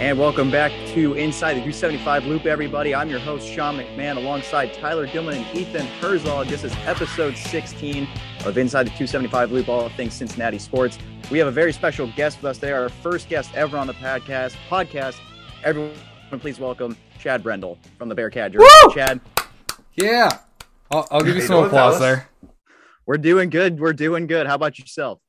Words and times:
And 0.00 0.18
welcome 0.18 0.50
back 0.50 0.72
to 0.94 1.12
Inside 1.12 1.54
the 1.54 1.60
275 1.60 2.24
Loop, 2.24 2.46
everybody. 2.46 2.94
I'm 2.94 3.10
your 3.10 3.18
host, 3.18 3.46
Sean 3.46 3.76
McMahon, 3.76 4.16
alongside 4.16 4.72
Tyler 4.72 5.06
Dillman 5.06 5.36
and 5.36 5.56
Ethan 5.56 5.86
Herzog. 6.00 6.46
This 6.46 6.64
is 6.64 6.72
episode 6.86 7.36
16 7.36 8.08
of 8.46 8.56
Inside 8.56 8.84
the 8.84 8.90
275 8.90 9.52
Loop, 9.52 9.68
all 9.68 9.90
things 9.90 10.14
Cincinnati 10.14 10.58
sports. 10.58 10.98
We 11.30 11.38
have 11.38 11.48
a 11.48 11.52
very 11.52 11.72
special 11.72 12.10
guest 12.16 12.38
with 12.38 12.46
us. 12.46 12.64
Are 12.64 12.82
our 12.82 12.88
first 12.88 13.28
guest 13.28 13.54
ever 13.54 13.76
on 13.76 13.86
the 13.86 13.92
podcast. 13.92 14.56
Podcast. 14.70 15.20
Everyone, 15.64 15.92
please 16.30 16.58
welcome 16.58 16.96
Chad 17.18 17.42
Brendel 17.42 17.78
from 17.98 18.08
the 18.08 18.14
Bearcat 18.14 18.52
Journal. 18.52 18.68
Chad. 18.94 19.20
Yeah. 19.96 20.30
I'll, 20.90 21.06
I'll 21.10 21.20
give 21.22 21.36
you 21.36 21.42
some 21.42 21.64
applause 21.64 22.00
there. 22.00 22.28
We're 23.06 23.18
doing 23.18 23.50
good. 23.50 23.78
We're 23.80 23.92
doing 23.92 24.26
good. 24.26 24.46
How 24.46 24.54
about 24.54 24.78
yourself? 24.78 25.20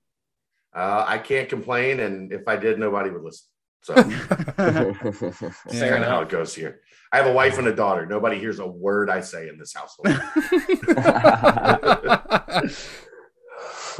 Uh, 0.75 1.03
I 1.07 1.17
can't 1.17 1.49
complain, 1.49 1.99
and 1.99 2.31
if 2.31 2.47
I 2.47 2.55
did, 2.55 2.79
nobody 2.79 3.09
would 3.09 3.21
listen. 3.23 3.47
So 3.83 3.93
that's 3.95 4.09
Yeah. 4.57 5.89
kind 5.89 6.03
of 6.03 6.09
how 6.09 6.21
it 6.21 6.29
goes 6.29 6.53
here. 6.55 6.81
I 7.11 7.17
have 7.17 7.27
a 7.27 7.33
wife 7.33 7.57
and 7.57 7.67
a 7.67 7.75
daughter. 7.75 8.05
Nobody 8.05 8.39
hears 8.39 8.59
a 8.59 8.67
word 8.67 9.09
I 9.09 9.19
say 9.21 9.49
in 9.49 9.57
this 9.57 9.73
household. 9.73 10.07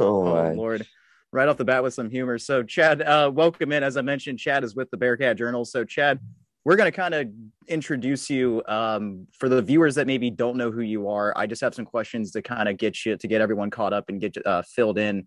Oh, 0.00 0.24
my. 0.24 0.52
Lord. 0.52 0.86
Right 1.32 1.48
off 1.48 1.56
the 1.56 1.64
bat 1.64 1.82
with 1.82 1.94
some 1.94 2.10
humor. 2.10 2.38
So, 2.38 2.62
Chad, 2.62 3.00
uh, 3.02 3.30
welcome 3.32 3.72
in. 3.72 3.82
As 3.82 3.96
I 3.96 4.02
mentioned, 4.02 4.38
Chad 4.38 4.64
is 4.64 4.74
with 4.74 4.90
the 4.90 4.96
Bearcat 4.98 5.36
Journal. 5.38 5.64
So, 5.64 5.84
Chad, 5.84 6.18
we're 6.64 6.76
going 6.76 6.90
to 6.90 6.96
kind 6.96 7.14
of 7.14 7.28
introduce 7.66 8.30
you 8.30 8.62
um, 8.66 9.26
for 9.32 9.48
the 9.48 9.60
viewers 9.60 9.96
that 9.96 10.06
maybe 10.06 10.30
don't 10.30 10.56
know 10.56 10.70
who 10.70 10.82
you 10.82 11.08
are. 11.08 11.32
I 11.36 11.46
just 11.46 11.60
have 11.60 11.74
some 11.74 11.84
questions 11.84 12.30
to 12.32 12.42
kind 12.42 12.68
of 12.68 12.76
get 12.76 13.04
you 13.04 13.16
to 13.16 13.28
get 13.28 13.40
everyone 13.40 13.70
caught 13.70 13.92
up 13.92 14.08
and 14.08 14.20
get 14.20 14.36
uh, 14.46 14.62
filled 14.62 14.98
in. 14.98 15.26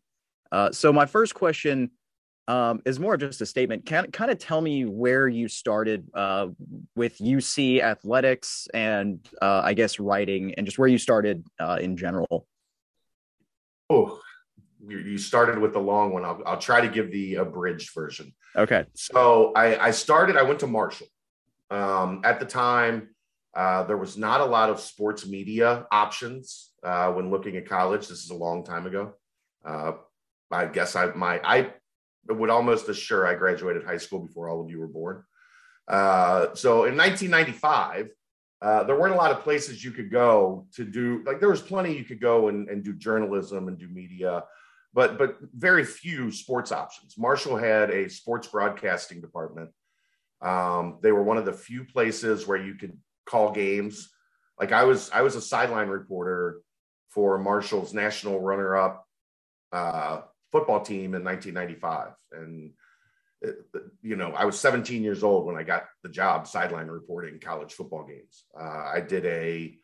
Uh, 0.52 0.72
so, 0.72 0.94
my 0.94 1.06
first 1.06 1.34
question 1.34 1.92
um, 2.48 2.82
is 2.86 3.00
more 3.00 3.18
just 3.18 3.42
a 3.42 3.46
statement. 3.46 3.86
Can 3.86 4.12
kind 4.12 4.32
of 4.32 4.40
tell 4.40 4.62
me 4.62 4.86
where 4.86 5.28
you 5.28 5.48
started 5.48 6.08
uh, 6.14 6.48
with 6.96 7.18
UC 7.18 7.82
athletics 7.82 8.68
and 8.74 9.20
uh, 9.42 9.62
I 9.64 9.74
guess 9.74 10.00
writing, 10.00 10.54
and 10.56 10.66
just 10.66 10.78
where 10.78 10.88
you 10.88 10.98
started 10.98 11.46
uh, 11.60 11.80
in 11.82 11.98
general. 11.98 12.48
oh, 13.90 14.20
you 14.88 15.00
you 15.00 15.18
started 15.18 15.58
with 15.58 15.74
the 15.74 15.80
long 15.80 16.14
one. 16.14 16.24
I'll, 16.24 16.42
I'll 16.46 16.60
try 16.60 16.80
to 16.80 16.88
give 16.88 17.12
the 17.12 17.36
abridged 17.36 17.94
version. 17.94 18.34
Okay. 18.56 18.86
So 18.94 19.52
I, 19.54 19.88
I 19.88 19.92
started, 19.92 20.38
I 20.38 20.44
went 20.44 20.60
to 20.62 20.68
Marshall. 20.68 21.08
Um, 21.70 22.22
at 22.24 22.40
the 22.40 22.46
time, 22.46 23.10
uh, 23.56 23.84
there 23.84 23.98
was 23.98 24.18
not 24.18 24.42
a 24.42 24.46
lot 24.46 24.70
of 24.70 24.80
sports 24.80 25.26
media 25.26 25.88
options 25.92 26.72
uh, 26.84 27.12
when 27.12 27.32
looking 27.32 27.56
at 27.58 27.68
college. 27.68 28.08
This 28.08 28.24
is 28.24 28.30
a 28.30 28.36
long 28.36 28.64
time 28.64 28.86
ago. 28.86 29.14
Uh, 29.64 29.94
I 30.52 30.66
guess 30.66 30.96
I 30.96 31.08
my 31.08 31.40
I 31.44 31.74
would 32.28 32.50
almost 32.50 32.90
assure 32.90 33.26
I 33.26 33.36
graduated 33.36 33.84
high 33.84 33.98
school 33.98 34.20
before 34.20 34.50
all 34.50 34.62
of 34.62 34.70
you 34.70 34.80
were 34.80 34.88
born. 34.88 35.24
Uh, 35.88 36.54
so 36.54 36.86
in 36.86 36.98
1995, 36.98 38.10
uh, 38.62 38.84
there 38.84 39.00
weren't 39.00 39.14
a 39.14 39.18
lot 39.18 39.32
of 39.32 39.42
places 39.42 39.84
you 39.84 39.92
could 39.92 40.12
go 40.12 40.68
to 40.76 40.84
do 40.84 41.24
like 41.26 41.40
there 41.40 41.50
was 41.50 41.62
plenty 41.62 41.96
you 41.96 42.04
could 42.04 42.22
go 42.22 42.48
and, 42.48 42.70
and 42.70 42.84
do 42.84 42.94
journalism 42.94 43.68
and 43.68 43.78
do 43.78 43.88
media 43.88 44.44
but 44.96 45.18
but 45.18 45.38
very 45.54 45.84
few 45.84 46.32
sports 46.32 46.72
options. 46.72 47.18
Marshall 47.18 47.58
had 47.58 47.92
a 47.92 48.10
sports 48.10 48.48
broadcasting 48.48 49.22
department. 49.22 49.70
Um, 50.46 51.00
they 51.02 51.12
were 51.12 51.24
one 51.24 51.38
of 51.38 51.46
the 51.46 51.54
few 51.54 51.84
places 51.86 52.46
where 52.46 52.62
you 52.62 52.76
could 52.76 52.98
call 53.26 53.52
games. 53.52 54.10
Like 54.60 54.72
I 54.72 54.84
was, 54.84 55.10
I 55.12 55.22
was 55.22 55.36
a 55.36 55.42
sideline 55.42 55.88
reporter 55.88 56.62
for 57.10 57.38
Marshall's 57.40 57.94
national 57.94 58.40
runner-up 58.40 59.06
uh, 59.72 60.22
football 60.52 60.82
team 60.82 61.16
in 61.16 61.24
1995, 61.24 62.12
and 62.32 62.72
it, 63.42 63.56
you 64.02 64.16
know 64.16 64.32
I 64.32 64.46
was 64.46 64.60
17 64.60 65.04
years 65.04 65.24
old 65.24 65.46
when 65.46 65.58
I 65.58 65.64
got 65.64 65.86
the 66.04 66.10
job 66.10 66.48
sideline 66.48 66.88
reporting 66.88 67.40
college 67.40 67.74
football 67.74 68.06
games. 68.06 68.46
Uh, 68.58 68.92
I 68.94 69.02
did 69.02 69.26
a 69.26 69.78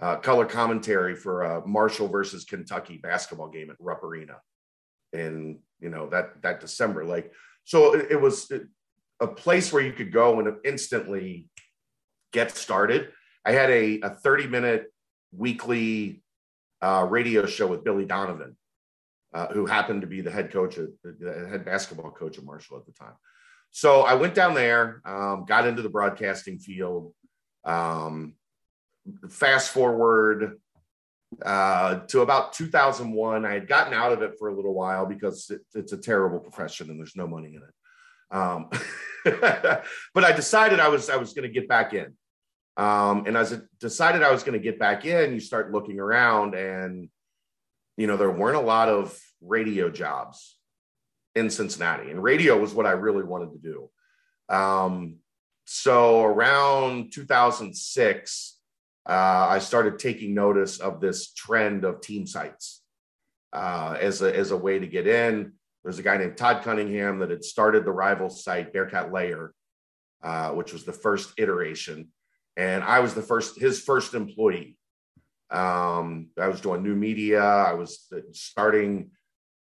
uh, 0.00 0.16
color 0.16 0.44
commentary 0.44 1.14
for 1.14 1.42
a 1.42 1.66
Marshall 1.66 2.08
versus 2.08 2.44
Kentucky 2.44 2.98
basketball 2.98 3.48
game 3.48 3.70
at 3.70 3.76
Rupp 3.80 4.04
Arena 4.04 4.36
in 5.12 5.60
you 5.80 5.88
know 5.88 6.08
that 6.10 6.42
that 6.42 6.60
December. 6.60 7.04
Like 7.04 7.32
so, 7.64 7.94
it, 7.94 8.08
it 8.10 8.20
was 8.20 8.50
a 9.20 9.26
place 9.26 9.72
where 9.72 9.82
you 9.82 9.92
could 9.92 10.12
go 10.12 10.38
and 10.38 10.56
instantly 10.64 11.46
get 12.32 12.56
started. 12.56 13.10
I 13.44 13.52
had 13.52 13.70
a, 13.70 14.00
a 14.00 14.10
30 14.10 14.46
minute 14.46 14.92
weekly 15.32 16.22
uh, 16.80 17.06
radio 17.08 17.46
show 17.46 17.66
with 17.66 17.84
Billy 17.84 18.04
Donovan, 18.04 18.56
uh, 19.34 19.48
who 19.48 19.66
happened 19.66 20.02
to 20.02 20.06
be 20.06 20.20
the 20.20 20.30
head 20.30 20.52
coach, 20.52 20.76
of, 20.78 20.90
the 21.02 21.46
head 21.50 21.64
basketball 21.64 22.10
coach 22.10 22.38
of 22.38 22.44
Marshall 22.44 22.78
at 22.78 22.86
the 22.86 22.92
time. 22.92 23.14
So 23.70 24.02
I 24.02 24.14
went 24.14 24.34
down 24.34 24.54
there, 24.54 25.02
um, 25.04 25.44
got 25.46 25.66
into 25.66 25.82
the 25.82 25.90
broadcasting 25.90 26.58
field. 26.58 27.12
Um, 27.64 28.34
fast 29.30 29.70
forward 29.70 30.58
uh, 31.44 32.00
to 32.06 32.20
about 32.20 32.52
2001. 32.54 33.44
I 33.44 33.52
had 33.52 33.68
gotten 33.68 33.92
out 33.92 34.12
of 34.12 34.22
it 34.22 34.34
for 34.38 34.48
a 34.48 34.54
little 34.54 34.74
while 34.74 35.06
because 35.06 35.50
it, 35.50 35.60
it's 35.74 35.92
a 35.92 35.98
terrible 35.98 36.40
profession 36.40 36.90
and 36.90 36.98
there's 36.98 37.16
no 37.16 37.26
money 37.26 37.48
in 37.48 37.62
it. 37.62 37.74
Um, 38.30 38.70
but 39.24 40.24
I 40.24 40.32
decided 40.32 40.80
I 40.80 40.88
was 40.88 41.10
I 41.10 41.16
was 41.16 41.32
going 41.32 41.48
to 41.48 41.52
get 41.52 41.68
back 41.68 41.94
in. 41.94 42.14
Um, 42.76 43.24
and 43.26 43.36
as 43.36 43.52
I 43.52 43.58
decided 43.80 44.22
I 44.22 44.30
was 44.30 44.42
going 44.42 44.52
to 44.58 44.62
get 44.62 44.78
back 44.78 45.04
in, 45.04 45.32
you 45.32 45.40
start 45.40 45.72
looking 45.72 45.98
around, 45.98 46.54
and 46.54 47.08
you 47.96 48.06
know 48.06 48.16
there 48.16 48.30
weren't 48.30 48.56
a 48.56 48.60
lot 48.60 48.88
of 48.88 49.18
radio 49.40 49.90
jobs 49.90 50.58
in 51.34 51.50
Cincinnati, 51.50 52.10
and 52.10 52.22
radio 52.22 52.58
was 52.58 52.74
what 52.74 52.86
I 52.86 52.92
really 52.92 53.24
wanted 53.24 53.52
to 53.52 53.58
do. 53.58 54.54
Um, 54.54 55.16
so 55.66 56.24
around 56.24 57.12
2006, 57.12 58.58
uh, 59.06 59.12
I 59.12 59.58
started 59.58 59.98
taking 59.98 60.34
notice 60.34 60.78
of 60.78 61.00
this 61.00 61.32
trend 61.32 61.84
of 61.84 62.00
team 62.00 62.26
sites 62.26 62.82
uh, 63.52 63.96
as, 64.00 64.22
a, 64.22 64.34
as 64.34 64.50
a 64.50 64.56
way 64.56 64.78
to 64.78 64.86
get 64.86 65.06
in. 65.06 65.52
There's 65.88 65.98
a 65.98 66.02
guy 66.02 66.18
named 66.18 66.36
Todd 66.36 66.62
Cunningham 66.64 67.18
that 67.20 67.30
had 67.30 67.42
started 67.42 67.86
the 67.86 67.92
rival 67.92 68.28
site, 68.28 68.74
Bearcat 68.74 69.10
Lair, 69.10 69.54
uh, 70.22 70.50
which 70.50 70.70
was 70.70 70.84
the 70.84 70.92
first 70.92 71.32
iteration. 71.38 72.08
And 72.58 72.84
I 72.84 73.00
was 73.00 73.14
the 73.14 73.22
first, 73.22 73.58
his 73.58 73.80
first 73.80 74.12
employee. 74.12 74.76
Um, 75.50 76.28
I 76.38 76.48
was 76.48 76.60
doing 76.60 76.82
new 76.82 76.94
media. 76.94 77.40
I 77.40 77.72
was 77.72 78.06
starting 78.32 79.12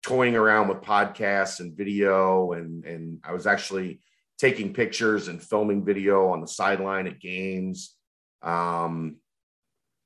toying 0.05 0.37
around 0.37 0.69
with 0.69 0.83
podcasts 0.83 1.59
and 1.59 1.77
video, 1.77 2.53
and, 2.53 2.85
and 2.85 3.19
I 3.25 3.33
was 3.33 3.49
actually 3.49 3.99
taking 4.39 4.73
pictures 4.73 5.27
and 5.27 5.43
filming 5.43 5.85
video 5.85 6.29
on 6.29 6.41
the 6.41 6.47
sideline 6.47 7.09
at 7.09 7.19
games. 7.19 7.97
Um, 8.41 9.17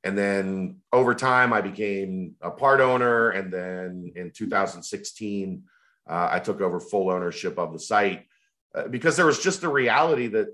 and 0.05 0.17
then 0.17 0.79
over 0.91 1.15
time, 1.15 1.53
I 1.53 1.61
became 1.61 2.37
a 2.41 2.51
part 2.51 2.81
owner. 2.81 3.29
And 3.29 3.53
then 3.53 4.13
in 4.17 4.31
2016, 4.35 5.65
uh, 6.09 6.29
I 6.33 6.39
took 6.39 6.61
over 6.61 6.81
full 6.81 7.11
ownership 7.11 7.59
of 7.59 7.73
the 7.73 7.79
site 7.79 8.25
uh, 8.75 8.89
because 8.89 9.17
there 9.17 9.27
was 9.27 9.43
just 9.43 9.61
the 9.61 9.69
reality 9.69 10.29
that, 10.29 10.49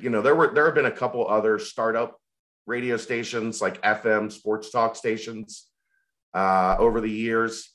you 0.00 0.10
know, 0.10 0.22
there 0.22 0.34
were 0.34 0.52
there 0.54 0.66
have 0.66 0.74
been 0.74 0.86
a 0.86 0.90
couple 0.90 1.26
other 1.26 1.58
startup 1.58 2.18
radio 2.66 2.96
stations 2.96 3.60
like 3.60 3.82
FM 3.82 4.30
sports 4.30 4.70
talk 4.70 4.94
stations 4.96 5.66
uh, 6.34 6.76
over 6.78 7.00
the 7.00 7.10
years. 7.10 7.70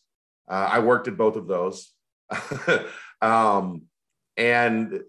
Uh, 0.50 0.70
I 0.72 0.80
worked 0.80 1.08
at 1.08 1.18
both 1.18 1.36
of 1.36 1.48
those. 1.48 1.92
um, 3.22 3.84
and, 4.38 5.02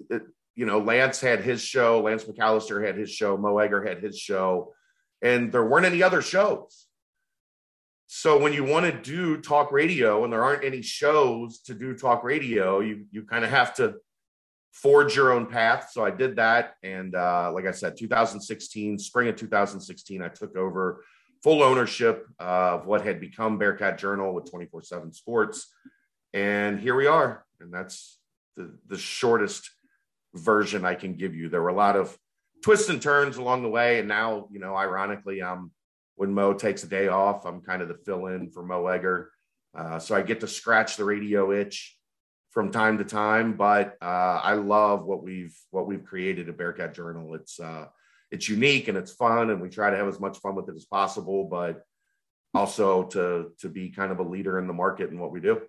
you 0.57 0.67
know, 0.67 0.81
Lance 0.81 1.21
had 1.21 1.43
his 1.43 1.63
show, 1.63 2.01
Lance 2.01 2.25
McAllister 2.25 2.85
had 2.85 2.97
his 2.97 3.11
show, 3.11 3.37
Mo 3.37 3.59
Egger 3.59 3.85
had 3.85 4.03
his 4.03 4.19
show 4.19 4.73
and 5.23 5.53
there 5.53 5.65
weren't 5.65 5.87
any 5.87 6.03
other 6.03 6.23
shows. 6.23 6.87
So 8.11 8.39
when 8.39 8.55
you 8.55 8.65
want 8.65 8.87
to 8.87 9.03
do 9.03 9.37
talk 9.37 9.71
radio 9.71 10.25
and 10.25 10.33
there 10.33 10.43
aren't 10.43 10.65
any 10.65 10.81
shows 10.81 11.61
to 11.61 11.75
do 11.75 11.95
talk 11.95 12.25
radio, 12.25 12.81
you 12.81 13.05
you 13.11 13.25
kind 13.25 13.45
of 13.45 13.51
have 13.51 13.75
to 13.75 13.97
forge 14.73 15.15
your 15.15 15.31
own 15.31 15.45
path. 15.45 15.91
So 15.93 16.07
I 16.07 16.11
did 16.11 16.37
that, 16.37 16.77
and 16.83 17.15
uh, 17.15 17.53
like 17.53 17.67
I 17.67 17.71
said, 17.71 17.99
2016, 17.99 18.99
spring 18.99 19.29
of 19.29 19.37
2016, 19.37 20.23
I 20.23 20.29
took 20.29 20.57
over 20.57 21.05
full 21.43 21.63
ownership 21.63 22.27
of 22.39 22.87
what 22.87 23.05
had 23.05 23.21
become 23.21 23.59
Bearcat 23.59 23.99
Journal 23.99 24.33
with 24.33 24.51
24/7 24.51 25.15
Sports, 25.15 25.71
and 26.33 26.81
here 26.81 26.95
we 26.95 27.07
are. 27.07 27.45
And 27.61 27.71
that's 27.71 28.19
the 28.57 28.75
the 28.87 28.97
shortest 28.97 29.71
version 30.35 30.87
I 30.87 30.95
can 30.95 31.13
give 31.13 31.35
you. 31.35 31.51
There 31.51 31.61
were 31.61 31.69
a 31.69 31.75
lot 31.75 31.95
of 31.95 32.17
twists 32.65 32.89
and 32.89 33.03
turns 33.03 33.37
along 33.37 33.63
the 33.63 33.69
way. 33.69 33.99
And 33.99 34.09
now, 34.09 34.49
you 34.51 34.61
know, 34.61 34.75
ironically, 34.75 35.43
um, 35.43 35.73
when 36.19 36.35
Mo 36.35 36.53
takes 36.53 36.83
a 36.83 36.89
day 36.89 37.07
off, 37.07 37.47
I'm 37.47 37.61
kind 37.61 37.81
of 37.81 37.87
the 37.87 37.95
fill 37.95 38.27
in 38.27 38.51
for 38.51 38.65
Mo 38.65 38.89
Egger. 38.89 39.31
Uh, 39.77 40.01
so 40.01 40.17
I 40.17 40.23
get 40.23 40.41
to 40.41 40.49
scratch 40.49 40.97
the 40.97 41.05
radio 41.05 41.53
itch 41.53 41.97
from 42.51 42.73
time 42.73 42.99
to 42.99 43.05
time, 43.05 43.57
but 43.57 43.97
uh, 44.03 44.41
I 44.43 44.55
love 44.55 45.05
what 45.05 45.23
we've 45.23 45.57
what 45.71 45.87
we've 45.87 46.05
created 46.05 46.49
at 46.49 46.59
Bearcat 46.59 46.93
Journal. 46.93 47.35
It's 47.35 47.61
uh, 47.61 47.87
it's 48.33 48.49
unique 48.49 48.89
and 48.89 48.99
it's 48.99 49.13
fun, 49.13 49.51
and 49.51 49.63
we 49.63 49.69
try 49.69 49.91
to 49.91 49.97
have 49.97 50.09
as 50.09 50.19
much 50.19 50.39
fun 50.39 50.57
with 50.57 50.69
it 50.69 50.75
as 50.75 50.87
possible. 50.87 51.45
But 51.45 51.85
also 52.53 53.05
to 53.05 53.53
to 53.61 53.69
be 53.69 53.91
kind 53.91 54.11
of 54.11 54.19
a 54.19 54.25
leader 54.25 54.59
in 54.59 54.67
the 54.67 54.73
market 54.73 55.11
in 55.11 55.21
what 55.21 55.31
we 55.31 55.41
do. 55.41 55.61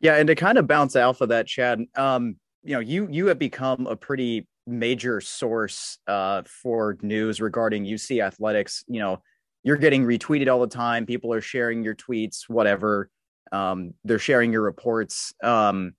Yeah, 0.00 0.16
and 0.16 0.26
to 0.26 0.34
kind 0.34 0.58
of 0.58 0.66
bounce 0.66 0.94
off 0.94 1.22
of 1.22 1.30
that, 1.30 1.46
Chad, 1.46 1.80
um, 1.96 2.36
you 2.62 2.74
know, 2.74 2.80
you 2.80 3.08
you 3.10 3.28
have 3.28 3.38
become 3.38 3.86
a 3.86 3.96
pretty 3.96 4.46
major 4.70 5.20
source 5.20 5.98
uh, 6.06 6.42
for 6.46 6.96
news 7.02 7.40
regarding 7.40 7.84
UC 7.84 8.24
athletics. 8.24 8.84
You 8.88 9.00
know, 9.00 9.22
you're 9.62 9.76
getting 9.76 10.04
retweeted 10.04 10.50
all 10.50 10.60
the 10.60 10.66
time. 10.66 11.06
People 11.06 11.32
are 11.34 11.40
sharing 11.40 11.82
your 11.82 11.94
tweets, 11.94 12.48
whatever. 12.48 13.10
Um, 13.52 13.94
they're 14.04 14.18
sharing 14.18 14.52
your 14.52 14.62
reports. 14.62 15.34
Um, 15.42 15.94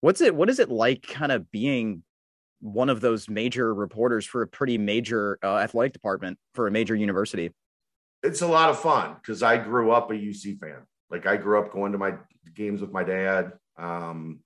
what's 0.00 0.20
it? 0.20 0.34
What 0.34 0.50
is 0.50 0.58
it 0.58 0.70
like, 0.70 1.02
kind 1.02 1.32
of 1.32 1.50
being 1.50 2.02
one 2.60 2.88
of 2.88 3.00
those 3.00 3.28
major 3.28 3.74
reporters 3.74 4.26
for 4.26 4.42
a 4.42 4.46
pretty 4.46 4.78
major 4.78 5.38
uh, 5.42 5.56
athletic 5.56 5.92
department 5.92 6.38
for 6.54 6.66
a 6.66 6.70
major 6.70 6.94
university? 6.94 7.50
It's 8.22 8.42
a 8.42 8.46
lot 8.46 8.70
of 8.70 8.78
fun 8.78 9.14
because 9.14 9.42
I 9.42 9.56
grew 9.56 9.90
up 9.90 10.10
a 10.10 10.14
UC 10.14 10.60
fan. 10.60 10.86
Like 11.10 11.26
I 11.26 11.36
grew 11.36 11.58
up 11.58 11.72
going 11.72 11.92
to 11.92 11.98
my 11.98 12.14
games 12.54 12.80
with 12.80 12.92
my 12.92 13.02
dad. 13.02 13.52
Um, 13.76 14.40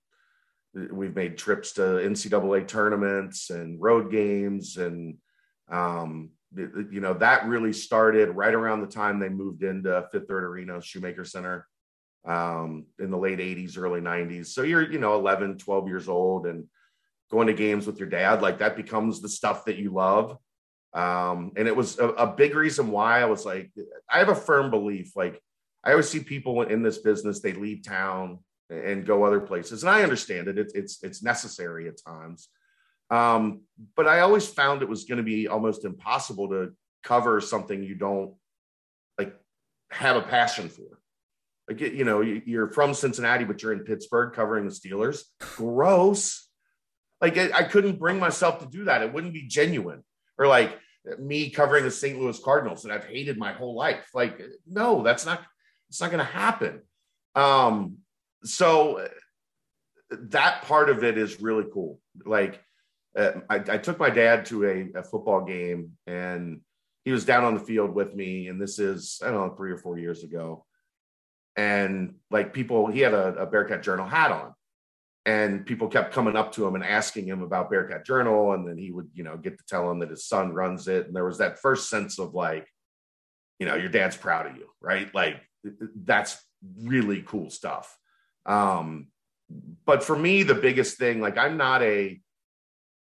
we've 0.91 1.15
made 1.15 1.37
trips 1.37 1.73
to 1.73 1.81
NCAA 1.81 2.67
tournaments 2.67 3.49
and 3.49 3.81
road 3.81 4.11
games, 4.11 4.77
and 4.77 5.17
um, 5.69 6.31
you 6.55 7.01
know 7.01 7.13
that 7.15 7.47
really 7.47 7.73
started 7.73 8.29
right 8.29 8.53
around 8.53 8.81
the 8.81 8.87
time 8.87 9.19
they 9.19 9.29
moved 9.29 9.63
into 9.63 10.07
Fifth 10.11 10.27
Third 10.27 10.43
Arena, 10.43 10.81
Shoemaker 10.81 11.25
Center, 11.25 11.67
um, 12.25 12.85
in 12.99 13.11
the 13.11 13.17
late 13.17 13.39
'80s, 13.39 13.77
early 13.77 14.01
'90s. 14.01 14.47
So 14.47 14.63
you're 14.63 14.89
you 14.91 14.99
know 14.99 15.15
11, 15.15 15.57
12 15.57 15.87
years 15.87 16.07
old, 16.07 16.47
and 16.47 16.65
going 17.29 17.47
to 17.47 17.53
games 17.53 17.85
with 17.85 17.99
your 17.99 18.09
dad 18.09 18.41
like 18.41 18.59
that 18.59 18.77
becomes 18.77 19.21
the 19.21 19.29
stuff 19.29 19.65
that 19.65 19.77
you 19.77 19.91
love. 19.91 20.37
Um, 20.93 21.51
and 21.57 21.67
it 21.67 21.75
was 21.75 21.99
a, 21.99 22.07
a 22.09 22.27
big 22.27 22.55
reason 22.55 22.89
why 22.89 23.21
I 23.21 23.25
was 23.25 23.45
like, 23.45 23.71
I 24.09 24.19
have 24.19 24.29
a 24.29 24.35
firm 24.35 24.71
belief 24.71 25.15
like 25.15 25.41
I 25.83 25.91
always 25.91 26.09
see 26.09 26.19
people 26.19 26.63
in 26.63 26.83
this 26.83 26.97
business, 26.97 27.39
they 27.39 27.53
leave 27.53 27.83
town 27.83 28.39
and 28.69 29.05
go 29.05 29.23
other 29.23 29.39
places. 29.39 29.83
And 29.83 29.89
I 29.89 30.03
understand 30.03 30.47
it. 30.47 30.57
It's 30.57 30.73
it's 30.73 31.03
it's 31.03 31.23
necessary 31.23 31.87
at 31.87 32.01
times. 32.03 32.49
Um, 33.09 33.61
but 33.95 34.07
I 34.07 34.19
always 34.19 34.47
found 34.47 34.81
it 34.81 34.89
was 34.89 35.05
going 35.05 35.17
to 35.17 35.23
be 35.23 35.47
almost 35.47 35.85
impossible 35.85 36.49
to 36.49 36.73
cover 37.03 37.39
something 37.39 37.83
you 37.83 37.95
don't 37.95 38.33
like 39.17 39.33
have 39.91 40.17
a 40.17 40.21
passion 40.21 40.69
for. 40.69 40.99
Like 41.69 41.81
you 41.81 42.03
know, 42.03 42.21
you're 42.21 42.71
from 42.71 42.93
Cincinnati, 42.93 43.45
but 43.45 43.61
you're 43.61 43.73
in 43.73 43.79
Pittsburgh 43.79 44.33
covering 44.33 44.65
the 44.65 44.71
Steelers. 44.71 45.23
Gross. 45.39 46.49
Like 47.21 47.37
I 47.37 47.63
couldn't 47.63 47.99
bring 47.99 48.19
myself 48.19 48.59
to 48.59 48.67
do 48.67 48.85
that. 48.85 49.01
It 49.01 49.13
wouldn't 49.13 49.33
be 49.33 49.47
genuine. 49.47 50.03
Or 50.37 50.47
like 50.47 50.77
me 51.19 51.49
covering 51.49 51.83
the 51.83 51.91
St. 51.91 52.19
Louis 52.19 52.39
Cardinals 52.39 52.83
that 52.83 52.91
I've 52.91 53.05
hated 53.05 53.37
my 53.37 53.53
whole 53.53 53.75
life. 53.75 54.09
Like, 54.13 54.41
no, 54.67 55.03
that's 55.03 55.25
not 55.25 55.41
it's 55.89 56.01
not 56.01 56.11
going 56.11 56.25
to 56.25 56.31
happen. 56.31 56.81
Um, 57.35 57.97
so 58.43 59.07
that 60.09 60.63
part 60.63 60.89
of 60.89 61.03
it 61.03 61.17
is 61.17 61.41
really 61.41 61.65
cool. 61.73 61.99
Like, 62.25 62.61
uh, 63.17 63.31
I, 63.49 63.55
I, 63.55 63.77
took 63.77 63.99
my 63.99 64.09
dad 64.09 64.45
to 64.47 64.65
a, 64.65 64.99
a, 64.99 65.03
football 65.03 65.43
game 65.43 65.93
and 66.05 66.61
he 67.03 67.11
was 67.11 67.25
down 67.25 67.43
on 67.43 67.55
the 67.55 67.59
field 67.59 67.95
with 67.95 68.13
me. 68.13 68.47
And 68.47 68.61
this 68.61 68.77
is, 68.77 69.19
I 69.23 69.31
don't 69.31 69.47
know, 69.47 69.55
three 69.55 69.71
or 69.71 69.77
four 69.77 69.97
years 69.97 70.23
ago. 70.23 70.65
And 71.55 72.15
like 72.29 72.53
people, 72.53 72.87
he 72.87 72.99
had 72.99 73.13
a, 73.13 73.33
a 73.35 73.45
Bearcat 73.47 73.81
Journal 73.81 74.05
hat 74.05 74.31
on. 74.31 74.53
And 75.25 75.65
people 75.65 75.87
kept 75.89 76.13
coming 76.13 76.37
up 76.37 76.53
to 76.53 76.65
him 76.65 76.75
and 76.75 76.83
asking 76.83 77.25
him 77.25 77.41
about 77.41 77.69
Bearcat 77.69 78.05
Journal. 78.05 78.53
And 78.53 78.67
then 78.67 78.77
he 78.77 78.91
would, 78.91 79.09
you 79.13 79.23
know, 79.23 79.35
get 79.35 79.57
to 79.57 79.65
tell 79.65 79.89
him 79.89 79.99
that 79.99 80.09
his 80.09 80.25
son 80.25 80.53
runs 80.53 80.87
it. 80.87 81.07
And 81.07 81.15
there 81.15 81.25
was 81.25 81.39
that 81.39 81.59
first 81.59 81.89
sense 81.89 82.19
of 82.19 82.33
like, 82.33 82.67
you 83.59 83.65
know, 83.65 83.75
your 83.75 83.89
dad's 83.89 84.15
proud 84.15 84.45
of 84.45 84.55
you, 84.55 84.67
right? 84.79 85.13
Like, 85.13 85.41
that's 85.95 86.37
really 86.79 87.23
cool 87.23 87.49
stuff. 87.49 87.97
Um, 88.47 89.07
but 89.85 90.03
for 90.03 90.17
me, 90.17 90.43
the 90.43 90.55
biggest 90.55 90.97
thing, 90.97 91.21
like 91.21 91.37
I'm 91.37 91.57
not 91.57 91.81
a, 91.81 92.19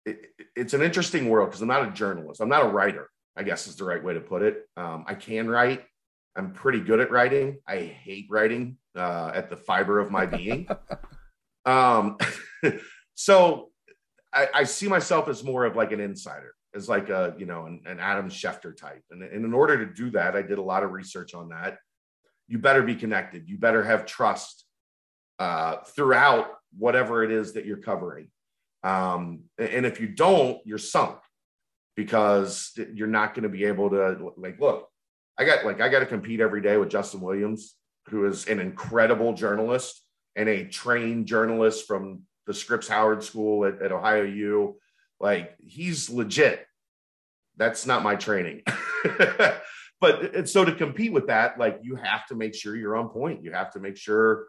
it, 0.07 0.21
it's 0.57 0.75
an 0.75 0.83
interesting 0.83 1.29
world 1.29 1.49
because 1.49 1.63
I'm 1.63 1.69
not 1.69 1.87
a 1.87 1.91
journalist. 1.91 2.41
I'm 2.41 2.49
not 2.49 2.65
a 2.65 2.69
writer, 2.69 3.11
I 3.37 3.43
guess 3.43 3.67
is 3.67 3.77
the 3.77 3.85
right 3.85 4.03
way 4.03 4.15
to 4.15 4.21
put 4.21 4.43
it. 4.43 4.69
Um, 4.77 5.05
I 5.07 5.15
can 5.15 5.49
write. 5.49 5.83
I'm 6.37 6.53
pretty 6.53 6.81
good 6.81 7.01
at 7.01 7.11
writing. 7.11 7.59
I 7.67 7.79
hate 7.79 8.27
writing 8.31 8.79
uh, 8.97 9.33
at 9.35 9.51
the 9.51 9.57
fiber 9.57 9.99
of 9.99 10.11
my 10.11 10.27
being. 10.27 10.69
um, 11.67 12.17
so 13.15 13.71
I, 14.33 14.49
I, 14.55 14.65
see 14.65 14.89
myself 14.89 15.29
as 15.29 15.43
more 15.43 15.65
of 15.65 15.77
like 15.77 15.93
an 15.93 16.01
insider, 16.01 16.55
as 16.75 16.89
like 16.89 17.09
a, 17.11 17.35
you 17.37 17.47
know, 17.47 17.67
an, 17.67 17.83
an 17.85 17.99
Adam 17.99 18.31
Schefter 18.31 18.77
type. 18.77 19.03
And, 19.11 19.23
and 19.23 19.45
in 19.45 19.53
order 19.53 19.85
to 19.85 19.93
do 19.93 20.11
that, 20.13 20.37
I 20.37 20.43
did 20.43 20.59
a 20.59 20.63
lot 20.63 20.85
of 20.85 20.93
research 20.93 21.35
on 21.35 21.49
that 21.49 21.79
you 22.51 22.59
better 22.59 22.83
be 22.83 22.97
connected. 22.97 23.49
You 23.49 23.57
better 23.57 23.85
have 23.85 24.05
trust 24.05 24.65
uh, 25.41 25.77
throughout 25.97 26.49
whatever 26.79 27.25
it 27.25 27.33
is 27.33 27.55
that 27.55 27.65
you're 27.65 27.79
covering. 27.79 28.29
Um, 28.85 29.45
and 29.59 29.87
if 29.87 30.01
you 30.01 30.07
don't, 30.07 30.59
you're 30.65 30.79
sunk 30.79 31.19
because 31.97 32.79
you're 32.95 33.09
not 33.09 33.35
going 33.35 33.43
to 33.43 33.49
be 33.49 33.65
able 33.65 33.91
to 33.91 34.33
like 34.37 34.61
look. 34.61 34.89
I 35.39 35.45
got 35.45 35.65
like 35.65 35.81
I 35.81 35.89
got 35.89 36.01
to 36.01 36.07
compete 36.07 36.41
every 36.41 36.61
day 36.61 36.77
with 36.77 36.91
Justin 36.91 37.23
Williams, 37.23 37.75
who 38.09 38.27
is 38.27 38.47
an 38.47 38.61
incredible 38.61 39.33
journalist 39.33 40.03
and 40.37 40.49
a 40.49 40.67
trained 40.67 41.27
journalist 41.27 41.87
from 41.87 42.23
the 42.47 42.55
Scripps 42.55 42.89
Howard 42.89 43.23
School 43.23 43.65
at, 43.65 43.81
at 43.83 43.93
Ohio 43.93 44.25
U. 44.25 44.77
Like 45.19 45.55
he's 45.59 46.11
legit. 46.11 46.67
That's 47.57 47.87
not 47.87 48.03
my 48.03 48.17
training. 48.17 48.63
but 50.01 50.49
so 50.49 50.65
to 50.65 50.73
compete 50.73 51.13
with 51.13 51.27
that, 51.29 51.59
like 51.59 51.81
you 51.83 51.97
have 51.97 52.27
to 52.27 52.35
make 52.35 52.55
sure 52.55 52.77
you're 52.77 52.97
on 52.97 53.09
point. 53.09 53.43
You 53.43 53.53
have 53.53 53.73
to 53.73 53.81
make 53.81 53.97
sure 53.97 54.47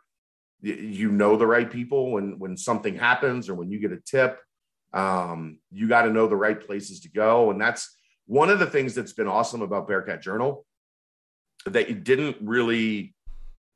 you 0.61 1.11
know 1.11 1.37
the 1.37 1.47
right 1.47 1.69
people 1.69 2.11
when 2.11 2.37
when 2.37 2.55
something 2.55 2.95
happens 2.95 3.49
or 3.49 3.55
when 3.55 3.71
you 3.71 3.79
get 3.79 3.91
a 3.91 3.99
tip. 3.99 4.39
Um, 4.93 5.59
you 5.71 5.87
got 5.87 6.03
to 6.03 6.11
know 6.11 6.27
the 6.27 6.35
right 6.35 6.59
places 6.59 7.01
to 7.01 7.09
go, 7.09 7.49
and 7.49 7.59
that's 7.59 7.95
one 8.25 8.49
of 8.49 8.59
the 8.59 8.65
things 8.65 8.93
that's 8.93 9.13
been 9.13 9.27
awesome 9.27 9.61
about 9.61 9.87
Bearcat 9.87 10.21
Journal 10.21 10.65
that 11.65 11.89
you 11.89 11.95
didn't 11.95 12.37
really 12.41 13.13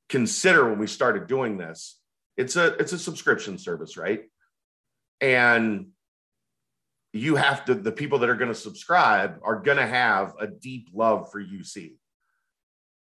consider 0.10 0.70
when 0.70 0.80
we 0.80 0.88
started 0.88 1.28
doing 1.28 1.58
this. 1.58 2.00
It's 2.38 2.56
a 2.56 2.76
it's 2.76 2.94
a 2.94 3.00
subscription 3.00 3.58
service, 3.58 3.98
right? 3.98 4.24
And 5.22 5.88
you 7.14 7.38
have 7.38 7.66
to 7.66 7.74
the 7.74 7.92
people 7.92 8.20
that 8.20 8.30
are 8.30 8.36
going 8.36 8.52
to 8.52 8.60
subscribe 8.60 9.40
are 9.44 9.62
going 9.62 9.78
to 9.78 9.88
have 9.88 10.34
a 10.40 10.48
deep 10.48 10.90
love 10.94 11.32
for 11.32 11.42
UC 11.42 11.94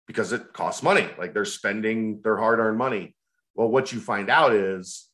because 0.06 0.32
it 0.32 0.54
costs 0.54 0.82
money 0.82 1.06
like 1.18 1.35
they're 1.35 1.44
spending 1.44 2.23
their 2.23 2.38
hard-earned 2.38 2.78
money 2.78 3.14
well 3.55 3.69
what 3.69 3.93
you 3.93 4.00
find 4.00 4.31
out 4.31 4.52
is 4.52 5.09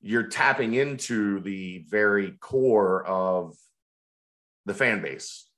you're 0.00 0.28
tapping 0.28 0.74
into 0.74 1.40
the 1.40 1.84
very 1.88 2.32
core 2.40 3.04
of 3.04 3.54
the 4.66 4.74
fan 4.74 5.02
base 5.02 5.48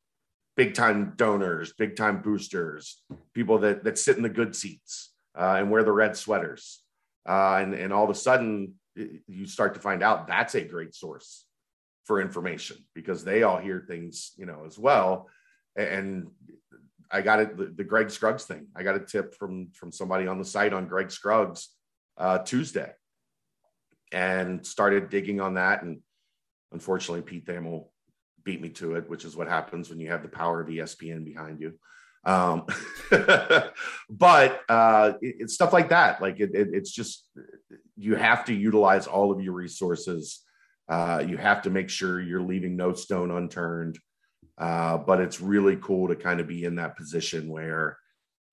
big 0.57 0.75
time 0.75 1.15
donors 1.17 1.73
big 1.73 1.97
time 1.97 2.23
boosters 2.23 3.03
people 3.35 3.59
that 3.59 3.85
that 3.85 3.99
sit 3.99 4.17
in 4.17 4.23
the 4.23 4.29
good 4.29 4.55
seats 4.55 5.13
uh, 5.39 5.57
and 5.59 5.71
wear 5.71 5.83
the 5.83 5.93
red 5.93 6.17
sweaters 6.17 6.83
uh, 7.29 7.59
and 7.61 7.75
and 7.75 7.93
all 7.93 8.05
of 8.05 8.11
a 8.11 8.15
sudden 8.15 8.75
you 8.95 9.47
start 9.47 9.75
to 9.75 9.81
find 9.81 10.03
out 10.03 10.27
that's 10.27 10.55
a 10.55 10.65
great 10.65 10.95
source 10.95 11.45
for 12.05 12.21
information 12.21 12.77
because 12.95 13.25
they 13.25 13.43
all 13.43 13.59
hear 13.59 13.85
things, 13.87 14.33
you 14.37 14.47
know, 14.47 14.65
as 14.67 14.79
well. 14.79 15.29
And 15.77 16.29
I 17.11 17.23
got 17.23 17.41
it, 17.41 17.57
the, 17.57 17.67
the 17.67 17.85
Greg 17.85 18.11
Scruggs 18.11 18.45
thing. 18.45 18.67
I 18.75 18.83
got 18.83 18.97
a 18.97 19.01
tip 19.01 19.35
from 19.35 19.71
from 19.75 19.93
somebody 19.93 20.27
on 20.27 20.39
the 20.39 20.45
site 20.45 20.73
on 20.73 20.89
Greg 20.89 21.11
Scruggs 21.11 21.69
uh, 22.21 22.39
Tuesday, 22.39 22.93
and 24.13 24.65
started 24.65 25.11
digging 25.11 25.41
on 25.41 25.55
that. 25.55 25.83
And 25.83 26.01
unfortunately, 26.71 27.23
Pete 27.23 27.47
Thamel 27.47 27.89
beat 28.45 28.61
me 28.61 28.69
to 28.71 28.95
it, 28.95 29.11
which 29.11 29.25
is 29.25 29.37
what 29.37 29.49
happens 29.49 29.91
when 29.91 29.99
you 29.99 30.11
have 30.11 30.23
the 30.23 30.29
power 30.29 30.61
of 30.61 30.69
ESPN 30.69 31.25
behind 31.25 31.61
you. 31.61 31.75
Um, 32.25 32.67
but 34.11 34.61
uh, 34.69 35.15
it, 35.21 35.37
it's 35.41 35.55
stuff 35.55 35.73
like 35.73 35.89
that. 35.89 36.23
Like 36.23 36.39
it, 36.39 36.55
it, 36.55 36.69
it's 36.73 36.93
just 36.93 37.29
you 37.97 38.15
have 38.15 38.45
to 38.45 38.55
utilize 38.55 39.07
all 39.07 39.33
of 39.33 39.43
your 39.43 39.55
resources 39.55 40.45
uh, 40.91 41.23
you 41.27 41.37
have 41.37 41.63
to 41.63 41.71
make 41.71 41.89
sure 41.89 42.21
you're 42.21 42.43
leaving 42.43 42.77
no 42.77 42.93
stone 42.93 43.31
unturned. 43.31 43.99
Uh, 44.59 44.99
but 44.99 45.21
it's 45.21 45.41
really 45.41 45.77
cool 45.77 46.09
to 46.09 46.17
kind 46.17 46.41
of 46.41 46.49
be 46.49 46.65
in 46.65 46.75
that 46.75 46.97
position 46.97 47.49
where, 47.49 47.97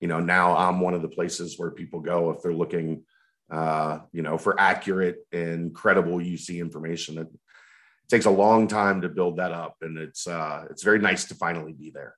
you 0.00 0.06
know, 0.06 0.20
now 0.20 0.56
I'm 0.56 0.80
one 0.80 0.94
of 0.94 1.02
the 1.02 1.08
places 1.08 1.58
where 1.58 1.72
people 1.72 2.00
go 2.00 2.30
if 2.30 2.40
they're 2.40 2.54
looking, 2.54 3.04
uh, 3.50 4.00
you 4.12 4.22
know, 4.22 4.38
for 4.38 4.58
accurate 4.60 5.26
and 5.32 5.74
credible 5.74 6.18
UC 6.18 6.60
information. 6.60 7.18
It 7.18 7.28
takes 8.08 8.26
a 8.26 8.30
long 8.30 8.68
time 8.68 9.02
to 9.02 9.08
build 9.08 9.38
that 9.38 9.52
up, 9.52 9.76
and 9.82 9.98
it's 9.98 10.26
uh, 10.26 10.64
it's 10.70 10.82
very 10.82 10.98
nice 10.98 11.26
to 11.26 11.34
finally 11.34 11.72
be 11.72 11.90
there. 11.90 12.14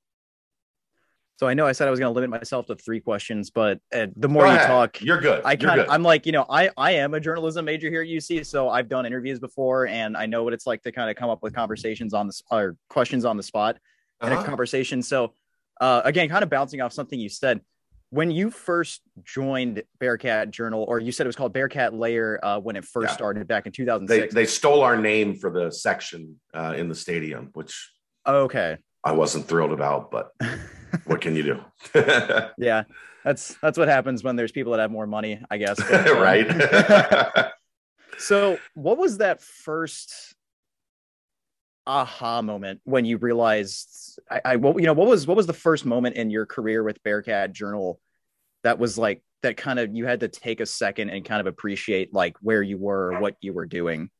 So 1.38 1.48
I 1.48 1.54
know 1.54 1.66
I 1.66 1.72
said 1.72 1.88
I 1.88 1.90
was 1.90 1.98
going 1.98 2.12
to 2.12 2.14
limit 2.14 2.28
myself 2.28 2.66
to 2.66 2.74
three 2.74 3.00
questions, 3.00 3.48
but 3.48 3.80
uh, 3.94 4.08
the 4.14 4.28
more 4.28 4.46
you 4.46 4.58
talk, 4.58 5.00
you're 5.00 5.22
good. 5.22 5.40
I 5.42 5.56
kind 5.56 5.86
I'm 5.88 6.02
like, 6.02 6.26
you 6.26 6.32
know, 6.32 6.44
I 6.50 6.68
I 6.76 6.92
am 6.92 7.14
a 7.14 7.20
journalism 7.20 7.64
major 7.64 7.88
here 7.88 8.02
at 8.02 8.08
UC, 8.08 8.44
so 8.44 8.68
I've 8.68 8.88
done 8.90 9.06
interviews 9.06 9.38
before, 9.38 9.86
and 9.86 10.18
I 10.18 10.26
know 10.26 10.44
what 10.44 10.52
it's 10.52 10.66
like 10.66 10.82
to 10.82 10.92
kind 10.92 11.08
of 11.08 11.16
come 11.16 11.30
up 11.30 11.42
with 11.42 11.54
conversations 11.54 12.12
on 12.12 12.26
this 12.26 12.42
or 12.50 12.76
questions 12.90 13.24
on 13.24 13.38
the 13.38 13.42
spot 13.42 13.76
uh-huh. 13.76 14.26
in 14.26 14.32
a 14.32 14.36
uh-huh. 14.36 14.48
conversation. 14.48 15.02
So 15.02 15.32
uh, 15.80 16.02
again, 16.04 16.28
kind 16.28 16.42
of 16.42 16.50
bouncing 16.50 16.82
off 16.82 16.92
something 16.92 17.18
you 17.18 17.30
said, 17.30 17.62
when 18.10 18.30
you 18.30 18.50
first 18.50 19.02
joined 19.24 19.82
Bearcat 19.98 20.50
Journal, 20.50 20.84
or 20.86 20.98
you 20.98 21.12
said 21.12 21.26
it 21.26 21.28
was 21.28 21.36
called 21.36 21.52
Bearcat 21.52 21.94
Lair 21.94 22.44
uh, 22.44 22.58
when 22.58 22.76
it 22.76 22.84
first 22.84 23.10
Yeah. 23.10 23.16
started 23.16 23.46
back 23.46 23.66
in 23.66 24.06
They 24.06 24.26
they 24.26 24.46
stole 24.46 24.82
our 24.82 24.96
name 24.96 25.36
for 25.36 25.50
the 25.50 25.70
section 25.70 26.40
uh, 26.52 26.74
in 26.76 26.88
the 26.88 26.94
stadium, 26.94 27.50
which 27.54 27.90
okay. 28.26 28.78
I 29.04 29.12
wasn't 29.12 29.46
thrilled 29.46 29.72
about, 29.72 30.10
but 30.10 30.32
what 31.06 31.20
can 31.20 31.36
you 31.36 31.42
do? 31.42 31.64
Yeah. 32.58 32.84
That's 33.24 33.54
that's 33.60 33.76
what 33.76 33.88
happens 33.88 34.24
when 34.24 34.36
there's 34.36 34.50
people 34.50 34.72
that 34.72 34.80
have 34.80 34.90
more 34.90 35.06
money, 35.06 35.42
I 35.50 35.58
guess. 35.58 35.78
But, 35.78 36.08
um, 36.08 36.18
right? 36.18 37.52
So, 38.18 38.58
what 38.74 38.98
was 38.98 39.18
that 39.18 39.40
first 39.42 40.34
aha 41.90 42.40
moment 42.40 42.80
when 42.84 43.04
you 43.04 43.16
realized? 43.16 44.20
I, 44.30 44.40
I 44.44 44.56
what 44.56 44.78
you 44.78 44.86
know, 44.86 44.92
what 44.92 45.08
was 45.08 45.26
what 45.26 45.36
was 45.36 45.46
the 45.46 45.52
first 45.52 45.84
moment 45.84 46.16
in 46.16 46.30
your 46.30 46.46
career 46.46 46.82
with 46.82 47.02
Bearcat 47.02 47.52
Journal 47.52 48.00
that 48.62 48.78
was 48.78 48.96
like 48.96 49.22
that 49.42 49.56
kind 49.56 49.78
of 49.78 49.94
you 49.94 50.06
had 50.06 50.20
to 50.20 50.28
take 50.28 50.60
a 50.60 50.66
second 50.66 51.10
and 51.10 51.24
kind 51.24 51.40
of 51.40 51.46
appreciate 51.46 52.12
like 52.12 52.36
where 52.40 52.62
you 52.62 52.78
were, 52.78 53.18
what 53.20 53.36
you 53.40 53.52
were 53.52 53.66
doing. 53.66 54.10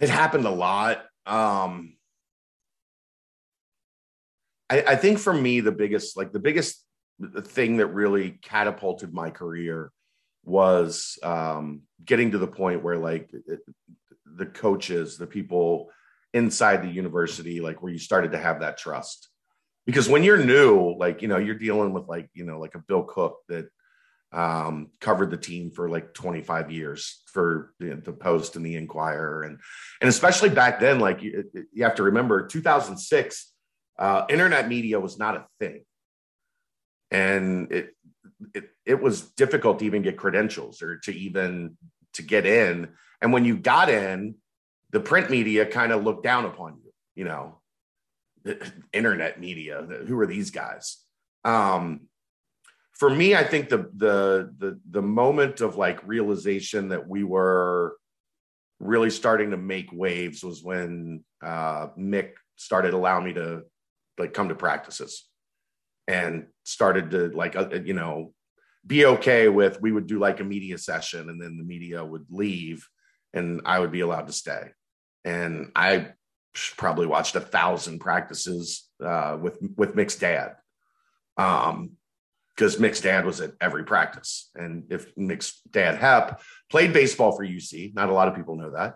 it 0.00 0.08
happened 0.08 0.46
a 0.46 0.50
lot. 0.50 1.04
Um, 1.26 1.96
I, 4.70 4.82
I 4.82 4.96
think 4.96 5.18
for 5.18 5.32
me, 5.32 5.60
the 5.60 5.72
biggest, 5.72 6.16
like 6.16 6.32
the 6.32 6.38
biggest 6.38 6.82
thing 7.42 7.78
that 7.78 7.86
really 7.88 8.38
catapulted 8.42 9.12
my 9.12 9.30
career 9.30 9.90
was 10.44 11.18
um, 11.22 11.82
getting 12.04 12.30
to 12.32 12.38
the 12.38 12.46
point 12.46 12.82
where 12.82 12.96
like 12.96 13.30
it, 13.32 13.60
the 14.34 14.46
coaches, 14.46 15.16
the 15.16 15.26
people 15.26 15.90
inside 16.34 16.82
the 16.82 16.88
university, 16.88 17.60
like 17.60 17.82
where 17.82 17.92
you 17.92 17.98
started 17.98 18.32
to 18.32 18.38
have 18.38 18.60
that 18.60 18.78
trust. 18.78 19.28
Because 19.86 20.08
when 20.08 20.24
you're 20.24 20.44
new, 20.44 20.96
like, 20.98 21.22
you 21.22 21.28
know, 21.28 21.38
you're 21.38 21.54
dealing 21.54 21.92
with 21.92 22.08
like, 22.08 22.28
you 22.34 22.44
know, 22.44 22.58
like 22.58 22.74
a 22.74 22.82
Bill 22.86 23.04
Cook 23.04 23.38
that 23.48 23.68
um, 24.32 24.90
covered 25.00 25.30
the 25.30 25.36
team 25.36 25.70
for 25.70 25.88
like 25.88 26.12
25 26.12 26.70
years 26.70 27.22
for 27.26 27.72
the, 27.78 27.94
the 27.94 28.12
Post 28.12 28.56
and 28.56 28.66
the 28.66 28.76
Inquirer, 28.76 29.42
and 29.42 29.58
and 30.00 30.08
especially 30.08 30.50
back 30.50 30.80
then, 30.80 30.98
like 30.98 31.22
you, 31.22 31.44
you 31.72 31.84
have 31.84 31.94
to 31.94 32.02
remember, 32.02 32.46
2006, 32.46 33.52
uh, 33.98 34.26
internet 34.28 34.68
media 34.68 35.00
was 35.00 35.18
not 35.18 35.36
a 35.36 35.46
thing, 35.60 35.84
and 37.10 37.72
it 37.72 37.94
it 38.52 38.70
it 38.84 39.00
was 39.00 39.22
difficult 39.22 39.78
to 39.78 39.86
even 39.86 40.02
get 40.02 40.18
credentials 40.18 40.82
or 40.82 40.98
to 40.98 41.14
even 41.14 41.78
to 42.14 42.22
get 42.22 42.46
in, 42.46 42.88
and 43.20 43.32
when 43.32 43.44
you 43.44 43.56
got 43.56 43.88
in, 43.88 44.36
the 44.90 45.00
print 45.00 45.30
media 45.30 45.66
kind 45.66 45.92
of 45.92 46.04
looked 46.04 46.22
down 46.22 46.44
upon 46.44 46.78
you, 46.82 46.92
you 47.14 47.24
know, 47.24 47.60
internet 48.92 49.40
media. 49.40 49.82
Who 50.06 50.18
are 50.20 50.26
these 50.26 50.50
guys? 50.50 50.98
Um, 51.44 52.08
for 52.92 53.10
me, 53.10 53.34
I 53.34 53.44
think 53.44 53.68
the 53.68 53.90
the 53.94 54.54
the 54.58 54.80
the 54.90 55.02
moment 55.02 55.60
of 55.60 55.76
like 55.76 56.06
realization 56.06 56.88
that 56.88 57.06
we 57.06 57.24
were 57.24 57.96
really 58.80 59.10
starting 59.10 59.50
to 59.50 59.56
make 59.56 59.90
waves 59.92 60.42
was 60.42 60.62
when 60.62 61.24
uh, 61.42 61.88
Mick 61.98 62.32
started 62.56 62.94
allowing 62.94 63.24
me 63.24 63.32
to 63.34 63.62
like 64.18 64.32
come 64.32 64.48
to 64.48 64.54
practices 64.54 65.28
and 66.08 66.46
started 66.64 67.10
to 67.10 67.28
like 67.28 67.56
uh, 67.56 67.68
you 67.84 67.94
know 67.94 68.32
be 68.86 69.04
okay 69.04 69.48
with 69.48 69.80
we 69.80 69.92
would 69.92 70.06
do 70.06 70.18
like 70.18 70.40
a 70.40 70.44
media 70.44 70.78
session 70.78 71.28
and 71.28 71.40
then 71.40 71.58
the 71.58 71.64
media 71.64 72.04
would 72.04 72.24
leave 72.30 72.88
and 73.36 73.60
I 73.64 73.78
would 73.78 73.92
be 73.92 74.00
allowed 74.00 74.26
to 74.26 74.32
stay 74.32 74.70
and 75.26 75.72
I 75.74 76.12
probably 76.76 77.06
watched 77.06 77.34
a 77.34 77.40
thousand 77.40 77.98
practices 77.98 78.88
uh, 79.04 79.36
with 79.38 79.58
with 79.76 79.94
Mick's 79.94 80.16
dad. 80.16 80.54
Um, 81.36 81.92
because 82.54 82.80
Mick's 82.80 83.02
dad 83.02 83.26
was 83.26 83.42
at 83.42 83.52
every 83.60 83.84
practice. 83.84 84.48
And 84.54 84.84
if 84.88 85.14
Mick's 85.14 85.60
dad 85.70 85.96
Hep 85.96 86.40
played 86.70 86.94
baseball 86.94 87.32
for 87.32 87.44
UC, 87.44 87.94
not 87.94 88.08
a 88.08 88.14
lot 88.14 88.28
of 88.28 88.34
people 88.34 88.56
know 88.56 88.70
that, 88.70 88.94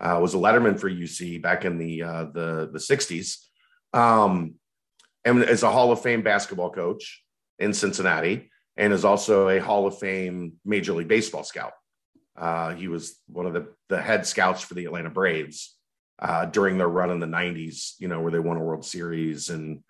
uh, 0.00 0.18
was 0.20 0.34
a 0.34 0.38
letterman 0.38 0.76
for 0.76 0.90
UC 0.90 1.40
back 1.40 1.64
in 1.64 1.78
the 1.78 2.02
uh, 2.02 2.24
the 2.24 2.68
the 2.72 2.80
60s, 2.80 3.36
um, 3.92 4.54
and 5.24 5.44
is 5.44 5.62
a 5.62 5.70
Hall 5.70 5.92
of 5.92 6.00
Fame 6.00 6.22
basketball 6.22 6.70
coach 6.70 7.22
in 7.60 7.72
Cincinnati, 7.72 8.50
and 8.76 8.92
is 8.92 9.04
also 9.04 9.50
a 9.50 9.60
Hall 9.60 9.86
of 9.86 9.98
Fame 9.98 10.54
Major 10.64 10.94
League 10.94 11.06
Baseball 11.06 11.44
scout. 11.44 11.74
Uh, 12.36 12.74
he 12.74 12.88
was 12.88 13.18
one 13.28 13.46
of 13.46 13.54
the 13.54 13.68
the 13.88 14.00
head 14.00 14.26
scouts 14.26 14.62
for 14.62 14.74
the 14.74 14.84
Atlanta 14.84 15.10
Braves 15.10 15.76
uh, 16.18 16.46
during 16.46 16.78
their 16.78 16.88
run 16.88 17.10
in 17.10 17.20
the 17.20 17.26
90s, 17.26 17.94
you 17.98 18.08
know, 18.08 18.20
where 18.20 18.32
they 18.32 18.38
won 18.38 18.56
a 18.56 18.62
World 18.62 18.84
Series 18.84 19.50
and 19.50 19.82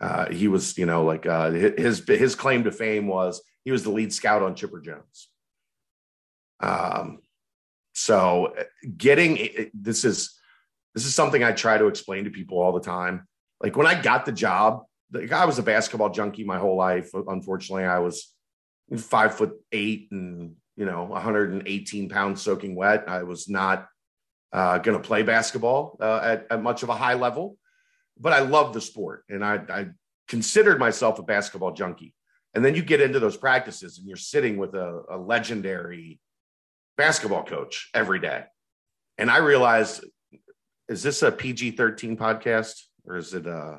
uh, 0.00 0.30
he 0.30 0.48
was, 0.48 0.78
you 0.78 0.86
know, 0.86 1.04
like 1.04 1.26
uh, 1.26 1.50
his 1.50 2.06
his 2.06 2.34
claim 2.34 2.64
to 2.64 2.72
fame 2.72 3.06
was 3.06 3.42
he 3.64 3.72
was 3.72 3.82
the 3.82 3.90
lead 3.90 4.12
scout 4.12 4.42
on 4.42 4.54
Chipper 4.54 4.80
Jones. 4.80 5.28
Um, 6.60 7.18
so 7.94 8.54
getting 8.96 9.70
this 9.74 10.04
is 10.04 10.38
this 10.94 11.04
is 11.04 11.14
something 11.14 11.42
I 11.42 11.52
try 11.52 11.78
to 11.78 11.86
explain 11.86 12.24
to 12.24 12.30
people 12.30 12.60
all 12.60 12.72
the 12.72 12.80
time. 12.80 13.26
Like 13.60 13.76
when 13.76 13.86
I 13.86 14.00
got 14.00 14.24
the 14.24 14.32
job, 14.32 14.84
like 15.12 15.32
I 15.32 15.44
was 15.44 15.58
a 15.58 15.64
basketball 15.64 16.10
junkie 16.10 16.44
my 16.44 16.58
whole 16.58 16.76
life. 16.76 17.10
Unfortunately, 17.14 17.84
I 17.84 17.98
was 17.98 18.32
five 18.96 19.34
foot 19.34 19.52
eight 19.72 20.08
and 20.12 20.54
you 20.78 20.86
know 20.86 21.04
118 21.04 22.08
pounds 22.08 22.40
soaking 22.40 22.74
wet. 22.74 23.04
I 23.08 23.22
was 23.24 23.48
not 23.48 23.86
uh, 24.52 24.78
going 24.78 24.96
to 24.96 25.06
play 25.06 25.22
basketball 25.22 25.98
uh, 26.00 26.20
at, 26.22 26.46
at 26.50 26.62
much 26.62 26.82
of 26.82 26.88
a 26.88 26.94
high 26.94 27.14
level 27.14 27.58
but 28.20 28.32
I 28.32 28.40
love 28.40 28.74
the 28.74 28.80
sport 28.80 29.24
and 29.28 29.44
I, 29.44 29.60
I 29.68 29.86
considered 30.26 30.78
myself 30.78 31.18
a 31.18 31.22
basketball 31.22 31.72
junkie. 31.72 32.14
And 32.54 32.64
then 32.64 32.74
you 32.74 32.82
get 32.82 33.00
into 33.00 33.20
those 33.20 33.36
practices 33.36 33.98
and 33.98 34.08
you're 34.08 34.16
sitting 34.16 34.56
with 34.56 34.74
a, 34.74 35.02
a 35.10 35.16
legendary 35.16 36.18
basketball 36.96 37.44
coach 37.44 37.90
every 37.94 38.18
day. 38.18 38.44
And 39.18 39.30
I 39.30 39.38
realized, 39.38 40.04
is 40.88 41.02
this 41.02 41.22
a 41.22 41.30
PG 41.30 41.72
13 41.72 42.16
podcast 42.16 42.74
or 43.04 43.16
is 43.16 43.34
it, 43.34 43.46
uh, 43.46 43.76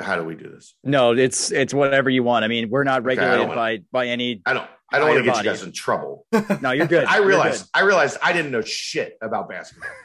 how 0.00 0.16
do 0.16 0.24
we 0.24 0.34
do 0.34 0.48
this? 0.48 0.74
No, 0.82 1.12
it's 1.12 1.52
it's 1.52 1.74
whatever 1.74 2.08
you 2.08 2.22
want. 2.22 2.42
I 2.42 2.48
mean, 2.48 2.70
we're 2.70 2.84
not 2.84 3.00
Okay, 3.00 3.08
regulated 3.08 3.48
wanna- 3.48 3.54
by 3.54 3.78
by 3.92 4.06
any. 4.06 4.40
I 4.46 4.54
don't, 4.54 4.70
I 4.92 4.98
don't 4.98 5.08
want 5.08 5.24
to 5.24 5.24
get 5.24 5.38
you 5.38 5.44
guys 5.44 5.62
in 5.62 5.72
trouble. 5.72 6.26
No, 6.60 6.70
you're 6.70 6.86
good. 6.86 7.04
I 7.08 7.18
realized, 7.18 7.64
good. 7.72 7.80
I 7.80 7.84
realized 7.84 8.18
I 8.22 8.32
didn't 8.32 8.52
know 8.52 8.62
shit 8.62 9.16
about 9.20 9.48
basketball. 9.48 9.90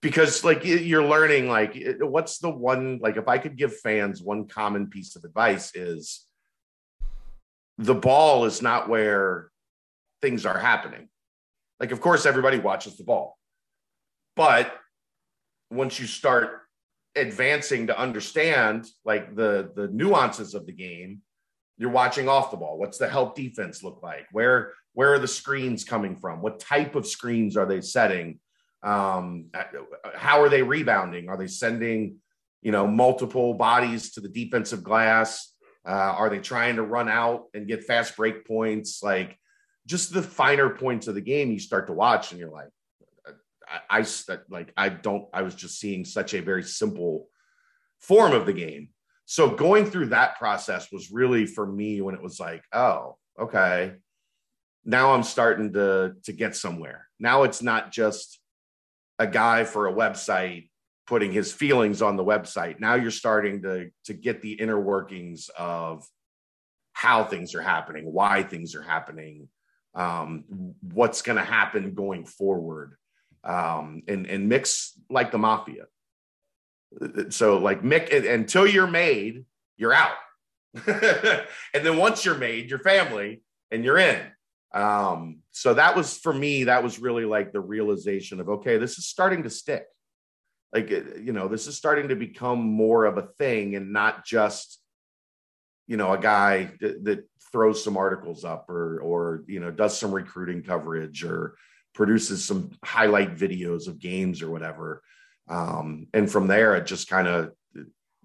because 0.00 0.44
like 0.44 0.64
you're 0.64 1.04
learning 1.04 1.48
like 1.48 1.76
what's 2.00 2.38
the 2.38 2.50
one 2.50 2.98
like 3.02 3.16
if 3.16 3.26
i 3.26 3.36
could 3.36 3.56
give 3.56 3.76
fans 3.80 4.22
one 4.22 4.46
common 4.46 4.86
piece 4.86 5.16
of 5.16 5.24
advice 5.24 5.74
is 5.74 6.24
the 7.78 7.94
ball 7.94 8.44
is 8.44 8.62
not 8.62 8.88
where 8.88 9.50
things 10.22 10.46
are 10.46 10.58
happening 10.58 11.08
like 11.80 11.90
of 11.90 12.00
course 12.00 12.26
everybody 12.26 12.58
watches 12.58 12.96
the 12.96 13.04
ball 13.04 13.36
but 14.36 14.72
once 15.70 15.98
you 15.98 16.06
start 16.06 16.60
advancing 17.16 17.88
to 17.88 17.98
understand 17.98 18.86
like 19.04 19.34
the 19.34 19.72
the 19.74 19.88
nuances 19.88 20.54
of 20.54 20.64
the 20.66 20.72
game 20.72 21.22
you're 21.78 21.90
watching 21.90 22.28
off 22.28 22.50
the 22.50 22.56
ball. 22.56 22.76
What's 22.76 22.98
the 22.98 23.08
help 23.08 23.36
defense 23.36 23.82
look 23.82 24.02
like? 24.02 24.26
Where 24.32 24.72
where 24.94 25.14
are 25.14 25.18
the 25.18 25.28
screens 25.28 25.84
coming 25.84 26.16
from? 26.16 26.42
What 26.42 26.58
type 26.58 26.94
of 26.94 27.06
screens 27.06 27.56
are 27.56 27.66
they 27.66 27.80
setting? 27.80 28.40
Um 28.82 29.46
how 30.14 30.42
are 30.42 30.48
they 30.48 30.62
rebounding? 30.62 31.28
Are 31.28 31.36
they 31.36 31.46
sending 31.46 32.16
you 32.62 32.72
know 32.72 32.86
multiple 32.86 33.54
bodies 33.54 34.12
to 34.12 34.20
the 34.20 34.28
defensive 34.28 34.82
glass? 34.82 35.54
Uh, 35.86 35.90
are 35.90 36.28
they 36.28 36.40
trying 36.40 36.76
to 36.76 36.82
run 36.82 37.08
out 37.08 37.44
and 37.54 37.66
get 37.66 37.84
fast 37.84 38.14
break 38.16 38.46
points? 38.46 39.02
Like 39.02 39.38
just 39.88 40.12
the 40.12 40.22
finer 40.22 40.68
points 40.68 41.08
of 41.08 41.14
the 41.14 41.20
game 41.20 41.50
you 41.50 41.58
start 41.58 41.86
to 41.86 41.92
watch 41.94 42.30
and 42.30 42.38
you're 42.38 42.50
like 42.50 42.68
I, 43.90 44.00
I 44.00 44.06
like 44.50 44.72
i 44.76 44.88
don't 44.90 45.26
i 45.32 45.42
was 45.42 45.54
just 45.54 45.80
seeing 45.80 46.04
such 46.04 46.34
a 46.34 46.40
very 46.40 46.62
simple 46.62 47.28
form 47.98 48.32
of 48.32 48.46
the 48.46 48.52
game 48.52 48.90
so 49.30 49.50
going 49.50 49.84
through 49.84 50.06
that 50.06 50.38
process 50.38 50.90
was 50.90 51.10
really 51.10 51.44
for 51.44 51.66
me 51.66 52.00
when 52.00 52.14
it 52.14 52.22
was 52.22 52.40
like 52.40 52.64
oh 52.72 53.16
okay. 53.38 53.92
Now 54.86 55.12
i'm 55.12 55.22
starting 55.22 55.72
to 55.74 56.14
to 56.24 56.32
get 56.32 56.56
somewhere. 56.56 57.06
Now 57.20 57.42
it's 57.42 57.62
not 57.62 57.92
just 57.92 58.40
a 59.18 59.26
guy 59.26 59.64
for 59.64 59.86
a 59.86 59.92
website 59.92 60.70
putting 61.06 61.30
his 61.30 61.52
feelings 61.52 62.00
on 62.00 62.16
the 62.16 62.24
website. 62.24 62.80
Now 62.80 62.94
you're 62.94 63.10
starting 63.10 63.60
to 63.62 63.90
to 64.06 64.14
get 64.14 64.40
the 64.40 64.52
inner 64.52 64.80
workings 64.80 65.50
of 65.58 66.06
how 66.94 67.22
things 67.22 67.54
are 67.54 67.62
happening 67.62 68.10
why 68.10 68.42
things 68.42 68.74
are 68.74 68.82
happening 68.82 69.48
um, 69.94 70.44
what's 70.80 71.20
going 71.20 71.36
to 71.36 71.44
happen 71.44 71.94
going 71.94 72.24
forward 72.24 72.96
um, 73.44 74.02
and 74.08 74.26
and 74.26 74.48
Mick's 74.48 74.98
like 75.10 75.30
the 75.30 75.38
mafia 75.38 75.84
so 77.30 77.58
like 77.58 77.82
mick 77.82 78.12
until 78.28 78.66
you're 78.66 78.86
made 78.86 79.44
you're 79.76 79.92
out. 79.92 80.16
And 80.86 81.84
then 81.84 81.96
once 81.96 82.24
you're 82.24 82.38
made 82.38 82.70
you're 82.70 82.78
family 82.78 83.42
and 83.70 83.84
you're 83.84 83.98
in. 83.98 84.20
Um 84.74 85.40
so 85.50 85.74
that 85.74 85.96
was 85.96 86.18
for 86.18 86.32
me 86.32 86.64
that 86.64 86.82
was 86.82 86.98
really 86.98 87.24
like 87.24 87.52
the 87.52 87.60
realization 87.60 88.40
of 88.40 88.48
okay 88.48 88.78
this 88.78 88.98
is 88.98 89.06
starting 89.06 89.42
to 89.44 89.50
stick. 89.50 89.84
Like 90.72 90.90
you 90.90 91.32
know 91.32 91.48
this 91.48 91.66
is 91.66 91.76
starting 91.76 92.08
to 92.08 92.16
become 92.16 92.60
more 92.60 93.04
of 93.04 93.18
a 93.18 93.28
thing 93.38 93.76
and 93.76 93.92
not 93.92 94.24
just 94.24 94.78
you 95.88 95.96
know, 95.96 96.12
a 96.12 96.18
guy 96.18 96.70
that, 96.80 97.02
that 97.04 97.28
throws 97.50 97.82
some 97.82 97.96
articles 97.96 98.44
up 98.44 98.68
or, 98.68 99.00
or, 99.00 99.42
you 99.48 99.58
know, 99.58 99.70
does 99.70 99.98
some 99.98 100.12
recruiting 100.12 100.62
coverage 100.62 101.24
or 101.24 101.56
produces 101.94 102.44
some 102.44 102.70
highlight 102.84 103.34
videos 103.34 103.88
of 103.88 103.98
games 103.98 104.42
or 104.42 104.50
whatever. 104.50 105.02
Um, 105.48 106.06
and 106.12 106.30
from 106.30 106.46
there, 106.46 106.76
it 106.76 106.86
just 106.86 107.08
kind 107.08 107.28
of 107.28 107.52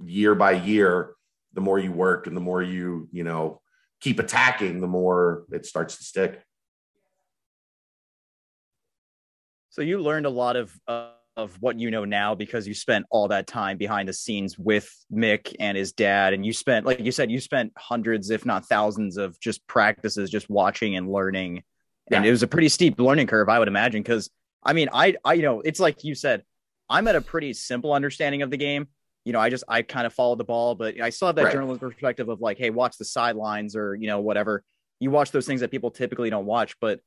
year 0.03 0.35
by 0.35 0.51
year, 0.51 1.15
the 1.53 1.61
more 1.61 1.79
you 1.79 1.91
work 1.91 2.27
and 2.27 2.35
the 2.35 2.41
more 2.41 2.61
you, 2.61 3.07
you 3.11 3.23
know, 3.23 3.61
keep 4.01 4.19
attacking, 4.19 4.81
the 4.81 4.87
more 4.87 5.45
it 5.51 5.65
starts 5.65 5.97
to 5.97 6.03
stick. 6.03 6.41
So 9.69 9.81
you 9.81 10.01
learned 10.01 10.25
a 10.25 10.29
lot 10.29 10.55
of 10.55 10.71
uh, 10.87 11.11
of 11.35 11.59
what 11.61 11.79
you 11.79 11.89
know 11.89 12.05
now 12.05 12.35
because 12.35 12.67
you 12.67 12.73
spent 12.73 13.05
all 13.09 13.27
that 13.29 13.47
time 13.47 13.77
behind 13.77 14.07
the 14.07 14.13
scenes 14.13 14.57
with 14.57 14.87
Mick 15.11 15.55
and 15.59 15.77
his 15.77 15.91
dad, 15.91 16.33
and 16.33 16.45
you 16.45 16.53
spent, 16.53 16.85
like 16.85 16.99
you 16.99 17.11
said, 17.11 17.31
you 17.31 17.39
spent 17.39 17.73
hundreds, 17.77 18.29
if 18.29 18.45
not 18.45 18.65
thousands, 18.65 19.17
of 19.17 19.39
just 19.39 19.65
practices, 19.67 20.29
just 20.29 20.49
watching 20.49 20.95
and 20.95 21.11
learning. 21.11 21.63
And 22.11 22.25
it 22.25 22.31
was 22.31 22.43
a 22.43 22.47
pretty 22.47 22.69
steep 22.69 22.99
learning 22.99 23.27
curve, 23.27 23.49
I 23.49 23.57
would 23.57 23.67
imagine. 23.67 24.03
Because 24.03 24.29
I 24.63 24.73
mean, 24.73 24.89
I, 24.93 25.15
I, 25.25 25.33
you 25.33 25.41
know, 25.41 25.61
it's 25.61 25.79
like 25.79 26.03
you 26.03 26.13
said, 26.13 26.43
I'm 26.89 27.07
at 27.07 27.15
a 27.15 27.21
pretty 27.21 27.53
simple 27.53 27.93
understanding 27.93 28.41
of 28.41 28.51
the 28.51 28.57
game. 28.57 28.87
You 29.25 29.33
know, 29.33 29.39
I 29.39 29.49
just 29.49 29.63
I 29.67 29.81
kind 29.83 30.05
of 30.05 30.13
follow 30.13 30.35
the 30.35 30.43
ball, 30.43 30.75
but 30.75 30.99
I 30.99 31.09
still 31.09 31.27
have 31.27 31.35
that 31.37 31.45
right. 31.45 31.53
journalist 31.53 31.79
perspective 31.79 32.27
of 32.29 32.41
like, 32.41 32.57
hey, 32.57 32.69
watch 32.69 32.97
the 32.97 33.05
sidelines 33.05 33.75
or 33.75 33.95
you 33.95 34.07
know 34.07 34.19
whatever. 34.19 34.63
You 34.99 35.11
watch 35.11 35.31
those 35.31 35.45
things 35.45 35.61
that 35.61 35.71
people 35.71 35.91
typically 35.91 36.29
don't 36.29 36.45
watch, 36.45 36.75
but 36.79 36.99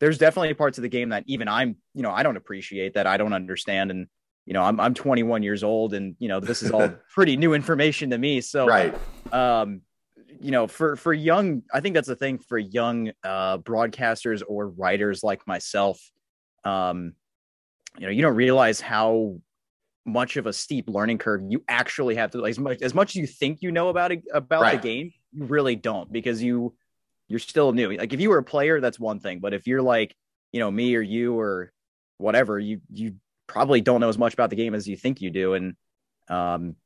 there's 0.00 0.18
definitely 0.18 0.52
parts 0.54 0.78
of 0.78 0.82
the 0.82 0.88
game 0.88 1.10
that 1.10 1.24
even 1.26 1.48
I'm, 1.48 1.76
you 1.94 2.02
know, 2.02 2.10
I 2.10 2.22
don't 2.22 2.36
appreciate 2.36 2.94
that 2.94 3.06
I 3.06 3.16
don't 3.16 3.32
understand. 3.32 3.90
And, 3.90 4.06
you 4.44 4.52
know, 4.52 4.62
I'm, 4.62 4.80
I'm 4.80 4.94
21 4.94 5.42
years 5.42 5.62
old 5.62 5.94
and, 5.94 6.16
you 6.18 6.28
know, 6.28 6.40
this 6.40 6.62
is 6.62 6.70
all 6.70 6.88
pretty 7.14 7.36
new 7.36 7.54
information 7.54 8.10
to 8.10 8.18
me. 8.18 8.40
So, 8.40 8.66
right. 8.66 8.94
Um, 9.32 9.82
you 10.40 10.50
know, 10.50 10.66
for, 10.66 10.96
for 10.96 11.12
young, 11.12 11.62
I 11.72 11.80
think 11.80 11.94
that's 11.94 12.08
the 12.08 12.16
thing 12.16 12.38
for 12.38 12.58
young, 12.58 13.12
uh, 13.22 13.58
broadcasters 13.58 14.42
or 14.46 14.68
writers 14.68 15.22
like 15.22 15.46
myself. 15.46 16.00
Um, 16.64 17.14
you 17.98 18.06
know, 18.06 18.12
you 18.12 18.22
don't 18.22 18.36
realize 18.36 18.80
how 18.80 19.36
much 20.06 20.36
of 20.36 20.46
a 20.46 20.52
steep 20.52 20.88
learning 20.88 21.18
curve 21.18 21.40
you 21.48 21.64
actually 21.68 22.14
have 22.16 22.30
to, 22.32 22.38
like, 22.38 22.50
as 22.50 22.58
much, 22.58 22.82
as 22.82 22.94
much 22.94 23.10
as 23.10 23.16
you 23.16 23.26
think 23.26 23.62
you 23.62 23.72
know 23.72 23.88
about 23.88 24.12
it, 24.12 24.22
about 24.32 24.62
right. 24.62 24.80
the 24.80 24.88
game, 24.88 25.12
you 25.32 25.44
really 25.44 25.76
don't 25.76 26.12
because 26.12 26.42
you, 26.42 26.74
you're 27.28 27.38
still 27.38 27.72
new. 27.72 27.96
Like 27.96 28.12
if 28.12 28.20
you 28.20 28.30
were 28.30 28.38
a 28.38 28.44
player, 28.44 28.80
that's 28.80 28.98
one 28.98 29.18
thing. 29.18 29.40
But 29.40 29.54
if 29.54 29.66
you're 29.66 29.82
like, 29.82 30.14
you 30.52 30.60
know, 30.60 30.70
me 30.70 30.94
or 30.94 31.00
you 31.00 31.38
or 31.38 31.72
whatever, 32.18 32.58
you 32.58 32.80
you 32.92 33.16
probably 33.46 33.80
don't 33.80 34.00
know 34.00 34.08
as 34.08 34.18
much 34.18 34.34
about 34.34 34.50
the 34.50 34.56
game 34.56 34.74
as 34.74 34.86
you 34.86 34.96
think 34.96 35.20
you 35.20 35.30
do. 35.30 35.54
And 35.54 35.74
um 36.28 36.76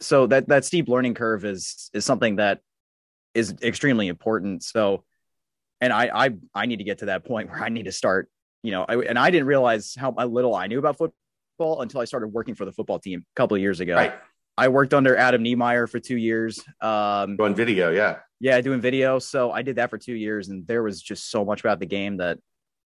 so 0.00 0.26
that 0.26 0.48
that 0.48 0.64
steep 0.64 0.88
learning 0.88 1.14
curve 1.14 1.44
is 1.44 1.90
is 1.94 2.04
something 2.04 2.36
that 2.36 2.60
is 3.34 3.54
extremely 3.62 4.08
important. 4.08 4.62
So 4.62 5.04
and 5.80 5.92
I 5.92 6.10
I 6.26 6.30
I 6.54 6.66
need 6.66 6.78
to 6.78 6.84
get 6.84 6.98
to 6.98 7.06
that 7.06 7.24
point 7.24 7.50
where 7.50 7.62
I 7.62 7.68
need 7.68 7.84
to 7.84 7.92
start, 7.92 8.30
you 8.62 8.70
know, 8.70 8.84
I, 8.88 8.96
and 8.96 9.18
I 9.18 9.30
didn't 9.30 9.46
realize 9.46 9.94
how 9.94 10.12
little 10.12 10.54
I 10.54 10.66
knew 10.66 10.78
about 10.78 10.98
football 10.98 11.82
until 11.82 12.00
I 12.00 12.04
started 12.04 12.28
working 12.28 12.54
for 12.54 12.64
the 12.64 12.72
football 12.72 12.98
team 12.98 13.20
a 13.20 13.34
couple 13.36 13.56
of 13.56 13.60
years 13.60 13.80
ago. 13.80 13.94
Right. 13.94 14.14
I 14.56 14.68
worked 14.68 14.94
under 14.94 15.16
Adam 15.16 15.42
Niemeyer 15.42 15.86
for 15.86 15.98
two 15.98 16.16
years. 16.16 16.62
Um, 16.80 17.36
Doing 17.36 17.54
video, 17.54 17.90
yeah, 17.90 18.18
yeah, 18.38 18.60
doing 18.60 18.80
video. 18.80 19.18
So 19.18 19.50
I 19.50 19.62
did 19.62 19.76
that 19.76 19.90
for 19.90 19.98
two 19.98 20.14
years, 20.14 20.48
and 20.48 20.66
there 20.66 20.82
was 20.82 21.00
just 21.00 21.30
so 21.30 21.44
much 21.44 21.60
about 21.60 21.80
the 21.80 21.86
game 21.86 22.18
that 22.18 22.38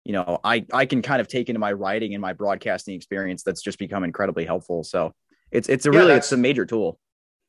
you 0.04 0.14
know 0.14 0.40
I 0.44 0.66
I 0.72 0.86
can 0.86 1.02
kind 1.02 1.22
of 1.22 1.28
take 1.28 1.50
into 1.50 1.60
my 1.60 1.74
writing 1.74 2.14
and 2.14 2.22
my 2.22 2.34
broadcasting 2.34 2.94
experience. 2.94 3.42
That's 3.42 3.64
just 3.64 3.80
become 3.80 4.04
incredibly 4.04 4.46
helpful. 4.46 4.84
So 4.84 5.14
it's 5.52 5.68
it's 5.68 5.88
a 5.88 5.92
yeah, 5.92 6.00
really 6.00 6.14
it's 6.14 6.32
a 6.32 6.38
major 6.38 6.66
tool. 6.66 7.00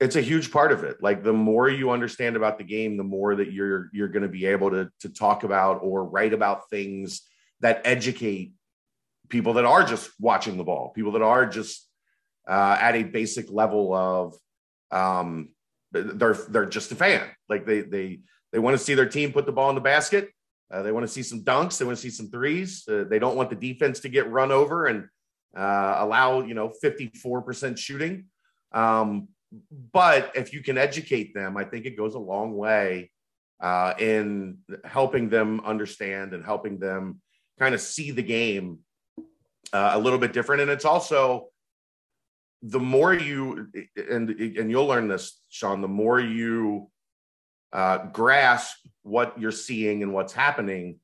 It's 0.01 0.17
a 0.17 0.23
huge 0.23 0.51
part 0.51 0.73
of 0.73 0.83
it. 0.83 0.97
Like 1.03 1.23
the 1.23 1.33
more 1.33 1.69
you 1.69 1.91
understand 1.91 2.37
about 2.37 2.59
the 2.59 2.65
game, 2.65 2.97
the 2.97 3.05
more 3.05 3.35
that 3.35 3.53
you're 3.53 3.91
you're 3.93 4.09
going 4.09 4.23
to 4.23 4.29
be 4.29 4.47
able 4.47 4.71
to 4.71 4.89
to 5.01 5.09
talk 5.11 5.45
about 5.45 5.81
or 5.83 6.05
write 6.05 6.33
about 6.33 6.71
things 6.71 7.21
that 7.61 7.83
educate 7.85 8.53
people 9.29 9.55
that 9.55 9.65
are 9.65 9.85
just 9.85 10.11
watching 10.21 10.57
the 10.57 10.65
ball, 10.65 10.93
people 10.95 11.13
that 11.13 11.23
are 11.23 11.47
just 11.47 11.89
uh, 12.49 12.77
at 12.81 12.95
a 12.95 13.03
basic 13.03 13.51
level 13.51 13.95
of 13.95 14.35
um, 14.91 15.51
they're 15.93 16.35
they're 16.35 16.67
just 16.67 16.93
a 16.93 16.97
fan. 16.97 17.27
Like 17.49 17.67
they 17.67 17.81
they 17.83 18.21
they 18.53 18.59
want 18.59 18.77
to 18.77 18.83
see 18.83 18.95
their 18.95 19.09
team 19.09 19.33
put 19.33 19.47
the 19.47 19.53
ball 19.53 19.71
in 19.71 19.75
the 19.75 19.81
basket. 19.81 20.31
Uh, 20.71 20.83
they 20.83 20.93
want 20.93 21.05
to 21.07 21.13
see 21.13 21.23
some 21.23 21.45
dunks. 21.45 21.79
They 21.79 21.85
want 21.85 21.97
to 21.97 22.03
see 22.03 22.11
some 22.11 22.31
threes. 22.31 22.87
Uh, 22.89 23.05
they 23.09 23.19
don't 23.19 23.37
want 23.37 23.51
the 23.51 23.57
defense 23.57 24.01
to 24.01 24.09
get 24.09 24.31
run 24.31 24.51
over 24.51 24.87
and 24.87 25.09
uh, 25.57 25.97
allow 25.99 26.43
you 26.43 26.55
know 26.55 26.73
54% 26.83 27.79
shooting. 27.79 28.27
Um, 28.73 29.29
but 29.93 30.33
if 30.35 30.53
you 30.53 30.63
can 30.63 30.77
educate 30.77 31.35
them, 31.35 31.57
I 31.57 31.65
think 31.65 31.87
it 31.87 31.97
goes 31.97 32.15
a 32.15 32.19
long 32.19 32.57
way 32.57 33.11
uh, 33.61 33.95
in 33.99 34.59
helping 34.85 35.29
them 35.29 35.61
understand 35.61 36.35
and 36.35 36.45
helping 36.45 36.79
them 36.79 37.21
kind 37.59 37.75
of 37.75 37.81
see 37.81 38.11
the 38.11 38.23
game 38.23 38.81
uh, 39.73 39.91
a 39.95 39.99
little 39.99 40.19
bit 40.19 40.33
different. 40.33 40.63
And 40.63 40.71
it's 40.71 40.85
also 40.85 41.49
the 42.63 42.81
more 42.81 43.15
you 43.15 43.69
and 44.11 44.31
and 44.31 44.71
you'll 44.71 44.87
learn 44.87 45.09
this 45.09 45.41
sean 45.51 45.81
the 45.81 45.89
more 45.89 46.19
you 46.19 46.91
uh, 47.73 48.07
grasp 48.07 48.77
what 49.03 49.39
you're 49.39 49.51
seeing 49.51 50.03
and 50.03 50.13
what's 50.13 50.33
happening 50.33 50.99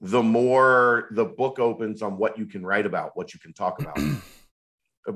the 0.00 0.22
more 0.22 1.08
the 1.12 1.24
book 1.24 1.58
opens 1.58 2.02
on 2.02 2.16
what 2.16 2.38
you 2.38 2.46
can 2.46 2.64
write 2.64 2.86
about 2.86 3.16
what 3.16 3.32
you 3.32 3.40
can 3.40 3.52
talk 3.52 3.80
about 3.80 3.98
uh, 5.08 5.12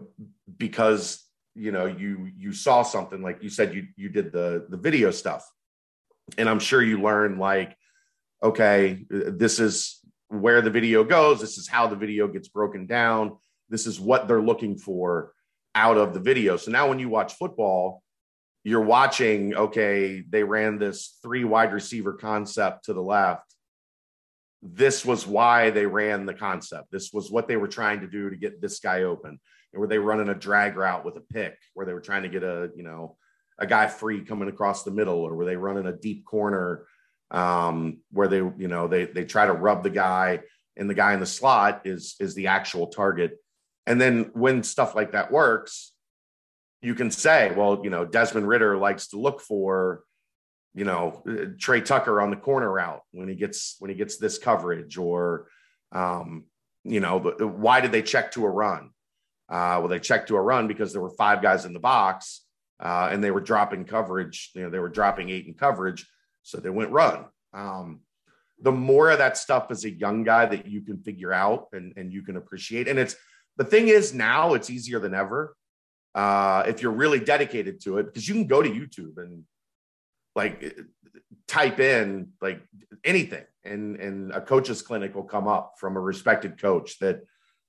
because 0.56 1.24
you 1.54 1.72
know 1.72 1.86
you 1.86 2.30
you 2.36 2.52
saw 2.52 2.82
something 2.82 3.22
like 3.22 3.42
you 3.42 3.50
said 3.50 3.74
you 3.74 3.86
you 3.96 4.08
did 4.08 4.32
the 4.32 4.66
the 4.68 4.76
video 4.76 5.10
stuff 5.10 5.50
and 6.38 6.48
i'm 6.48 6.60
sure 6.60 6.82
you 6.82 7.00
learned 7.00 7.38
like 7.38 7.76
okay 8.42 9.04
this 9.10 9.58
is 9.58 10.00
where 10.40 10.60
the 10.62 10.70
video 10.70 11.04
goes 11.04 11.40
this 11.40 11.58
is 11.58 11.68
how 11.68 11.86
the 11.86 11.96
video 11.96 12.28
gets 12.28 12.48
broken 12.48 12.86
down 12.86 13.36
this 13.68 13.86
is 13.86 14.00
what 14.00 14.28
they're 14.28 14.42
looking 14.42 14.76
for 14.76 15.32
out 15.74 15.96
of 15.96 16.14
the 16.14 16.20
video. 16.20 16.56
So 16.56 16.70
now 16.70 16.88
when 16.88 16.98
you 16.98 17.08
watch 17.08 17.34
football, 17.34 18.02
you're 18.62 18.80
watching, 18.80 19.54
okay, 19.54 20.22
they 20.28 20.42
ran 20.42 20.78
this 20.78 21.18
three 21.22 21.44
wide 21.44 21.72
receiver 21.72 22.14
concept 22.14 22.84
to 22.84 22.94
the 22.94 23.02
left. 23.02 23.54
This 24.62 25.04
was 25.04 25.26
why 25.26 25.70
they 25.70 25.84
ran 25.84 26.24
the 26.24 26.32
concept. 26.32 26.90
This 26.90 27.12
was 27.12 27.30
what 27.30 27.48
they 27.48 27.56
were 27.56 27.68
trying 27.68 28.00
to 28.00 28.06
do 28.06 28.30
to 28.30 28.36
get 28.36 28.62
this 28.62 28.78
guy 28.78 29.02
open. 29.02 29.38
And 29.72 29.80
were 29.80 29.86
they 29.86 29.98
running 29.98 30.30
a 30.30 30.34
drag 30.34 30.76
route 30.76 31.04
with 31.04 31.16
a 31.16 31.20
pick 31.20 31.58
where 31.74 31.84
they 31.84 31.92
were 31.92 32.00
trying 32.00 32.22
to 32.22 32.28
get 32.30 32.42
a, 32.42 32.70
you 32.74 32.82
know, 32.82 33.16
a 33.58 33.66
guy 33.66 33.86
free 33.86 34.24
coming 34.24 34.48
across 34.48 34.82
the 34.82 34.90
middle, 34.90 35.18
or 35.18 35.34
were 35.34 35.44
they 35.44 35.56
running 35.56 35.86
a 35.86 35.92
deep 35.92 36.24
corner 36.24 36.86
um, 37.30 37.98
where 38.10 38.28
they, 38.28 38.36
you 38.36 38.68
know, 38.68 38.88
they 38.88 39.06
they 39.06 39.24
try 39.24 39.46
to 39.46 39.52
rub 39.52 39.82
the 39.82 39.90
guy 39.90 40.40
and 40.76 40.88
the 40.88 40.94
guy 40.94 41.14
in 41.14 41.20
the 41.20 41.26
slot 41.26 41.82
is 41.84 42.16
is 42.20 42.34
the 42.34 42.48
actual 42.48 42.88
target 42.88 43.38
and 43.86 44.00
then 44.00 44.30
when 44.32 44.62
stuff 44.62 44.94
like 44.94 45.12
that 45.12 45.30
works, 45.30 45.92
you 46.80 46.94
can 46.94 47.10
say, 47.10 47.52
well, 47.54 47.80
you 47.82 47.90
know, 47.90 48.04
Desmond 48.04 48.48
Ridder 48.48 48.76
likes 48.76 49.08
to 49.08 49.18
look 49.18 49.40
for, 49.40 50.04
you 50.74 50.84
know, 50.84 51.22
Tre 51.58 51.80
Tucker 51.80 52.20
on 52.20 52.30
the 52.30 52.36
corner 52.36 52.70
route 52.70 53.02
when 53.12 53.28
he 53.28 53.34
gets 53.34 53.76
when 53.78 53.90
he 53.90 53.96
gets 53.96 54.16
this 54.16 54.38
coverage, 54.38 54.96
or, 54.96 55.48
um, 55.92 56.44
you 56.82 57.00
know, 57.00 57.18
why 57.18 57.80
did 57.80 57.92
they 57.92 58.02
check 58.02 58.32
to 58.32 58.44
a 58.44 58.50
run? 58.50 58.90
Uh, 59.48 59.76
well, 59.78 59.88
they 59.88 60.00
checked 60.00 60.28
to 60.28 60.36
a 60.36 60.40
run 60.40 60.66
because 60.66 60.92
there 60.92 61.02
were 61.02 61.10
five 61.10 61.42
guys 61.42 61.64
in 61.64 61.74
the 61.74 61.78
box 61.78 62.42
uh, 62.80 63.08
and 63.12 63.22
they 63.22 63.30
were 63.30 63.40
dropping 63.40 63.84
coverage. 63.84 64.50
You 64.54 64.62
know, 64.62 64.70
they 64.70 64.78
were 64.78 64.88
dropping 64.88 65.28
eight 65.28 65.46
in 65.46 65.54
coverage, 65.54 66.06
so 66.44 66.58
they 66.58 66.70
went 66.70 66.92
run. 66.92 67.24
Um, 67.52 68.00
the 68.60 68.70
more 68.70 69.10
of 69.10 69.18
that 69.18 69.36
stuff 69.36 69.66
as 69.70 69.84
a 69.84 69.90
young 69.90 70.22
guy 70.22 70.46
that 70.46 70.66
you 70.66 70.80
can 70.82 70.98
figure 70.98 71.32
out 71.32 71.66
and, 71.72 71.92
and 71.96 72.12
you 72.12 72.22
can 72.22 72.36
appreciate, 72.36 72.86
and 72.86 72.98
it's 72.98 73.16
the 73.56 73.64
thing 73.64 73.88
is, 73.88 74.14
now 74.14 74.54
it's 74.54 74.70
easier 74.70 75.00
than 75.00 75.14
ever 75.14 75.56
uh, 76.14 76.62
if 76.66 76.80
you're 76.80 76.92
really 76.92 77.18
dedicated 77.18 77.80
to 77.82 77.98
it 77.98 78.04
because 78.04 78.28
you 78.28 78.34
can 78.34 78.46
go 78.46 78.62
to 78.62 78.70
YouTube 78.70 79.18
and 79.18 79.42
like 80.36 80.76
type 81.48 81.80
in 81.80 82.28
like 82.40 82.60
anything, 83.04 83.44
and 83.64 83.96
and 83.96 84.32
a 84.32 84.40
coach's 84.40 84.82
clinic 84.82 85.14
will 85.14 85.24
come 85.24 85.48
up 85.48 85.74
from 85.78 85.96
a 85.96 86.00
respected 86.00 86.60
coach 86.60 86.98
that 87.00 87.22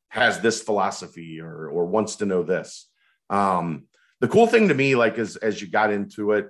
has 0.10 0.40
this 0.40 0.62
philosophy 0.62 1.42
or 1.42 1.70
or 1.70 1.86
wants 1.86 2.18
to 2.18 2.26
know 2.26 2.44
this. 2.44 2.90
Um, 3.30 3.88
the 4.22 4.28
cool 4.28 4.48
thing 4.48 4.68
to 4.68 4.74
me, 4.74 4.96
like 4.96 5.18
as 5.18 5.36
as 5.38 5.62
you 5.62 5.68
got 5.68 5.92
into 5.92 6.32
it, 6.34 6.50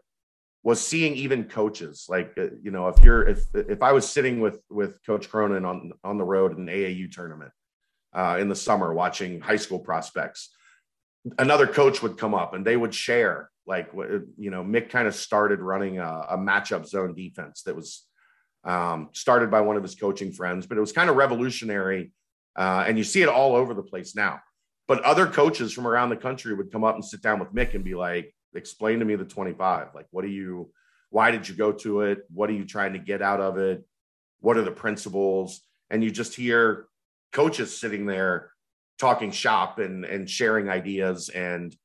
was 0.65 0.85
seeing 0.85 1.15
even 1.15 1.45
coaches 1.45 2.07
like 2.09 2.33
uh, 2.37 2.47
you 2.61 2.71
know 2.71 2.89
if 2.89 3.01
you're 3.01 3.25
if 3.25 3.45
if 3.53 3.81
I 3.81 3.93
was 3.93 4.09
sitting 4.09 4.41
with 4.41 4.59
with 4.69 4.97
Coach 5.05 5.29
Cronin 5.29 5.63
on 5.63 5.93
on 6.03 6.17
the 6.17 6.25
road 6.25 6.51
in 6.51 6.67
an 6.67 6.75
AAU 6.75 7.09
tournament 7.09 7.51
uh, 8.15 8.37
in 8.39 8.49
the 8.49 8.55
summer 8.55 8.93
watching 8.93 9.41
high 9.41 9.57
school 9.57 9.79
prospects. 9.79 10.49
Another 11.37 11.67
coach 11.67 12.01
would 12.01 12.17
come 12.17 12.33
up 12.33 12.53
and 12.53 12.65
they 12.65 12.77
would 12.77 12.93
share, 12.93 13.49
like, 13.65 13.89
you 14.37 14.51
know, 14.51 14.63
Mick 14.63 14.89
kind 14.89 15.07
of 15.07 15.15
started 15.15 15.59
running 15.59 15.99
a, 15.99 16.25
a 16.29 16.37
matchup 16.37 16.85
zone 16.85 17.15
defense 17.15 17.63
that 17.63 17.75
was 17.75 18.05
um, 18.63 19.09
started 19.11 19.51
by 19.51 19.61
one 19.61 19.75
of 19.75 19.83
his 19.83 19.95
coaching 19.95 20.31
friends, 20.31 20.65
but 20.65 20.77
it 20.77 20.81
was 20.81 20.91
kind 20.91 21.09
of 21.09 21.15
revolutionary. 21.15 22.11
Uh, 22.55 22.85
and 22.87 22.97
you 22.97 23.03
see 23.03 23.21
it 23.21 23.27
all 23.27 23.55
over 23.55 23.73
the 23.73 23.83
place 23.83 24.15
now. 24.15 24.39
But 24.87 25.01
other 25.01 25.25
coaches 25.25 25.73
from 25.73 25.87
around 25.87 26.09
the 26.09 26.15
country 26.15 26.53
would 26.53 26.71
come 26.71 26.83
up 26.83 26.95
and 26.95 27.03
sit 27.03 27.21
down 27.21 27.39
with 27.39 27.53
Mick 27.53 27.73
and 27.73 27.83
be 27.83 27.95
like, 27.95 28.34
explain 28.55 28.99
to 28.99 29.05
me 29.05 29.15
the 29.15 29.25
25. 29.25 29.89
Like, 29.93 30.07
what 30.11 30.23
do 30.23 30.29
you, 30.29 30.71
why 31.09 31.31
did 31.31 31.47
you 31.47 31.55
go 31.55 31.71
to 31.71 32.01
it? 32.01 32.25
What 32.33 32.49
are 32.49 32.53
you 32.53 32.65
trying 32.65 32.93
to 32.93 32.99
get 32.99 33.21
out 33.21 33.41
of 33.41 33.57
it? 33.57 33.85
What 34.39 34.57
are 34.57 34.63
the 34.63 34.71
principles? 34.71 35.61
And 35.89 36.03
you 36.03 36.11
just 36.11 36.35
hear 36.35 36.87
coaches 37.31 37.77
sitting 37.77 38.05
there 38.05 38.51
talking 38.97 39.31
shop 39.31 39.79
and 39.79 40.05
and 40.05 40.29
sharing 40.29 40.69
ideas 40.69 41.29
and 41.29 41.75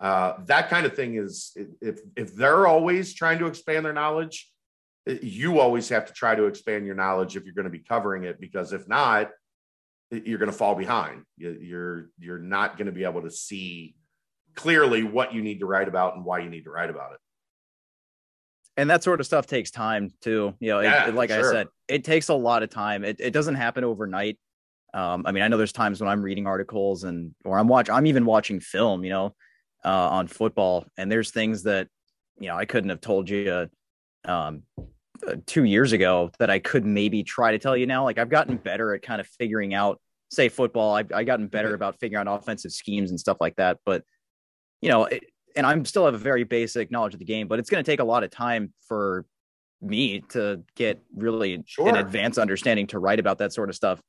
uh, 0.00 0.34
that 0.46 0.68
kind 0.68 0.86
of 0.86 0.94
thing 0.94 1.16
is 1.16 1.56
if 1.80 2.00
if 2.16 2.34
they're 2.34 2.66
always 2.66 3.14
trying 3.14 3.38
to 3.38 3.46
expand 3.46 3.84
their 3.84 3.92
knowledge 3.92 4.50
you 5.22 5.58
always 5.58 5.88
have 5.88 6.06
to 6.06 6.12
try 6.12 6.34
to 6.34 6.44
expand 6.44 6.86
your 6.86 6.94
knowledge 6.94 7.36
if 7.36 7.44
you're 7.44 7.54
going 7.54 7.64
to 7.64 7.70
be 7.70 7.78
covering 7.78 8.24
it 8.24 8.40
because 8.40 8.72
if 8.72 8.88
not 8.88 9.30
you're 10.10 10.38
going 10.38 10.50
to 10.50 10.56
fall 10.56 10.74
behind 10.74 11.22
you're 11.36 12.10
you're 12.18 12.38
not 12.38 12.76
going 12.76 12.86
to 12.86 12.92
be 12.92 13.04
able 13.04 13.22
to 13.22 13.30
see 13.30 13.94
clearly 14.58 15.02
what 15.02 15.32
you 15.32 15.42
need 15.42 15.60
to 15.60 15.66
write 15.66 15.88
about 15.88 16.16
and 16.16 16.24
why 16.24 16.38
you 16.38 16.50
need 16.50 16.64
to 16.64 16.70
write 16.70 16.90
about 16.90 17.12
it 17.12 17.18
and 18.76 18.90
that 18.90 19.02
sort 19.02 19.20
of 19.20 19.26
stuff 19.26 19.46
takes 19.46 19.70
time 19.70 20.10
too 20.20 20.54
you 20.60 20.68
know 20.68 20.80
yeah, 20.80 21.08
it, 21.08 21.14
like 21.14 21.30
sure. 21.30 21.48
i 21.48 21.52
said 21.52 21.68
it 21.88 22.04
takes 22.04 22.28
a 22.28 22.34
lot 22.34 22.62
of 22.62 22.70
time 22.70 23.04
it, 23.04 23.16
it 23.20 23.32
doesn't 23.32 23.54
happen 23.54 23.84
overnight 23.84 24.38
um, 24.94 25.24
i 25.26 25.32
mean 25.32 25.42
i 25.42 25.48
know 25.48 25.56
there's 25.56 25.72
times 25.72 26.00
when 26.00 26.08
i'm 26.08 26.22
reading 26.22 26.46
articles 26.46 27.04
and 27.04 27.34
or 27.44 27.58
i'm 27.58 27.68
watching 27.68 27.94
i'm 27.94 28.06
even 28.06 28.24
watching 28.24 28.60
film 28.60 29.04
you 29.04 29.10
know 29.10 29.34
uh, 29.84 30.08
on 30.10 30.26
football 30.26 30.84
and 30.96 31.10
there's 31.10 31.30
things 31.30 31.62
that 31.62 31.88
you 32.38 32.48
know 32.48 32.56
i 32.56 32.64
couldn't 32.64 32.90
have 32.90 33.00
told 33.00 33.28
you 33.28 33.68
um, 34.24 34.62
uh, 35.26 35.36
two 35.46 35.64
years 35.64 35.92
ago 35.92 36.30
that 36.38 36.48
I 36.48 36.60
could 36.60 36.84
maybe 36.84 37.24
try 37.24 37.50
to 37.50 37.58
tell 37.58 37.76
you 37.76 37.86
now. 37.86 38.04
Like 38.04 38.18
I've 38.18 38.28
gotten 38.28 38.56
better 38.56 38.94
at 38.94 39.02
kind 39.02 39.20
of 39.20 39.26
figuring 39.26 39.74
out, 39.74 40.00
say 40.30 40.48
football. 40.48 40.94
I've, 40.94 41.10
I've 41.12 41.26
gotten 41.26 41.48
better 41.48 41.74
about 41.74 41.98
figuring 41.98 42.28
out 42.28 42.40
offensive 42.40 42.70
schemes 42.72 43.10
and 43.10 43.18
stuff 43.18 43.38
like 43.40 43.56
that. 43.56 43.78
But 43.84 44.04
you 44.80 44.88
know, 44.88 45.04
it, 45.04 45.24
and 45.56 45.66
I'm 45.66 45.84
still 45.84 46.04
have 46.04 46.14
a 46.14 46.18
very 46.18 46.44
basic 46.44 46.90
knowledge 46.90 47.14
of 47.14 47.18
the 47.18 47.24
game, 47.24 47.48
but 47.48 47.58
it's 47.58 47.70
going 47.70 47.82
to 47.82 47.90
take 47.90 48.00
a 48.00 48.04
lot 48.04 48.22
of 48.22 48.30
time 48.30 48.72
for 48.86 49.24
me 49.80 50.20
to 50.30 50.62
get 50.74 51.00
really 51.14 51.62
sure. 51.66 51.88
an 51.88 51.96
advanced 51.96 52.38
understanding 52.38 52.86
to 52.88 52.98
write 52.98 53.20
about 53.20 53.38
that 53.38 53.52
sort 53.52 53.68
of 53.68 53.74
stuff. 53.74 54.00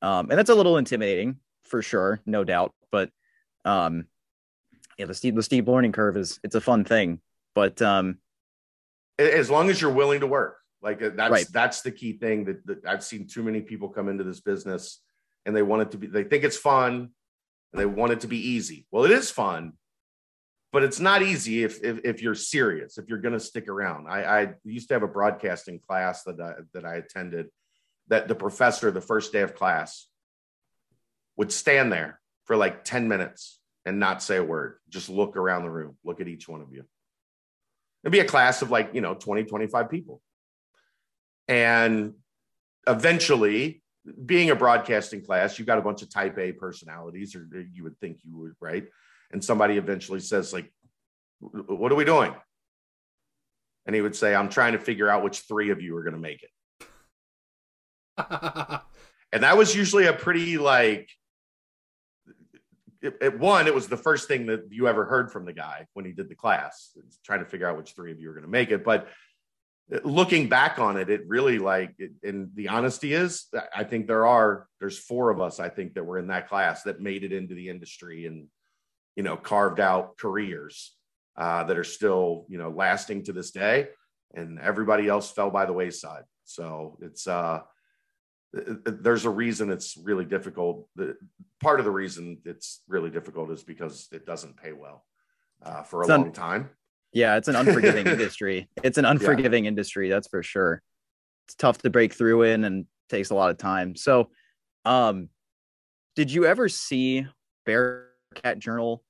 Um, 0.00 0.30
and 0.30 0.38
that's 0.38 0.50
a 0.50 0.54
little 0.54 0.76
intimidating 0.76 1.36
for 1.64 1.82
sure, 1.82 2.20
no 2.26 2.44
doubt. 2.44 2.74
But 2.90 3.10
um, 3.64 4.06
yeah, 4.98 5.06
the 5.06 5.14
steep 5.14 5.34
the 5.34 5.42
steep 5.42 5.68
learning 5.68 5.92
curve 5.92 6.16
is 6.16 6.40
it's 6.42 6.54
a 6.54 6.60
fun 6.60 6.84
thing. 6.84 7.20
But 7.54 7.80
um, 7.80 8.18
as 9.18 9.50
long 9.50 9.70
as 9.70 9.80
you're 9.80 9.92
willing 9.92 10.20
to 10.20 10.26
work 10.26 10.58
like 10.82 11.02
uh, 11.02 11.10
that's 11.14 11.30
right. 11.30 11.46
that's 11.52 11.82
the 11.82 11.90
key 11.90 12.12
thing 12.14 12.44
that, 12.44 12.66
that, 12.66 12.86
i've 12.86 13.04
seen 13.04 13.26
too 13.26 13.42
many 13.42 13.60
people 13.60 13.88
come 13.88 14.08
into 14.08 14.24
this 14.24 14.40
business 14.40 15.00
and 15.46 15.54
they 15.54 15.62
want 15.62 15.82
it 15.82 15.90
to 15.92 15.98
be 15.98 16.06
they 16.06 16.24
think 16.24 16.44
it's 16.44 16.56
fun 16.56 17.10
and 17.72 17.80
they 17.80 17.86
want 17.86 18.12
it 18.12 18.20
to 18.20 18.28
be 18.28 18.50
easy 18.50 18.86
well 18.90 19.04
it 19.04 19.10
is 19.10 19.30
fun 19.30 19.72
but 20.72 20.82
it's 20.82 21.00
not 21.00 21.22
easy 21.22 21.64
if 21.64 21.82
if, 21.82 22.00
if 22.04 22.22
you're 22.22 22.34
serious 22.34 22.98
if 22.98 23.08
you're 23.08 23.18
going 23.18 23.34
to 23.34 23.40
stick 23.40 23.68
around 23.68 24.08
I, 24.08 24.22
I 24.24 24.54
used 24.64 24.88
to 24.88 24.94
have 24.94 25.02
a 25.02 25.08
broadcasting 25.08 25.80
class 25.80 26.24
that 26.24 26.40
I, 26.40 26.54
that 26.74 26.84
i 26.84 26.96
attended 26.96 27.48
that 28.08 28.28
the 28.28 28.34
professor 28.34 28.90
the 28.90 29.00
first 29.00 29.32
day 29.32 29.40
of 29.42 29.54
class 29.54 30.06
would 31.36 31.52
stand 31.52 31.92
there 31.92 32.20
for 32.44 32.56
like 32.56 32.84
10 32.84 33.08
minutes 33.08 33.60
and 33.84 33.98
not 33.98 34.22
say 34.22 34.36
a 34.36 34.44
word 34.44 34.78
just 34.88 35.08
look 35.08 35.36
around 35.36 35.62
the 35.62 35.70
room 35.70 35.96
look 36.04 36.20
at 36.20 36.28
each 36.28 36.48
one 36.48 36.60
of 36.60 36.72
you 36.72 36.84
It'd 38.02 38.12
be 38.12 38.20
a 38.20 38.24
class 38.24 38.62
of 38.62 38.70
like, 38.70 38.90
you 38.94 39.00
know, 39.00 39.14
20, 39.14 39.44
25 39.44 39.90
people. 39.90 40.20
And 41.46 42.14
eventually, 42.86 43.82
being 44.24 44.50
a 44.50 44.56
broadcasting 44.56 45.24
class, 45.24 45.58
you've 45.58 45.66
got 45.66 45.78
a 45.78 45.82
bunch 45.82 46.02
of 46.02 46.10
type 46.10 46.36
A 46.38 46.52
personalities, 46.52 47.36
or 47.36 47.48
you 47.72 47.84
would 47.84 47.98
think 48.00 48.18
you 48.24 48.36
would, 48.38 48.54
right? 48.60 48.86
And 49.32 49.42
somebody 49.42 49.76
eventually 49.76 50.20
says, 50.20 50.52
like, 50.52 50.70
what 51.40 51.90
are 51.90 51.96
we 51.96 52.04
doing? 52.04 52.34
And 53.86 53.96
he 53.96 54.02
would 54.02 54.14
say, 54.14 54.34
I'm 54.34 54.48
trying 54.48 54.72
to 54.72 54.78
figure 54.78 55.08
out 55.08 55.24
which 55.24 55.40
three 55.40 55.70
of 55.70 55.80
you 55.80 55.96
are 55.96 56.02
going 56.02 56.14
to 56.14 56.20
make 56.20 56.42
it. 56.42 56.50
and 59.32 59.42
that 59.42 59.56
was 59.56 59.74
usually 59.74 60.06
a 60.06 60.12
pretty 60.12 60.58
like 60.58 61.08
it, 63.02 63.16
it, 63.20 63.38
one, 63.38 63.66
it 63.66 63.74
was 63.74 63.88
the 63.88 63.96
first 63.96 64.28
thing 64.28 64.46
that 64.46 64.68
you 64.70 64.86
ever 64.86 65.04
heard 65.04 65.32
from 65.32 65.44
the 65.44 65.52
guy 65.52 65.86
when 65.92 66.04
he 66.04 66.12
did 66.12 66.28
the 66.28 66.36
class, 66.36 66.96
trying 67.24 67.40
to 67.40 67.44
figure 67.44 67.68
out 67.68 67.76
which 67.76 67.92
three 67.94 68.12
of 68.12 68.20
you 68.20 68.30
are 68.30 68.34
going 68.34 68.44
to 68.44 68.50
make 68.50 68.70
it. 68.70 68.84
But 68.84 69.08
uh, 69.92 69.98
looking 70.04 70.48
back 70.48 70.78
on 70.78 70.96
it, 70.96 71.10
it 71.10 71.22
really 71.26 71.58
like, 71.58 71.94
it, 71.98 72.12
and 72.22 72.50
the 72.54 72.68
honesty 72.68 73.12
is, 73.12 73.46
I 73.74 73.82
think 73.82 74.06
there 74.06 74.26
are, 74.26 74.68
there's 74.78 74.98
four 74.98 75.30
of 75.30 75.40
us, 75.40 75.58
I 75.58 75.68
think, 75.68 75.94
that 75.94 76.04
were 76.04 76.18
in 76.18 76.28
that 76.28 76.48
class 76.48 76.84
that 76.84 77.00
made 77.00 77.24
it 77.24 77.32
into 77.32 77.54
the 77.54 77.68
industry 77.68 78.26
and, 78.26 78.46
you 79.16 79.22
know, 79.22 79.36
carved 79.36 79.80
out 79.80 80.16
careers 80.16 80.96
uh, 81.36 81.64
that 81.64 81.78
are 81.78 81.84
still, 81.84 82.46
you 82.48 82.58
know, 82.58 82.70
lasting 82.70 83.24
to 83.24 83.32
this 83.32 83.50
day. 83.50 83.88
And 84.34 84.58
everybody 84.58 85.08
else 85.08 85.30
fell 85.30 85.50
by 85.50 85.66
the 85.66 85.72
wayside. 85.72 86.24
So 86.44 86.98
it's, 87.02 87.26
uh, 87.26 87.60
there's 88.52 89.24
a 89.24 89.30
reason 89.30 89.70
it's 89.70 89.96
really 89.96 90.24
difficult. 90.24 90.86
The, 90.96 91.16
part 91.60 91.78
of 91.80 91.84
the 91.84 91.90
reason 91.90 92.38
it's 92.44 92.82
really 92.88 93.10
difficult 93.10 93.50
is 93.50 93.62
because 93.62 94.08
it 94.12 94.26
doesn't 94.26 94.56
pay 94.56 94.72
well 94.72 95.04
uh, 95.62 95.82
for 95.82 96.02
a 96.02 96.06
long 96.06 96.32
time. 96.32 96.70
Yeah, 97.12 97.36
it's 97.36 97.48
an 97.48 97.56
unforgiving 97.56 98.06
industry. 98.06 98.68
It's 98.82 98.98
an 98.98 99.04
unforgiving 99.04 99.64
yeah. 99.64 99.68
industry, 99.68 100.08
that's 100.08 100.28
for 100.28 100.42
sure. 100.42 100.82
It's 101.46 101.54
tough 101.54 101.78
to 101.78 101.90
break 101.90 102.14
through 102.14 102.42
in 102.42 102.64
and 102.64 102.86
takes 103.08 103.30
a 103.30 103.34
lot 103.34 103.50
of 103.50 103.58
time. 103.58 103.96
So, 103.96 104.30
um, 104.84 105.28
did 106.16 106.30
you 106.30 106.44
ever 106.44 106.68
see 106.68 107.26
Bearcat 108.32 108.58
Journal 108.58 109.02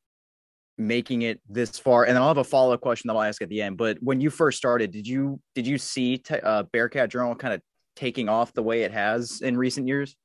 making 0.79 1.23
it 1.23 1.41
this 1.49 1.79
far? 1.79 2.05
And 2.05 2.19
I'll 2.19 2.29
have 2.29 2.39
a 2.39 2.45
follow 2.45 2.73
up 2.73 2.81
question 2.81 3.09
that 3.09 3.15
I'll 3.15 3.23
ask 3.23 3.43
at 3.43 3.49
the 3.49 3.63
end. 3.63 3.77
But 3.77 3.99
when 4.01 4.21
you 4.21 4.31
first 4.31 4.59
started, 4.59 4.91
did 4.91 5.07
you 5.07 5.41
did 5.55 5.67
you 5.67 5.79
see 5.79 6.19
t- 6.19 6.41
uh, 6.41 6.65
Bearcat 6.65 7.11
Journal 7.11 7.35
kind 7.35 7.55
of 7.55 7.61
taking 7.97 8.29
off 8.29 8.53
the 8.53 8.63
way 8.63 8.83
it 8.83 8.93
has 8.93 9.41
in 9.41 9.57
recent 9.57 9.87
years? 9.87 10.17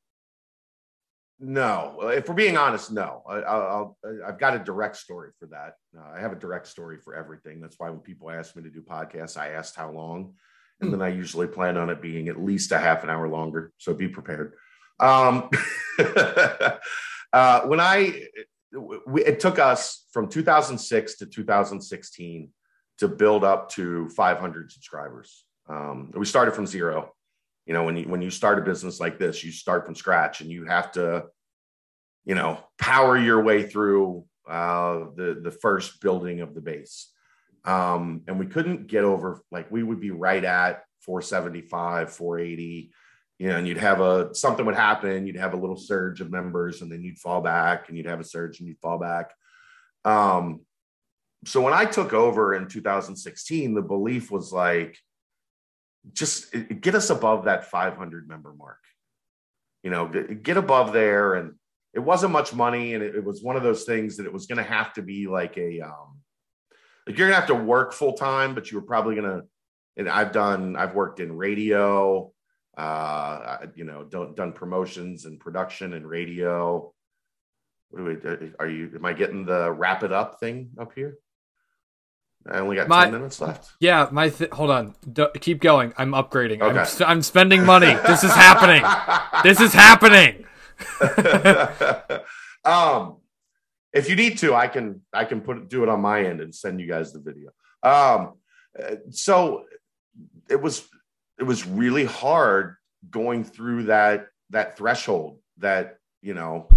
No, 1.39 1.99
if 2.01 2.27
we're 2.27 2.33
being 2.33 2.57
honest, 2.57 2.91
no. 2.91 3.21
I, 3.29 4.25
have 4.25 4.39
got 4.39 4.55
a 4.55 4.59
direct 4.59 4.95
story 4.95 5.29
for 5.37 5.45
that. 5.47 5.75
Uh, 5.95 6.15
I 6.15 6.19
have 6.19 6.31
a 6.31 6.35
direct 6.35 6.65
story 6.65 6.97
for 6.97 7.13
everything. 7.13 7.61
That's 7.61 7.75
why 7.77 7.91
when 7.91 7.99
people 7.99 8.31
ask 8.31 8.55
me 8.55 8.63
to 8.63 8.71
do 8.71 8.81
podcasts, 8.81 9.37
I 9.37 9.49
asked 9.49 9.75
how 9.75 9.91
long, 9.91 10.33
and 10.81 10.91
then 10.91 10.99
I 10.99 11.09
usually 11.09 11.45
plan 11.45 11.77
on 11.77 11.91
it 11.91 12.01
being 12.01 12.27
at 12.27 12.43
least 12.43 12.71
a 12.71 12.79
half 12.79 13.03
an 13.03 13.11
hour 13.11 13.27
longer. 13.27 13.71
So 13.77 13.93
be 13.93 14.07
prepared. 14.07 14.53
Um, 14.99 15.51
uh, 17.33 17.61
when 17.65 17.79
I, 17.79 18.23
we, 18.71 19.23
it 19.23 19.39
took 19.39 19.59
us 19.59 20.05
from 20.11 20.27
2006 20.27 21.17
to 21.17 21.25
2016 21.25 22.49
to 22.99 23.07
build 23.07 23.43
up 23.43 23.69
to 23.69 24.09
500 24.09 24.71
subscribers. 24.71 25.45
Um, 25.69 26.11
we 26.15 26.25
started 26.25 26.53
from 26.53 26.65
zero 26.65 27.13
you 27.67 27.73
know 27.73 27.83
when 27.83 27.97
you 27.97 28.05
when 28.05 28.21
you 28.21 28.31
start 28.31 28.57
a 28.57 28.61
business 28.61 28.99
like 28.99 29.19
this 29.19 29.43
you 29.43 29.51
start 29.51 29.85
from 29.85 29.93
scratch 29.93 30.41
and 30.41 30.49
you 30.49 30.65
have 30.65 30.91
to 30.93 31.25
you 32.25 32.33
know 32.33 32.57
power 32.79 33.17
your 33.17 33.43
way 33.43 33.63
through 33.63 34.25
uh, 34.49 35.05
the 35.15 35.39
the 35.43 35.51
first 35.51 36.01
building 36.01 36.39
of 36.39 36.55
the 36.55 36.61
base 36.61 37.11
um, 37.65 38.21
and 38.27 38.39
we 38.39 38.45
couldn't 38.45 38.87
get 38.87 39.03
over 39.03 39.41
like 39.51 39.69
we 39.69 39.83
would 39.83 39.99
be 39.99 40.11
right 40.11 40.43
at 40.43 40.83
475 41.01 42.11
480 42.13 42.91
you 43.39 43.47
know 43.47 43.55
and 43.55 43.67
you'd 43.67 43.77
have 43.77 44.01
a 44.01 44.33
something 44.33 44.65
would 44.65 44.75
happen 44.75 45.27
you'd 45.27 45.37
have 45.37 45.53
a 45.53 45.57
little 45.57 45.77
surge 45.77 46.21
of 46.21 46.31
members 46.31 46.81
and 46.81 46.91
then 46.91 47.01
you'd 47.01 47.19
fall 47.19 47.41
back 47.41 47.87
and 47.87 47.97
you'd 47.97 48.07
have 48.07 48.19
a 48.19 48.23
surge 48.23 48.59
and 48.59 48.67
you'd 48.67 48.79
fall 48.79 48.97
back 48.97 49.31
um, 50.05 50.61
so 51.45 51.61
when 51.61 51.73
i 51.73 51.85
took 51.85 52.13
over 52.13 52.55
in 52.55 52.67
2016 52.67 53.73
the 53.73 53.81
belief 53.81 54.31
was 54.31 54.51
like 54.51 54.97
just 56.13 56.53
get 56.81 56.95
us 56.95 57.09
above 57.09 57.45
that 57.45 57.65
500 57.65 58.27
member 58.27 58.53
mark. 58.53 58.79
You 59.83 59.91
know, 59.91 60.07
get 60.07 60.57
above 60.57 60.93
there. 60.93 61.35
And 61.35 61.53
it 61.93 61.99
wasn't 61.99 62.33
much 62.33 62.53
money. 62.53 62.93
And 62.93 63.03
it, 63.03 63.23
was 63.23 63.41
one 63.41 63.55
of 63.55 63.63
those 63.63 63.83
things 63.83 64.17
that 64.17 64.25
it 64.25 64.33
was 64.33 64.45
going 64.45 64.57
to 64.57 64.63
have 64.63 64.93
to 64.93 65.01
be 65.01 65.27
like 65.27 65.57
a, 65.57 65.81
um, 65.81 66.19
like 67.05 67.17
you're 67.17 67.29
going 67.29 67.39
to 67.39 67.47
have 67.47 67.47
to 67.47 67.65
work 67.65 67.93
full 67.93 68.13
time, 68.13 68.53
but 68.53 68.71
you 68.71 68.79
were 68.79 68.85
probably 68.85 69.15
going 69.15 69.29
to, 69.29 69.47
and 69.95 70.09
I've 70.09 70.31
done, 70.31 70.75
I've 70.75 70.93
worked 70.93 71.19
in 71.19 71.35
radio, 71.35 72.31
uh, 72.77 73.57
you 73.75 73.83
know, 73.83 74.03
done, 74.03 74.35
done 74.35 74.53
promotions 74.53 75.25
and 75.25 75.39
production 75.39 75.93
and 75.93 76.07
radio. 76.07 76.93
What 77.89 77.99
do 77.99 78.05
we, 78.05 78.51
are 78.59 78.69
you, 78.69 78.91
am 78.95 79.05
I 79.05 79.13
getting 79.13 79.45
the 79.45 79.71
wrap 79.71 80.03
it 80.03 80.11
up 80.11 80.39
thing 80.39 80.69
up 80.79 80.91
here? 80.93 81.17
I 82.49 82.59
only 82.59 82.75
got 82.75 82.87
my, 82.87 83.05
10 83.05 83.13
minutes 83.13 83.41
left. 83.41 83.71
Yeah, 83.79 84.07
my 84.11 84.29
th- 84.29 84.51
hold 84.51 84.69
on. 84.69 84.95
D- 85.11 85.25
keep 85.39 85.59
going. 85.59 85.93
I'm 85.97 86.11
upgrading. 86.11 86.61
Okay. 86.61 86.79
I'm, 86.79 86.85
st- 86.85 87.09
I'm 87.09 87.21
spending 87.21 87.65
money. 87.65 87.93
this 88.07 88.23
is 88.23 88.31
happening. 88.31 88.83
this 89.43 89.59
is 89.59 89.73
happening. 89.73 90.45
um 92.63 93.17
if 93.91 94.09
you 94.09 94.15
need 94.15 94.37
to, 94.37 94.53
I 94.53 94.67
can 94.67 95.01
I 95.11 95.25
can 95.25 95.41
put 95.41 95.69
do 95.69 95.83
it 95.83 95.89
on 95.89 96.01
my 96.01 96.23
end 96.23 96.39
and 96.39 96.53
send 96.53 96.79
you 96.79 96.87
guys 96.87 97.11
the 97.11 97.19
video. 97.19 97.49
Um 97.83 98.35
so 99.09 99.65
it 100.49 100.61
was 100.61 100.87
it 101.39 101.43
was 101.43 101.67
really 101.67 102.05
hard 102.05 102.75
going 103.09 103.43
through 103.43 103.83
that 103.83 104.27
that 104.49 104.77
threshold 104.77 105.39
that, 105.57 105.97
you 106.21 106.33
know, 106.33 106.69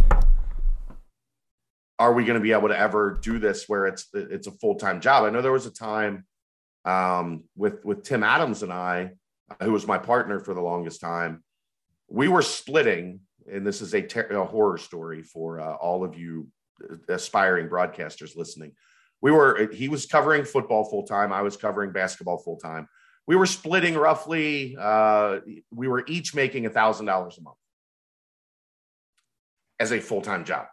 are 1.98 2.12
we 2.12 2.24
going 2.24 2.38
to 2.38 2.42
be 2.42 2.52
able 2.52 2.68
to 2.68 2.78
ever 2.78 3.18
do 3.22 3.38
this 3.38 3.68
where 3.68 3.86
it's 3.86 4.08
it's 4.14 4.46
a 4.46 4.52
full-time 4.52 5.00
job 5.02 5.24
i 5.24 5.30
know 5.30 5.42
there 5.42 5.52
was 5.52 5.66
a 5.66 5.70
time 5.70 6.24
um, 6.84 7.44
with 7.56 7.84
with 7.84 8.02
Tim 8.02 8.22
Adams 8.22 8.62
and 8.62 8.72
I, 8.72 9.12
who 9.62 9.72
was 9.72 9.86
my 9.86 9.98
partner 9.98 10.40
for 10.40 10.54
the 10.54 10.60
longest 10.60 11.00
time, 11.00 11.42
we 12.08 12.28
were 12.28 12.42
splitting, 12.42 13.20
and 13.50 13.66
this 13.66 13.80
is 13.80 13.94
a, 13.94 14.02
ter- 14.02 14.28
a 14.28 14.44
horror 14.44 14.78
story 14.78 15.22
for 15.22 15.60
uh, 15.60 15.74
all 15.74 16.04
of 16.04 16.18
you 16.18 16.48
aspiring 17.08 17.68
broadcasters 17.68 18.36
listening. 18.36 18.72
We 19.20 19.30
were 19.30 19.70
he 19.72 19.88
was 19.88 20.06
covering 20.06 20.44
football 20.44 20.84
full 20.84 21.06
time, 21.06 21.32
I 21.32 21.42
was 21.42 21.56
covering 21.56 21.92
basketball 21.92 22.38
full 22.38 22.56
time. 22.56 22.88
We 23.30 23.36
were 23.36 23.46
splitting 23.46 23.94
roughly. 23.94 24.76
Uh, 24.76 25.38
we 25.72 25.86
were 25.86 26.02
each 26.08 26.34
making 26.34 26.66
a 26.66 26.68
thousand 26.68 27.06
dollars 27.06 27.38
a 27.38 27.42
month 27.42 27.58
as 29.78 29.92
a 29.92 30.00
full 30.00 30.20
time 30.20 30.44
job. 30.44 30.66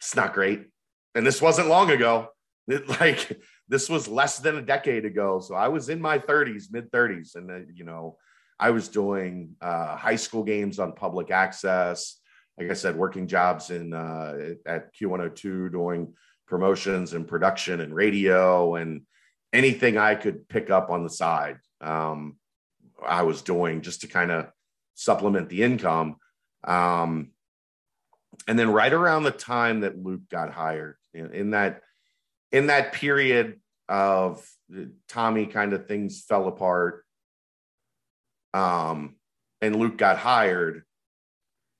It's 0.00 0.16
not 0.16 0.32
great, 0.32 0.68
and 1.14 1.26
this 1.26 1.42
wasn't 1.42 1.68
long 1.68 1.90
ago. 1.90 2.28
It, 2.68 2.88
like 3.00 3.38
this 3.68 3.90
was 3.90 4.08
less 4.08 4.38
than 4.38 4.56
a 4.56 4.62
decade 4.62 5.04
ago. 5.04 5.40
So 5.40 5.54
I 5.54 5.68
was 5.68 5.90
in 5.90 6.00
my 6.00 6.18
30s, 6.18 6.72
mid 6.72 6.90
30s, 6.90 7.34
and 7.34 7.46
then 7.46 7.74
you 7.74 7.84
know 7.84 8.16
I 8.58 8.70
was 8.70 8.88
doing 8.88 9.56
uh, 9.60 9.94
high 9.94 10.16
school 10.16 10.42
games 10.42 10.78
on 10.78 10.94
public 10.94 11.30
access. 11.30 12.18
Like 12.56 12.70
I 12.70 12.72
said, 12.72 12.96
working 12.96 13.26
jobs 13.26 13.68
in 13.68 13.92
uh, 13.92 14.54
at 14.64 14.96
Q102, 14.96 15.70
doing 15.70 16.14
promotions 16.46 17.12
and 17.12 17.28
production 17.28 17.82
and 17.82 17.94
radio 17.94 18.76
and 18.76 19.02
anything 19.52 19.98
I 19.98 20.14
could 20.14 20.48
pick 20.48 20.70
up 20.70 20.90
on 20.90 21.02
the 21.02 21.10
side. 21.10 21.58
Um, 21.80 22.36
I 23.04 23.22
was 23.22 23.42
doing 23.42 23.80
just 23.80 24.02
to 24.02 24.08
kind 24.08 24.30
of 24.30 24.46
supplement 24.94 25.48
the 25.48 25.62
income. 25.62 26.16
Um, 26.64 27.30
and 28.46 28.58
then 28.58 28.70
right 28.70 28.92
around 28.92 29.24
the 29.24 29.30
time 29.30 29.80
that 29.80 30.02
Luke 30.02 30.28
got 30.30 30.52
hired, 30.52 30.96
in, 31.14 31.32
in 31.32 31.50
that 31.50 31.82
in 32.52 32.66
that 32.66 32.92
period 32.92 33.60
of 33.88 34.46
Tommy 35.08 35.46
kind 35.46 35.72
of 35.72 35.86
things 35.86 36.24
fell 36.26 36.48
apart 36.48 37.04
um, 38.54 39.16
and 39.60 39.76
Luke 39.76 39.96
got 39.96 40.18
hired, 40.18 40.84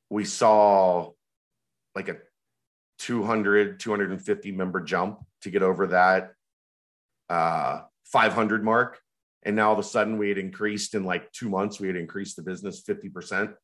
we 0.08 0.24
saw 0.24 1.10
like 1.94 2.08
a 2.08 2.16
200, 2.98 3.80
250 3.80 4.52
member 4.52 4.80
jump 4.80 5.20
to 5.42 5.50
get 5.50 5.62
over 5.62 5.88
that 5.88 6.32
uh, 7.30 7.80
500 8.04 8.62
mark. 8.62 8.98
And 9.42 9.56
now 9.56 9.68
all 9.68 9.72
of 9.72 9.78
a 9.78 9.82
sudden 9.82 10.18
we 10.18 10.28
had 10.28 10.36
increased 10.36 10.94
in 10.94 11.04
like 11.04 11.32
two 11.32 11.48
months, 11.48 11.80
we 11.80 11.86
had 11.86 11.96
increased 11.96 12.36
the 12.36 12.42
business 12.42 12.82
50%. 12.82 13.54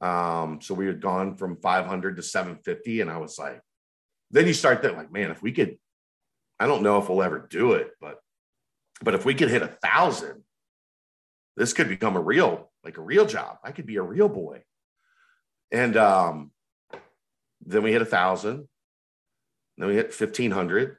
Um, 0.00 0.60
so 0.60 0.74
we 0.74 0.86
had 0.86 1.00
gone 1.00 1.36
from 1.36 1.56
500 1.56 2.16
to 2.16 2.22
750. 2.22 3.00
And 3.00 3.10
I 3.10 3.16
was 3.16 3.36
like, 3.38 3.60
then 4.30 4.46
you 4.46 4.52
start 4.52 4.80
thinking 4.80 4.98
like, 4.98 5.12
man, 5.12 5.32
if 5.32 5.42
we 5.42 5.50
could 5.50 5.76
I 6.62 6.66
don't 6.66 6.84
know 6.84 6.98
if 6.98 7.08
we'll 7.08 7.24
ever 7.24 7.44
do 7.50 7.72
it, 7.72 7.90
but 8.00 8.20
but 9.02 9.14
if 9.14 9.24
we 9.24 9.34
could 9.34 9.50
hit 9.50 9.62
a 9.62 9.66
thousand, 9.66 10.44
this 11.56 11.72
could 11.72 11.88
become 11.88 12.14
a 12.14 12.20
real, 12.20 12.70
like 12.84 12.98
a 12.98 13.02
real 13.02 13.26
job. 13.26 13.56
I 13.64 13.72
could 13.72 13.84
be 13.84 13.96
a 13.96 14.02
real 14.02 14.28
boy. 14.28 14.62
And 15.72 15.96
um, 15.96 16.52
then 17.66 17.82
we 17.82 17.90
hit 17.90 18.00
a 18.00 18.06
thousand, 18.06 18.68
then 19.76 19.88
we 19.88 19.96
hit 19.96 20.14
fifteen 20.14 20.52
hundred, 20.52 20.98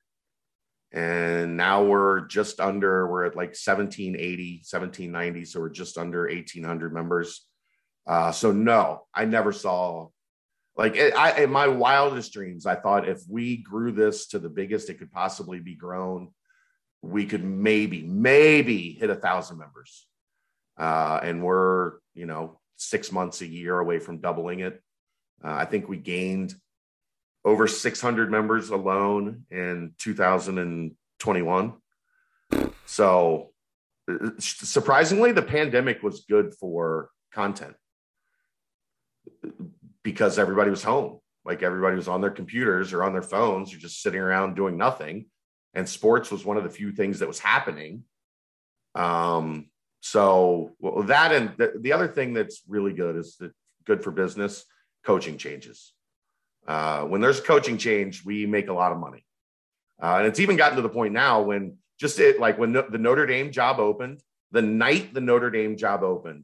and 0.94 1.58
now 1.58 1.84
we're 1.84 2.22
just 2.22 2.60
under, 2.60 3.08
we're 3.08 3.26
at 3.26 3.36
like 3.36 3.56
1780, 3.56 4.64
1790. 4.70 5.46
So 5.46 5.60
we're 5.60 5.70
just 5.70 5.98
under 5.98 6.28
1800 6.28 6.94
members. 6.94 7.46
Uh, 8.06 8.32
so 8.32 8.52
no, 8.52 9.02
I 9.14 9.26
never 9.26 9.52
saw 9.52 10.10
like 10.76 10.98
I, 10.98 11.44
in 11.44 11.52
my 11.52 11.68
wildest 11.68 12.34
dreams, 12.34 12.66
I 12.66 12.76
thought 12.76 13.08
if 13.08 13.22
we 13.30 13.58
grew 13.58 13.92
this 13.92 14.28
to 14.28 14.40
the 14.40 14.50
biggest 14.50 14.90
it 14.90 14.96
could 14.96 15.12
possibly 15.12 15.60
be 15.60 15.76
grown, 15.76 16.30
we 17.02 17.26
could 17.26 17.44
maybe, 17.44 18.02
maybe 18.02 18.94
hit 18.94 19.10
a 19.10 19.16
thousand 19.16 19.60
members. 19.60 20.08
Uh, 20.78 21.20
and 21.22 21.44
we're, 21.44 21.94
you 22.16 22.26
know, 22.26 22.60
six 22.78 23.12
months 23.12 23.42
a 23.42 23.48
year 23.48 23.78
away 23.78 24.00
from 24.00 24.18
doubling 24.18 24.62
it. 24.62 24.82
Uh, 25.44 25.52
I 25.52 25.66
think 25.66 25.88
we 25.88 25.98
gained 25.98 26.56
over 27.46 27.68
600 27.68 28.32
members 28.32 28.70
alone 28.70 29.46
in 29.52 29.94
2021. 30.00 31.74
So 32.86 33.52
uh, 34.10 34.30
surprisingly, 34.40 35.32
the 35.32 35.42
pandemic 35.42 36.04
was 36.04 36.26
good 36.30 36.54
for 36.54 37.10
content 37.34 37.76
because 40.04 40.38
everybody 40.38 40.70
was 40.70 40.84
home. 40.84 41.20
Like 41.46 41.64
everybody 41.64 41.96
was 41.96 42.08
on 42.08 42.22
their 42.22 42.32
computers 42.32 42.94
or 42.94 43.04
on 43.04 43.14
their 43.14 43.22
phones 43.22 43.74
or 43.74 43.78
just 43.78 44.02
sitting 44.02 44.22
around 44.22 44.56
doing 44.56 44.78
nothing. 44.78 45.26
And 45.74 45.88
sports 45.88 46.32
was 46.32 46.46
one 46.46 46.58
of 46.58 46.64
the 46.64 46.70
few 46.70 46.92
things 46.92 47.20
that 47.20 47.28
was 47.28 47.40
happening. 47.40 48.04
Um, 48.96 49.70
so 50.02 50.72
well, 50.80 51.04
that 51.04 51.32
and 51.32 51.54
the, 51.58 51.74
the 51.80 51.94
other 51.94 52.08
thing 52.08 52.34
that's 52.34 52.62
really 52.68 52.94
good 52.94 53.16
is 53.16 53.38
that 53.38 53.52
good 53.86 54.04
for 54.04 54.12
business 54.12 54.66
coaching 55.04 55.38
changes. 55.38 55.93
Uh, 56.68 57.04
when 57.06 57.22
there's 57.22 57.42
coaching 57.42 57.78
change, 57.78 58.24
we 58.24 58.46
make 58.46 58.70
a 58.70 58.74
lot 58.74 58.92
of 58.92 58.98
money. 58.98 59.26
Uh, 60.02 60.18
and 60.18 60.28
it's 60.28 60.40
even 60.40 60.56
gotten 60.56 60.76
to 60.76 60.82
the 60.82 60.90
point 60.90 61.14
now 61.14 61.42
when 61.42 61.78
just 62.00 62.20
it, 62.20 62.40
like 62.40 62.58
when 62.58 62.74
the 62.74 62.98
Notre 62.98 63.26
Dame 63.26 63.52
job 63.52 63.80
opened, 63.80 64.22
the 64.52 64.62
night 64.62 65.14
the 65.14 65.22
Notre 65.22 65.50
Dame 65.50 65.78
job 65.78 66.04
opened, 66.04 66.44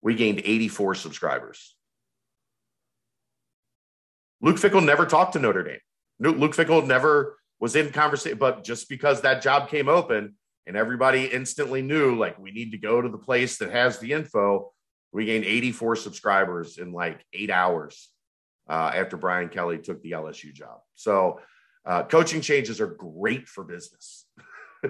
we 0.00 0.14
gained 0.14 0.40
84 0.44 0.96
subscribers. 0.96 1.76
Luke 4.40 4.56
Fickell 4.56 4.84
never 4.84 5.06
talked 5.06 5.34
to 5.34 5.38
Notre 5.38 5.62
Dame. 5.62 5.78
Luke 6.18 6.54
Fickell 6.54 6.86
never 6.86 7.38
was 7.60 7.76
in 7.76 7.90
conversation, 7.90 8.38
but 8.38 8.64
just 8.64 8.88
because 8.88 9.20
that 9.20 9.42
job 9.42 9.68
came 9.68 9.88
open 9.88 10.34
and 10.66 10.76
everybody 10.76 11.26
instantly 11.26 11.82
knew, 11.82 12.16
like, 12.16 12.38
we 12.38 12.50
need 12.50 12.72
to 12.72 12.78
go 12.78 13.00
to 13.00 13.08
the 13.08 13.18
place 13.18 13.58
that 13.58 13.70
has 13.70 13.98
the 13.98 14.12
info, 14.12 14.72
we 15.12 15.26
gained 15.26 15.44
84 15.44 15.96
subscribers 15.96 16.78
in 16.78 16.92
like 16.92 17.24
eight 17.32 17.50
hours 17.50 18.11
uh, 18.68 18.92
after 18.94 19.16
Brian 19.16 19.48
Kelly 19.48 19.78
took 19.78 20.02
the 20.02 20.12
LSU 20.12 20.52
job. 20.52 20.80
So, 20.94 21.40
uh, 21.84 22.04
coaching 22.04 22.40
changes 22.40 22.80
are 22.80 22.86
great 22.86 23.48
for 23.48 23.64
business. 23.64 24.26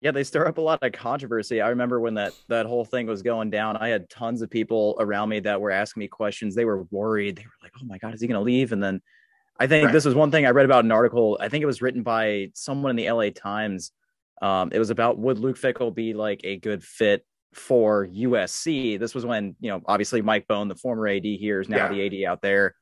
Yeah, 0.00 0.12
they 0.12 0.22
stir 0.22 0.46
up 0.46 0.58
a 0.58 0.60
lot 0.60 0.82
of 0.82 0.92
controversy. 0.92 1.60
I 1.60 1.70
remember 1.70 1.98
when 1.98 2.14
that 2.14 2.32
that 2.48 2.66
whole 2.66 2.84
thing 2.84 3.06
was 3.06 3.22
going 3.22 3.50
down. 3.50 3.76
I 3.76 3.88
had 3.88 4.08
tons 4.08 4.42
of 4.42 4.50
people 4.50 4.96
around 5.00 5.28
me 5.28 5.40
that 5.40 5.60
were 5.60 5.72
asking 5.72 6.00
me 6.00 6.08
questions. 6.08 6.54
They 6.54 6.64
were 6.64 6.84
worried. 6.92 7.36
They 7.36 7.42
were 7.42 7.50
like, 7.62 7.72
"Oh 7.80 7.84
my 7.84 7.98
god, 7.98 8.14
is 8.14 8.20
he 8.20 8.28
going 8.28 8.38
to 8.38 8.44
leave?" 8.44 8.70
And 8.70 8.82
then 8.82 9.00
I 9.58 9.66
think 9.66 9.86
right. 9.86 9.92
this 9.92 10.04
was 10.04 10.14
one 10.14 10.30
thing 10.30 10.46
I 10.46 10.50
read 10.50 10.66
about 10.66 10.84
an 10.84 10.92
article. 10.92 11.36
I 11.40 11.48
think 11.48 11.62
it 11.62 11.66
was 11.66 11.82
written 11.82 12.04
by 12.04 12.50
someone 12.54 12.90
in 12.90 12.96
the 12.96 13.10
LA 13.10 13.30
Times. 13.30 13.90
Um, 14.40 14.70
it 14.72 14.78
was 14.78 14.90
about 14.90 15.18
would 15.18 15.40
Luke 15.40 15.58
Fickell 15.58 15.92
be 15.92 16.14
like 16.14 16.42
a 16.44 16.58
good 16.58 16.84
fit 16.84 17.26
for 17.54 18.06
USC? 18.06 18.98
This 18.98 19.14
was 19.14 19.24
when 19.24 19.56
you 19.60 19.70
know, 19.70 19.80
obviously 19.86 20.22
Mike 20.22 20.46
Bohn, 20.48 20.68
the 20.68 20.74
former 20.74 21.08
AD 21.08 21.24
here, 21.24 21.60
is 21.60 21.68
now 21.68 21.90
yeah. 21.90 22.08
the 22.08 22.24
AD 22.24 22.30
out 22.30 22.42
there. 22.42 22.74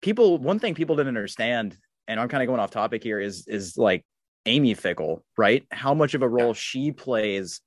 People, 0.00 0.38
one 0.38 0.58
thing 0.58 0.74
people 0.74 0.96
didn't 0.96 1.08
understand, 1.16 1.76
and 2.08 2.18
I'm 2.18 2.28
kind 2.28 2.42
of 2.42 2.48
going 2.48 2.60
off 2.60 2.70
topic 2.70 3.02
here, 3.02 3.20
is 3.20 3.46
is 3.46 3.76
like 3.76 4.04
Amy 4.46 4.74
Fickell, 4.74 5.20
right? 5.36 5.64
How 5.70 5.94
much 5.94 6.14
of 6.14 6.22
a 6.22 6.28
role 6.28 6.48
yeah. 6.48 6.52
she 6.54 6.92
plays 6.92 7.60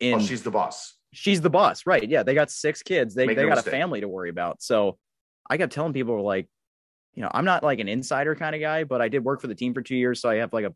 in 0.00 0.18
well, 0.18 0.26
she's 0.26 0.42
the 0.42 0.50
boss. 0.50 0.96
She's 1.12 1.40
the 1.40 1.50
boss, 1.50 1.86
right? 1.86 2.08
Yeah, 2.08 2.22
they 2.22 2.34
got 2.34 2.50
six 2.50 2.82
kids. 2.82 3.14
They 3.14 3.26
Make 3.26 3.36
they 3.36 3.42
no 3.42 3.48
got 3.48 3.56
mistake. 3.56 3.74
a 3.74 3.76
family 3.76 4.00
to 4.00 4.08
worry 4.08 4.30
about. 4.30 4.62
So 4.62 4.98
I 5.48 5.56
kept 5.56 5.72
telling 5.72 5.92
people 5.92 6.22
like, 6.22 6.48
you 7.14 7.22
know, 7.22 7.30
I'm 7.32 7.44
not 7.44 7.64
like 7.64 7.80
an 7.80 7.88
insider 7.88 8.36
kind 8.36 8.54
of 8.54 8.60
guy, 8.60 8.84
but 8.84 9.00
I 9.00 9.08
did 9.08 9.24
work 9.24 9.40
for 9.40 9.48
the 9.48 9.54
team 9.54 9.74
for 9.74 9.82
two 9.82 9.96
years, 9.96 10.20
so 10.20 10.30
I 10.30 10.36
have 10.36 10.52
like 10.52 10.64
a 10.64 10.74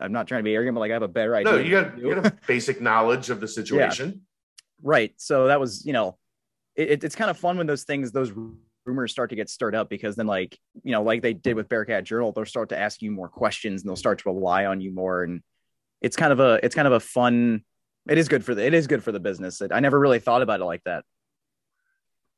I'm 0.00 0.12
not 0.12 0.26
trying 0.26 0.40
to 0.40 0.44
be 0.44 0.54
arrogant, 0.54 0.74
but 0.74 0.80
like 0.80 0.90
I 0.90 0.94
have 0.94 1.02
a 1.02 1.08
better 1.08 1.36
idea. 1.36 1.52
No, 1.52 1.58
you 1.58 1.70
got, 1.70 1.98
you 1.98 2.14
got 2.14 2.46
basic 2.46 2.80
knowledge 2.80 3.30
of 3.30 3.40
the 3.40 3.48
situation. 3.58 4.08
Yeah. 4.08 4.20
Right. 4.82 5.14
So 5.18 5.48
that 5.48 5.60
was, 5.60 5.84
you 5.84 5.92
know, 5.92 6.18
it, 6.74 7.04
it's 7.04 7.14
kind 7.14 7.30
of 7.30 7.38
fun 7.38 7.58
when 7.58 7.66
those 7.66 7.84
things, 7.84 8.12
those 8.12 8.32
rumors 8.84 9.12
start 9.12 9.30
to 9.30 9.36
get 9.36 9.48
stirred 9.48 9.74
up 9.74 9.88
because 9.88 10.16
then 10.16 10.26
like 10.26 10.58
you 10.82 10.92
know 10.92 11.02
like 11.02 11.22
they 11.22 11.32
did 11.32 11.54
with 11.54 11.68
bearcat 11.68 12.04
journal 12.04 12.32
they'll 12.32 12.44
start 12.44 12.70
to 12.70 12.78
ask 12.78 13.02
you 13.02 13.10
more 13.10 13.28
questions 13.28 13.82
and 13.82 13.88
they'll 13.88 13.96
start 13.96 14.18
to 14.18 14.28
rely 14.28 14.66
on 14.66 14.80
you 14.80 14.90
more 14.90 15.22
and 15.22 15.42
it's 16.00 16.16
kind 16.16 16.32
of 16.32 16.40
a 16.40 16.58
it's 16.62 16.74
kind 16.74 16.88
of 16.88 16.94
a 16.94 17.00
fun 17.00 17.62
it 18.08 18.18
is 18.18 18.28
good 18.28 18.44
for 18.44 18.54
the 18.54 18.64
it 18.64 18.74
is 18.74 18.86
good 18.86 19.02
for 19.02 19.12
the 19.12 19.20
business 19.20 19.60
i 19.70 19.80
never 19.80 19.98
really 19.98 20.18
thought 20.18 20.42
about 20.42 20.60
it 20.60 20.64
like 20.64 20.82
that 20.84 21.04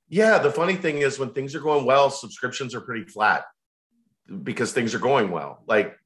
yeah 0.08 0.38
the 0.38 0.50
funny 0.50 0.74
thing 0.74 0.98
is 0.98 1.18
when 1.18 1.30
things 1.30 1.54
are 1.54 1.60
going 1.60 1.84
well 1.84 2.10
subscriptions 2.10 2.74
are 2.74 2.80
pretty 2.80 3.04
flat 3.04 3.44
because 4.42 4.72
things 4.72 4.94
are 4.94 4.98
going 4.98 5.30
well 5.30 5.62
like 5.66 5.96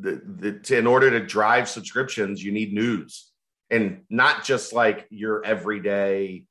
the, 0.00 0.22
the 0.24 0.52
to, 0.60 0.78
in 0.78 0.86
order 0.86 1.10
to 1.10 1.24
drive 1.24 1.68
subscriptions 1.68 2.42
you 2.42 2.52
need 2.52 2.72
news 2.72 3.30
and 3.70 4.02
not 4.10 4.44
just 4.44 4.72
like 4.72 5.06
your 5.10 5.44
everyday 5.44 6.44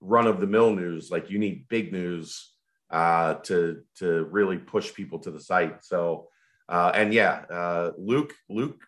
run 0.00 0.26
of 0.26 0.40
the 0.40 0.46
mill 0.46 0.74
news 0.74 1.10
like 1.10 1.30
you 1.30 1.38
need 1.38 1.68
big 1.68 1.92
news 1.92 2.52
uh, 2.90 3.34
to 3.34 3.82
to 3.96 4.24
really 4.24 4.58
push 4.58 4.94
people 4.94 5.18
to 5.20 5.30
the 5.30 5.40
site. 5.40 5.84
So, 5.84 6.28
uh, 6.68 6.92
and 6.94 7.12
yeah, 7.12 7.42
uh, 7.50 7.90
Luke 7.98 8.34
Luke 8.48 8.82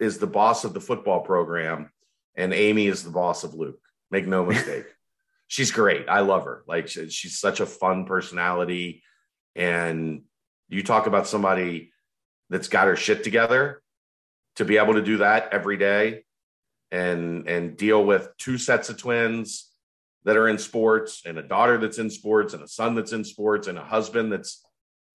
is 0.00 0.18
the 0.18 0.26
boss 0.26 0.64
of 0.64 0.74
the 0.74 0.80
football 0.80 1.20
program, 1.20 1.90
and 2.36 2.52
Amy 2.52 2.86
is 2.86 3.04
the 3.04 3.10
boss 3.10 3.44
of 3.44 3.54
Luke. 3.54 3.80
Make 4.10 4.26
no 4.26 4.44
mistake, 4.44 4.86
she's 5.46 5.70
great. 5.70 6.08
I 6.08 6.20
love 6.20 6.44
her. 6.44 6.64
Like 6.66 6.88
she, 6.88 7.08
she's 7.10 7.38
such 7.38 7.60
a 7.60 7.66
fun 7.66 8.06
personality, 8.06 9.02
and 9.54 10.22
you 10.68 10.82
talk 10.82 11.06
about 11.06 11.26
somebody 11.26 11.92
that's 12.54 12.68
got 12.68 12.86
her 12.86 12.94
shit 12.94 13.24
together 13.24 13.82
to 14.54 14.64
be 14.64 14.76
able 14.76 14.94
to 14.94 15.02
do 15.02 15.16
that 15.16 15.48
every 15.50 15.76
day 15.76 16.22
and 16.92 17.48
and 17.48 17.76
deal 17.76 18.04
with 18.04 18.28
two 18.38 18.56
sets 18.58 18.88
of 18.88 18.96
twins 18.96 19.72
that 20.24 20.36
are 20.36 20.46
in 20.48 20.56
sports 20.56 21.22
and 21.26 21.36
a 21.36 21.42
daughter 21.42 21.78
that's 21.78 21.98
in 21.98 22.08
sports 22.08 22.54
and 22.54 22.62
a 22.62 22.68
son 22.68 22.94
that's 22.94 23.12
in 23.12 23.24
sports 23.24 23.66
and 23.66 23.76
a 23.76 23.82
husband 23.82 24.30
that's 24.30 24.64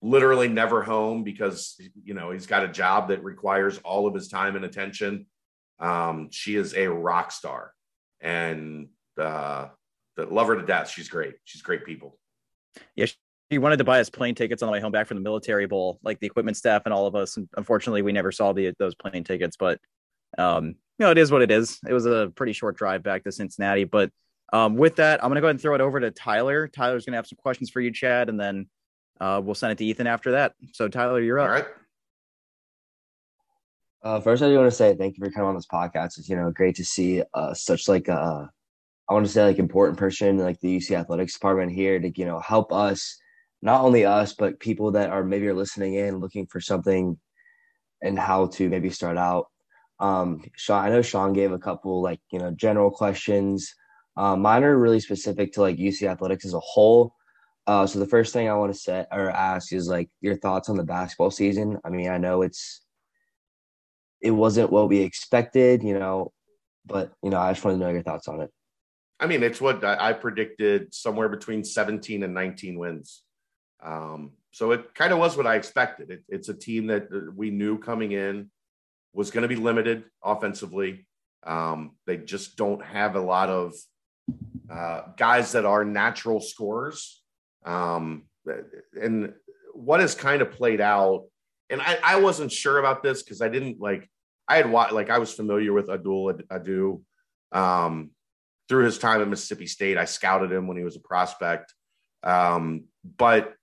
literally 0.02 0.49
never 0.49 0.84
home 0.84 1.23
because 1.23 1.80
you 2.04 2.13
know 2.13 2.30
he's 2.32 2.45
got 2.45 2.65
a 2.65 2.67
job 2.67 3.08
that 3.08 3.23
requires 3.23 3.78
all 3.86 4.06
of 4.06 4.13
his 4.13 4.28
time 4.28 4.58
and 4.58 4.65
attention. 4.65 5.25
Um, 5.80 6.28
she 6.32 6.58
is 6.58 6.73
a 6.73 6.89
rock 6.89 7.32
star 7.32 7.71
and 8.19 8.89
uh, 9.17 9.69
love 10.17 10.47
her 10.47 10.58
to 10.58 10.65
death. 10.65 10.89
She's 10.89 11.08
great. 11.08 11.36
She's 11.45 11.62
great 11.62 11.86
people. 11.86 12.19
Yeah 12.97 13.06
he 13.49 13.57
wanted 13.57 13.77
to 13.77 13.83
buy 13.83 13.99
us 13.99 14.09
plane 14.09 14.35
tickets 14.35 14.62
on 14.62 14.67
the 14.67 14.73
way 14.73 14.79
home 14.79 14.91
back 14.91 15.07
from 15.07 15.17
the 15.17 15.23
military 15.23 15.65
bowl 15.65 15.99
like 16.03 16.19
the 16.19 16.27
equipment 16.27 16.57
staff 16.57 16.83
and 16.85 16.93
all 16.93 17.07
of 17.07 17.15
us 17.15 17.38
and 17.38 17.49
unfortunately 17.57 18.01
we 18.01 18.12
never 18.12 18.31
saw 18.31 18.53
the 18.53 18.73
those 18.79 18.95
plane 18.95 19.23
tickets 19.23 19.57
but 19.57 19.79
um 20.38 20.67
you 20.67 21.05
know 21.05 21.12
it 21.12 21.17
is 21.17 21.31
what 21.31 21.41
it 21.41 21.51
is 21.51 21.79
it 21.88 21.93
was 21.93 22.05
a 22.05 22.31
pretty 22.35 22.53
short 22.53 22.77
drive 22.77 23.03
back 23.03 23.23
to 23.23 23.31
cincinnati 23.31 23.83
but 23.83 24.12
um 24.53 24.75
with 24.75 24.95
that 24.97 25.23
i'm 25.23 25.29
gonna 25.29 25.41
go 25.41 25.47
ahead 25.47 25.55
and 25.55 25.62
throw 25.62 25.75
it 25.75 25.81
over 25.81 25.99
to 25.99 26.12
tyler 26.12 26.67
tyler's 26.67 27.05
gonna 27.05 27.17
have 27.17 27.27
some 27.27 27.38
questions 27.41 27.69
for 27.69 27.81
you 27.81 27.91
chad 27.91 28.29
and 28.29 28.39
then 28.39 28.67
uh, 29.19 29.41
we'll 29.43 29.55
send 29.55 29.71
it 29.71 29.77
to 29.77 29.85
Ethan 29.85 30.07
after 30.07 30.31
that. 30.31 30.53
So 30.73 30.88
Tyler, 30.88 31.21
you're 31.21 31.39
up. 31.39 31.47
All 31.47 31.53
right. 31.53 31.65
Uh, 34.01 34.19
first, 34.21 34.41
I 34.41 34.47
do 34.47 34.55
want 34.55 34.67
to 34.67 34.75
say 34.75 34.95
thank 34.95 35.17
you 35.17 35.25
for 35.25 35.31
coming 35.31 35.49
on 35.49 35.55
this 35.55 35.67
podcast. 35.67 36.17
It's 36.17 36.29
you 36.29 36.38
know 36.38 36.51
great 36.51 36.75
to 36.75 36.85
see 36.85 37.21
uh, 37.33 37.53
such 37.53 37.89
like 37.89 38.07
a, 38.07 38.49
I 39.09 39.13
want 39.13 39.25
to 39.25 39.31
say 39.31 39.43
like 39.43 39.59
important 39.59 39.97
person 39.97 40.38
like 40.38 40.59
the 40.62 40.77
UC 40.77 40.97
athletics 40.97 41.33
department 41.33 41.73
here 41.73 41.99
to 41.99 42.09
you 42.15 42.25
know 42.25 42.39
help 42.39 42.71
us, 42.71 43.17
not 43.62 43.82
only 43.82 44.06
us 44.06 44.34
but 44.34 44.60
people 44.60 44.91
that 44.91 45.10
are 45.10 45.24
maybe 45.24 45.48
are 45.48 45.54
listening 45.54 45.95
in 45.95 46.19
looking 46.19 46.48
for 46.48 46.60
something, 46.60 47.17
and 48.02 48.17
how 48.17 48.48
to 48.48 48.69
maybe 48.69 48.89
start 48.89 49.17
out. 49.17 49.48
Um, 50.00 50.41
Sean, 50.56 50.86
I 50.86 50.89
know 50.89 51.02
Sean 51.02 51.34
gave 51.34 51.52
a 51.52 51.60
couple 51.60 52.02
like 52.02 52.19
you 52.32 52.39
know 52.39 52.52
general 52.52 52.91
questions. 52.91 53.74
Uh, 54.15 54.36
mine 54.36 54.63
are 54.63 54.78
really 54.78 55.00
specific 55.00 55.54
to 55.54 55.62
like 55.62 55.78
UC 55.78 56.04
athletics 56.04 56.45
as 56.45 56.54
a 56.54 56.60
whole. 56.60 57.15
Uh, 57.67 57.86
so 57.86 58.00
the 58.00 58.08
first 58.08 58.34
thing 58.34 58.50
I 58.50 58.56
want 58.56 58.74
to 58.74 58.80
set 58.80 59.08
or 59.12 59.30
ask 59.30 59.72
is 59.74 59.88
like 59.88 60.10
your 60.22 60.36
thoughts 60.38 60.69
on 60.69 60.78
the 60.78 60.84
basketball 60.84 61.32
season. 61.32 61.78
I 61.86 61.89
mean, 61.89 62.10
I 62.10 62.17
know 62.17 62.41
it's 62.41 62.82
it 64.22 64.32
wasn't 64.32 64.72
what 64.72 64.89
we 64.89 65.00
expected, 65.00 65.84
you 65.84 65.98
know, 65.98 66.32
but 66.86 67.12
you 67.22 67.30
know, 67.30 67.39
I 67.39 67.54
just 67.54 67.63
want 67.63 67.76
to 67.76 67.86
know 67.86 67.91
your 67.91 68.04
thoughts 68.04 68.28
on 68.28 68.41
it. 68.41 68.50
I 69.19 69.28
mean, 69.28 69.43
it's 69.43 69.60
what 69.60 69.84
I 69.84 70.13
predicted 70.13 70.93
somewhere 70.93 71.28
between 71.28 71.65
17 71.65 72.24
and 72.24 72.34
19 72.34 72.80
wins. 72.80 73.24
Um, 73.84 74.32
so 74.52 74.72
it 74.72 74.94
kind 74.96 75.13
of 75.13 75.20
was 75.20 75.38
what 75.38 75.48
I 75.48 75.56
expected. 75.56 76.10
It, 76.10 76.24
it's 76.28 76.50
a 76.50 76.54
team 76.54 76.88
that 76.88 77.04
uh, 77.13 77.32
we 77.36 77.50
knew 77.50 77.78
coming 77.78 78.12
in 78.12 78.50
was 79.13 79.32
going 79.32 79.44
to 79.44 79.48
be 79.48 79.56
limited 79.56 80.04
offensively. 80.24 81.08
Um, 81.46 81.92
they 82.06 82.18
just 82.18 82.58
don't 82.58 82.84
have 82.84 83.15
a 83.15 83.22
lot 83.22 83.50
of 83.50 83.74
uh, 84.70 85.04
guys 85.18 85.54
that 85.54 85.65
are 85.65 85.86
natural 85.86 86.42
scorers. 86.42 87.24
Um, 87.65 88.24
and 89.00 89.34
what 89.74 90.00
has 90.00 90.15
kind 90.15 90.42
of 90.42 90.52
played 90.52 90.82
out, 90.82 91.26
and 91.70 91.82
I, 91.82 92.00
I 92.04 92.20
wasn't 92.20 92.52
sure 92.52 92.80
about 92.80 93.04
this 93.04 93.24
because 93.24 93.42
I 93.42 93.50
didn't 93.50 93.80
like, 93.80 94.10
I 94.48 94.58
had 94.58 94.70
watched, 94.70 94.94
like, 94.94 95.10
I 95.10 95.20
was 95.20 95.34
familiar 95.34 95.72
with 95.74 95.89
Abdul 95.89 96.39
Ado 96.50 97.02
um, 97.52 98.10
through 98.68 98.86
his 98.86 98.98
time 98.98 99.22
at 99.22 99.28
Mississippi 99.28 99.68
State. 99.68 99.98
I 99.98 100.06
scouted 100.06 100.52
him 100.52 100.68
when 100.68 100.78
he 100.78 100.84
was 100.84 100.96
a 100.96 101.02
prospect. 101.02 101.74
Um, 102.24 102.86
but 103.18 103.54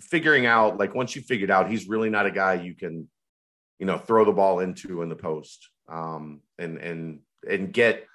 figuring 0.00 0.46
out, 0.46 0.78
like, 0.78 0.94
once 0.94 1.16
you 1.16 1.22
figured 1.22 1.50
out 1.50 1.70
he's 1.70 1.88
really 1.88 2.10
not 2.10 2.26
a 2.26 2.30
guy 2.30 2.54
you 2.54 2.74
can, 2.74 3.08
you 3.78 3.86
know, 3.86 3.98
throw 3.98 4.24
the 4.24 4.32
ball 4.32 4.60
into 4.60 5.02
in 5.02 5.08
the 5.08 5.16
post 5.16 5.68
um, 5.88 6.40
and, 6.58 6.78
and, 6.78 7.20
and 7.48 7.72
get 7.72 8.06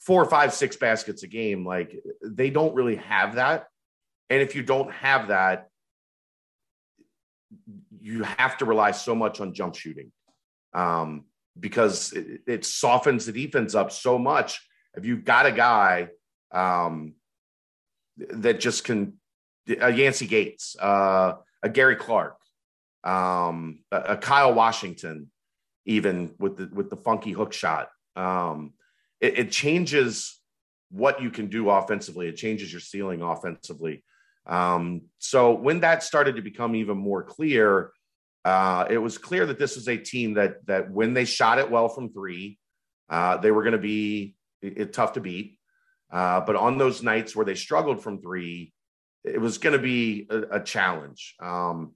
four, 0.00 0.24
five, 0.24 0.52
six 0.52 0.76
baskets 0.76 1.22
a 1.22 1.26
game. 1.26 1.66
Like, 1.66 1.96
they 2.22 2.50
don't 2.50 2.74
really 2.74 2.96
have 2.96 3.36
that. 3.36 3.66
And 4.30 4.40
if 4.42 4.54
you 4.54 4.62
don't 4.62 4.92
have 4.92 5.28
that, 5.28 5.68
you 8.00 8.22
have 8.22 8.58
to 8.58 8.64
rely 8.64 8.90
so 8.90 9.14
much 9.14 9.40
on 9.40 9.54
jump 9.54 9.74
shooting 9.74 10.12
um, 10.74 11.24
because 11.58 12.12
it, 12.12 12.40
it, 12.46 12.64
softens 12.64 13.26
the 13.26 13.32
defense 13.32 13.74
up 13.74 13.92
so 13.92 14.18
much. 14.18 14.60
If 14.94 15.04
you've 15.06 15.24
got 15.24 15.46
a 15.46 15.52
guy 15.52 16.08
um, 16.52 17.14
that 18.16 18.60
just 18.60 18.84
can, 18.84 19.14
a 19.68 19.90
Yancey 19.90 20.26
Gates, 20.26 20.76
uh, 20.78 21.34
a 21.62 21.68
Gary 21.68 21.96
Clark, 21.96 22.36
um, 23.02 23.80
a, 23.90 23.98
a, 24.00 24.16
Kyle 24.16 24.52
Washington, 24.54 25.30
even 25.86 26.34
with 26.38 26.56
the 26.56 26.70
with 26.72 26.90
the 26.90 26.96
funky 26.96 27.32
hook 27.32 27.52
shot, 27.52 27.88
um, 28.16 28.72
it, 29.20 29.38
it 29.38 29.50
changes 29.50 30.40
what 30.90 31.22
you 31.22 31.30
can 31.30 31.48
do 31.48 31.70
offensively. 31.70 32.28
It 32.28 32.36
changes 32.36 32.70
your 32.72 32.80
ceiling 32.80 33.22
offensively. 33.22 34.04
Um, 34.46 35.02
so 35.18 35.52
when 35.52 35.80
that 35.80 36.02
started 36.02 36.36
to 36.36 36.42
become 36.42 36.74
even 36.74 36.98
more 36.98 37.22
clear, 37.22 37.90
uh, 38.44 38.84
it 38.90 38.98
was 38.98 39.16
clear 39.16 39.46
that 39.46 39.58
this 39.58 39.76
was 39.76 39.88
a 39.88 39.96
team 39.96 40.34
that 40.34 40.66
that 40.66 40.90
when 40.90 41.14
they 41.14 41.24
shot 41.24 41.58
it 41.58 41.70
well 41.70 41.88
from 41.88 42.12
three, 42.12 42.58
uh, 43.08 43.38
they 43.38 43.50
were 43.50 43.62
going 43.62 43.72
to 43.72 43.78
be 43.78 44.36
it, 44.60 44.78
it, 44.78 44.92
tough 44.92 45.14
to 45.14 45.20
beat. 45.20 45.58
Uh, 46.12 46.40
but 46.40 46.54
on 46.54 46.76
those 46.76 47.02
nights 47.02 47.34
where 47.34 47.46
they 47.46 47.54
struggled 47.54 48.02
from 48.02 48.20
three, 48.20 48.73
it 49.24 49.40
was 49.40 49.58
going 49.58 49.72
to 49.72 49.82
be 49.82 50.26
a, 50.30 50.58
a 50.58 50.60
challenge. 50.62 51.34
Um, 51.40 51.92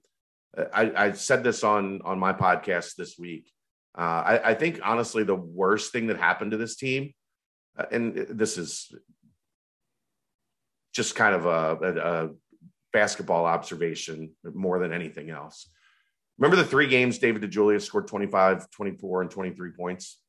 I, 0.73 0.91
I, 0.95 1.11
said 1.11 1.43
this 1.43 1.63
on 1.63 2.01
on 2.03 2.17
my 2.17 2.33
podcast 2.33 2.95
this 2.95 3.17
week. 3.19 3.51
Uh, 3.97 4.01
I, 4.01 4.49
I, 4.49 4.53
think 4.55 4.79
honestly, 4.83 5.23
the 5.23 5.35
worst 5.35 5.91
thing 5.91 6.07
that 6.07 6.17
happened 6.17 6.51
to 6.51 6.57
this 6.57 6.75
team, 6.75 7.13
uh, 7.77 7.85
and 7.91 8.15
this 8.15 8.57
is 8.57 8.91
just 10.93 11.15
kind 11.15 11.35
of 11.35 11.45
a, 11.45 11.85
a, 11.85 11.97
a 11.97 12.29
basketball 12.91 13.45
observation 13.45 14.31
more 14.43 14.79
than 14.79 14.91
anything 14.91 15.29
else. 15.29 15.69
Remember 16.39 16.55
the 16.55 16.67
three 16.67 16.87
games 16.87 17.19
David 17.19 17.41
DeJulius 17.41 17.81
scored 17.81 18.07
25, 18.07 18.71
24, 18.71 19.21
and 19.21 19.31
23 19.31 19.71
points? 19.71 20.19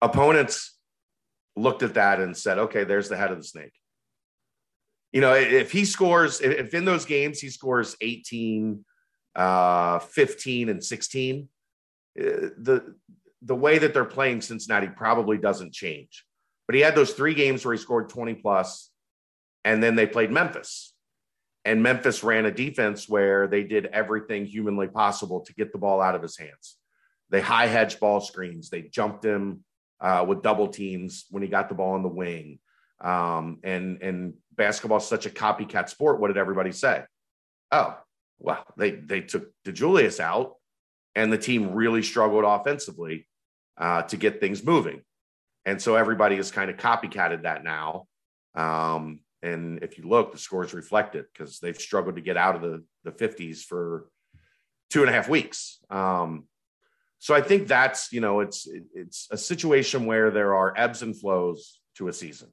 Opponents 0.00 0.78
looked 1.56 1.82
at 1.82 1.94
that 1.94 2.20
and 2.20 2.36
said, 2.36 2.58
okay, 2.58 2.84
there's 2.84 3.08
the 3.08 3.16
head 3.16 3.32
of 3.32 3.38
the 3.38 3.44
snake. 3.44 3.72
You 5.14 5.20
know, 5.20 5.32
if 5.32 5.70
he 5.70 5.84
scores, 5.84 6.40
if 6.40 6.74
in 6.74 6.84
those 6.84 7.04
games 7.04 7.38
he 7.38 7.48
scores 7.48 7.96
18, 8.00 8.84
uh, 9.36 10.00
15, 10.00 10.68
and 10.68 10.82
16, 10.82 11.48
uh, 12.18 12.22
the 12.58 12.96
the 13.40 13.54
way 13.54 13.78
that 13.78 13.94
they're 13.94 14.04
playing 14.04 14.40
Cincinnati 14.40 14.88
probably 14.88 15.38
doesn't 15.38 15.72
change. 15.72 16.24
But 16.66 16.74
he 16.74 16.80
had 16.80 16.96
those 16.96 17.12
three 17.12 17.34
games 17.34 17.64
where 17.64 17.74
he 17.74 17.80
scored 17.80 18.08
20 18.08 18.34
plus, 18.34 18.90
and 19.64 19.80
then 19.80 19.94
they 19.94 20.06
played 20.06 20.32
Memphis. 20.32 20.94
And 21.64 21.80
Memphis 21.80 22.24
ran 22.24 22.46
a 22.46 22.50
defense 22.50 23.08
where 23.08 23.46
they 23.46 23.62
did 23.62 23.86
everything 23.86 24.46
humanly 24.46 24.88
possible 24.88 25.42
to 25.42 25.54
get 25.54 25.70
the 25.70 25.78
ball 25.78 26.00
out 26.00 26.16
of 26.16 26.22
his 26.22 26.36
hands. 26.36 26.76
They 27.30 27.40
high 27.40 27.66
hedged 27.66 28.00
ball 28.00 28.20
screens. 28.20 28.68
They 28.68 28.82
jumped 28.82 29.24
him 29.24 29.62
uh, 30.00 30.24
with 30.26 30.42
double 30.42 30.68
teams 30.68 31.26
when 31.30 31.42
he 31.44 31.48
got 31.48 31.68
the 31.68 31.76
ball 31.76 31.92
on 31.92 32.02
the 32.02 32.08
wing. 32.08 32.58
Um, 33.00 33.58
and 33.62 34.02
and 34.02 34.34
basketball 34.54 34.98
is 34.98 35.06
such 35.06 35.26
a 35.26 35.30
copycat 35.30 35.88
sport. 35.88 36.20
What 36.20 36.28
did 36.28 36.36
everybody 36.36 36.72
say? 36.72 37.02
Oh, 37.70 37.98
well, 38.38 38.64
they 38.76 38.92
they 38.92 39.20
took 39.20 39.50
DeJulius 39.66 40.20
out, 40.20 40.54
and 41.14 41.32
the 41.32 41.38
team 41.38 41.72
really 41.72 42.02
struggled 42.02 42.44
offensively 42.44 43.26
uh, 43.76 44.02
to 44.02 44.16
get 44.16 44.40
things 44.40 44.64
moving. 44.64 45.02
And 45.64 45.80
so 45.80 45.96
everybody 45.96 46.36
has 46.36 46.50
kind 46.50 46.70
of 46.70 46.76
copycatted 46.76 47.42
that 47.42 47.64
now. 47.64 48.06
Um, 48.54 49.20
and 49.42 49.82
if 49.82 49.98
you 49.98 50.08
look, 50.08 50.32
the 50.32 50.38
scores 50.38 50.74
reflect 50.74 51.14
it 51.14 51.26
because 51.32 51.58
they've 51.58 51.78
struggled 51.78 52.16
to 52.16 52.22
get 52.22 52.36
out 52.36 52.56
of 52.56 52.62
the, 52.62 52.84
the 53.04 53.12
50s 53.12 53.62
for 53.62 54.08
two 54.90 55.00
and 55.00 55.10
a 55.10 55.12
half 55.12 55.28
weeks. 55.28 55.78
Um, 55.90 56.44
so 57.18 57.34
I 57.34 57.40
think 57.40 57.68
that's, 57.68 58.12
you 58.12 58.20
know, 58.20 58.40
it's, 58.40 58.68
it's 58.94 59.28
a 59.30 59.38
situation 59.38 60.06
where 60.06 60.30
there 60.30 60.54
are 60.54 60.74
ebbs 60.76 61.02
and 61.02 61.18
flows 61.18 61.80
to 61.96 62.08
a 62.08 62.12
season. 62.12 62.52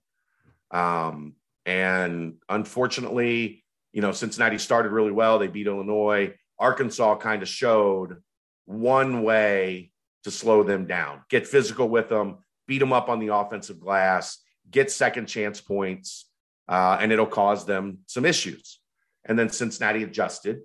Um, 0.72 1.36
and 1.66 2.36
unfortunately, 2.50 3.64
you 3.92 4.02
know, 4.02 4.12
Cincinnati 4.12 4.58
started 4.58 4.92
really 4.92 5.12
well. 5.12 5.38
They 5.38 5.48
beat 5.48 5.68
Illinois. 5.68 6.34
Arkansas 6.58 7.16
kind 7.18 7.42
of 7.42 7.48
showed 7.48 8.22
one 8.66 9.24
way 9.24 9.92
to 10.24 10.32
slow 10.32 10.64
them 10.64 10.86
down, 10.86 11.22
get 11.30 11.48
physical 11.48 11.90
with 11.90 12.10
them, 12.10 12.38
beat 12.68 12.78
them 12.78 12.94
up 12.94 13.10
on 13.10 13.20
the 13.20 13.34
offensive 13.34 13.80
glass, 13.80 14.38
get 14.70 14.92
second 14.92 15.26
chance 15.26 15.60
points 15.60 16.26
uh, 16.68 16.98
and 17.02 17.12
it'll 17.12 17.26
cause 17.26 17.66
them 17.66 18.00
some 18.06 18.26
issues. 18.26 18.80
And 19.26 19.38
then 19.38 19.50
Cincinnati 19.50 20.04
adjusted 20.04 20.62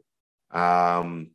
um, 0.50 1.30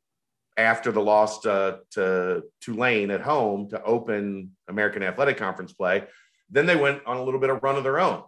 after 0.55 0.91
the 0.91 1.01
loss 1.01 1.41
to, 1.41 1.80
to 1.91 2.43
Tulane 2.61 3.11
at 3.11 3.22
home 3.22 3.69
to 3.69 3.84
open 3.84 4.51
American 4.67 5.03
Athletic 5.03 5.38
Conference 5.38 5.74
play. 5.74 6.05
Then 6.49 6.65
they 6.65 6.76
went 6.76 7.05
on 7.05 7.17
a 7.17 7.24
little 7.24 7.39
bit 7.39 7.49
of 7.49 7.63
run 7.63 7.76
of 7.76 7.84
their 7.84 7.99
own 7.99 8.24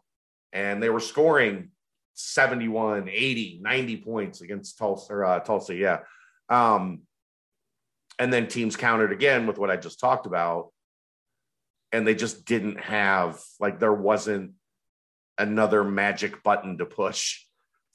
and 0.54 0.82
they 0.82 0.90
were 0.90 1.00
scoring 1.00 1.72
71, 2.14 3.10
80, 3.10 3.60
90 3.62 3.98
points 3.98 4.42
against 4.42 4.78
Tulsa, 4.78 5.14
or, 5.14 5.26
uh, 5.26 5.40
Tulsa. 5.40 5.76
Yeah. 5.76 6.00
Um, 6.48 7.02
and 8.20 8.32
then 8.32 8.48
teams 8.48 8.76
countered 8.76 9.12
again 9.12 9.48
with 9.48 9.58
what 9.58 9.72
I 9.72 9.78
just 9.78 10.00
talked 10.00 10.28
about. 10.28 10.70
And 11.92 12.08
they 12.08 12.16
just 12.16 12.46
didn't 12.46 12.80
have, 12.80 13.42
like, 13.60 13.80
there 13.80 13.94
wasn't 13.94 14.54
another 15.38 15.84
magic 15.84 16.44
button 16.44 16.78
to 16.78 16.86
push 16.86 17.42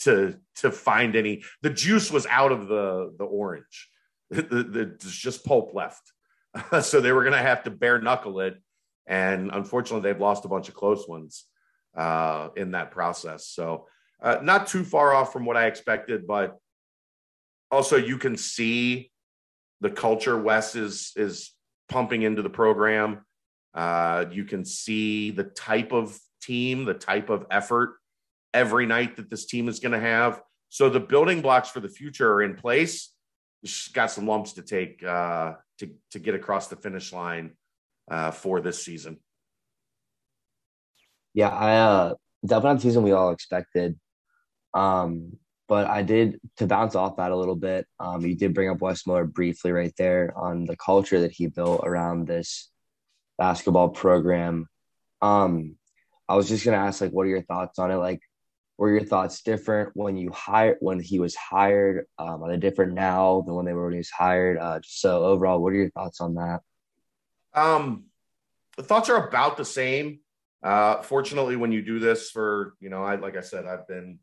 to 0.00 0.36
to 0.56 0.70
find 0.70 1.16
any 1.16 1.42
the 1.62 1.70
juice 1.70 2.10
was 2.10 2.26
out 2.26 2.52
of 2.52 2.68
the 2.68 3.12
the 3.18 3.24
orange 3.24 3.88
the, 4.30 4.42
the, 4.42 4.96
there's 5.00 5.16
just 5.16 5.44
pulp 5.44 5.72
left 5.74 6.12
so 6.82 7.00
they 7.00 7.12
were 7.12 7.22
going 7.22 7.32
to 7.32 7.38
have 7.38 7.62
to 7.62 7.70
bare 7.70 8.00
knuckle 8.00 8.40
it 8.40 8.56
and 9.06 9.50
unfortunately 9.52 10.08
they've 10.08 10.20
lost 10.20 10.44
a 10.44 10.48
bunch 10.48 10.68
of 10.68 10.74
close 10.74 11.06
ones 11.08 11.46
uh, 11.96 12.48
in 12.56 12.72
that 12.72 12.90
process 12.90 13.46
so 13.46 13.86
uh, 14.22 14.38
not 14.42 14.66
too 14.66 14.84
far 14.84 15.14
off 15.14 15.32
from 15.32 15.44
what 15.44 15.56
i 15.56 15.66
expected 15.66 16.26
but 16.26 16.58
also 17.70 17.96
you 17.96 18.18
can 18.18 18.36
see 18.36 19.10
the 19.80 19.90
culture 19.90 20.38
wes 20.38 20.74
is 20.74 21.12
is 21.16 21.52
pumping 21.88 22.22
into 22.22 22.42
the 22.42 22.50
program 22.50 23.24
uh, 23.74 24.24
you 24.30 24.44
can 24.44 24.64
see 24.64 25.30
the 25.30 25.44
type 25.44 25.92
of 25.92 26.18
team 26.40 26.84
the 26.84 26.94
type 26.94 27.30
of 27.30 27.46
effort 27.50 27.96
every 28.54 28.86
night 28.86 29.16
that 29.16 29.30
this 29.30 29.46
team 29.46 29.68
is 29.68 29.80
going 29.80 29.92
to 29.92 30.00
have. 30.00 30.40
So 30.68 30.90
the 30.90 31.00
building 31.00 31.40
blocks 31.40 31.68
for 31.68 31.80
the 31.80 31.88
future 31.88 32.32
are 32.32 32.42
in 32.42 32.54
place. 32.54 33.12
Just 33.64 33.92
got 33.94 34.10
some 34.10 34.26
lumps 34.26 34.54
to 34.54 34.62
take 34.62 35.02
uh, 35.02 35.54
to 35.78 35.90
to 36.12 36.18
get 36.18 36.34
across 36.34 36.68
the 36.68 36.76
finish 36.76 37.12
line 37.12 37.56
uh, 38.10 38.30
for 38.30 38.60
this 38.60 38.84
season. 38.84 39.18
Yeah, 41.34 41.48
I 41.48 41.76
uh, 41.76 42.14
definitely 42.44 42.68
not 42.68 42.74
the 42.76 42.82
season 42.82 43.02
we 43.02 43.12
all 43.12 43.30
expected. 43.30 43.98
Um, 44.74 45.36
but 45.68 45.86
I 45.86 46.02
did 46.02 46.40
to 46.56 46.66
bounce 46.66 46.94
off 46.94 47.16
that 47.16 47.30
a 47.30 47.36
little 47.36 47.56
bit. 47.56 47.86
Um, 48.00 48.22
you 48.22 48.34
did 48.34 48.54
bring 48.54 48.70
up 48.70 48.80
Wes 48.80 49.06
Miller 49.06 49.26
briefly 49.26 49.70
right 49.70 49.92
there 49.98 50.32
on 50.36 50.64
the 50.64 50.76
culture 50.76 51.20
that 51.20 51.32
he 51.32 51.46
built 51.46 51.82
around 51.84 52.26
this 52.26 52.70
basketball 53.36 53.90
program. 53.90 54.66
Um, 55.20 55.76
I 56.28 56.36
was 56.36 56.48
just 56.48 56.64
gonna 56.64 56.78
ask, 56.78 57.00
like, 57.00 57.10
what 57.10 57.26
are 57.26 57.30
your 57.30 57.42
thoughts 57.42 57.78
on 57.78 57.90
it? 57.90 57.96
Like, 57.96 58.20
were 58.78 58.90
your 58.90 59.04
thoughts 59.04 59.42
different 59.42 59.90
when 59.94 60.16
you 60.16 60.30
hired 60.30 60.78
when 60.80 61.00
he 61.00 61.18
was 61.18 61.34
hired? 61.34 62.06
Um, 62.18 62.42
are 62.42 62.50
they 62.50 62.56
different 62.56 62.94
now 62.94 63.42
than 63.44 63.54
when 63.54 63.66
they 63.66 63.72
were 63.72 63.84
when 63.84 63.94
he 63.94 63.98
was 63.98 64.10
hired? 64.10 64.56
Uh, 64.56 64.80
so 64.84 65.24
overall, 65.24 65.60
what 65.60 65.72
are 65.72 65.76
your 65.76 65.90
thoughts 65.90 66.20
on 66.20 66.34
that? 66.34 66.60
Um, 67.54 68.04
the 68.76 68.84
thoughts 68.84 69.10
are 69.10 69.28
about 69.28 69.56
the 69.56 69.64
same. 69.64 70.20
Uh, 70.62 71.02
fortunately, 71.02 71.56
when 71.56 71.72
you 71.72 71.82
do 71.82 71.98
this 71.98 72.30
for 72.30 72.74
you 72.80 72.90
know, 72.90 73.02
I 73.02 73.16
like 73.16 73.36
I 73.36 73.42
said, 73.42 73.66
I've 73.66 73.86
been 73.86 74.18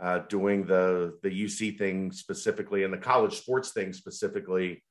uh, 0.00 0.20
doing 0.28 0.66
the 0.66 1.18
the 1.22 1.30
UC 1.30 1.78
thing 1.78 2.12
specifically 2.12 2.84
and 2.84 2.92
the 2.92 2.98
college 2.98 3.38
sports 3.38 3.72
thing 3.72 3.92
specifically 3.92 4.82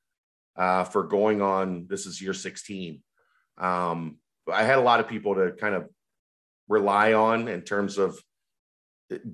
uh, 0.56 0.84
for 0.84 1.04
going 1.04 1.42
on. 1.42 1.86
This 1.88 2.06
is 2.06 2.22
year 2.22 2.34
sixteen. 2.34 3.02
Um, 3.58 4.18
I 4.52 4.62
had 4.62 4.78
a 4.78 4.82
lot 4.82 5.00
of 5.00 5.08
people 5.08 5.34
to 5.34 5.52
kind 5.52 5.74
of 5.74 5.88
rely 6.68 7.12
on 7.14 7.48
in 7.48 7.62
terms 7.62 7.98
of 7.98 8.18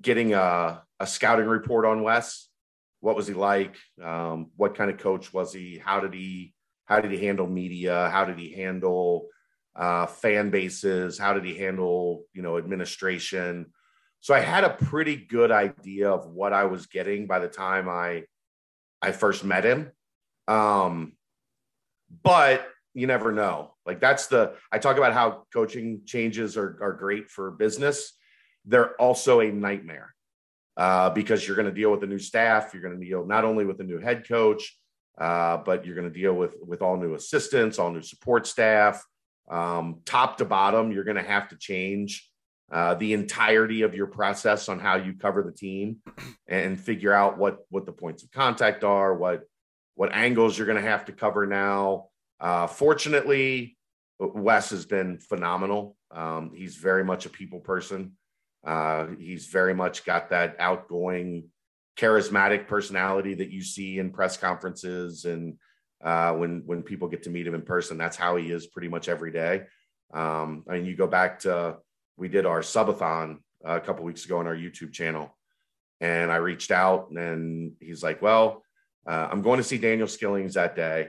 getting 0.00 0.34
a, 0.34 0.82
a 1.00 1.06
scouting 1.06 1.46
report 1.46 1.84
on 1.84 2.02
Wes. 2.02 2.48
What 3.00 3.16
was 3.16 3.26
he 3.26 3.34
like? 3.34 3.76
Um, 4.02 4.50
what 4.56 4.76
kind 4.76 4.90
of 4.90 4.98
coach 4.98 5.32
was 5.32 5.52
he? 5.52 5.78
How 5.78 6.00
did 6.00 6.14
he 6.14 6.54
how 6.84 7.00
did 7.00 7.10
he 7.10 7.24
handle 7.24 7.46
media? 7.46 8.08
How 8.10 8.24
did 8.24 8.38
he 8.38 8.52
handle 8.52 9.28
uh, 9.76 10.06
fan 10.06 10.50
bases? 10.50 11.18
How 11.18 11.34
did 11.34 11.44
he 11.44 11.56
handle 11.56 12.24
you 12.32 12.42
know 12.42 12.58
administration? 12.58 13.72
So 14.20 14.34
I 14.34 14.40
had 14.40 14.64
a 14.64 14.70
pretty 14.70 15.16
good 15.16 15.50
idea 15.50 16.10
of 16.10 16.26
what 16.26 16.52
I 16.52 16.64
was 16.64 16.86
getting 16.86 17.26
by 17.26 17.38
the 17.38 17.48
time 17.48 17.88
I 17.88 18.24
I 19.00 19.12
first 19.12 19.44
met 19.44 19.64
him. 19.64 19.90
Um, 20.48 21.12
but 22.22 22.68
you 22.94 23.06
never 23.06 23.32
know. 23.32 23.74
Like 23.86 24.00
that's 24.00 24.26
the 24.26 24.54
I 24.70 24.78
talk 24.78 24.96
about 24.96 25.12
how 25.12 25.44
coaching 25.52 26.02
changes 26.06 26.56
are 26.56 26.78
are 26.80 26.92
great 26.92 27.30
for 27.30 27.50
business 27.50 28.14
they're 28.64 28.94
also 29.00 29.40
a 29.40 29.50
nightmare 29.50 30.14
uh, 30.76 31.10
because 31.10 31.46
you're 31.46 31.56
going 31.56 31.68
to 31.68 31.74
deal 31.74 31.90
with 31.90 32.02
a 32.02 32.06
new 32.06 32.18
staff. 32.18 32.72
You're 32.72 32.82
going 32.82 32.98
to 32.98 33.04
deal 33.04 33.26
not 33.26 33.44
only 33.44 33.64
with 33.64 33.80
a 33.80 33.84
new 33.84 33.98
head 33.98 34.26
coach, 34.26 34.78
uh, 35.18 35.58
but 35.58 35.84
you're 35.84 35.94
going 35.94 36.10
to 36.10 36.18
deal 36.18 36.34
with 36.34 36.54
with 36.62 36.82
all 36.82 36.96
new 36.96 37.14
assistants, 37.14 37.78
all 37.78 37.90
new 37.90 38.02
support 38.02 38.46
staff, 38.46 39.04
um, 39.50 40.00
top 40.04 40.38
to 40.38 40.44
bottom. 40.44 40.92
You're 40.92 41.04
going 41.04 41.16
to 41.16 41.22
have 41.22 41.48
to 41.48 41.56
change 41.56 42.28
uh, 42.70 42.94
the 42.94 43.12
entirety 43.12 43.82
of 43.82 43.94
your 43.94 44.06
process 44.06 44.68
on 44.68 44.78
how 44.78 44.96
you 44.96 45.12
cover 45.14 45.42
the 45.42 45.52
team 45.52 45.98
and 46.48 46.80
figure 46.80 47.12
out 47.12 47.36
what 47.36 47.58
what 47.68 47.84
the 47.84 47.92
points 47.92 48.22
of 48.22 48.30
contact 48.30 48.82
are, 48.82 49.14
what 49.14 49.42
what 49.94 50.12
angles 50.12 50.56
you're 50.56 50.66
going 50.66 50.82
to 50.82 50.88
have 50.88 51.04
to 51.04 51.12
cover 51.12 51.46
now. 51.46 52.06
Uh, 52.40 52.66
fortunately, 52.66 53.76
Wes 54.18 54.70
has 54.70 54.86
been 54.86 55.18
phenomenal. 55.18 55.96
Um, 56.10 56.52
he's 56.54 56.76
very 56.76 57.04
much 57.04 57.26
a 57.26 57.30
people 57.30 57.60
person. 57.60 58.12
Uh, 58.64 59.08
he's 59.18 59.46
very 59.46 59.74
much 59.74 60.04
got 60.04 60.30
that 60.30 60.56
outgoing, 60.58 61.44
charismatic 61.98 62.66
personality 62.68 63.34
that 63.34 63.50
you 63.50 63.62
see 63.62 63.98
in 63.98 64.10
press 64.10 64.36
conferences 64.36 65.24
and 65.24 65.56
uh, 66.02 66.32
when 66.34 66.62
when 66.66 66.82
people 66.82 67.08
get 67.08 67.24
to 67.24 67.30
meet 67.30 67.46
him 67.46 67.54
in 67.54 67.62
person. 67.62 67.98
That's 67.98 68.16
how 68.16 68.36
he 68.36 68.50
is 68.50 68.66
pretty 68.66 68.88
much 68.88 69.08
every 69.08 69.32
day. 69.32 69.62
Um, 70.12 70.64
I 70.68 70.74
mean, 70.74 70.86
you 70.86 70.96
go 70.96 71.06
back 71.06 71.40
to 71.40 71.78
we 72.16 72.28
did 72.28 72.46
our 72.46 72.60
subathon 72.60 73.38
a 73.64 73.80
couple 73.80 74.04
weeks 74.04 74.24
ago 74.24 74.38
on 74.38 74.46
our 74.46 74.56
YouTube 74.56 74.92
channel, 74.92 75.36
and 76.00 76.30
I 76.30 76.36
reached 76.36 76.70
out 76.70 77.10
and 77.10 77.72
he's 77.80 78.02
like, 78.02 78.22
"Well, 78.22 78.62
uh, 79.06 79.28
I'm 79.30 79.42
going 79.42 79.58
to 79.58 79.64
see 79.64 79.78
Daniel 79.78 80.08
Skillings 80.08 80.54
that 80.54 80.76
day, 80.76 81.08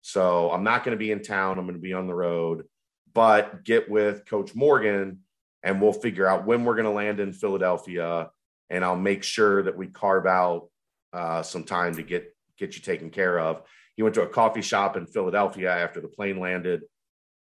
so 0.00 0.50
I'm 0.50 0.64
not 0.64 0.84
going 0.84 0.96
to 0.96 1.04
be 1.04 1.12
in 1.12 1.22
town. 1.22 1.58
I'm 1.58 1.66
going 1.66 1.76
to 1.76 1.80
be 1.80 1.94
on 1.94 2.06
the 2.06 2.14
road, 2.14 2.64
but 3.12 3.64
get 3.64 3.90
with 3.90 4.26
Coach 4.26 4.54
Morgan." 4.54 5.20
and 5.62 5.80
we'll 5.80 5.92
figure 5.92 6.26
out 6.26 6.46
when 6.46 6.64
we're 6.64 6.74
going 6.74 6.86
to 6.86 6.90
land 6.90 7.20
in 7.20 7.32
Philadelphia. 7.32 8.30
And 8.70 8.84
I'll 8.84 8.96
make 8.96 9.22
sure 9.22 9.62
that 9.62 9.76
we 9.76 9.86
carve 9.86 10.26
out 10.26 10.68
uh, 11.12 11.42
some 11.42 11.64
time 11.64 11.96
to 11.96 12.02
get 12.02 12.34
get 12.58 12.74
you 12.74 12.82
taken 12.82 13.10
care 13.10 13.38
of. 13.38 13.62
He 13.96 14.02
went 14.02 14.14
to 14.14 14.22
a 14.22 14.28
coffee 14.28 14.62
shop 14.62 14.96
in 14.96 15.06
Philadelphia 15.06 15.70
after 15.70 16.00
the 16.00 16.08
plane 16.08 16.38
landed, 16.38 16.82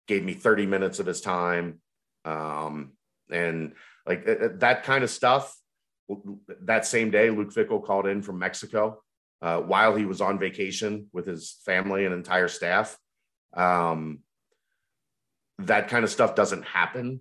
gave 0.07 0.25
me 0.25 0.35
30 0.35 0.67
minutes 0.67 0.99
of 0.99 1.07
his 1.07 1.21
time, 1.21 1.81
um, 2.25 2.93
and 3.31 3.75
like 4.07 4.25
that 4.61 4.85
kind 4.85 5.05
of 5.05 5.11
stuff. 5.11 5.55
That 6.63 6.87
same 6.87 7.11
day, 7.11 7.29
Luke 7.29 7.53
Fickell 7.53 7.85
called 7.85 8.07
in 8.07 8.23
from 8.23 8.39
Mexico 8.39 9.03
uh, 9.43 9.61
while 9.61 9.95
he 9.95 10.07
was 10.07 10.21
on 10.21 10.39
vacation 10.39 11.09
with 11.13 11.27
his 11.27 11.59
family 11.65 12.05
and 12.05 12.15
entire 12.15 12.49
staff. 12.49 12.97
Um, 13.55 14.21
that 15.59 15.89
kind 15.89 16.05
of 16.05 16.11
stuff 16.11 16.35
doesn't 16.35 16.65
happen 16.65 17.21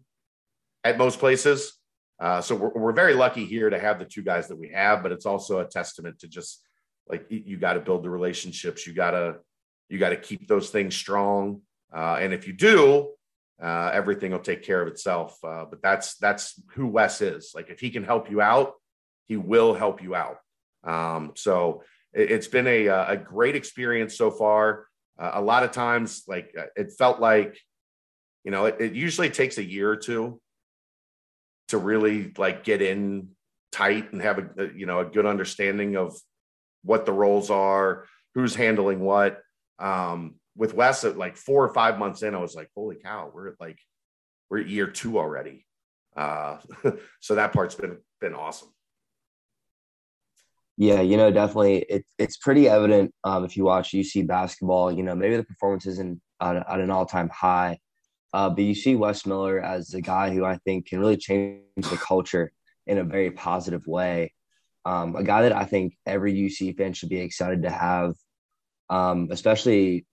at 0.83 0.97
most 0.97 1.19
places. 1.19 1.73
Uh, 2.19 2.41
so 2.41 2.55
we're, 2.55 2.71
we're 2.73 2.93
very 2.93 3.13
lucky 3.13 3.45
here 3.45 3.69
to 3.69 3.79
have 3.79 3.99
the 3.99 4.05
two 4.05 4.23
guys 4.23 4.47
that 4.47 4.57
we 4.57 4.69
have, 4.69 5.03
but 5.03 5.11
it's 5.11 5.25
also 5.25 5.59
a 5.59 5.65
testament 5.65 6.19
to 6.19 6.27
just 6.27 6.63
like 7.09 7.25
you, 7.29 7.57
got 7.57 7.73
to 7.73 7.79
build 7.79 8.03
the 8.03 8.09
relationships. 8.09 8.85
You 8.85 8.93
got 8.93 9.11
to 9.11 9.37
you 9.89 9.97
got 9.99 10.09
to 10.09 10.17
keep 10.17 10.47
those 10.47 10.69
things 10.69 10.95
strong, 10.95 11.61
uh, 11.95 12.17
and 12.19 12.33
if 12.33 12.47
you 12.47 12.53
do, 12.53 13.09
uh, 13.61 13.91
everything 13.93 14.31
will 14.31 14.39
take 14.39 14.63
care 14.63 14.81
of 14.81 14.87
itself. 14.87 15.37
Uh, 15.43 15.65
but 15.69 15.81
that's 15.81 16.15
that's 16.17 16.61
who 16.73 16.87
Wes 16.87 17.21
is. 17.21 17.51
Like 17.55 17.69
if 17.69 17.79
he 17.79 17.89
can 17.89 18.03
help 18.03 18.29
you 18.29 18.41
out, 18.41 18.73
he 19.25 19.37
will 19.37 19.73
help 19.73 20.01
you 20.01 20.15
out. 20.15 20.37
Um, 20.83 21.33
so 21.35 21.83
it, 22.13 22.29
has 22.29 22.47
been 22.47 22.67
a 22.67 22.87
a 22.87 23.17
great 23.17 23.55
experience 23.55 24.17
so 24.17 24.31
far. 24.31 24.85
Uh, 25.17 25.31
a 25.33 25.41
lot 25.41 25.63
of 25.63 25.71
times, 25.71 26.23
like 26.27 26.53
uh, 26.57 26.65
it 26.75 26.91
felt 26.97 27.19
like, 27.19 27.57
you 28.43 28.51
know, 28.51 28.65
it, 28.65 28.75
it 28.79 28.93
usually 28.93 29.29
takes 29.29 29.57
a 29.57 29.63
year 29.63 29.89
or 29.89 29.95
two 29.95 30.39
to 31.69 31.77
really 31.77 32.31
like 32.37 32.63
get 32.63 32.81
in 32.81 33.29
tight 33.71 34.11
and 34.11 34.21
have 34.21 34.39
a 34.39 34.69
you 34.75 34.85
know 34.85 34.99
a 34.99 35.05
good 35.05 35.25
understanding 35.25 35.95
of 35.95 36.17
what 36.83 37.05
the 37.05 37.13
roles 37.13 37.49
are, 37.49 38.05
who's 38.33 38.55
handling 38.55 38.99
what. 38.99 39.41
Um, 39.79 40.35
with 40.55 40.73
Wes 40.73 41.03
at 41.03 41.17
like 41.17 41.37
four 41.37 41.63
or 41.63 41.73
five 41.73 41.99
months 41.99 42.23
in, 42.23 42.33
I 42.33 42.39
was 42.39 42.55
like, 42.55 42.69
holy 42.75 42.95
cow, 42.95 43.31
we're 43.33 43.49
at 43.49 43.59
like 43.59 43.77
we're 44.49 44.61
at 44.61 44.67
year 44.67 44.87
two 44.87 45.19
already. 45.19 45.65
Uh, 46.15 46.57
so 47.19 47.35
that 47.35 47.53
part's 47.53 47.75
been 47.75 47.97
been 48.19 48.33
awesome. 48.33 48.69
Yeah, 50.77 51.01
you 51.01 51.17
know, 51.17 51.31
definitely, 51.31 51.77
it, 51.89 52.05
it's 52.19 52.37
pretty 52.37 52.69
evident 52.69 53.11
um, 53.23 53.43
if 53.43 53.57
you 53.57 53.63
watch 53.63 53.91
UC 53.91 54.27
basketball. 54.27 54.91
You 54.91 55.03
know, 55.03 55.15
maybe 55.15 55.35
the 55.35 55.43
performance 55.43 55.87
isn't 55.87 56.21
at, 56.39 56.55
at 56.55 56.79
an 56.79 56.91
all 56.91 57.05
time 57.05 57.29
high, 57.29 57.79
uh, 58.33 58.49
but 58.49 58.63
you 58.63 58.75
see 58.75 58.95
Wes 58.95 59.25
Miller 59.25 59.59
as 59.59 59.93
a 59.93 60.01
guy 60.01 60.31
who 60.33 60.45
I 60.45 60.57
think 60.57 60.87
can 60.87 60.99
really 60.99 61.17
change 61.17 61.61
the 61.75 61.97
culture 61.97 62.51
in 62.85 62.99
a 62.99 63.03
very 63.03 63.31
positive 63.31 63.85
way. 63.87 64.33
Um, 64.89 65.09
a 65.21 65.23
guy 65.31 65.41
that 65.45 65.55
I 65.63 65.65
think 65.71 65.87
every 66.05 66.33
UC 66.45 66.77
fan 66.77 66.93
should 66.93 67.09
be 67.09 67.19
excited 67.27 67.63
to 67.63 67.69
have, 67.87 68.13
um, 68.97 69.19
especially 69.37 70.05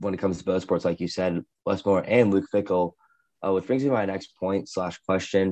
when 0.00 0.14
it 0.14 0.20
comes 0.22 0.38
to 0.38 0.44
both 0.44 0.62
sports, 0.62 0.84
like 0.84 1.00
you 1.00 1.08
said, 1.18 1.32
Wes 1.64 1.84
Miller 1.84 2.04
and 2.16 2.32
Luke 2.32 2.48
Fickell, 2.52 2.86
Uh, 3.42 3.52
which 3.54 3.66
brings 3.66 3.82
me 3.82 3.88
to 3.90 3.94
my 3.94 4.06
next 4.06 4.28
point 4.42 4.68
slash 4.74 4.96
question. 5.08 5.46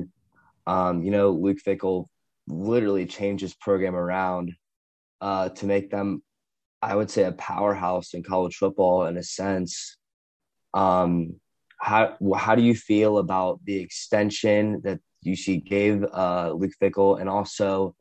Um, 0.73 0.95
you 1.05 1.11
know, 1.15 1.27
Luke 1.45 1.61
Fickell 1.65 1.99
literally 2.47 3.05
changed 3.17 3.41
his 3.47 3.55
program 3.65 3.95
around 3.95 4.45
uh, 5.27 5.47
to 5.57 5.63
make 5.65 5.87
them. 5.89 6.21
I 6.81 6.93
would 6.97 7.09
say, 7.09 7.23
a 7.23 7.31
powerhouse 7.31 8.13
in 8.15 8.21
college 8.31 8.55
football 8.61 9.07
in 9.09 9.15
a 9.17 9.23
sense. 9.41 9.97
Um, 10.73 11.11
how 11.89 12.03
how 12.35 12.53
do 12.55 12.63
you 12.69 12.75
feel 12.75 13.13
about 13.25 13.53
the 13.69 13.77
extension 13.85 14.61
that 14.85 14.99
UC 15.25 15.45
gave 15.75 15.95
uh, 16.03 16.47
Luke 16.59 16.75
Fickell, 16.81 17.19
and 17.19 17.29
also, 17.37 17.95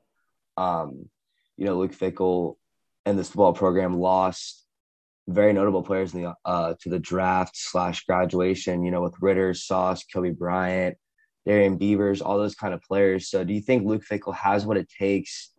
um, 0.57 1.09
you 1.57 1.65
know, 1.65 1.79
Luke 1.79 1.97
Fickell 1.97 2.57
and 3.05 3.19
this 3.19 3.29
football 3.29 3.53
program 3.53 3.99
lost 3.99 4.65
very 5.29 5.53
notable 5.53 5.83
players 5.83 6.15
in 6.15 6.23
the 6.23 6.35
uh, 6.45 6.75
to 6.81 6.89
the 6.89 6.99
draft 6.99 7.57
slash 7.57 8.05
graduation. 8.05 8.85
You 8.85 8.91
know, 8.91 9.03
with 9.03 9.15
Ridder, 9.21 9.55
Sauce, 9.55 10.05
Coby 10.05 10.37
Bryant, 10.37 10.97
Darrian 11.47 11.77
Beavers, 11.77 12.21
all 12.21 12.39
those 12.39 12.55
kind 12.55 12.75
of 12.75 12.83
players. 12.83 13.29
So, 13.29 13.45
do 13.45 13.53
you 13.53 13.61
think 13.61 13.87
Luke 13.87 14.05
Fickell 14.05 14.35
has 14.35 14.67
what 14.67 14.77
it 14.77 14.89
takes 14.91 15.53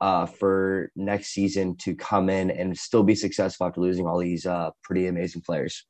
uh, 0.00 0.26
for 0.26 0.90
next 0.96 1.28
season 1.28 1.76
to 1.78 1.94
come 1.94 2.28
in 2.28 2.50
and 2.50 2.76
still 2.76 3.02
be 3.02 3.14
successful 3.14 3.66
after 3.66 3.80
losing 3.80 4.06
all 4.06 4.18
these 4.18 4.46
uh, 4.46 4.70
pretty 4.82 5.06
amazing 5.06 5.42
players? 5.42 5.84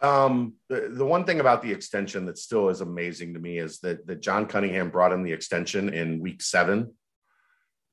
Um, 0.00 0.54
the, 0.68 0.90
the 0.92 1.06
one 1.06 1.24
thing 1.24 1.40
about 1.40 1.62
the 1.62 1.72
extension 1.72 2.26
that 2.26 2.38
still 2.38 2.68
is 2.68 2.82
amazing 2.82 3.32
to 3.34 3.40
me 3.40 3.58
is 3.58 3.78
that 3.80 4.06
that 4.06 4.20
John 4.20 4.46
Cunningham 4.46 4.90
brought 4.90 5.12
in 5.12 5.22
the 5.22 5.32
extension 5.32 5.92
in 5.92 6.20
week 6.20 6.42
seven, 6.42 6.92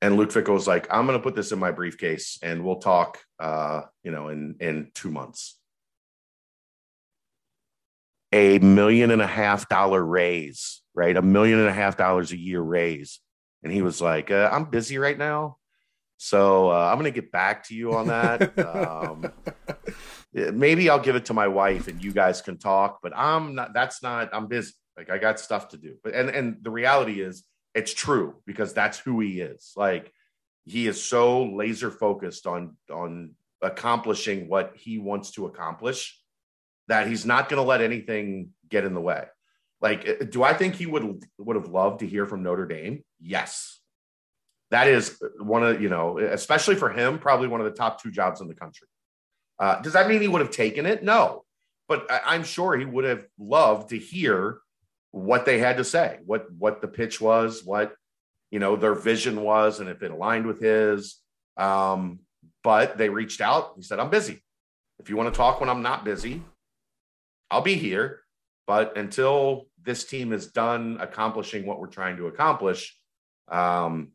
and 0.04 0.18
Luke 0.18 0.32
Fickell 0.32 0.54
was 0.54 0.68
like, 0.68 0.86
"I'm 0.92 1.06
going 1.08 1.18
to 1.18 1.24
put 1.24 1.34
this 1.34 1.54
in 1.54 1.60
my 1.60 1.72
briefcase, 1.72 2.38
and 2.44 2.64
we'll 2.64 2.80
talk, 2.80 3.20
uh, 3.40 3.84
you 4.04 4.12
know, 4.12 4.28
in 4.28 4.58
in 4.60 4.92
two 4.94 5.10
months." 5.10 5.58
A 8.34 8.60
million 8.60 9.12
and 9.12 9.22
a 9.22 9.28
half 9.28 9.70
dollar 9.70 10.04
raise, 10.04 10.82
right? 10.94 11.16
A 11.16 11.22
million 11.22 11.60
and 11.60 11.70
a 11.70 11.74
half 11.74 11.96
dollars 11.96 12.34
a 12.34 12.38
year 12.38 12.60
raise, 12.60 13.22
and 13.64 13.72
he 13.72 13.82
was 13.82 14.02
like, 14.02 14.30
uh, 14.30 14.50
"I'm 14.52 14.66
busy 14.66 14.98
right 14.98 15.18
now." 15.18 15.58
So 16.18 16.70
uh, 16.70 16.90
I'm 16.90 17.00
going 17.00 17.12
to 17.12 17.22
get 17.22 17.32
back 17.32 17.66
to 17.68 17.76
you 17.76 17.96
on 17.96 18.08
that. 18.08 18.58
um, 18.60 19.32
maybe 20.34 20.90
I'll 20.90 21.00
give 21.00 21.16
it 21.16 21.26
to 21.26 21.34
my 21.34 21.48
wife 21.48 21.88
and 21.90 22.02
you 22.02 22.14
guys 22.14 22.42
can 22.42 22.58
talk, 22.58 23.00
but 23.04 23.12
I'm 23.14 23.56
not, 23.56 23.74
that's 23.74 24.02
not, 24.02 24.30
I'm 24.32 24.48
busy. 24.48 24.72
Like 24.96 25.10
I 25.10 25.18
got 25.18 25.38
stuff 25.38 25.70
to 25.70 25.78
do. 25.78 25.96
But, 26.02 26.14
and, 26.14 26.30
and 26.30 26.58
the 26.62 26.72
reality 26.72 27.20
is 27.20 27.44
it's 27.74 27.94
true 27.94 28.36
because 28.46 28.74
that's 28.74 29.00
who 29.00 29.20
he 29.20 29.42
is. 29.42 29.74
Like 29.76 30.12
he 30.66 30.88
is 30.88 31.04
so 31.04 31.46
laser 31.46 31.92
focused 31.92 32.48
on, 32.48 32.78
on 32.92 33.32
accomplishing 33.62 34.48
what 34.48 34.74
he 34.76 34.98
wants 34.98 35.32
to 35.32 35.46
accomplish 35.46 36.20
that 36.88 37.08
he's 37.08 37.26
not 37.26 37.50
going 37.50 37.62
to 37.62 37.68
let 37.68 37.82
anything 37.82 38.50
get 38.70 38.84
in 38.84 38.94
the 38.94 39.02
way. 39.02 39.26
Like, 39.82 40.08
uh, 40.08 40.26
do 40.26 40.44
I 40.44 40.54
think 40.54 40.76
he 40.76 40.86
would 40.86 41.24
would 41.38 41.56
have 41.56 41.68
loved 41.68 42.00
to 42.00 42.08
hear 42.08 42.26
from 42.26 42.44
Notre 42.44 42.66
Dame? 42.66 43.04
Yes. 43.20 43.80
That 44.72 44.88
is 44.88 45.22
one 45.40 45.64
of, 45.64 45.82
you 45.82 45.90
know, 45.90 46.18
especially 46.18 46.76
for 46.76 46.90
him, 46.90 47.20
probably 47.20 47.48
one 47.48 47.62
of 47.62 47.66
the 47.66 47.78
top 47.78 48.02
two 48.02 48.10
jobs 48.10 48.42
in 48.42 48.48
the 48.48 48.56
country. 48.56 48.88
Uh, 49.60 49.82
does 49.82 49.94
that 49.94 50.08
mean 50.08 50.22
he 50.22 50.28
would 50.28 50.42
have 50.42 50.52
taken 50.52 50.86
it? 50.86 51.04
No, 51.04 51.44
but 51.88 52.10
I, 52.10 52.36
am 52.36 52.44
sure 52.44 52.76
he 52.76 52.86
would 52.86 53.04
have 53.04 53.26
loved 53.38 53.90
to 53.90 54.00
hear 54.00 54.60
what 55.14 55.46
they 55.46 55.60
had 55.60 55.78
to 55.78 55.84
say, 55.84 56.18
what 56.26 56.52
what 56.58 56.82
the 56.82 56.88
pitch 56.88 57.22
was, 57.22 57.64
what 57.64 57.96
you 58.50 58.60
know 58.60 58.76
their 58.76 58.96
vision 58.96 59.42
was, 59.42 59.80
and 59.80 59.88
if 59.88 60.02
it 60.02 60.12
aligned 60.12 60.48
with 60.48 60.60
his. 60.60 61.18
Um, 61.56 62.20
but 62.64 62.98
they 62.98 63.10
reached 63.10 63.40
out. 63.40 63.74
He 63.76 63.84
said, 63.84 64.00
"I'm 64.00 64.10
busy. 64.10 64.44
If 65.00 65.10
you 65.10 65.16
want 65.16 65.32
to 65.32 65.38
talk 65.38 65.60
when 65.60 65.70
I'm 65.70 65.84
not 65.84 66.04
busy, 66.04 66.42
I'll 67.52 67.62
be 67.62 67.76
here. 67.76 68.22
But 68.66 68.98
until 68.98 69.68
this 69.84 70.04
team 70.06 70.34
is 70.34 70.48
done 70.48 70.98
accomplishing 71.00 71.66
what 71.68 71.80
we're 71.80 71.88
trying 71.88 72.18
to 72.18 72.28
accomplish, 72.28 72.98
um, 73.50 74.14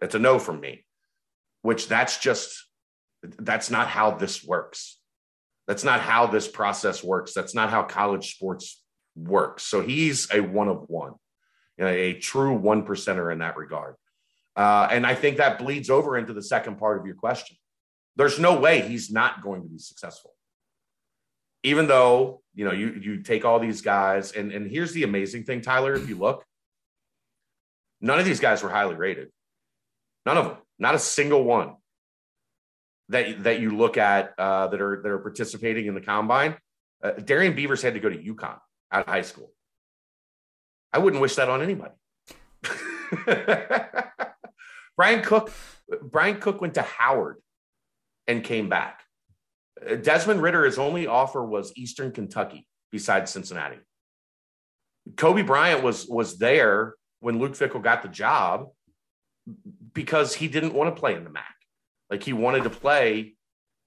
it's 0.00 0.14
a 0.14 0.20
no 0.20 0.38
from 0.38 0.60
me." 0.60 0.84
Which 1.62 1.88
that's 1.88 2.18
just 2.18 2.64
that's 3.22 3.70
not 3.70 3.88
how 3.88 4.12
this 4.12 4.44
works. 4.44 5.00
That's 5.66 5.82
not 5.82 6.00
how 6.00 6.28
this 6.28 6.46
process 6.46 7.02
works. 7.02 7.34
That's 7.34 7.54
not 7.56 7.70
how 7.70 7.82
college 7.82 8.34
sports 8.34 8.80
works. 9.16 9.64
So 9.64 9.80
he's 9.80 10.32
a 10.32 10.40
one 10.40 10.68
of 10.68 10.84
one, 10.88 11.14
you 11.76 11.84
know, 11.84 11.90
a 11.90 12.14
true 12.14 12.54
one 12.54 12.84
percenter 12.84 13.32
in 13.32 13.38
that 13.38 13.56
regard. 13.56 13.94
Uh, 14.56 14.88
and 14.90 15.06
I 15.06 15.14
think 15.14 15.36
that 15.36 15.58
bleeds 15.58 15.90
over 15.90 16.18
into 16.18 16.32
the 16.32 16.42
second 16.42 16.76
part 16.78 16.98
of 16.98 17.06
your 17.06 17.14
question. 17.14 17.56
There's 18.16 18.38
no 18.38 18.58
way 18.58 18.80
he's 18.82 19.10
not 19.10 19.42
going 19.42 19.62
to 19.62 19.68
be 19.68 19.78
successful. 19.78 20.34
Even 21.62 21.86
though, 21.86 22.42
you 22.54 22.64
know, 22.64 22.72
you 22.72 22.98
you 23.00 23.22
take 23.22 23.44
all 23.44 23.60
these 23.60 23.82
guys, 23.82 24.32
and, 24.32 24.50
and 24.50 24.70
here's 24.70 24.92
the 24.92 25.04
amazing 25.04 25.44
thing, 25.44 25.60
Tyler, 25.60 25.94
if 25.94 26.08
you 26.08 26.16
look, 26.16 26.44
none 28.00 28.18
of 28.18 28.24
these 28.24 28.40
guys 28.40 28.62
were 28.62 28.70
highly 28.70 28.94
rated. 28.94 29.28
None 30.26 30.38
of 30.38 30.44
them, 30.46 30.56
not 30.78 30.94
a 30.94 30.98
single 30.98 31.44
one 31.44 31.76
that 33.10 33.44
that 33.44 33.60
you 33.60 33.76
look 33.76 33.98
at 33.98 34.34
uh, 34.38 34.68
that 34.68 34.80
are 34.80 35.00
that 35.02 35.08
are 35.08 35.18
participating 35.18 35.86
in 35.86 35.94
the 35.94 36.00
combine. 36.00 36.56
Uh, 37.02 37.12
Darrian 37.12 37.54
Beavers 37.54 37.82
had 37.82 37.94
to 37.94 38.00
go 38.00 38.08
to 38.08 38.16
UConn 38.16 38.58
out 38.92 39.06
of 39.06 39.12
high 39.12 39.22
school. 39.22 39.50
I 40.92 40.98
wouldn't 40.98 41.22
wish 41.22 41.36
that 41.36 41.48
on 41.48 41.62
anybody. 41.62 41.94
Bryan 44.96 45.22
Cook, 45.22 45.52
Bryan 46.02 46.40
Cook 46.40 46.60
went 46.60 46.74
to 46.74 46.82
Howard 46.82 47.36
and 48.26 48.44
came 48.44 48.68
back. 48.68 49.02
Uh, 49.88 49.94
Desmond 49.96 50.42
Ridder, 50.42 50.64
his 50.64 50.78
only 50.78 51.06
offer 51.06 51.44
was 51.44 51.72
Eastern 51.76 52.12
Kentucky, 52.12 52.66
besides 52.90 53.30
Cincinnati. 53.30 53.78
Coby 55.14 55.46
Bryant 55.46 55.82
was 55.82 56.06
was 56.06 56.38
there 56.38 56.94
when 57.20 57.38
Luke 57.38 57.52
Fickell 57.52 57.82
got 57.82 58.02
the 58.02 58.08
job 58.08 58.68
because 59.92 60.34
he 60.34 60.48
didn't 60.48 60.74
want 60.74 60.94
to 60.94 61.00
play 61.00 61.14
in 61.14 61.24
the 61.24 61.30
MAC. 61.30 61.54
Like 62.10 62.22
he 62.22 62.32
wanted 62.32 62.64
to 62.64 62.70
play 62.70 63.34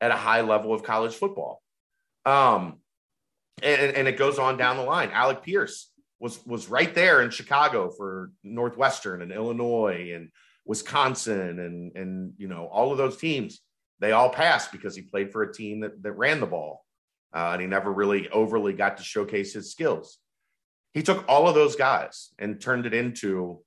at 0.01 0.11
a 0.11 0.15
high 0.15 0.41
level 0.41 0.73
of 0.73 0.83
college 0.83 1.13
football. 1.13 1.61
Um, 2.25 2.79
and, 3.61 3.95
and 3.95 4.07
it 4.07 4.17
goes 4.17 4.39
on 4.39 4.57
down 4.57 4.77
the 4.77 4.83
line. 4.83 5.11
Alec 5.11 5.43
Pierce 5.43 5.91
was 6.19 6.43
was 6.45 6.69
right 6.69 6.93
there 6.95 7.21
in 7.21 7.29
Chicago 7.29 7.89
for 7.89 8.31
Northwestern 8.43 9.21
and 9.21 9.31
Illinois 9.31 10.11
and 10.15 10.29
Wisconsin 10.65 11.59
and 11.59 11.95
and 11.95 12.33
you 12.37 12.47
know 12.47 12.67
all 12.71 12.91
of 12.91 12.97
those 12.97 13.17
teams. 13.17 13.61
They 13.99 14.11
all 14.11 14.29
passed 14.29 14.71
because 14.71 14.95
he 14.95 15.01
played 15.01 15.31
for 15.31 15.43
a 15.43 15.53
team 15.53 15.81
that, 15.81 16.01
that 16.03 16.13
ran 16.13 16.39
the 16.39 16.47
ball, 16.47 16.83
uh, 17.33 17.51
and 17.53 17.61
he 17.61 17.67
never 17.67 17.91
really 17.91 18.27
overly 18.29 18.73
got 18.73 18.97
to 18.97 19.03
showcase 19.03 19.53
his 19.53 19.71
skills. 19.71 20.17
He 20.93 21.03
took 21.03 21.27
all 21.27 21.47
of 21.47 21.55
those 21.55 21.75
guys 21.75 22.29
and 22.37 22.59
turned 22.59 22.85
it 22.85 22.93
into 22.93 23.61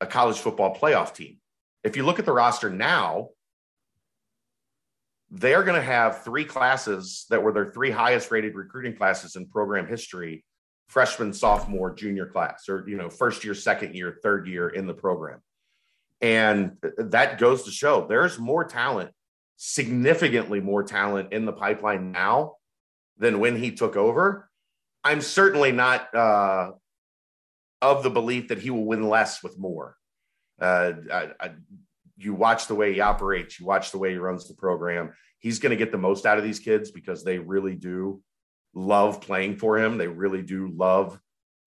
a 0.00 0.06
college 0.06 0.38
football 0.38 0.74
playoff 0.74 1.14
team. 1.14 1.38
If 1.84 1.96
you 1.96 2.04
look 2.04 2.18
at 2.18 2.24
the 2.24 2.32
roster 2.32 2.70
now, 2.70 3.30
they're 5.30 5.62
going 5.62 5.78
to 5.78 5.86
have 5.86 6.24
three 6.24 6.44
classes 6.44 7.26
that 7.30 7.42
were 7.42 7.52
their 7.52 7.70
three 7.70 7.90
highest 7.90 8.30
rated 8.30 8.54
recruiting 8.54 8.96
classes 8.96 9.36
in 9.36 9.46
program 9.46 9.86
history 9.86 10.44
freshman 10.88 11.34
sophomore 11.34 11.94
junior 11.94 12.26
class 12.26 12.66
or 12.66 12.88
you 12.88 12.96
know 12.96 13.10
first 13.10 13.44
year 13.44 13.54
second 13.54 13.94
year 13.94 14.18
third 14.22 14.46
year 14.46 14.68
in 14.68 14.86
the 14.86 14.94
program. 14.94 15.40
And 16.20 16.76
that 16.96 17.38
goes 17.38 17.64
to 17.64 17.70
show 17.70 18.06
there's 18.08 18.38
more 18.38 18.64
talent 18.64 19.10
significantly 19.58 20.60
more 20.60 20.84
talent 20.84 21.32
in 21.32 21.44
the 21.44 21.52
pipeline 21.52 22.12
now 22.12 22.54
than 23.18 23.40
when 23.40 23.56
he 23.56 23.72
took 23.72 23.96
over. 23.96 24.48
I'm 25.04 25.20
certainly 25.20 25.72
not 25.72 26.14
uh, 26.14 26.70
of 27.82 28.02
the 28.02 28.10
belief 28.10 28.48
that 28.48 28.60
he 28.60 28.70
will 28.70 28.84
win 28.84 29.08
less 29.08 29.42
with 29.42 29.58
more. 29.58 29.96
Uh, 30.60 30.92
I, 31.12 31.28
I, 31.40 31.50
you 32.18 32.34
watch 32.34 32.66
the 32.66 32.74
way 32.74 32.92
he 32.92 33.00
operates, 33.00 33.58
you 33.58 33.66
watch 33.66 33.92
the 33.92 33.98
way 33.98 34.10
he 34.10 34.18
runs 34.18 34.48
the 34.48 34.54
program. 34.54 35.12
He's 35.38 35.60
going 35.60 35.70
to 35.70 35.76
get 35.76 35.92
the 35.92 35.98
most 35.98 36.26
out 36.26 36.36
of 36.36 36.44
these 36.44 36.58
kids 36.58 36.90
because 36.90 37.22
they 37.22 37.38
really 37.38 37.76
do 37.76 38.20
love 38.74 39.20
playing 39.20 39.56
for 39.56 39.78
him. 39.78 39.98
They 39.98 40.08
really 40.08 40.42
do 40.42 40.68
love 40.68 41.18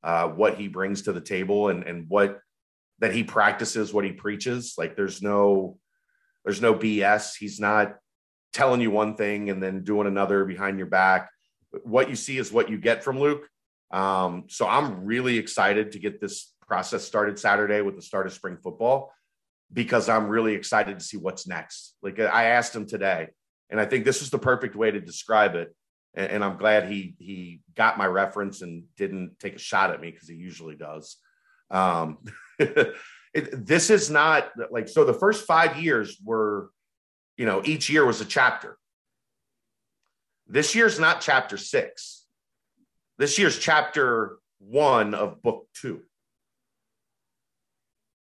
uh, 0.03 0.27
what 0.27 0.55
he 0.55 0.67
brings 0.67 1.03
to 1.03 1.13
the 1.13 1.21
table 1.21 1.69
and 1.69 1.83
and 1.83 2.05
what 2.09 2.39
that 2.99 3.13
he 3.13 3.23
practices, 3.23 3.93
what 3.93 4.03
he 4.05 4.11
preaches. 4.11 4.75
Like 4.77 4.95
there's 4.95 5.21
no 5.21 5.77
there's 6.43 6.61
no 6.61 6.73
BS. 6.73 7.35
He's 7.37 7.59
not 7.59 7.95
telling 8.51 8.81
you 8.81 8.91
one 8.91 9.15
thing 9.15 9.49
and 9.49 9.63
then 9.63 9.83
doing 9.83 10.07
another 10.07 10.43
behind 10.43 10.77
your 10.77 10.87
back. 10.87 11.29
What 11.83 12.09
you 12.09 12.15
see 12.15 12.37
is 12.37 12.51
what 12.51 12.69
you 12.69 12.77
get 12.77 13.03
from 13.03 13.19
Luke. 13.19 13.47
Um, 13.91 14.45
so 14.47 14.67
I'm 14.67 15.05
really 15.05 15.37
excited 15.37 15.93
to 15.93 15.99
get 15.99 16.19
this 16.19 16.53
process 16.67 17.03
started 17.05 17.39
Saturday 17.39 17.81
with 17.81 17.95
the 17.95 18.01
start 18.01 18.27
of 18.27 18.33
spring 18.33 18.57
football 18.61 19.13
because 19.73 20.09
I'm 20.09 20.27
really 20.27 20.53
excited 20.53 20.99
to 20.99 21.05
see 21.05 21.17
what's 21.17 21.47
next. 21.47 21.95
Like 22.01 22.19
I 22.19 22.45
asked 22.45 22.75
him 22.75 22.85
today, 22.85 23.29
and 23.69 23.79
I 23.79 23.85
think 23.85 24.05
this 24.05 24.21
is 24.21 24.29
the 24.29 24.39
perfect 24.39 24.75
way 24.75 24.91
to 24.91 24.99
describe 24.99 25.55
it. 25.55 25.73
And, 26.13 26.31
and 26.31 26.43
I'm 26.43 26.57
glad 26.57 26.89
he 26.89 27.15
he 27.19 27.61
got 27.75 27.97
my 27.97 28.05
reference 28.05 28.61
and 28.61 28.83
didn't 28.97 29.39
take 29.39 29.55
a 29.55 29.59
shot 29.59 29.91
at 29.91 30.01
me 30.01 30.11
because 30.11 30.27
he 30.27 30.35
usually 30.35 30.75
does. 30.75 31.17
Um, 31.69 32.17
it, 32.59 33.65
this 33.65 33.89
is 33.89 34.09
not 34.09 34.51
like 34.71 34.89
so. 34.89 35.05
The 35.05 35.13
first 35.13 35.45
five 35.45 35.81
years 35.81 36.17
were, 36.23 36.69
you 37.37 37.45
know, 37.45 37.61
each 37.63 37.89
year 37.89 38.05
was 38.05 38.19
a 38.19 38.25
chapter. 38.25 38.77
This 40.47 40.75
year's 40.75 40.99
not 40.99 41.21
chapter 41.21 41.55
six. 41.55 42.25
This 43.17 43.39
year's 43.39 43.57
chapter 43.57 44.37
one 44.59 45.13
of 45.13 45.41
book 45.41 45.67
two. 45.73 46.01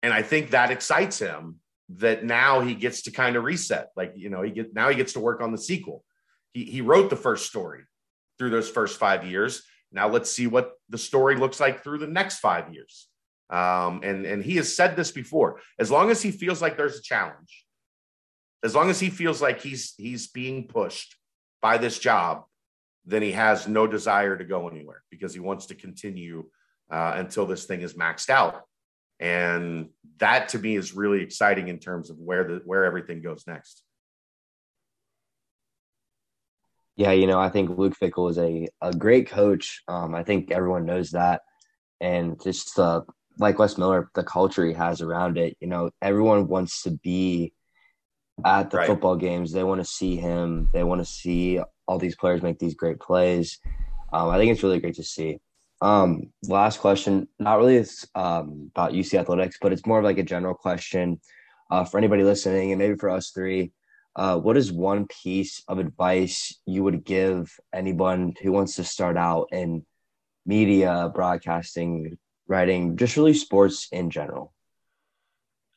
And 0.02 0.12
I 0.12 0.22
think 0.22 0.50
that 0.50 0.70
excites 0.70 1.18
him 1.18 1.56
that 1.96 2.24
now 2.24 2.60
he 2.60 2.74
gets 2.74 3.02
to 3.02 3.10
kind 3.10 3.36
of 3.36 3.44
reset. 3.44 3.88
Like, 3.96 4.12
you 4.16 4.30
know, 4.30 4.42
he 4.42 4.50
get 4.50 4.74
now 4.74 4.88
he 4.88 4.96
gets 4.96 5.14
to 5.14 5.20
work 5.20 5.40
on 5.40 5.52
the 5.52 5.58
sequel. 5.58 6.04
He 6.52 6.64
he 6.64 6.80
wrote 6.80 7.10
the 7.10 7.16
first 7.16 7.46
story 7.46 7.82
through 8.38 8.50
those 8.50 8.70
first 8.70 8.98
five 8.98 9.26
years. 9.26 9.62
Now 9.92 10.08
let's 10.08 10.30
see 10.30 10.46
what 10.46 10.72
the 10.88 10.98
story 10.98 11.36
looks 11.36 11.60
like 11.60 11.82
through 11.82 11.98
the 11.98 12.06
next 12.06 12.38
five 12.38 12.72
years. 12.72 13.08
Um, 13.50 14.00
and 14.04 14.24
and 14.24 14.42
he 14.42 14.56
has 14.56 14.74
said 14.74 14.96
this 14.96 15.10
before. 15.10 15.60
As 15.78 15.90
long 15.90 16.10
as 16.10 16.22
he 16.22 16.30
feels 16.30 16.62
like 16.62 16.76
there's 16.76 16.98
a 16.98 17.02
challenge, 17.02 17.66
as 18.62 18.74
long 18.74 18.88
as 18.90 19.00
he 19.00 19.10
feels 19.10 19.42
like 19.42 19.60
he's 19.60 19.94
he's 19.96 20.28
being 20.28 20.68
pushed 20.68 21.16
by 21.60 21.76
this 21.76 21.98
job, 21.98 22.44
then 23.04 23.22
he 23.22 23.32
has 23.32 23.66
no 23.66 23.86
desire 23.86 24.36
to 24.36 24.44
go 24.44 24.68
anywhere 24.68 25.02
because 25.10 25.34
he 25.34 25.40
wants 25.40 25.66
to 25.66 25.74
continue 25.74 26.48
uh, 26.90 27.14
until 27.16 27.46
this 27.46 27.64
thing 27.64 27.80
is 27.82 27.94
maxed 27.94 28.30
out. 28.30 28.62
And 29.20 29.90
that 30.18 30.48
to 30.50 30.58
me 30.58 30.76
is 30.76 30.94
really 30.94 31.22
exciting 31.22 31.68
in 31.68 31.78
terms 31.78 32.10
of 32.10 32.18
where 32.18 32.44
the 32.44 32.62
where 32.64 32.84
everything 32.84 33.22
goes 33.22 33.44
next. 33.46 33.82
Yeah, 36.96 37.12
you 37.12 37.26
know, 37.26 37.38
I 37.38 37.48
think 37.48 37.78
Luke 37.78 37.94
Fickell 38.00 38.30
is 38.30 38.38
a, 38.38 38.68
a 38.82 38.92
great 38.92 39.28
coach. 39.28 39.82
Um, 39.88 40.14
I 40.14 40.22
think 40.22 40.50
everyone 40.50 40.84
knows 40.84 41.10
that. 41.12 41.42
And 42.00 42.42
just 42.42 42.78
uh, 42.78 43.02
like 43.38 43.58
Wes 43.58 43.78
Miller, 43.78 44.10
the 44.14 44.22
culture 44.22 44.66
he 44.66 44.74
has 44.74 45.00
around 45.00 45.38
it, 45.38 45.56
you 45.60 45.68
know, 45.68 45.90
everyone 46.02 46.48
wants 46.48 46.82
to 46.82 46.90
be 46.90 47.52
at 48.44 48.70
the 48.70 48.78
right. 48.78 48.86
football 48.86 49.16
games. 49.16 49.52
They 49.52 49.64
want 49.64 49.80
to 49.80 49.84
see 49.86 50.16
him. 50.16 50.68
They 50.72 50.82
want 50.82 51.00
to 51.00 51.04
see 51.06 51.60
all 51.86 51.98
these 51.98 52.16
players 52.16 52.42
make 52.42 52.58
these 52.58 52.74
great 52.74 53.00
plays. 53.00 53.58
Um, 54.12 54.28
I 54.28 54.38
think 54.38 54.52
it's 54.52 54.62
really 54.62 54.80
great 54.80 54.96
to 54.96 55.04
see. 55.04 55.38
Um, 55.82 56.32
last 56.42 56.80
question, 56.80 57.28
not 57.38 57.58
really 57.58 57.76
it's, 57.76 58.06
um, 58.14 58.70
about 58.74 58.92
UC 58.92 59.18
athletics, 59.18 59.56
but 59.60 59.72
it's 59.72 59.86
more 59.86 59.98
of 59.98 60.04
like 60.04 60.18
a 60.18 60.22
general 60.22 60.54
question 60.54 61.20
uh, 61.70 61.84
for 61.84 61.98
anybody 61.98 62.22
listening, 62.22 62.72
and 62.72 62.78
maybe 62.78 62.96
for 62.96 63.08
us 63.08 63.30
three. 63.30 63.72
Uh, 64.16 64.36
what 64.36 64.56
is 64.56 64.72
one 64.72 65.06
piece 65.06 65.62
of 65.68 65.78
advice 65.78 66.60
you 66.66 66.82
would 66.82 67.04
give 67.04 67.58
anyone 67.72 68.34
who 68.42 68.52
wants 68.52 68.76
to 68.76 68.84
start 68.84 69.16
out 69.16 69.48
in 69.52 69.86
media, 70.44 71.10
broadcasting, 71.14 72.18
writing, 72.46 72.96
just 72.96 73.16
really 73.16 73.32
sports 73.32 73.88
in 73.92 74.10
general? 74.10 74.52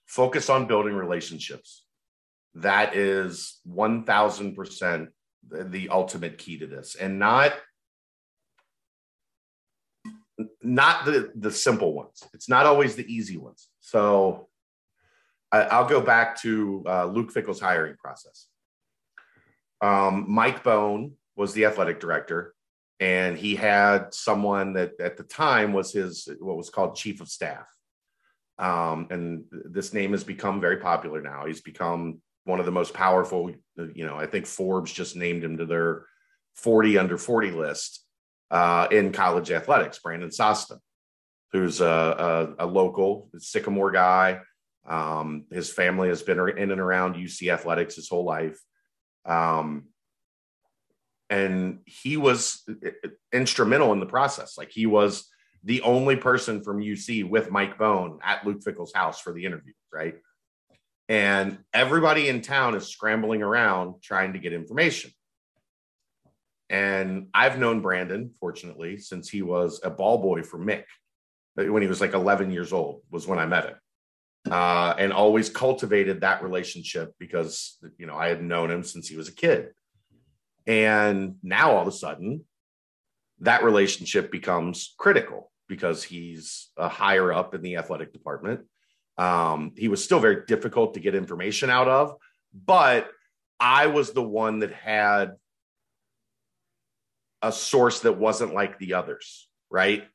Focus 0.08 0.50
on 0.50 0.68
building 0.68 0.96
relationships. 0.96 1.86
That 2.56 2.96
is 2.96 3.60
1000% 3.68 5.08
the 5.50 5.90
ultimate 5.90 6.38
key 6.38 6.58
to 6.58 6.68
this 6.68 6.96
and 6.96 7.20
not 7.20 7.54
not 10.62 11.06
the 11.06 11.32
the 11.36 11.52
simple 11.52 11.94
ones. 11.94 12.24
It's 12.34 12.50
not 12.50 12.66
always 12.66 12.96
the 12.96 13.12
easy 13.14 13.38
ones. 13.38 13.70
So 13.80 14.50
I, 15.52 15.80
will 15.82 15.90
go 15.90 16.02
back 16.02 16.42
to 16.42 16.84
uh, 16.88 17.06
Luke 17.06 17.32
Fickell's 17.32 17.60
hiring 17.60 17.96
process. 17.96 18.48
Um, 19.82 20.26
Mike 20.28 20.64
Bohn 20.64 21.14
was 21.36 21.54
the 21.54 21.66
athletic 21.66 22.00
director, 22.00 22.56
and 23.00 23.38
he 23.38 23.56
had 23.56 24.14
someone 24.14 24.74
that 24.74 24.94
at 25.00 25.18
the 25.18 25.24
time 25.24 25.74
was 25.74 25.92
his 25.92 26.28
what 26.40 26.58
was 26.58 26.70
called 26.70 26.96
chief 26.96 27.22
of 27.22 27.30
staff. 27.30 27.68
Um, 28.58 29.08
and 29.10 29.44
this 29.52 29.94
name 29.94 30.12
has 30.12 30.24
become 30.24 30.62
very 30.62 30.78
popular 30.78 31.22
now. 31.22 31.46
He's 31.46 31.62
become 31.62 32.22
one 32.46 32.60
of 32.60 32.66
the 32.66 32.72
most 32.72 32.94
powerful. 32.94 33.52
You 33.78 34.06
know, 34.06 34.16
I 34.16 34.26
think 34.26 34.46
Forbes 34.46 34.92
just 34.92 35.16
named 35.16 35.44
him 35.44 35.58
to 35.58 35.66
their 35.66 36.06
40 36.56 36.98
under 36.98 37.18
40 37.18 37.52
list 37.52 38.03
uh, 38.54 38.88
in 38.92 39.12
college 39.12 39.52
athletics, 39.52 39.98
Brandon 39.98 40.30
Sosna, 40.30 40.78
who's 41.52 41.82
a, 41.82 42.56
a, 42.60 42.66
a 42.66 42.68
local 42.68 43.30
Sycamore 43.40 43.92
guy. 43.92 44.42
Um, 44.88 45.46
his 45.52 45.72
family 45.72 46.10
has 46.10 46.22
been 46.22 46.40
in 46.40 46.70
and 46.70 46.80
around 46.80 47.16
UC 47.16 47.52
athletics 47.52 47.96
his 47.96 48.08
whole 48.08 48.26
life. 48.26 48.60
Um, 49.26 49.86
and 51.32 51.80
he 51.86 52.16
was 52.16 52.64
instrumental 53.34 53.92
in 53.92 54.00
the 54.00 54.06
process. 54.06 54.56
Like 54.56 54.70
he 54.72 54.86
was 54.86 55.28
the 55.64 55.82
only 55.82 56.16
person 56.16 56.64
from 56.64 56.80
UC 56.80 57.28
with 57.28 57.50
Mike 57.50 57.80
Bohn 57.80 58.20
at 58.22 58.46
Luke 58.46 58.62
Fickell's 58.64 58.94
house 58.94 59.20
for 59.20 59.34
the 59.34 59.46
interview, 59.46 59.74
right? 59.92 60.16
And 61.10 61.58
everybody 61.74 62.30
in 62.30 62.42
town 62.42 62.76
is 62.76 62.88
scrambling 62.88 63.42
around 63.42 63.96
trying 64.04 64.34
to 64.34 64.40
get 64.40 64.54
information. 64.54 65.12
And 66.74 67.28
I've 67.36 67.60
known 67.60 67.82
Brandon, 67.82 68.32
fortunately, 68.40 68.98
since 68.98 69.30
he 69.30 69.44
was 69.44 69.80
a 69.84 69.92
ball 69.92 70.18
boy 70.18 70.42
for 70.42 70.58
Mick 70.58 70.86
when 71.56 71.84
he 71.84 71.88
was 71.88 72.02
like 72.02 72.16
11 72.16 72.50
years 72.50 72.74
old, 72.74 73.04
was 73.12 73.28
when 73.28 73.38
I 73.38 73.46
met 73.46 73.66
him. 73.66 73.76
Uh, 74.52 74.96
and 74.98 75.14
always 75.14 75.52
cultivated 75.52 76.22
that 76.22 76.42
relationship 76.42 77.14
because, 77.20 77.78
you 78.00 78.08
know, 78.08 78.16
I 78.16 78.30
had 78.30 78.42
known 78.42 78.72
him 78.72 78.84
since 78.84 79.08
he 79.08 79.16
was 79.16 79.28
a 79.28 79.36
kid. 79.36 79.70
And 80.66 81.36
now 81.44 81.74
all 81.74 81.84
of 81.84 81.88
a 81.88 81.92
sudden, 81.92 82.44
that 83.42 83.64
relationship 83.64 84.32
becomes 84.32 84.96
critical 84.98 85.52
because 85.70 86.02
he's 86.02 86.72
a 86.76 86.90
higher 86.90 87.32
up 87.32 87.54
in 87.54 87.62
the 87.62 87.78
athletic 87.78 88.14
department. 88.14 88.62
Um, 89.20 89.74
he 89.78 89.90
was 89.90 90.04
still 90.04 90.20
very 90.20 90.44
difficult 90.48 90.96
to 90.96 91.00
get 91.00 91.14
information 91.14 91.70
out 91.70 91.88
of, 91.88 92.16
but 92.52 93.12
I 93.60 93.86
was 93.88 94.12
the 94.12 94.24
one 94.24 94.60
that 94.60 94.74
had 94.74 95.34
a 97.44 97.52
source 97.52 98.00
that 98.00 98.18
wasn't 98.18 98.54
like 98.54 98.80
the 98.80 98.94
others, 98.96 99.50
right? 99.70 100.06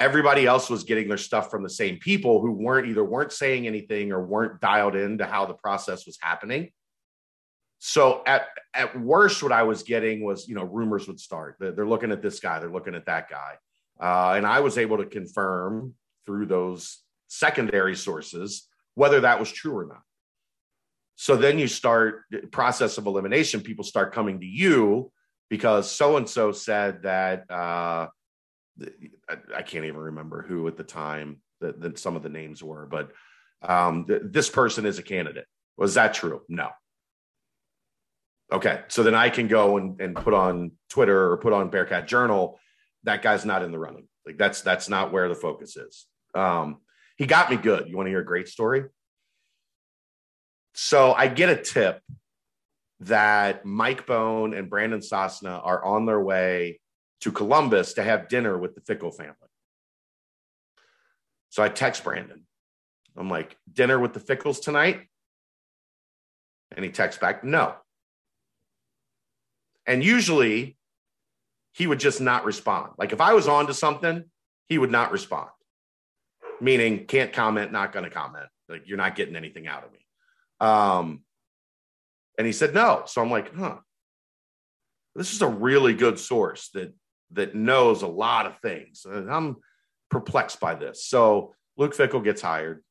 Everybody 0.00 0.46
else 0.46 0.70
was 0.70 0.84
getting 0.84 1.08
their 1.08 1.18
stuff 1.18 1.50
from 1.50 1.62
the 1.62 1.70
same 1.70 1.98
people 1.98 2.40
who 2.40 2.52
weren't 2.52 2.88
either 2.88 3.04
weren't 3.04 3.32
saying 3.32 3.66
anything 3.66 4.12
or 4.12 4.24
weren't 4.24 4.60
dialed 4.60 4.96
into 4.96 5.26
how 5.26 5.44
the 5.44 5.54
process 5.54 6.06
was 6.06 6.16
happening. 6.20 6.70
So 7.78 8.22
at 8.26 8.46
at 8.74 8.98
worst, 8.98 9.42
what 9.42 9.52
I 9.52 9.64
was 9.64 9.82
getting 9.82 10.24
was 10.24 10.48
you 10.48 10.54
know 10.54 10.64
rumors 10.64 11.08
would 11.08 11.18
start. 11.18 11.56
They're, 11.58 11.86
looking 11.86 12.12
at 12.12 12.22
this 12.22 12.38
guy, 12.38 12.60
they're 12.60 12.70
looking 12.70 12.94
at 12.94 13.06
that 13.06 13.28
guy, 13.28 13.56
uh, 14.00 14.34
and 14.36 14.46
I 14.46 14.60
was 14.60 14.78
able 14.78 14.98
to 14.98 15.06
confirm 15.06 15.94
through 16.24 16.46
those 16.46 16.98
secondary 17.26 17.96
sources 17.96 18.68
whether 18.94 19.20
that 19.20 19.40
was 19.40 19.50
true 19.50 19.76
or 19.76 19.86
not. 19.86 20.02
So 21.16 21.36
then 21.36 21.58
you 21.58 21.66
start 21.66 22.24
process 22.50 22.98
of 22.98 23.06
elimination. 23.06 23.60
People 23.60 23.84
start 23.84 24.14
coming 24.14 24.40
to 24.40 24.46
you 24.46 25.11
because 25.52 25.92
so 25.92 26.16
and 26.16 26.26
so 26.26 26.50
said 26.50 27.02
that 27.02 27.44
uh, 27.50 28.06
I, 29.54 29.60
can't 29.60 29.84
even 29.84 29.98
remember 29.98 30.40
who 30.40 30.66
at 30.66 30.78
the 30.78 30.82
time 30.82 31.42
that, 31.60 31.78
that 31.82 31.98
some 31.98 32.16
of 32.16 32.22
the 32.22 32.30
names 32.30 32.62
were, 32.62 32.86
but 32.86 33.10
um, 33.60 34.06
th- 34.06 34.22
this 34.24 34.48
person 34.48 34.86
is 34.86 34.98
a 34.98 35.02
candidate. 35.02 35.44
Was 35.76 35.92
that 35.92 36.14
true? 36.14 36.40
No. 36.48 36.70
Okay, 38.50 38.80
so 38.88 39.02
then 39.02 39.14
I 39.14 39.28
can 39.28 39.46
go 39.46 39.76
and, 39.76 40.00
and 40.00 40.16
put 40.16 40.32
on 40.32 40.72
Twitter 40.88 41.30
or 41.30 41.36
put 41.36 41.52
on 41.52 41.68
Bearcat 41.68 42.08
Journal. 42.08 42.58
That 43.02 43.20
guy's 43.20 43.44
not 43.44 43.62
in 43.62 43.72
the 43.72 43.78
running. 43.78 44.08
Like 44.24 44.38
that's 44.38 44.62
that's 44.62 44.88
not 44.88 45.12
where 45.12 45.28
the 45.28 45.34
focus 45.34 45.76
is. 45.76 46.06
Um, 46.34 46.78
he 47.18 47.26
got 47.26 47.50
me 47.50 47.58
good. 47.58 47.90
You 47.90 47.96
want 47.98 48.06
to 48.06 48.10
hear 48.10 48.20
a 48.20 48.24
great 48.24 48.48
story? 48.48 48.84
So 50.72 51.12
I 51.12 51.28
get 51.28 51.50
a 51.50 51.62
tip 51.62 52.00
that 53.06 53.64
Mike 53.64 54.06
Bohn 54.06 54.54
and 54.54 54.70
Brandon 54.70 55.00
Sosna 55.00 55.60
are 55.64 55.84
on 55.84 56.06
their 56.06 56.20
way 56.20 56.80
to 57.20 57.32
Columbus 57.32 57.94
to 57.94 58.02
have 58.02 58.28
dinner 58.28 58.56
with 58.58 58.74
the 58.74 58.80
Fickell 58.80 59.14
family. 59.14 59.34
So 61.50 61.62
I 61.62 61.68
text 61.68 62.04
Brandon. 62.04 62.46
I'm 63.16 63.28
like, 63.28 63.56
dinner 63.70 63.98
with 63.98 64.14
the 64.14 64.20
Fickells 64.20 64.62
tonight? 64.62 65.02
And 66.74 66.84
he 66.84 66.90
texts 66.90 67.20
back, 67.20 67.44
no. 67.44 67.74
And 69.86 70.02
usually 70.02 70.76
he 71.72 71.86
would 71.86 72.00
just 72.00 72.20
not 72.20 72.44
respond. 72.44 72.92
Like 72.98 73.12
if 73.12 73.20
I 73.20 73.34
was 73.34 73.48
on 73.48 73.66
to 73.66 73.74
something, 73.74 74.24
he 74.68 74.78
would 74.78 74.90
not 74.90 75.12
respond, 75.12 75.50
meaning 76.60 77.04
can't 77.06 77.32
comment, 77.32 77.72
not 77.72 77.92
going 77.92 78.04
to 78.04 78.10
comment. 78.10 78.46
Like 78.68 78.84
you're 78.86 78.96
not 78.96 79.16
getting 79.16 79.36
anything 79.36 79.66
out 79.66 79.84
of 79.84 79.92
me. 79.92 79.98
Um, 80.60 81.22
and 82.38 82.46
he 82.46 82.52
said 82.52 82.74
no. 82.74 83.02
So 83.06 83.22
I'm 83.22 83.30
like, 83.30 83.54
huh. 83.54 83.78
This 85.14 85.34
is 85.34 85.42
a 85.42 85.48
really 85.48 85.92
good 85.92 86.18
source 86.18 86.70
that 86.70 86.94
that 87.32 87.54
knows 87.54 88.02
a 88.02 88.06
lot 88.06 88.46
of 88.46 88.58
things. 88.60 89.04
And 89.04 89.30
I'm 89.30 89.56
perplexed 90.10 90.60
by 90.60 90.74
this. 90.74 91.04
So 91.04 91.54
Luke 91.76 91.94
Fickell 91.96 92.24
gets 92.24 92.42
hired. 92.42 92.82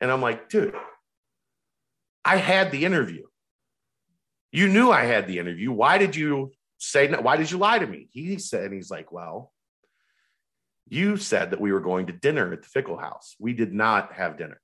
And 0.00 0.10
I'm 0.10 0.20
like, 0.20 0.48
dude, 0.48 0.74
I 2.24 2.36
had 2.36 2.70
the 2.70 2.84
interview. 2.84 3.24
You 4.52 4.68
knew 4.68 4.90
I 4.90 5.04
had 5.04 5.26
the 5.26 5.38
interview. 5.38 5.72
Why 5.72 5.98
did 5.98 6.14
you 6.14 6.52
say 6.78 7.08
no? 7.08 7.20
Why 7.20 7.36
did 7.36 7.50
you 7.50 7.58
lie 7.58 7.78
to 7.78 7.86
me? 7.86 8.08
He 8.10 8.38
said, 8.38 8.64
and 8.64 8.74
he's 8.74 8.90
like, 8.90 9.10
well, 9.10 9.52
you 10.88 11.16
said 11.16 11.50
that 11.50 11.60
we 11.60 11.72
were 11.72 11.80
going 11.80 12.06
to 12.06 12.12
dinner 12.12 12.52
at 12.52 12.62
the 12.62 12.68
Fickell 12.68 13.00
house. 13.00 13.34
We 13.38 13.52
did 13.52 13.72
not 13.72 14.12
have 14.12 14.38
dinner. 14.38 14.60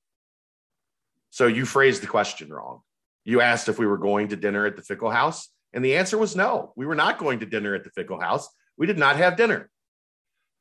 So 1.30 1.46
you 1.46 1.64
phrased 1.64 2.02
the 2.02 2.06
question 2.06 2.52
wrong. 2.52 2.80
You 3.24 3.40
asked 3.40 3.68
if 3.68 3.78
we 3.78 3.86
were 3.86 3.98
going 3.98 4.28
to 4.28 4.36
dinner 4.36 4.66
at 4.66 4.76
the 4.76 4.82
Fickell 4.82 5.12
House, 5.12 5.48
and 5.72 5.84
the 5.84 5.96
answer 5.96 6.18
was 6.18 6.36
no. 6.36 6.72
We 6.76 6.86
were 6.86 6.94
not 6.94 7.18
going 7.18 7.40
to 7.40 7.46
dinner 7.46 7.74
at 7.74 7.84
the 7.84 7.90
Fickell 7.90 8.22
House. 8.22 8.48
We 8.76 8.86
did 8.86 8.98
not 8.98 9.16
have 9.16 9.36
dinner. 9.36 9.70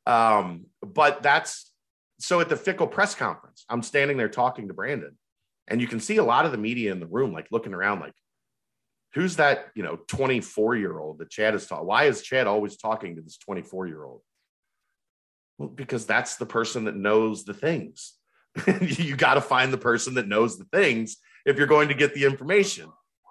Um, 0.06 0.66
but 0.80 1.22
that's 1.22 1.72
so 2.18 2.40
at 2.40 2.48
the 2.48 2.54
Fickell 2.54 2.90
press 2.90 3.14
conference, 3.14 3.64
I'm 3.68 3.82
standing 3.82 4.16
there 4.16 4.28
talking 4.28 4.68
to 4.68 4.74
Brandon, 4.74 5.18
And 5.68 5.80
you 5.80 5.88
can 5.88 6.00
see 6.00 6.16
a 6.16 6.24
lot 6.24 6.46
of 6.46 6.52
the 6.52 6.58
media 6.58 6.92
in 6.92 7.00
the 7.00 7.06
room, 7.06 7.32
like 7.32 7.48
looking 7.50 7.74
around, 7.74 8.00
like, 8.00 8.14
who's 9.14 9.36
that, 9.36 9.66
you 9.74 9.82
know, 9.82 9.98
24 10.06 10.76
year 10.76 10.98
old 10.98 11.18
that 11.18 11.30
Chad 11.30 11.54
is 11.54 11.66
talking? 11.66 11.86
Why 11.86 12.04
is 12.04 12.22
Chad 12.22 12.46
always 12.46 12.76
talking 12.76 13.16
to 13.16 13.22
this 13.22 13.38
24 13.38 13.88
year 13.88 14.04
old? 14.04 14.20
Well, 15.58 15.68
because 15.68 16.06
that's 16.06 16.36
the 16.36 16.46
person 16.46 16.84
that 16.84 16.96
knows 16.96 17.44
the 17.44 17.54
things. 17.54 18.14
you 18.80 19.16
got 19.16 19.34
to 19.34 19.40
find 19.40 19.72
the 19.72 19.78
person 19.78 20.14
that 20.14 20.28
knows 20.28 20.58
the 20.58 20.66
things 20.66 21.16
if 21.44 21.58
you're 21.58 21.66
going 21.66 21.88
to 21.88 21.94
get 21.94 22.14
the 22.14 22.24
information. 22.24 22.90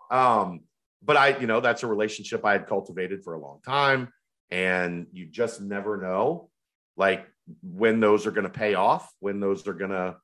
Um, 0.09 0.61
but 1.03 1.17
I, 1.17 1.37
you 1.37 1.47
know, 1.47 1.59
that's 1.59 1.83
a 1.83 1.87
relationship 1.87 2.45
I 2.45 2.53
had 2.53 2.67
cultivated 2.67 3.23
for 3.23 3.33
a 3.33 3.39
long 3.39 3.59
time. 3.65 4.09
And 4.49 5.07
you 5.11 5.25
just 5.25 5.61
never 5.61 5.97
know 5.97 6.49
like 6.97 7.25
when 7.63 7.99
those 7.99 8.27
are 8.27 8.31
going 8.31 8.43
to 8.43 8.49
pay 8.49 8.75
off, 8.75 9.11
when 9.19 9.39
those 9.39 9.67
are 9.67 9.73
going 9.73 9.91
to, 9.91 10.17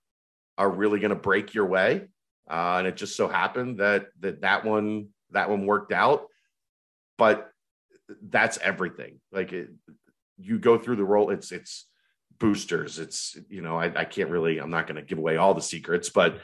are 0.58 0.70
really 0.70 1.00
going 1.00 1.10
to 1.10 1.16
break 1.16 1.54
your 1.54 1.66
way. 1.66 2.10
Uh, 2.50 2.76
and 2.80 2.88
it 2.88 2.98
just 2.98 3.16
so 3.16 3.28
happened 3.28 3.80
that, 3.80 4.08
that 4.20 4.42
that 4.42 4.66
one, 4.66 5.08
that 5.32 5.50
one 5.50 5.66
worked 5.66 5.92
out. 5.92 6.26
But 7.18 7.50
that's 8.22 8.58
everything. 8.58 9.20
Like 9.32 9.54
it, 9.54 9.70
you 10.38 10.60
go 10.60 10.78
through 10.78 10.98
the 10.98 11.04
role, 11.04 11.30
it's, 11.30 11.52
it's, 11.52 11.86
boosters 12.40 13.00
it's 13.00 13.36
you 13.50 13.62
know 13.62 13.80
I, 13.80 13.86
I 14.02 14.06
can't 14.06 14.30
really 14.30 14.60
i'm 14.60 14.70
not 14.70 14.86
going 14.86 14.98
to 14.98 15.02
give 15.02 15.18
away 15.18 15.38
all 15.38 15.56
the 15.56 15.62
secrets 15.62 16.10
but 16.10 16.40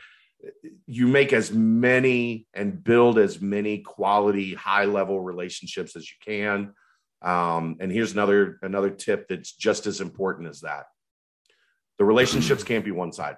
you 0.86 1.08
make 1.08 1.34
as 1.34 1.52
many 1.52 2.48
and 2.54 2.84
build 2.84 3.18
as 3.18 3.42
many 3.42 3.80
quality 3.80 4.54
high 4.54 4.86
level 4.86 5.20
relationships 5.20 5.96
as 5.96 6.10
you 6.10 6.16
can. 6.26 6.74
Um, 7.22 7.78
and 7.80 7.92
here's 7.92 8.12
another 8.12 8.60
another 8.62 8.90
tip 8.90 9.28
that's 9.30 9.52
just 9.54 9.88
as 9.88 10.02
important 10.02 10.50
as 10.50 10.62
that. 10.62 10.86
The 11.98 12.06
relationships 12.06 12.64
can't 12.64 12.84
be 12.84 12.92
one 12.92 13.14
side. 13.14 13.38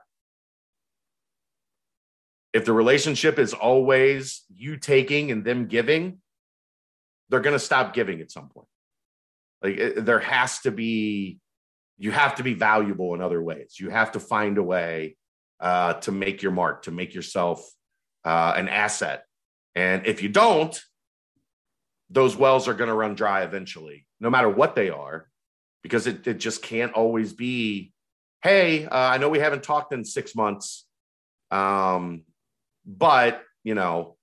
If 2.53 2.65
the 2.65 2.73
relationship 2.73 3.37
is 3.37 3.53
always 3.53 4.43
you 4.55 4.77
taking 4.77 5.29
and 5.29 5.43
them 5.43 5.67
giving 5.67 6.19
they're 7.29 7.39
going 7.39 7.55
to 7.55 7.59
stop 7.59 7.93
giving 7.93 8.21
at 8.21 8.31
some 8.31 8.49
point. 8.49 8.67
Like 9.63 9.77
it, 9.77 10.05
there 10.05 10.19
has 10.19 10.59
to 10.59 10.71
be 10.71 11.39
you 11.97 12.11
have 12.11 12.35
to 12.35 12.43
be 12.43 12.53
valuable 12.53 13.13
in 13.13 13.21
other 13.21 13.41
ways. 13.41 13.77
You 13.79 13.89
have 13.89 14.11
to 14.13 14.19
find 14.19 14.57
a 14.57 14.63
way 14.63 15.15
uh, 15.59 15.93
to 15.93 16.11
make 16.11 16.41
your 16.41 16.51
mark, 16.51 16.83
to 16.83 16.91
make 16.91 17.13
yourself 17.13 17.67
uh, 18.23 18.53
an 18.55 18.67
asset. 18.67 19.25
And 19.75 20.05
if 20.05 20.21
you 20.21 20.29
don't, 20.29 20.79
those 22.09 22.35
wells 22.35 22.67
are 22.67 22.73
going 22.73 22.89
to 22.89 22.93
run 22.93 23.15
dry 23.15 23.43
eventually, 23.43 24.05
no 24.19 24.29
matter 24.29 24.49
what 24.49 24.75
they 24.75 24.89
are, 24.89 25.29
because 25.83 26.07
it, 26.07 26.25
it 26.27 26.39
just 26.39 26.61
can't 26.61 26.93
always 26.93 27.33
be, 27.33 27.93
hey, 28.41 28.85
uh, 28.85 28.89
I 28.91 29.17
know 29.17 29.29
we 29.29 29.39
haven't 29.39 29.63
talked 29.63 29.93
in 29.93 30.05
six 30.05 30.35
months, 30.35 30.85
um, 31.51 32.23
but, 32.85 33.41
you 33.63 33.75
know, 33.75 34.17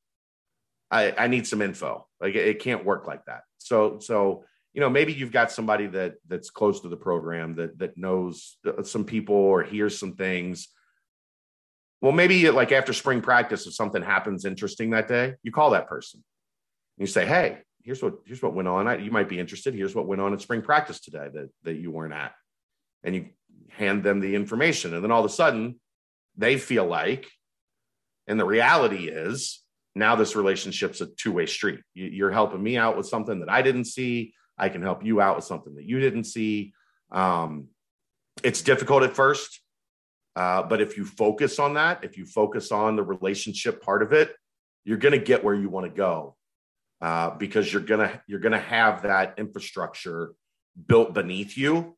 I, 0.90 1.12
I 1.16 1.26
need 1.28 1.46
some 1.46 1.62
info. 1.62 2.06
Like 2.20 2.34
it, 2.34 2.46
it 2.46 2.58
can't 2.60 2.84
work 2.84 3.06
like 3.06 3.24
that. 3.26 3.42
So, 3.58 3.98
so, 4.00 4.44
you 4.74 4.80
know 4.80 4.90
maybe 4.90 5.12
you've 5.12 5.32
got 5.32 5.52
somebody 5.52 5.86
that 5.86 6.14
that's 6.28 6.50
close 6.50 6.80
to 6.80 6.88
the 6.88 6.96
program 6.96 7.54
that 7.56 7.78
that 7.78 7.96
knows 7.98 8.56
some 8.84 9.04
people 9.04 9.36
or 9.36 9.62
hears 9.62 9.98
some 9.98 10.14
things 10.14 10.68
well, 12.02 12.12
maybe 12.12 12.50
like 12.50 12.72
after 12.72 12.92
spring 12.92 13.22
practice, 13.22 13.66
if 13.66 13.74
something 13.74 14.02
happens 14.02 14.44
interesting 14.44 14.90
that 14.90 15.06
day, 15.06 15.34
you 15.44 15.52
call 15.52 15.70
that 15.70 15.88
person. 15.88 16.22
And 16.98 17.06
you 17.06 17.10
say, 17.10 17.24
"Hey, 17.24 17.58
here's 17.84 18.02
what 18.02 18.14
here's 18.26 18.42
what 18.42 18.54
went 18.54 18.66
on. 18.66 19.02
You 19.02 19.12
might 19.12 19.28
be 19.28 19.38
interested. 19.38 19.72
Here's 19.72 19.94
what 19.94 20.08
went 20.08 20.20
on 20.20 20.32
at 20.32 20.40
spring 20.40 20.62
practice 20.62 21.00
today 21.00 21.28
that 21.32 21.48
that 21.62 21.74
you 21.76 21.92
weren't 21.92 22.12
at," 22.12 22.32
and 23.04 23.14
you 23.14 23.28
hand 23.70 24.02
them 24.02 24.18
the 24.18 24.34
information, 24.34 24.94
and 24.94 25.02
then 25.02 25.12
all 25.12 25.24
of 25.24 25.30
a 25.30 25.32
sudden, 25.32 25.80
they 26.36 26.58
feel 26.58 26.84
like, 26.84 27.30
and 28.26 28.38
the 28.38 28.44
reality 28.44 29.08
is 29.08 29.62
now 29.94 30.16
this 30.16 30.34
relationship's 30.34 31.00
a 31.00 31.06
two 31.06 31.30
way 31.30 31.46
street. 31.46 31.80
You're 31.94 32.32
helping 32.32 32.62
me 32.62 32.76
out 32.76 32.96
with 32.96 33.06
something 33.06 33.38
that 33.40 33.48
I 33.48 33.62
didn't 33.62 33.84
see. 33.84 34.34
I 34.58 34.70
can 34.70 34.82
help 34.82 35.04
you 35.04 35.20
out 35.20 35.36
with 35.36 35.44
something 35.44 35.76
that 35.76 35.84
you 35.84 36.00
didn't 36.00 36.24
see. 36.24 36.74
Um, 37.12 37.68
it's 38.42 38.62
difficult 38.62 39.04
at 39.04 39.14
first 39.14 39.61
uh, 40.34 40.62
but 40.62 40.80
if 40.80 40.96
you 40.96 41.04
focus 41.04 41.58
on 41.58 41.74
that, 41.74 42.04
if 42.04 42.16
you 42.16 42.24
focus 42.24 42.72
on 42.72 42.96
the 42.96 43.02
relationship 43.02 43.82
part 43.82 44.02
of 44.02 44.12
it, 44.12 44.34
you're 44.84 44.98
going 44.98 45.12
to 45.12 45.24
get 45.24 45.44
where 45.44 45.54
you 45.54 45.68
want 45.68 45.86
to 45.86 45.92
go 45.92 46.36
uh, 47.00 47.30
because 47.30 47.72
you're 47.72 47.82
going 47.82 48.08
to 48.08 48.20
you're 48.26 48.40
going 48.40 48.52
to 48.52 48.58
have 48.58 49.02
that 49.02 49.34
infrastructure 49.38 50.32
built 50.86 51.12
beneath 51.12 51.56
you 51.56 51.96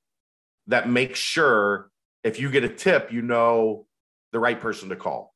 that 0.66 0.89
makes 0.89 1.18
sure 1.18 1.91
if 2.22 2.41
you 2.41 2.51
get 2.51 2.64
a 2.64 2.68
tip, 2.68 3.12
you 3.12 3.22
know 3.22 3.87
the 4.32 4.41
right 4.41 4.61
person 4.61 4.89
to 4.89 4.97
call. 4.97 5.32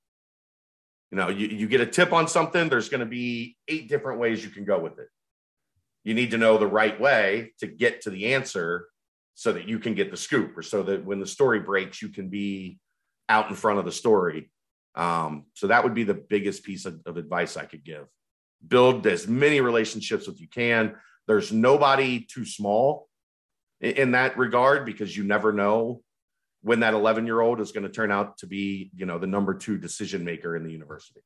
You 1.11 1.18
know, 1.18 1.28
you, 1.28 1.46
you 1.46 1.68
get 1.68 1.80
a 1.80 1.86
tip 1.86 2.12
on 2.12 2.28
something, 2.28 2.68
there's 2.68 2.88
going 2.88 3.01
to 3.01 3.07
be 3.07 3.57
eight 3.68 3.88
different 3.88 4.18
ways 4.18 4.44
you 4.44 4.51
can 4.51 4.64
go 4.64 4.78
with 4.78 4.99
it. 4.99 5.09
You 6.05 6.14
need 6.14 6.32
to 6.32 6.38
know 6.38 6.59
the 6.59 6.66
right 6.66 6.99
way 6.99 7.53
to 7.61 7.66
get 7.66 8.03
to 8.03 8.11
the 8.11 8.34
answer 8.34 8.88
so 9.34 9.53
that 9.53 9.68
you 9.68 9.78
can 9.78 9.94
get 9.94 10.11
the 10.11 10.16
scoop 10.16 10.57
or 10.57 10.62
so 10.62 10.82
that 10.82 11.05
when 11.05 11.20
the 11.20 11.26
story 11.26 11.61
breaks, 11.61 12.03
you 12.03 12.09
can 12.09 12.28
be 12.28 12.78
out 13.29 13.49
in 13.49 13.57
front 13.57 13.79
of 13.79 13.85
the 13.85 13.93
story. 13.93 14.51
Um, 14.95 15.47
so 15.55 15.68
that 15.68 15.85
would 15.85 15.95
be 15.95 16.05
the 16.05 16.14
biggest 16.14 16.64
piece 16.64 16.85
of, 16.87 17.01
of 17.07 17.16
advice 17.16 17.57
I 17.57 17.64
could 17.64 17.85
give. 17.85 18.07
Build 18.66 19.07
as 19.07 19.29
many 19.29 19.61
relationships 19.61 20.29
as 20.29 20.41
you 20.41 20.49
can. 20.49 20.97
There's 21.26 21.53
nobody 21.53 22.20
too 22.20 22.45
small 22.45 23.09
in, 23.81 23.93
in 23.93 24.11
that 24.12 24.37
regard 24.37 24.85
because 24.85 25.16
you 25.16 25.24
never 25.24 25.53
know 25.53 26.03
when 26.62 26.81
that 26.81 26.95
11 26.95 27.26
year 27.26 27.41
old 27.41 27.61
is 27.61 27.70
going 27.72 27.85
to 27.85 27.93
turn 27.93 28.11
out 28.11 28.39
to 28.39 28.47
be, 28.47 28.91
you 28.95 29.07
know, 29.07 29.18
the 29.18 29.26
number 29.26 29.55
two 29.55 29.79
decision 29.79 30.24
maker 30.24 30.57
in 30.57 30.64
the 30.64 30.72
university. 30.72 31.20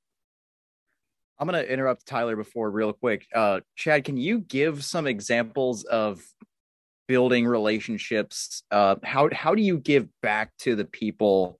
I'm 1.38 1.48
going 1.48 1.64
to 1.64 1.72
interrupt 1.72 2.06
Tyler 2.06 2.36
before 2.36 2.70
real 2.70 2.92
quick. 2.92 3.26
Uh, 3.34 3.60
Chad, 3.74 4.04
can 4.04 4.16
you 4.16 4.40
give 4.40 4.84
some 4.84 5.06
examples 5.06 5.82
of 5.84 6.22
building 7.08 7.46
relationships? 7.46 8.62
Uh, 8.70 8.96
how 9.02 9.28
how 9.32 9.54
do 9.54 9.62
you 9.62 9.78
give 9.78 10.08
back 10.20 10.52
to 10.58 10.76
the 10.76 10.84
people 10.84 11.58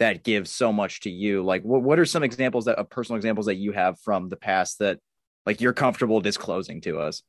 that 0.00 0.24
gives 0.24 0.50
so 0.50 0.72
much 0.72 1.00
to 1.00 1.10
you? 1.10 1.44
Like 1.44 1.62
what, 1.62 1.82
what 1.82 1.98
are 1.98 2.04
some 2.04 2.22
examples 2.24 2.64
that 2.64 2.78
uh, 2.78 2.84
personal 2.84 3.16
examples 3.16 3.46
that 3.46 3.56
you 3.56 3.72
have 3.72 4.00
from 4.00 4.28
the 4.28 4.36
past 4.36 4.80
that 4.80 4.98
like 5.46 5.60
you're 5.60 5.72
comfortable 5.72 6.20
disclosing 6.20 6.80
to 6.82 6.98
us? 6.98 7.22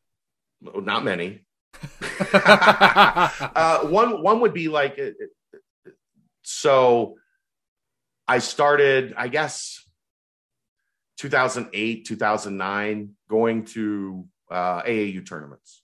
Not 0.61 1.03
many. 1.03 1.45
Uh, 2.33 3.87
one 3.87 4.21
one 4.21 4.39
would 4.41 4.53
be 4.53 4.67
like 4.67 4.99
so 6.43 7.15
i 8.27 8.39
started 8.39 9.13
i 9.17 9.27
guess 9.27 9.83
2008 11.17 12.05
2009 12.05 13.15
going 13.29 13.65
to 13.65 14.25
uh, 14.49 14.81
aau 14.83 15.25
tournaments 15.25 15.83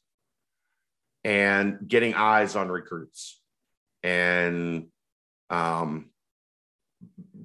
and 1.23 1.79
getting 1.87 2.13
eyes 2.13 2.55
on 2.55 2.69
recruits 2.69 3.39
and 4.03 4.87
um, 5.49 6.09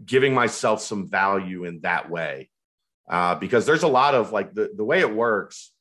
giving 0.04 0.34
myself 0.34 0.82
some 0.82 1.08
value 1.08 1.64
in 1.64 1.80
that 1.80 2.10
way. 2.10 2.50
Uh, 3.08 3.34
because 3.34 3.66
there's 3.66 3.82
a 3.82 3.88
lot 3.88 4.14
of 4.14 4.32
like 4.32 4.54
the, 4.54 4.70
the 4.76 4.84
way 4.84 5.00
it 5.00 5.12
works, 5.12 5.72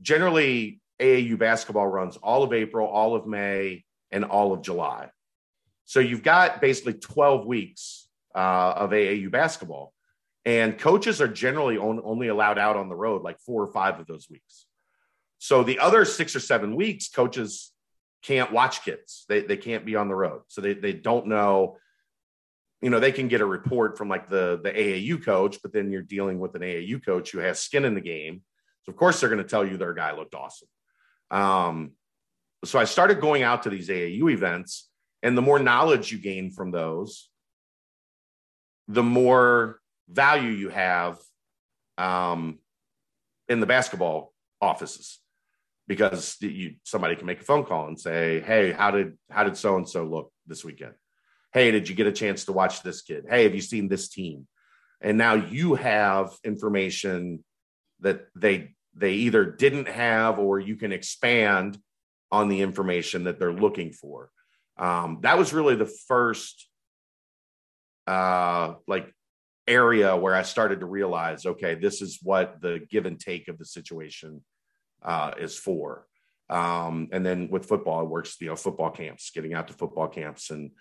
generally 0.00 0.80
AAU 0.98 1.38
basketball 1.38 1.86
runs 1.86 2.16
all 2.16 2.42
of 2.42 2.52
April, 2.52 2.86
all 2.86 3.14
of 3.14 3.26
May, 3.26 3.84
and 4.10 4.24
all 4.24 4.52
of 4.52 4.62
July. 4.62 5.10
So 5.84 6.00
you've 6.00 6.22
got 6.22 6.60
basically 6.60 6.94
12 6.94 7.46
weeks 7.46 8.08
uh, 8.34 8.74
of 8.76 8.90
AAU 8.90 9.30
basketball. 9.30 9.92
And 10.44 10.78
coaches 10.78 11.20
are 11.20 11.28
generally 11.28 11.76
on, 11.76 12.00
only 12.02 12.28
allowed 12.28 12.58
out 12.58 12.76
on 12.76 12.88
the 12.88 12.94
road 12.94 13.22
like 13.22 13.38
four 13.40 13.62
or 13.62 13.72
five 13.72 14.00
of 14.00 14.06
those 14.06 14.28
weeks. 14.30 14.66
So 15.38 15.62
the 15.62 15.78
other 15.78 16.04
six 16.04 16.34
or 16.34 16.40
seven 16.40 16.76
weeks, 16.76 17.08
coaches 17.08 17.72
can't 18.22 18.52
watch 18.52 18.84
kids. 18.84 19.24
They, 19.28 19.40
they 19.42 19.56
can't 19.56 19.84
be 19.84 19.96
on 19.96 20.08
the 20.08 20.14
road. 20.14 20.42
So 20.48 20.60
they, 20.60 20.74
they 20.74 20.92
don't 20.92 21.26
know 21.26 21.76
you 22.82 22.90
know 22.90 23.00
they 23.00 23.12
can 23.12 23.28
get 23.28 23.40
a 23.40 23.46
report 23.46 23.98
from 23.98 24.08
like 24.08 24.28
the 24.28 24.60
the 24.62 24.70
AAU 24.70 25.22
coach, 25.24 25.58
but 25.62 25.72
then 25.72 25.90
you're 25.90 26.02
dealing 26.02 26.38
with 26.38 26.54
an 26.54 26.62
AAU 26.62 27.04
coach 27.04 27.30
who 27.30 27.38
has 27.38 27.60
skin 27.60 27.84
in 27.84 27.94
the 27.94 28.00
game. 28.00 28.42
So 28.82 28.90
of 28.90 28.96
course 28.96 29.20
they're 29.20 29.28
going 29.28 29.42
to 29.42 29.48
tell 29.48 29.66
you 29.66 29.76
their 29.76 29.94
guy 29.94 30.16
looked 30.16 30.34
awesome. 30.34 30.68
Um, 31.30 31.92
so 32.64 32.78
I 32.78 32.84
started 32.84 33.20
going 33.20 33.42
out 33.42 33.62
to 33.64 33.70
these 33.70 33.88
AAU 33.88 34.32
events, 34.32 34.88
and 35.22 35.36
the 35.36 35.42
more 35.42 35.58
knowledge 35.58 36.10
you 36.10 36.18
gain 36.18 36.50
from 36.50 36.70
those, 36.70 37.28
the 38.88 39.02
more 39.02 39.80
value 40.08 40.50
you 40.50 40.70
have 40.70 41.18
um, 41.98 42.58
in 43.48 43.60
the 43.60 43.66
basketball 43.66 44.32
offices 44.60 45.18
because 45.86 46.36
you 46.40 46.76
somebody 46.84 47.16
can 47.16 47.26
make 47.26 47.40
a 47.40 47.44
phone 47.44 47.64
call 47.64 47.88
and 47.88 47.98
say, 47.98 48.40
"Hey, 48.40 48.72
how 48.72 48.90
did 48.90 49.18
how 49.28 49.44
did 49.44 49.56
so 49.56 49.76
and 49.76 49.88
so 49.88 50.04
look 50.04 50.32
this 50.46 50.64
weekend?" 50.64 50.94
Hey, 51.52 51.70
did 51.70 51.88
you 51.88 51.94
get 51.94 52.06
a 52.06 52.12
chance 52.12 52.44
to 52.44 52.52
watch 52.52 52.82
this 52.82 53.02
kid? 53.02 53.26
Hey, 53.28 53.44
have 53.44 53.54
you 53.54 53.60
seen 53.60 53.88
this 53.88 54.08
team? 54.08 54.46
And 55.00 55.18
now 55.18 55.34
you 55.34 55.74
have 55.74 56.30
information 56.44 57.44
that 58.00 58.26
they 58.34 58.74
they 58.94 59.12
either 59.12 59.44
didn't 59.44 59.88
have 59.88 60.38
or 60.38 60.58
you 60.58 60.76
can 60.76 60.92
expand 60.92 61.78
on 62.32 62.48
the 62.48 62.60
information 62.60 63.24
that 63.24 63.38
they're 63.38 63.52
looking 63.52 63.92
for. 63.92 64.30
Um, 64.76 65.18
that 65.22 65.38
was 65.38 65.52
really 65.52 65.76
the 65.76 65.90
first 66.08 66.68
uh, 68.06 68.74
like 68.86 69.12
area 69.66 70.16
where 70.16 70.34
I 70.34 70.42
started 70.42 70.80
to 70.80 70.86
realize, 70.86 71.46
okay, 71.46 71.74
this 71.74 72.02
is 72.02 72.18
what 72.22 72.60
the 72.60 72.84
give 72.90 73.06
and 73.06 73.18
take 73.18 73.48
of 73.48 73.58
the 73.58 73.64
situation 73.64 74.42
uh, 75.02 75.32
is 75.38 75.56
for. 75.56 76.06
Um, 76.48 77.08
and 77.12 77.24
then 77.24 77.48
with 77.48 77.66
football, 77.66 78.02
it 78.02 78.08
works, 78.08 78.36
you 78.40 78.48
know, 78.48 78.56
football 78.56 78.90
camps, 78.90 79.30
getting 79.30 79.54
out 79.54 79.68
to 79.68 79.74
football 79.74 80.08
camps 80.08 80.50
and 80.50 80.72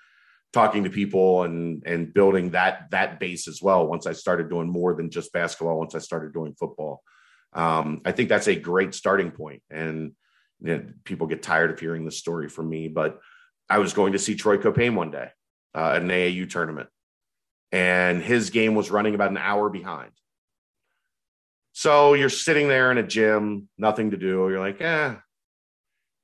talking 0.51 0.83
to 0.83 0.89
people 0.89 1.43
and 1.43 1.83
and 1.85 2.13
building 2.13 2.51
that 2.51 2.89
that 2.91 3.19
base 3.19 3.47
as 3.47 3.61
well. 3.61 3.87
Once 3.87 4.07
I 4.07 4.13
started 4.13 4.49
doing 4.49 4.69
more 4.69 4.95
than 4.95 5.09
just 5.09 5.33
basketball, 5.33 5.77
once 5.77 5.95
I 5.95 5.99
started 5.99 6.33
doing 6.33 6.53
football, 6.53 7.03
um, 7.53 8.01
I 8.05 8.11
think 8.11 8.29
that's 8.29 8.47
a 8.47 8.55
great 8.55 8.93
starting 8.93 9.31
point. 9.31 9.61
And 9.69 10.13
you 10.61 10.77
know, 10.77 10.85
people 11.03 11.27
get 11.27 11.43
tired 11.43 11.71
of 11.71 11.79
hearing 11.79 12.05
the 12.05 12.11
story 12.11 12.49
from 12.49 12.69
me, 12.69 12.87
but 12.87 13.19
I 13.69 13.79
was 13.79 13.93
going 13.93 14.13
to 14.13 14.19
see 14.19 14.35
Troy 14.35 14.57
Caupain 14.57 14.95
one 14.95 15.11
day 15.11 15.29
uh, 15.75 15.93
at 15.95 16.01
an 16.01 16.09
AAU 16.09 16.49
tournament, 16.49 16.89
and 17.71 18.21
his 18.21 18.49
game 18.49 18.75
was 18.75 18.91
running 18.91 19.15
about 19.15 19.31
an 19.31 19.37
hour 19.37 19.69
behind. 19.69 20.11
So 21.73 22.13
you're 22.13 22.29
sitting 22.29 22.67
there 22.67 22.91
in 22.91 22.97
a 22.97 23.03
gym, 23.03 23.69
nothing 23.77 24.11
to 24.11 24.17
do. 24.17 24.49
You're 24.49 24.59
like, 24.59 24.81
eh. 24.81 25.15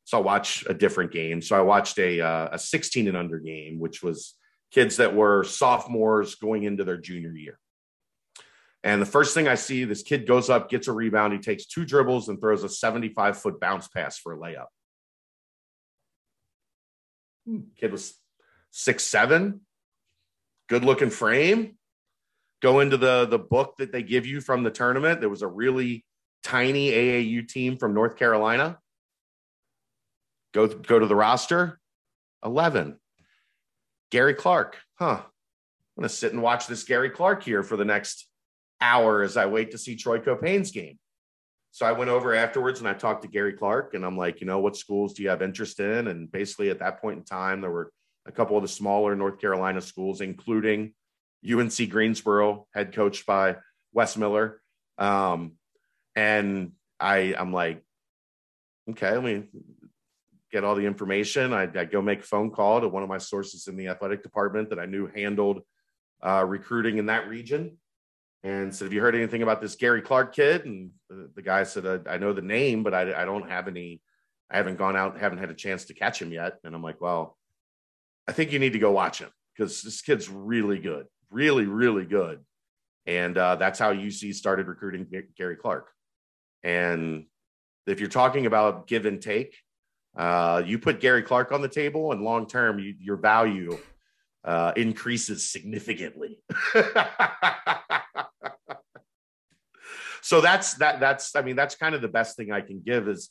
So 0.05 0.19
I 0.19 0.21
watch 0.21 0.63
a 0.69 0.73
different 0.73 1.11
game. 1.11 1.41
So 1.41 1.57
I 1.57 1.61
watched 1.61 1.97
a 1.97 2.21
uh, 2.21 2.49
a 2.53 2.59
16 2.59 3.07
and 3.07 3.17
under 3.17 3.39
game, 3.39 3.79
which 3.79 4.01
was 4.01 4.35
kids 4.71 4.97
that 4.97 5.15
were 5.15 5.43
sophomores 5.43 6.35
going 6.35 6.63
into 6.63 6.83
their 6.83 6.97
junior 6.97 7.31
year. 7.31 7.59
And 8.83 9.01
the 9.01 9.07
first 9.07 9.33
thing 9.33 9.47
I 9.47 9.55
see, 9.55 9.83
this 9.83 10.03
kid 10.03 10.27
goes 10.27 10.47
up, 10.47 10.69
gets 10.69 10.87
a 10.87 10.91
rebound, 10.91 11.33
he 11.33 11.39
takes 11.39 11.65
two 11.65 11.85
dribbles 11.85 12.29
and 12.29 12.39
throws 12.39 12.63
a 12.63 12.69
75 12.69 13.37
foot 13.39 13.59
bounce 13.59 13.87
pass 13.87 14.19
for 14.19 14.33
a 14.33 14.37
layup. 14.37 14.67
Kid 17.75 17.91
was 17.91 18.13
six 18.71 19.03
seven, 19.03 19.61
good 20.69 20.85
looking 20.85 21.09
frame. 21.09 21.77
Go 22.61 22.79
into 22.79 22.97
the 22.97 23.25
the 23.25 23.39
book 23.39 23.75
that 23.77 23.91
they 23.91 24.03
give 24.03 24.25
you 24.25 24.39
from 24.39 24.63
the 24.63 24.71
tournament. 24.71 25.19
There 25.19 25.29
was 25.29 25.41
a 25.41 25.47
really 25.47 26.05
tiny 26.43 26.91
AAU 26.91 27.47
team 27.47 27.77
from 27.77 27.93
North 27.93 28.17
Carolina. 28.17 28.79
Go 30.55 30.67
go 30.67 30.97
to 30.97 31.05
the 31.05 31.15
roster, 31.15 31.81
eleven. 32.43 32.97
Gary 34.09 34.33
Clark, 34.33 34.77
huh? 34.97 35.19
I'm 35.21 36.01
gonna 36.01 36.07
sit 36.07 36.31
and 36.31 36.41
watch 36.41 36.67
this 36.67 36.85
Gary 36.85 37.09
Clark 37.09 37.43
here 37.43 37.61
for 37.61 37.75
the 37.75 37.83
next 37.83 38.29
hour 38.79 39.21
as 39.21 39.35
I 39.35 39.47
wait 39.47 39.71
to 39.71 39.77
see 39.77 39.97
Troy 39.97 40.19
Caupain's 40.19 40.71
game. 40.71 40.97
So 41.71 41.85
I 41.85 41.91
went 41.91 42.09
over 42.09 42.33
afterwards 42.33 42.79
and 42.79 42.87
I 42.87 42.93
talked 42.93 43.23
to 43.23 43.27
Gary 43.27 43.51
Clark 43.51 43.95
and 43.95 44.05
I'm 44.05 44.15
like, 44.15 44.39
you 44.39 44.47
know, 44.47 44.59
what 44.59 44.77
schools 44.77 45.13
do 45.13 45.23
you 45.23 45.29
have 45.29 45.41
interest 45.41 45.81
in? 45.81 46.07
And 46.07 46.31
basically 46.31 46.69
at 46.69 46.79
that 46.79 47.01
point 47.01 47.17
in 47.17 47.25
time, 47.25 47.59
there 47.59 47.69
were 47.69 47.91
a 48.25 48.31
couple 48.31 48.55
of 48.55 48.61
the 48.61 48.69
smaller 48.69 49.13
North 49.13 49.41
Carolina 49.41 49.81
schools, 49.81 50.21
including 50.21 50.93
UNC 51.45 51.89
Greensboro, 51.89 52.65
head 52.73 52.93
coached 52.93 53.25
by 53.25 53.57
Wes 53.91 54.15
Miller. 54.15 54.61
Um, 54.97 55.57
and 56.15 56.71
I, 56.97 57.35
I'm 57.37 57.51
like, 57.51 57.83
okay, 58.91 59.11
let 59.11 59.23
me 59.23 59.43
get 60.55 60.63
all 60.63 60.75
the 60.75 60.85
information. 60.85 61.51
I, 61.51 61.63
I 61.63 61.83
go 61.83 62.01
make 62.01 62.21
a 62.21 62.23
phone 62.23 62.49
call 62.49 62.79
to 62.79 62.87
one 62.87 63.03
of 63.03 63.09
my 63.09 63.17
sources 63.17 63.67
in 63.67 63.75
the 63.75 63.89
athletic 63.89 64.23
department 64.23 64.69
that 64.69 64.79
I 64.79 64.85
knew 64.85 65.07
handled 65.07 65.61
uh, 66.25 66.45
recruiting 66.47 66.97
in 66.97 67.07
that 67.07 67.27
region 67.27 67.77
and 68.41 68.73
said, 68.73 68.85
Have 68.85 68.93
you 68.93 69.01
heard 69.01 69.15
anything 69.15 69.43
about 69.43 69.61
this 69.61 69.75
Gary 69.75 70.01
Clark 70.01 70.33
kid? 70.33 70.65
And 70.65 70.91
the, 71.09 71.29
the 71.35 71.41
guy 71.41 71.63
said, 71.63 71.85
I, 71.85 72.13
I, 72.13 72.17
know 72.19 72.31
the 72.31 72.41
name, 72.41 72.83
but 72.83 72.93
I, 72.93 73.21
I, 73.21 73.25
don't 73.25 73.49
have 73.49 73.67
any, 73.67 74.01
I 74.49 74.55
haven't 74.55 74.77
gone 74.77 74.95
out, 74.95 75.19
haven't 75.19 75.39
had 75.39 75.49
a 75.49 75.55
chance 75.55 75.83
to 75.85 75.93
catch 75.93 76.21
him 76.21 76.31
yet. 76.31 76.53
And 76.63 76.73
I'm 76.73 76.81
like, 76.81 77.01
Well, 77.01 77.37
I 78.29 78.31
think 78.31 78.53
you 78.53 78.59
need 78.59 78.73
to 78.73 78.79
go 78.79 78.91
watch 78.91 79.19
him 79.19 79.29
because 79.53 79.81
this 79.81 80.01
kid's 80.01 80.29
really 80.29 80.79
good, 80.79 81.05
really, 81.29 81.65
really 81.65 82.05
good. 82.05 82.39
And 83.05 83.37
uh, 83.37 83.57
that's 83.57 83.77
how 83.77 83.93
UC 83.93 84.33
started 84.33 84.67
recruiting 84.67 85.05
Gary 85.37 85.57
Clark. 85.57 85.89
And 86.63 87.25
if 87.85 87.99
you're 87.99 88.09
talking 88.09 88.45
about 88.45 88.87
give 88.87 89.05
and 89.05 89.21
take, 89.21 89.55
uh, 90.15 90.63
you 90.65 90.79
put 90.79 90.99
Gary 90.99 91.23
Clark 91.23 91.51
on 91.51 91.61
the 91.61 91.67
table, 91.67 92.11
and 92.11 92.21
long 92.21 92.47
term, 92.47 92.79
you, 92.79 92.95
your 92.99 93.17
value 93.17 93.77
uh, 94.43 94.71
increases 94.75 95.47
significantly. 95.49 96.39
so 100.21 100.41
that's 100.41 100.73
that 100.75 100.99
that's 100.99 101.35
i 101.35 101.41
mean 101.43 101.55
that's 101.55 101.75
kind 101.75 101.93
of 101.93 102.01
the 102.01 102.07
best 102.07 102.35
thing 102.35 102.51
i 102.51 102.59
can 102.59 102.81
give 102.83 103.07
is 103.07 103.29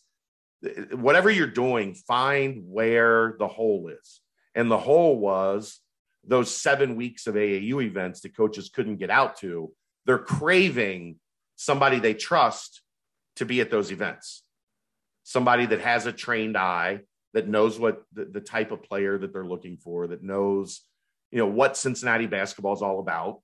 whatever 0.92 1.30
you're 1.30 1.46
doing 1.46 1.94
find 1.94 2.62
where 2.66 3.36
the 3.38 3.48
hole 3.48 3.88
is. 3.88 4.20
And 4.54 4.70
the 4.70 4.78
hole 4.78 5.18
was 5.18 5.80
those 6.26 6.54
seven 6.54 6.96
weeks 6.96 7.26
of 7.26 7.34
aau 7.34 7.82
events 7.82 8.20
that 8.20 8.36
coaches 8.36 8.70
couldn't 8.74 8.96
get 8.96 9.10
out 9.10 9.36
to. 9.38 9.72
They're 10.06 10.18
craving 10.18 11.16
somebody 11.56 11.98
they 11.98 12.14
trust 12.14 12.82
to 13.36 13.44
be 13.44 13.60
at 13.60 13.70
those 13.70 13.90
events 13.90 14.43
somebody 15.24 15.66
that 15.66 15.80
has 15.80 16.06
a 16.06 16.12
trained 16.12 16.56
eye 16.56 17.00
that 17.32 17.48
knows 17.48 17.78
what 17.78 18.02
the, 18.12 18.24
the 18.24 18.40
type 18.40 18.70
of 18.70 18.82
player 18.82 19.18
that 19.18 19.32
they're 19.32 19.44
looking 19.44 19.76
for 19.76 20.06
that 20.06 20.22
knows 20.22 20.82
you 21.32 21.38
know 21.38 21.46
what 21.46 21.76
cincinnati 21.76 22.26
basketball 22.26 22.74
is 22.74 22.82
all 22.82 23.00
about. 23.00 23.40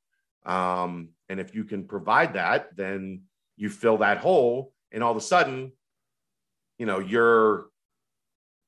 Um, 0.47 1.09
and 1.29 1.41
if 1.41 1.55
you 1.55 1.65
can 1.65 1.85
provide 1.87 2.35
that 2.35 2.77
then 2.77 3.23
you 3.57 3.69
fill 3.69 3.99
that 3.99 4.19
hole 4.19 4.73
and 4.93 5.03
all 5.03 5.11
of 5.11 5.17
a 5.17 5.21
sudden 5.21 5.73
you 6.79 6.87
know 6.87 7.01
your 7.01 7.67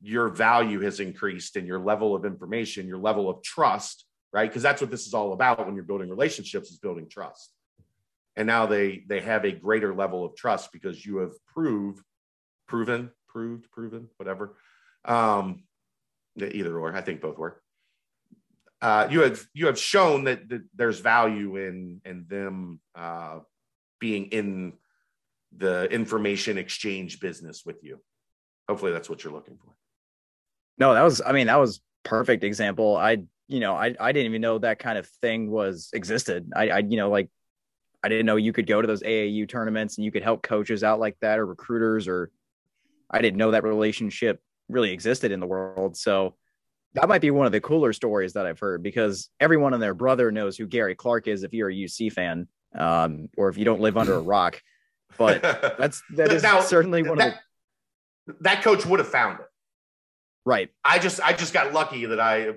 your 0.01 0.29
value 0.29 0.81
has 0.81 0.99
increased 0.99 1.57
and 1.57 1.67
your 1.67 1.79
level 1.79 2.15
of 2.15 2.25
information 2.27 2.89
your 2.89 2.99
level 2.99 3.31
of 3.31 3.43
trust 3.43 4.05
right? 4.33 4.49
Because 4.49 4.63
that's 4.63 4.81
what 4.81 4.91
this 4.91 5.07
is 5.07 5.15
all 5.15 5.33
about 5.33 5.65
when 5.65 5.75
you're 5.75 5.85
building 5.85 6.09
relationships 6.09 6.71
is 6.71 6.79
building 6.79 7.09
trust. 7.09 7.53
And 8.35 8.47
now 8.47 8.67
they 8.67 9.05
they 9.07 9.21
have 9.21 9.45
a 9.45 9.53
greater 9.53 9.95
level 9.95 10.25
of 10.25 10.35
trust 10.35 10.73
because 10.73 11.05
you 11.05 11.19
have 11.19 11.33
proved 11.47 12.03
proven 12.73 13.11
proved 13.29 13.71
proven 13.71 14.09
whatever 14.17 14.57
um 15.05 15.63
either 16.41 16.79
or 16.79 16.97
i 16.97 17.03
think 17.03 17.21
both 17.21 17.37
work 17.37 17.63
uh, 18.81 19.07
you 19.09 19.21
have 19.21 19.47
you 19.55 19.67
have 19.67 19.79
shown 19.79 20.25
that, 20.25 20.49
that 20.49 20.63
there's 20.75 20.99
value 20.99 21.57
in 21.57 22.01
in 22.05 22.27
them 22.29 22.81
uh, 22.97 23.39
being 24.01 24.25
in 24.27 24.73
the 25.57 25.85
information 25.85 26.59
exchange 26.59 27.21
business 27.21 27.63
with 27.65 27.85
you. 27.85 28.01
Hopefully 28.69 28.91
that's 28.91 29.09
what 29.09 29.23
you're 29.23 29.33
looking 29.33 29.57
for. 29.57 29.73
No, 30.79 30.95
that 30.95 31.03
was 31.03 31.23
I 31.25 31.31
mean 31.31 31.47
that 31.47 31.61
was 31.61 31.81
perfect 32.03 32.43
example. 32.43 32.97
I 32.97 33.19
you 33.47 33.61
know 33.61 33.77
I 33.77 33.95
I 34.01 34.11
didn't 34.11 34.31
even 34.31 34.43
know 34.43 34.59
that 34.59 34.81
kind 34.81 34.99
of 34.99 35.07
thing 35.21 35.49
was 35.49 35.91
existed. 35.93 36.51
I 36.57 36.69
I 36.71 36.79
you 36.79 36.97
know 36.97 37.09
like 37.09 37.31
I 38.03 38.09
didn't 38.09 38.27
know 38.27 38.35
you 38.35 38.53
could 38.53 38.67
go 38.67 38.83
to 38.83 38.89
those 38.89 39.05
AAU 39.05 39.49
tournaments 39.49 39.97
and 39.97 40.05
you 40.05 40.11
could 40.11 40.25
help 40.25 40.43
coaches 40.43 40.83
out 40.83 40.99
like 40.99 41.17
that 41.21 41.39
or 41.39 41.47
recruiters 41.47 42.09
or 42.09 42.33
I 43.13 43.21
didn't 43.21 43.39
know 43.39 43.51
that 43.51 43.65
relationship 43.65 44.41
really 44.69 44.93
existed 44.93 45.33
in 45.33 45.41
the 45.41 45.47
world. 45.47 45.97
So 45.97 46.35
that 46.95 47.09
might 47.09 47.21
be 47.21 47.31
one 47.31 47.47
of 47.47 47.53
the 47.53 47.61
cooler 47.61 47.93
stories 47.93 48.35
that 48.35 48.47
I've 48.47 48.59
heard 48.59 48.83
because 48.83 49.29
everyone 49.41 49.75
and 49.75 49.83
their 49.83 49.95
brother 49.95 50.31
knows 50.31 50.57
who 50.57 50.67
Gary 50.67 50.95
Clark 50.95 51.27
is 51.29 51.43
if 51.43 51.53
you're 51.55 51.71
a 51.71 51.75
UC 51.75 52.13
fan 52.13 52.49
um, 52.77 53.29
or 53.37 53.49
if 53.49 53.57
you 53.57 53.65
don't 53.65 53.81
live 53.81 53.97
under 53.97 54.15
a 54.15 54.21
rock. 54.23 54.61
But 55.19 55.43
that's 55.43 56.03
that 56.15 56.33
is 56.33 56.43
now, 56.43 56.61
certainly 56.61 57.03
one 57.03 57.19
that, 57.19 57.29
of 57.29 57.35
the 58.27 58.37
that 58.41 58.63
coach 58.63 58.87
would 58.87 58.99
have 58.99 59.09
found 59.09 59.41
it. 59.41 59.47
Right. 60.45 60.71
I 60.85 60.99
just 60.99 61.21
I 61.21 61.35
just 61.35 61.53
got 61.53 61.73
lucky 61.73 62.07
that 62.07 62.19
I 62.19 62.53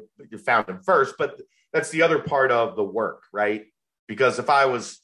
found 0.45 0.69
him 0.69 0.79
first, 0.81 1.15
but 1.17 1.39
that's 1.73 1.89
the 1.89 2.01
other 2.01 2.19
part 2.19 2.51
of 2.51 2.75
the 2.77 2.83
work, 2.83 3.23
right? 3.33 3.65
Because 4.07 4.39
if 4.39 4.49
I 4.49 4.65
was 4.65 5.01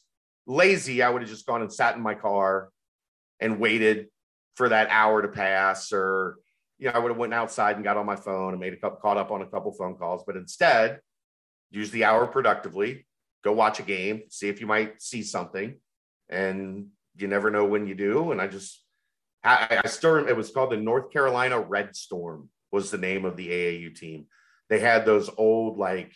lazy, 0.47 1.03
I 1.03 1.09
would 1.09 1.21
have 1.21 1.29
just 1.29 1.45
gone 1.45 1.61
and 1.61 1.71
sat 1.71 1.95
in 1.95 2.01
my 2.01 2.15
car 2.15 2.69
and 3.39 3.59
waited 3.59 4.07
for 4.55 4.69
that 4.69 4.89
hour 4.89 5.21
to 5.21 5.27
pass 5.27 5.91
or 5.93 6.37
you 6.81 6.87
know, 6.87 6.93
I 6.93 6.99
would 6.99 7.09
have 7.09 7.17
went 7.17 7.33
outside 7.33 7.75
and 7.75 7.85
got 7.85 7.97
on 7.97 8.07
my 8.07 8.15
phone 8.15 8.53
and 8.53 8.59
made 8.59 8.73
a 8.73 8.77
couple 8.77 8.99
caught 8.99 9.17
up 9.17 9.31
on 9.31 9.43
a 9.43 9.47
couple 9.47 9.71
phone 9.71 9.95
calls, 9.95 10.23
but 10.25 10.35
instead 10.35 10.99
use 11.69 11.91
the 11.91 12.03
hour 12.05 12.25
productively, 12.25 13.05
go 13.43 13.53
watch 13.53 13.79
a 13.79 13.83
game, 13.83 14.23
see 14.29 14.49
if 14.49 14.59
you 14.59 14.67
might 14.67 15.01
see 15.01 15.21
something. 15.21 15.75
And 16.29 16.87
you 17.15 17.27
never 17.27 17.51
know 17.51 17.65
when 17.65 17.85
you 17.85 17.93
do. 17.93 18.31
And 18.31 18.41
I 18.41 18.47
just, 18.47 18.83
I, 19.43 19.81
I 19.83 19.87
still, 19.87 20.27
it 20.27 20.35
was 20.35 20.49
called 20.49 20.71
the 20.71 20.77
North 20.77 21.11
Carolina 21.11 21.59
Red 21.59 21.95
Storm 21.95 22.49
was 22.71 22.89
the 22.89 22.97
name 22.97 23.25
of 23.25 23.37
the 23.37 23.49
AAU 23.49 23.95
team. 23.95 24.25
They 24.69 24.79
had 24.79 25.05
those 25.05 25.29
old, 25.37 25.77
like, 25.77 26.13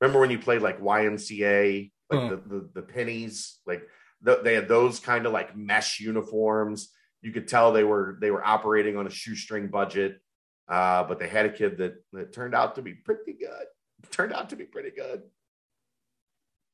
remember 0.00 0.20
when 0.20 0.30
you 0.30 0.38
played 0.38 0.62
like 0.62 0.80
YMCA, 0.80 1.90
like 2.10 2.20
huh. 2.20 2.28
the, 2.28 2.36
the, 2.36 2.68
the 2.74 2.82
pennies, 2.82 3.58
like 3.66 3.82
the, 4.20 4.40
they 4.42 4.54
had 4.54 4.68
those 4.68 5.00
kind 5.00 5.26
of 5.26 5.32
like 5.32 5.56
mesh 5.56 6.00
uniforms. 6.00 6.92
You 7.22 7.32
could 7.32 7.48
tell 7.48 7.72
they 7.72 7.84
were, 7.84 8.18
they 8.20 8.30
were 8.30 8.44
operating 8.44 8.96
on 8.96 9.06
a 9.06 9.10
shoestring 9.10 9.68
budget. 9.68 10.20
Uh, 10.68 11.04
but 11.04 11.18
they 11.18 11.28
had 11.28 11.46
a 11.46 11.52
kid 11.52 11.78
that, 11.78 11.94
that 12.12 12.32
turned 12.32 12.54
out 12.54 12.74
to 12.74 12.82
be 12.82 12.92
pretty 12.92 13.32
good. 13.32 13.66
Turned 14.10 14.32
out 14.32 14.50
to 14.50 14.56
be 14.56 14.64
pretty 14.64 14.90
good. 14.90 15.22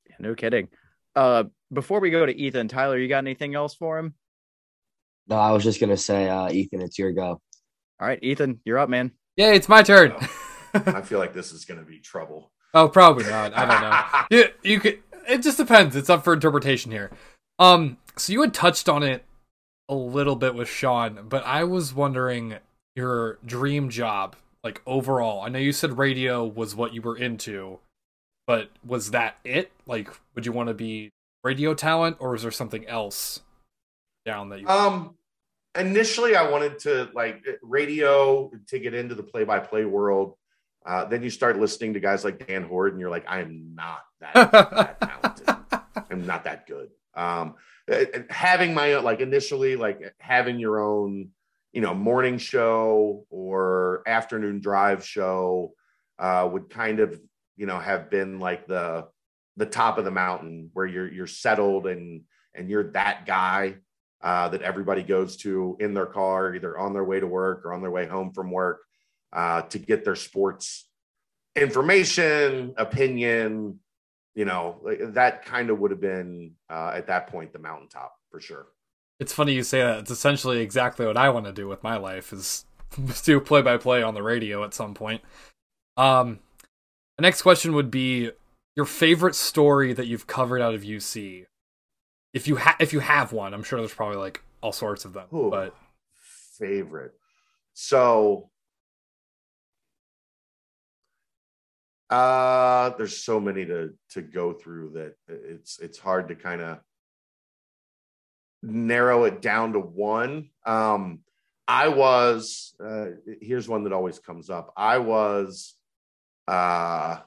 Yeah, 0.09 0.17
no 0.19 0.35
kidding. 0.35 0.69
Uh, 1.15 1.45
before 1.73 2.01
we 2.01 2.11
go 2.11 2.25
to 2.25 2.35
Ethan, 2.35 2.69
Tyler, 2.69 2.99
you 2.99 3.09
got 3.09 3.19
anything 3.19 3.55
else 3.55 3.75
for 3.75 3.99
him? 3.99 4.15
No, 5.29 5.37
I 5.37 5.53
was 5.53 5.63
just 5.63 5.79
gonna 5.79 5.97
say, 5.97 6.29
uh, 6.29 6.51
Ethan, 6.51 6.81
it's 6.81 6.99
your 6.99 7.13
go. 7.13 7.41
All 8.01 8.09
right, 8.09 8.19
Ethan, 8.23 8.61
you're 8.65 8.79
up, 8.79 8.89
man. 8.89 9.13
Yeah, 9.37 9.53
it's 9.53 9.69
my 9.69 9.83
turn. 9.83 10.15
I 10.75 11.03
feel 11.03 11.19
like 11.19 11.33
this 11.33 11.53
is 11.53 11.65
gonna 11.65 11.85
be 11.85 11.99
trouble. 11.99 12.51
Oh, 12.75 12.89
probably 12.89 13.25
not. 13.25 13.53
I 13.55 13.67
don't 13.67 13.81
know. 13.83 14.23
you, 14.39 14.49
you 14.63 14.81
could 14.81 15.03
it 15.29 15.43
just 15.43 15.59
depends. 15.59 15.95
It's 15.97 16.11
up 16.11 16.25
for 16.25 16.33
interpretation 16.33 16.91
here. 16.91 17.11
Um, 17.59 17.99
so 18.17 18.33
you 18.33 18.41
had 18.41 18.55
touched 18.55 18.89
on 18.89 19.03
it 19.03 19.25
a 19.93 19.95
little 19.95 20.37
bit 20.37 20.55
with 20.55 20.69
Sean, 20.69 21.27
but 21.29 21.45
I 21.45 21.65
was 21.65 21.95
wondering 21.95 22.57
your 22.95 23.39
dream 23.45 23.91
job, 23.91 24.37
like 24.65 24.81
overall. 24.87 25.43
I 25.43 25.49
know 25.49 25.59
you 25.59 25.73
said 25.73 25.99
radio 25.99 26.45
was 26.45 26.75
what 26.75 26.95
you 26.95 27.03
were 27.03 27.17
into, 27.17 27.79
but 28.47 28.71
was 28.85 29.11
that 29.11 29.37
it? 29.45 29.73
Like, 29.87 30.11
would 30.35 30.47
you 30.47 30.53
want 30.53 30.69
to 30.69 30.75
be 30.75 31.11
radio 31.45 31.75
talent, 31.75 32.17
or 32.21 32.35
is 32.35 32.43
there 32.43 32.51
something 32.51 32.87
else 32.87 33.41
down 34.25 34.49
that 34.51 34.61
you? 34.61 34.69
Um, 34.69 35.15
initially, 35.77 36.37
I 36.37 36.49
wanted 36.49 36.79
to 36.81 37.11
like 37.15 37.45
radio 37.63 38.51
to 38.69 38.79
get 38.79 38.95
into 38.95 39.15
the 39.15 39.23
play-by-play 39.23 39.85
world. 39.85 40.37
Uh, 40.85 41.05
then 41.05 41.23
you 41.23 41.31
start 41.31 41.59
listening 41.59 41.95
to 41.95 42.01
guys 42.01 42.25
like 42.25 42.47
Dan 42.47 42.65
Hoard, 42.65 42.93
and 42.93 43.01
you're 43.01 43.11
like, 43.11 43.25
I 43.29 43.41
am 43.41 43.75
not 43.75 44.01
that, 44.21 44.51
that 44.53 45.01
talented. 45.23 45.49
I'm 46.11 46.27
not 46.27 46.45
that 46.45 46.67
good. 46.67 46.91
Um, 47.15 47.55
having 48.31 48.75
my 48.75 48.95
own 48.95 49.05
like 49.05 49.21
initially 49.21 49.77
like 49.77 50.15
having 50.19 50.59
your 50.59 50.81
own, 50.81 51.29
you 51.73 51.81
know, 51.81 51.95
morning 51.95 52.39
show 52.39 53.27
or 53.31 54.03
afternoon 54.07 54.61
drive 54.61 55.05
show 55.05 55.73
uh, 56.19 56.49
would 56.51 56.71
kind 56.71 57.01
of 57.01 57.21
you 57.57 57.67
know 57.67 57.79
have 57.79 58.11
been 58.11 58.39
like 58.39 58.67
the 58.67 59.07
the 59.57 59.67
top 59.67 59.99
of 59.99 60.05
the 60.05 60.11
mountain 60.11 60.71
where 60.73 60.87
you're 60.87 61.13
you're 61.13 61.27
settled 61.27 61.87
and 61.87 62.23
and 62.55 62.71
you're 62.71 62.91
that 62.93 63.27
guy 63.27 63.77
uh, 64.23 64.49
that 64.49 64.63
everybody 64.63 65.03
goes 65.03 65.37
to 65.39 65.77
in 65.81 65.95
their 65.95 66.07
car, 66.07 66.55
either 66.55 66.79
on 66.79 66.93
their 66.93 67.05
way 67.05 67.19
to 67.19 67.27
work 67.27 67.65
or 67.65 67.73
on 67.73 67.81
their 67.81 67.91
way 67.91 68.07
home 68.07 68.33
from 68.33 68.51
work, 68.51 68.81
uh, 69.33 69.63
to 69.63 69.79
get 69.79 70.05
their 70.05 70.15
sports 70.15 70.89
information, 71.57 72.75
opinion. 72.77 73.81
You 74.35 74.47
know, 74.47 74.81
that 75.13 75.45
kind 75.45 75.69
of 75.69 75.79
would 75.81 75.91
have 75.91 76.01
been 76.01 76.53
uh, 76.71 76.93
at 76.95 77.07
that 77.09 77.27
point 77.27 77.53
the 77.53 77.59
mountaintop 77.59 78.15
for 78.31 78.41
sure. 78.41 78.67
It's 79.21 79.33
funny 79.33 79.53
you 79.53 79.63
say 79.63 79.81
that. 79.83 80.01
It's 80.01 80.11
essentially 80.11 80.61
exactly 80.61 81.07
what 81.07 81.17
I 81.17 81.29
want 81.29 81.47
to 81.47 81.53
do 81.53 81.69
with 81.69 81.83
my 81.83 81.97
life 81.97 82.33
is 82.33 82.65
do 83.25 83.41
play 83.41 83.63
by 83.63 83.77
play 83.77 84.03
on 84.03 84.15
the 84.15 84.23
radio 84.23 84.65
at 84.65 84.75
some 84.75 84.95
point. 84.95 85.23
Um, 85.97 86.41
the 87.19 87.23
next 87.23 87.43
question 87.43 87.75
would 87.75 87.91
be 87.91 88.31
your 88.75 88.87
favorite 88.87 89.35
story 89.35 89.93
that 89.93 90.07
you've 90.07 90.27
covered 90.27 90.63
out 90.63 90.75
of 90.75 90.83
UC. 90.83 91.47
If 92.33 92.49
you 92.49 92.57
ha- 92.57 92.77
if 92.81 92.93
you 92.93 93.01
have 93.01 93.33
one, 93.33 93.53
I'm 93.53 93.63
sure 93.63 93.79
there's 93.79 93.93
probably 93.93 94.17
like 94.17 94.43
all 94.63 94.73
sorts 94.73 95.05
of 95.05 95.13
them. 95.13 95.27
Ooh, 95.35 95.51
but 95.51 95.77
favorite. 96.59 97.13
So 97.75 98.51
uh 102.13 102.91
there's 102.99 103.17
so 103.17 103.41
many 103.41 103.65
to 103.65 103.95
to 104.11 104.21
go 104.21 104.53
through 104.53 104.91
that 104.91 105.15
it's 105.29 105.79
it's 105.79 105.99
hard 105.99 106.29
to 106.29 106.35
kind 106.35 106.61
of 106.61 106.79
narrow 108.63 109.25
it 109.25 109.41
down 109.41 109.73
to 109.73 109.79
one. 109.79 110.51
Um 110.67 111.21
I 111.67 111.89
was 111.89 112.75
uh 112.85 113.07
here's 113.41 113.67
one 113.67 113.85
that 113.85 113.95
always 113.95 114.19
comes 114.19 114.51
up. 114.51 114.75
I 114.77 114.99
was 114.99 115.75
uh 116.47 117.21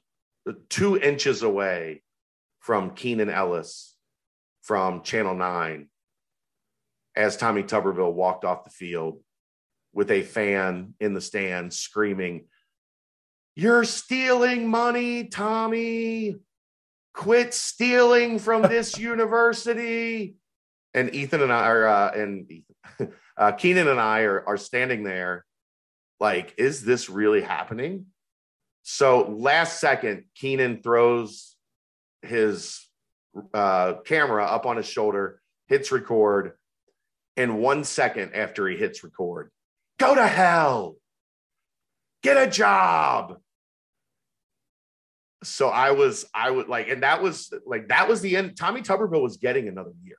two 0.69 0.97
inches 0.99 1.41
away 1.41 2.03
from 2.59 2.91
Keenan 2.91 3.31
Ellis 3.31 3.95
from 4.61 5.01
Channel 5.01 5.33
9 5.33 5.89
as 7.15 7.37
Tommy 7.37 7.63
Tuberville 7.63 8.13
walked 8.13 8.45
off 8.45 8.65
the 8.65 8.69
field 8.69 9.19
with 9.93 10.11
a 10.11 10.21
fan 10.21 10.93
in 10.99 11.15
the 11.15 11.21
stands 11.21 11.79
screaming, 11.79 12.45
You're 13.55 13.85
stealing 13.85 14.67
money, 14.67 15.25
Tommy. 15.25 16.35
Quit 17.13 17.53
stealing 17.53 18.39
from 18.39 18.61
this 18.63 18.97
university. 18.97 20.35
And 20.93 21.13
Ethan 21.13 21.41
and 21.41 21.51
I 21.51 21.67
are, 21.67 21.87
uh, 21.87 22.11
and 22.11 22.51
uh, 23.37 23.51
Keenan 23.53 23.87
and 23.87 23.99
I 23.99 24.21
are, 24.21 24.43
are 24.47 24.57
standing 24.57 25.03
there 25.03 25.45
like, 26.19 26.53
is 26.57 26.83
this 26.83 27.09
really 27.09 27.41
happening? 27.41 28.07
So 28.83 29.27
last 29.29 29.79
second, 29.79 30.25
Keenan 30.35 30.81
throws 30.81 31.55
his 32.21 32.85
uh, 33.53 33.95
camera 34.05 34.45
up 34.45 34.65
on 34.65 34.77
his 34.77 34.87
shoulder, 34.87 35.41
hits 35.67 35.91
record, 35.91 36.53
and 37.35 37.59
one 37.59 37.83
second 37.83 38.33
after 38.33 38.67
he 38.67 38.77
hits 38.77 39.03
record, 39.03 39.51
go 39.99 40.15
to 40.15 40.27
hell, 40.27 40.95
get 42.23 42.37
a 42.37 42.49
job. 42.49 43.37
So 45.45 45.69
I 45.69 45.91
was, 45.91 46.25
I 46.33 46.49
would 46.51 46.67
like, 46.67 46.89
and 46.89 47.03
that 47.03 47.21
was 47.21 47.53
like, 47.65 47.89
that 47.89 48.07
was 48.07 48.21
the 48.21 48.35
end. 48.35 48.57
Tommy 48.57 48.81
Tuberville 48.81 49.21
was 49.21 49.37
getting 49.37 49.67
another 49.67 49.93
year 50.03 50.17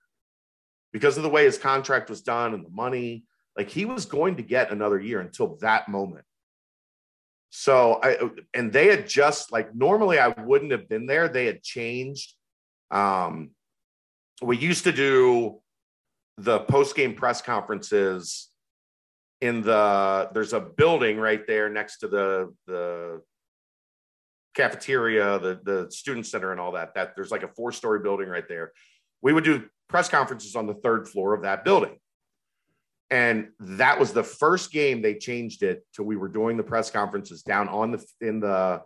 because 0.92 1.16
of 1.16 1.22
the 1.22 1.28
way 1.28 1.44
his 1.44 1.58
contract 1.58 2.08
was 2.08 2.22
done 2.22 2.54
and 2.54 2.64
the 2.64 2.70
money. 2.70 3.24
Like 3.56 3.70
he 3.70 3.84
was 3.84 4.04
going 4.04 4.36
to 4.36 4.42
get 4.42 4.70
another 4.70 5.00
year 5.00 5.20
until 5.20 5.56
that 5.60 5.88
moment. 5.88 6.24
So 7.50 8.00
I 8.02 8.18
and 8.54 8.72
they 8.72 8.88
had 8.88 9.08
just 9.08 9.52
like 9.52 9.74
normally 9.74 10.18
I 10.18 10.28
wouldn't 10.28 10.72
have 10.72 10.88
been 10.88 11.06
there. 11.06 11.28
They 11.28 11.46
had 11.46 11.62
changed. 11.62 12.34
Um, 12.90 13.50
we 14.42 14.58
used 14.58 14.84
to 14.84 14.92
do 14.92 15.60
the 16.38 16.60
post 16.60 16.94
game 16.94 17.14
press 17.14 17.40
conferences 17.40 18.48
in 19.40 19.62
the 19.62 20.28
there's 20.34 20.52
a 20.52 20.60
building 20.60 21.18
right 21.18 21.46
there 21.46 21.68
next 21.68 21.98
to 21.98 22.08
the 22.08 22.54
the 22.66 23.22
cafeteria, 24.56 25.38
the 25.38 25.60
the 25.62 25.90
student 25.90 26.26
center, 26.26 26.50
and 26.50 26.60
all 26.60 26.72
that. 26.72 26.94
That 26.94 27.14
there's 27.14 27.30
like 27.30 27.44
a 27.44 27.48
four 27.48 27.70
story 27.70 28.00
building 28.00 28.28
right 28.28 28.48
there. 28.48 28.72
We 29.22 29.32
would 29.32 29.44
do 29.44 29.64
press 29.88 30.08
conferences 30.08 30.56
on 30.56 30.66
the 30.66 30.74
third 30.74 31.08
floor 31.08 31.34
of 31.34 31.42
that 31.42 31.64
building. 31.64 31.96
And 33.08 33.50
that 33.60 34.00
was 34.00 34.12
the 34.12 34.24
first 34.24 34.72
game 34.72 35.00
they 35.00 35.14
changed 35.14 35.62
it 35.62 35.86
to 35.94 36.02
we 36.02 36.16
were 36.16 36.28
doing 36.28 36.56
the 36.56 36.64
press 36.64 36.90
conferences 36.90 37.42
down 37.42 37.68
on 37.68 37.92
the 37.92 38.04
in 38.20 38.40
the 38.40 38.82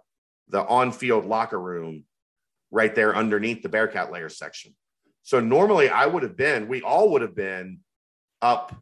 the 0.49 0.67
on-field 0.67 1.25
locker 1.25 1.59
room 1.59 2.05
right 2.71 2.95
there 2.95 3.15
underneath 3.15 3.63
the 3.63 3.69
Bearcat 3.69 4.13
Lair 4.13 4.29
section. 4.29 4.75
So 5.23 5.41
normally 5.41 5.89
I 5.89 6.07
would 6.07 6.23
have 6.23 6.37
been, 6.37 6.69
we 6.69 6.83
all 6.83 7.11
would 7.13 7.23
have 7.23 7.37
been 7.37 7.81
up 8.43 8.75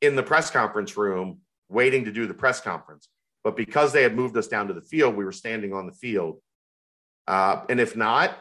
in 0.00 0.14
the 0.14 0.22
press 0.22 0.50
conference 0.50 0.96
room 0.96 1.38
waiting 1.68 2.04
to 2.04 2.12
do 2.12 2.26
the 2.26 2.34
press 2.34 2.60
conference. 2.60 3.08
But 3.44 3.56
because 3.56 3.92
they 3.92 4.02
had 4.02 4.14
moved 4.14 4.36
us 4.36 4.48
down 4.48 4.68
to 4.68 4.74
the 4.74 4.82
field, 4.82 5.16
we 5.16 5.24
were 5.24 5.32
standing 5.32 5.72
on 5.72 5.86
the 5.86 5.92
field. 5.92 6.40
Uh, 7.26 7.62
and 7.68 7.80
if 7.80 7.96
not, 7.96 8.36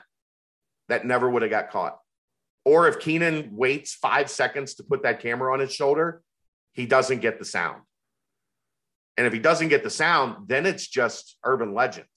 that 0.89 1.05
never 1.05 1.29
would 1.29 1.41
have 1.41 1.51
got 1.51 1.69
caught. 1.69 1.99
Or 2.65 2.87
if 2.87 2.99
Keenan 2.99 3.55
waits 3.55 3.93
five 3.93 4.29
seconds 4.29 4.75
to 4.75 4.83
put 4.83 5.03
that 5.03 5.21
camera 5.21 5.53
on 5.53 5.59
his 5.59 5.73
shoulder, 5.73 6.21
he 6.73 6.85
doesn't 6.85 7.21
get 7.21 7.39
the 7.39 7.45
sound. 7.45 7.81
And 9.17 9.25
if 9.25 9.33
he 9.33 9.39
doesn't 9.39 9.69
get 9.69 9.83
the 9.83 9.89
sound, 9.89 10.47
then 10.47 10.65
it's 10.65 10.87
just 10.87 11.37
urban 11.43 11.73
legend 11.73 12.07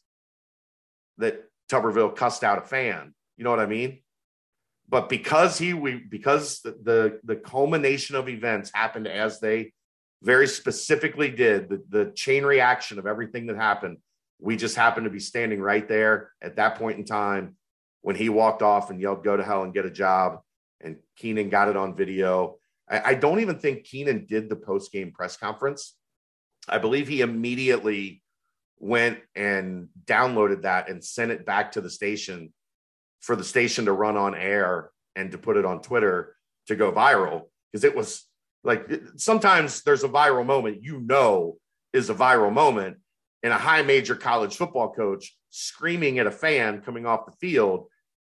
that 1.18 1.44
Tuberville 1.70 2.14
cussed 2.14 2.44
out 2.44 2.58
a 2.58 2.62
fan. 2.62 3.14
You 3.36 3.44
know 3.44 3.50
what 3.50 3.60
I 3.60 3.66
mean? 3.66 4.00
But 4.88 5.08
because 5.08 5.56
he 5.56 5.72
we 5.72 5.94
because 5.94 6.60
the 6.60 6.76
the, 6.82 7.20
the 7.24 7.36
culmination 7.36 8.16
of 8.16 8.28
events 8.28 8.70
happened 8.74 9.06
as 9.06 9.38
they 9.38 9.72
very 10.22 10.46
specifically 10.46 11.30
did, 11.30 11.68
the, 11.68 11.82
the 11.88 12.12
chain 12.14 12.44
reaction 12.44 12.98
of 12.98 13.06
everything 13.06 13.46
that 13.46 13.56
happened, 13.56 13.98
we 14.38 14.56
just 14.56 14.76
happened 14.76 15.04
to 15.04 15.10
be 15.10 15.20
standing 15.20 15.60
right 15.60 15.86
there 15.88 16.32
at 16.42 16.56
that 16.56 16.76
point 16.76 16.98
in 16.98 17.04
time 17.04 17.56
when 18.02 18.16
he 18.16 18.28
walked 18.28 18.62
off 18.62 18.90
and 18.90 19.00
yelled, 19.00 19.24
go 19.24 19.36
to 19.36 19.42
hell 19.42 19.62
and 19.62 19.74
get 19.74 19.86
a 19.86 19.90
job. 19.90 20.40
And 20.80 20.96
Keenan 21.16 21.50
got 21.50 21.68
it 21.68 21.76
on 21.76 21.96
video. 21.96 22.56
I, 22.88 23.10
I 23.10 23.14
don't 23.14 23.40
even 23.40 23.58
think 23.58 23.84
Keenan 23.84 24.26
did 24.26 24.48
the 24.48 24.56
post 24.56 24.92
game 24.92 25.12
press 25.12 25.36
conference. 25.36 25.94
I 26.68 26.78
believe 26.78 27.08
he 27.08 27.20
immediately 27.20 28.22
went 28.78 29.18
and 29.34 29.88
downloaded 30.06 30.62
that 30.62 30.88
and 30.88 31.04
sent 31.04 31.30
it 31.30 31.44
back 31.44 31.72
to 31.72 31.80
the 31.80 31.90
station 31.90 32.52
for 33.20 33.36
the 33.36 33.44
station 33.44 33.84
to 33.84 33.92
run 33.92 34.16
on 34.16 34.34
air 34.34 34.90
and 35.16 35.30
to 35.32 35.38
put 35.38 35.58
it 35.58 35.66
on 35.66 35.82
Twitter 35.82 36.36
to 36.66 36.76
go 36.76 36.90
viral 36.90 37.44
because 37.70 37.84
it 37.84 37.94
was 37.94 38.26
like 38.62 38.90
sometimes 39.16 39.82
there's 39.82 40.04
a 40.04 40.08
viral 40.08 40.44
moment 40.44 40.82
you 40.82 41.00
know 41.00 41.56
is 41.92 42.10
a 42.10 42.14
viral 42.14 42.52
moment 42.52 42.98
and 43.42 43.52
a 43.52 43.58
high 43.58 43.82
major 43.82 44.14
college 44.14 44.56
football 44.56 44.92
coach 44.92 45.34
screaming 45.50 46.18
at 46.18 46.26
a 46.26 46.30
fan 46.30 46.80
coming 46.80 47.06
off 47.06 47.26
the 47.26 47.32
field 47.32 47.86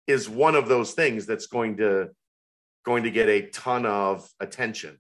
is 0.08 0.30
one 0.30 0.56
of 0.56 0.68
those 0.68 0.94
things 0.94 1.26
that's 1.26 1.48
going 1.48 1.78
to 1.78 2.10
going 2.84 3.04
to 3.04 3.12
get 3.12 3.30
a 3.30 3.48
ton 3.48 3.86
of 3.86 4.28
attention. 4.40 4.98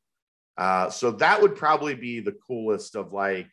Uh, 0.57 0.89
so 0.89 1.11
that 1.11 1.41
would 1.41 1.55
probably 1.55 1.95
be 1.95 2.19
the 2.19 2.35
coolest 2.47 2.95
of 2.95 3.11
like 3.11 3.47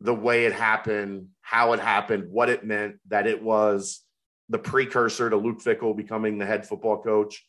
the 0.00 0.14
way 0.14 0.46
it 0.46 0.52
happened, 0.52 1.26
how 1.42 1.72
it 1.72 1.80
happened, 1.80 2.30
what 2.30 2.48
it 2.48 2.64
meant, 2.64 2.96
that 3.08 3.26
it 3.26 3.42
was 3.42 4.02
the 4.48 4.58
precursor 4.58 5.28
to 5.28 5.36
Luke 5.36 5.60
Fickell 5.60 5.96
becoming 5.96 6.38
the 6.38 6.46
head 6.46 6.66
football 6.66 7.02
coach. 7.02 7.44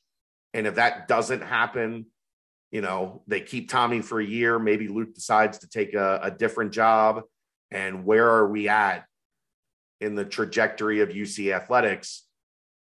And 0.54 0.68
if 0.68 0.76
that 0.76 1.08
doesn't 1.08 1.42
happen, 1.42 2.08
you 2.72 2.82
know, 2.82 3.24
they 3.28 3.42
keep 3.42 3.70
Tommy 3.70 4.02
for 4.02 4.20
a 4.20 4.26
year. 4.26 4.60
Maybe 4.60 4.88
Luke 4.88 5.14
decides 5.16 5.60
to 5.60 5.70
take 5.70 5.94
a, 5.94 6.20
a 6.24 6.32
different 6.32 6.72
job. 6.72 7.24
And 7.72 8.06
where 8.06 8.28
are 8.30 8.48
we 8.50 8.68
at 8.70 9.06
in 10.02 10.16
the 10.16 10.26
trajectory 10.26 11.02
of 11.02 11.10
UC 11.10 11.54
athletics? 11.54 12.26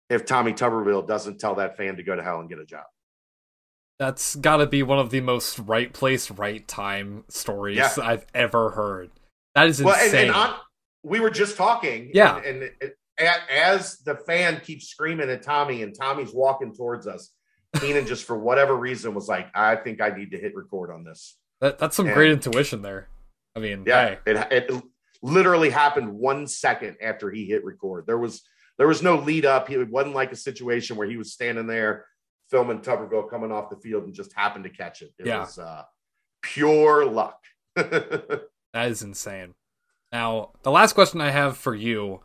if 0.09 0.25
Tommy 0.25 0.53
Tuberville 0.53 1.05
doesn't 1.05 1.37
tell 1.37 1.55
that 1.55 1.75
fan 1.75 1.97
to 1.97 2.03
go 2.03 2.15
to 2.15 2.23
hell 2.23 2.39
and 2.39 2.47
get 2.47 2.59
a 2.59 2.65
job. 2.65 2.85
That's 3.99 4.37
got 4.37 4.57
to 4.57 4.65
be 4.65 4.81
one 4.83 4.99
of 4.99 5.09
the 5.09 5.19
most 5.19 5.59
right 5.59 5.91
place, 5.91 6.31
right 6.31 6.65
time 6.65 7.25
stories 7.27 7.75
Yeah. 7.77 7.91
I've 8.01 8.25
ever 8.33 8.69
heard. 8.69 9.09
That 9.55 9.67
is 9.67 9.83
Well, 9.83 9.95
and, 9.95 10.05
insane. 10.05 10.27
and 10.27 10.35
on, 10.35 10.55
we 11.03 11.19
were 11.19 11.29
just 11.29 11.57
talking. 11.57 12.11
Yeah. 12.13 12.37
And, 12.37 12.45
and 12.45 12.63
it, 12.79 12.97
a- 13.19 13.53
as 13.53 13.97
the 14.05 14.15
fan 14.15 14.61
keeps 14.61 14.87
screaming 14.87 15.29
at 15.29 15.41
Tommy 15.41 15.81
and 15.83 15.93
Tommy's 15.93 16.31
walking 16.33 16.73
towards 16.73 17.05
us, 17.05 17.33
Keenan 17.79 18.07
just 18.07 18.25
for 18.25 18.37
whatever 18.37 18.75
reason 18.75 19.13
was 19.13 19.27
like, 19.27 19.47
I 19.55 19.75
think 19.75 20.01
I 20.01 20.09
need 20.09 20.31
to 20.31 20.37
hit 20.37 20.55
record 20.55 20.91
on 20.91 21.03
this. 21.03 21.37
that, 21.61 21.77
that's 21.79 21.95
some 21.95 22.05
and- 22.07 22.15
great 22.15 22.31
intuition 22.31 22.81
there. 22.81 23.09
I 23.55 23.59
mean, 23.59 23.83
Yeah. 23.85 24.15
hey, 24.25 24.31
It, 24.31 24.51
it 24.71 24.83
literally 25.23 25.69
happened 25.71 26.13
one 26.13 26.45
second 26.47 26.97
after 27.01 27.31
he 27.31 27.45
hit 27.45 27.63
record. 27.65 28.05
There 28.05 28.17
was 28.19 28.43
there 28.77 28.87
was 28.87 29.01
no 29.01 29.15
lead 29.15 29.43
up. 29.45 29.71
It 29.71 29.89
wasn't 29.89 30.13
like 30.13 30.31
a 30.31 30.35
situation 30.35 30.95
where 30.97 31.09
he 31.09 31.17
was 31.17 31.33
standing 31.33 31.65
there 31.65 32.05
filming 32.51 32.79
Tuberville 32.81 33.27
coming 33.27 33.51
off 33.51 33.71
the 33.71 33.75
field 33.77 34.03
and 34.03 34.13
just 34.13 34.31
happened 34.33 34.63
to 34.65 34.69
catch 34.69 35.01
it. 35.01 35.11
It 35.17 35.25
Yeah. 35.25 35.39
was 35.39 35.57
uh, 35.57 35.83
pure 36.43 37.03
luck. 37.05 37.39
that 37.75 38.41
is 38.75 39.01
insane. 39.01 39.55
Now, 40.11 40.51
the 40.63 40.69
last 40.71 40.93
question 40.93 41.19
I 41.21 41.31
have 41.31 41.57
for 41.57 41.73
you 41.75 42.21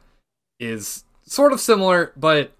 is 0.61 1.05
sort 1.25 1.53
of 1.55 1.61
similar, 1.61 2.13
but 2.17 2.53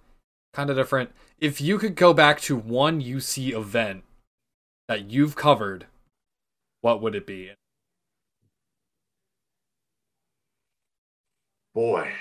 kind 0.53 0.71
of 0.71 0.77
different. 0.77 1.11
If 1.39 1.61
you 1.61 1.79
could 1.79 1.95
go 1.97 2.13
back 2.15 2.41
to 2.43 2.57
one 2.57 3.01
UC 3.01 3.53
event 3.53 4.05
that 4.89 5.11
you've 5.11 5.35
covered, 5.37 5.87
what 6.81 7.01
would 7.03 7.15
it 7.15 7.27
be? 7.27 7.53
Boy, 11.75 12.13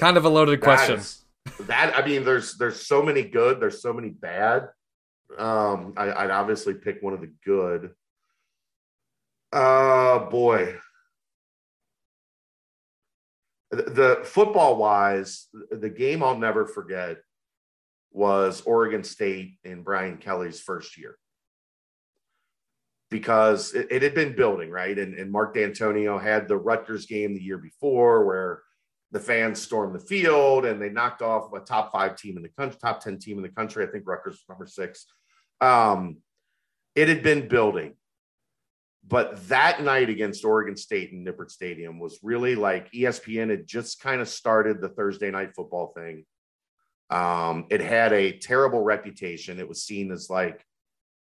Kind 0.00 0.16
of 0.16 0.24
a 0.24 0.28
loaded 0.28 0.60
that 0.60 0.64
question. 0.64 0.96
is- 0.96 1.20
that 1.60 1.94
I 1.96 2.04
mean, 2.04 2.24
there's 2.24 2.56
there's 2.56 2.84
so 2.86 3.02
many 3.02 3.22
good, 3.22 3.60
there's 3.60 3.80
so 3.80 3.92
many 3.92 4.08
bad. 4.08 4.68
Um, 5.38 5.92
I, 5.96 6.10
I'd 6.12 6.30
obviously 6.30 6.74
pick 6.74 7.00
one 7.02 7.12
of 7.12 7.20
the 7.20 7.32
good. 7.44 7.92
Uh 9.52 10.18
boy. 10.30 10.76
The, 13.74 14.20
football 14.24 14.76
wise, 14.76 15.48
the 15.70 15.90
game 15.90 16.22
I'll 16.22 16.38
never 16.38 16.66
forget 16.66 17.18
was 18.10 18.62
Oregon 18.62 19.02
State 19.02 19.58
in 19.64 19.82
Brian 19.82 20.18
Kelly's 20.18 20.60
first 20.60 20.96
year. 20.96 21.16
Because 23.10 23.74
it, 23.74 23.88
it 23.90 24.02
had 24.02 24.14
been 24.14 24.34
building, 24.34 24.70
right? 24.70 24.98
And, 24.98 25.14
and 25.14 25.30
Mark 25.30 25.54
Dantonio 25.54 26.20
had 26.20 26.48
the 26.48 26.56
Rutgers 26.56 27.06
game 27.06 27.34
the 27.34 27.42
year 27.42 27.58
before 27.58 28.24
where 28.24 28.62
the 29.12 29.20
fans 29.20 29.62
stormed 29.62 29.94
the 29.94 30.04
field 30.04 30.64
and 30.64 30.82
they 30.82 30.88
knocked 30.88 31.22
off 31.22 31.52
a 31.52 31.60
top 31.60 31.92
five 31.92 32.16
team 32.16 32.36
in 32.36 32.42
the 32.42 32.48
country, 32.48 32.78
top 32.80 33.00
10 33.00 33.18
team 33.18 33.36
in 33.36 33.42
the 33.42 33.48
country. 33.48 33.86
I 33.86 33.90
think 33.90 34.04
Rutgers 34.06 34.34
was 34.34 34.44
number 34.48 34.66
six. 34.66 35.06
Um, 35.60 36.18
it 36.94 37.08
had 37.08 37.22
been 37.22 37.48
building. 37.48 37.94
But 39.06 39.48
that 39.48 39.82
night 39.82 40.08
against 40.08 40.44
Oregon 40.44 40.76
State 40.76 41.12
in 41.12 41.24
Nippert 41.24 41.50
Stadium 41.50 41.98
was 41.98 42.18
really 42.22 42.54
like 42.54 42.90
ESPN 42.92 43.50
had 43.50 43.66
just 43.66 44.00
kind 44.00 44.20
of 44.20 44.28
started 44.28 44.80
the 44.80 44.88
Thursday 44.88 45.30
night 45.30 45.54
football 45.54 45.92
thing. 45.94 46.24
Um, 47.10 47.66
it 47.70 47.82
had 47.82 48.12
a 48.12 48.38
terrible 48.38 48.82
reputation. 48.82 49.60
It 49.60 49.68
was 49.68 49.82
seen 49.82 50.10
as 50.10 50.30
like 50.30 50.64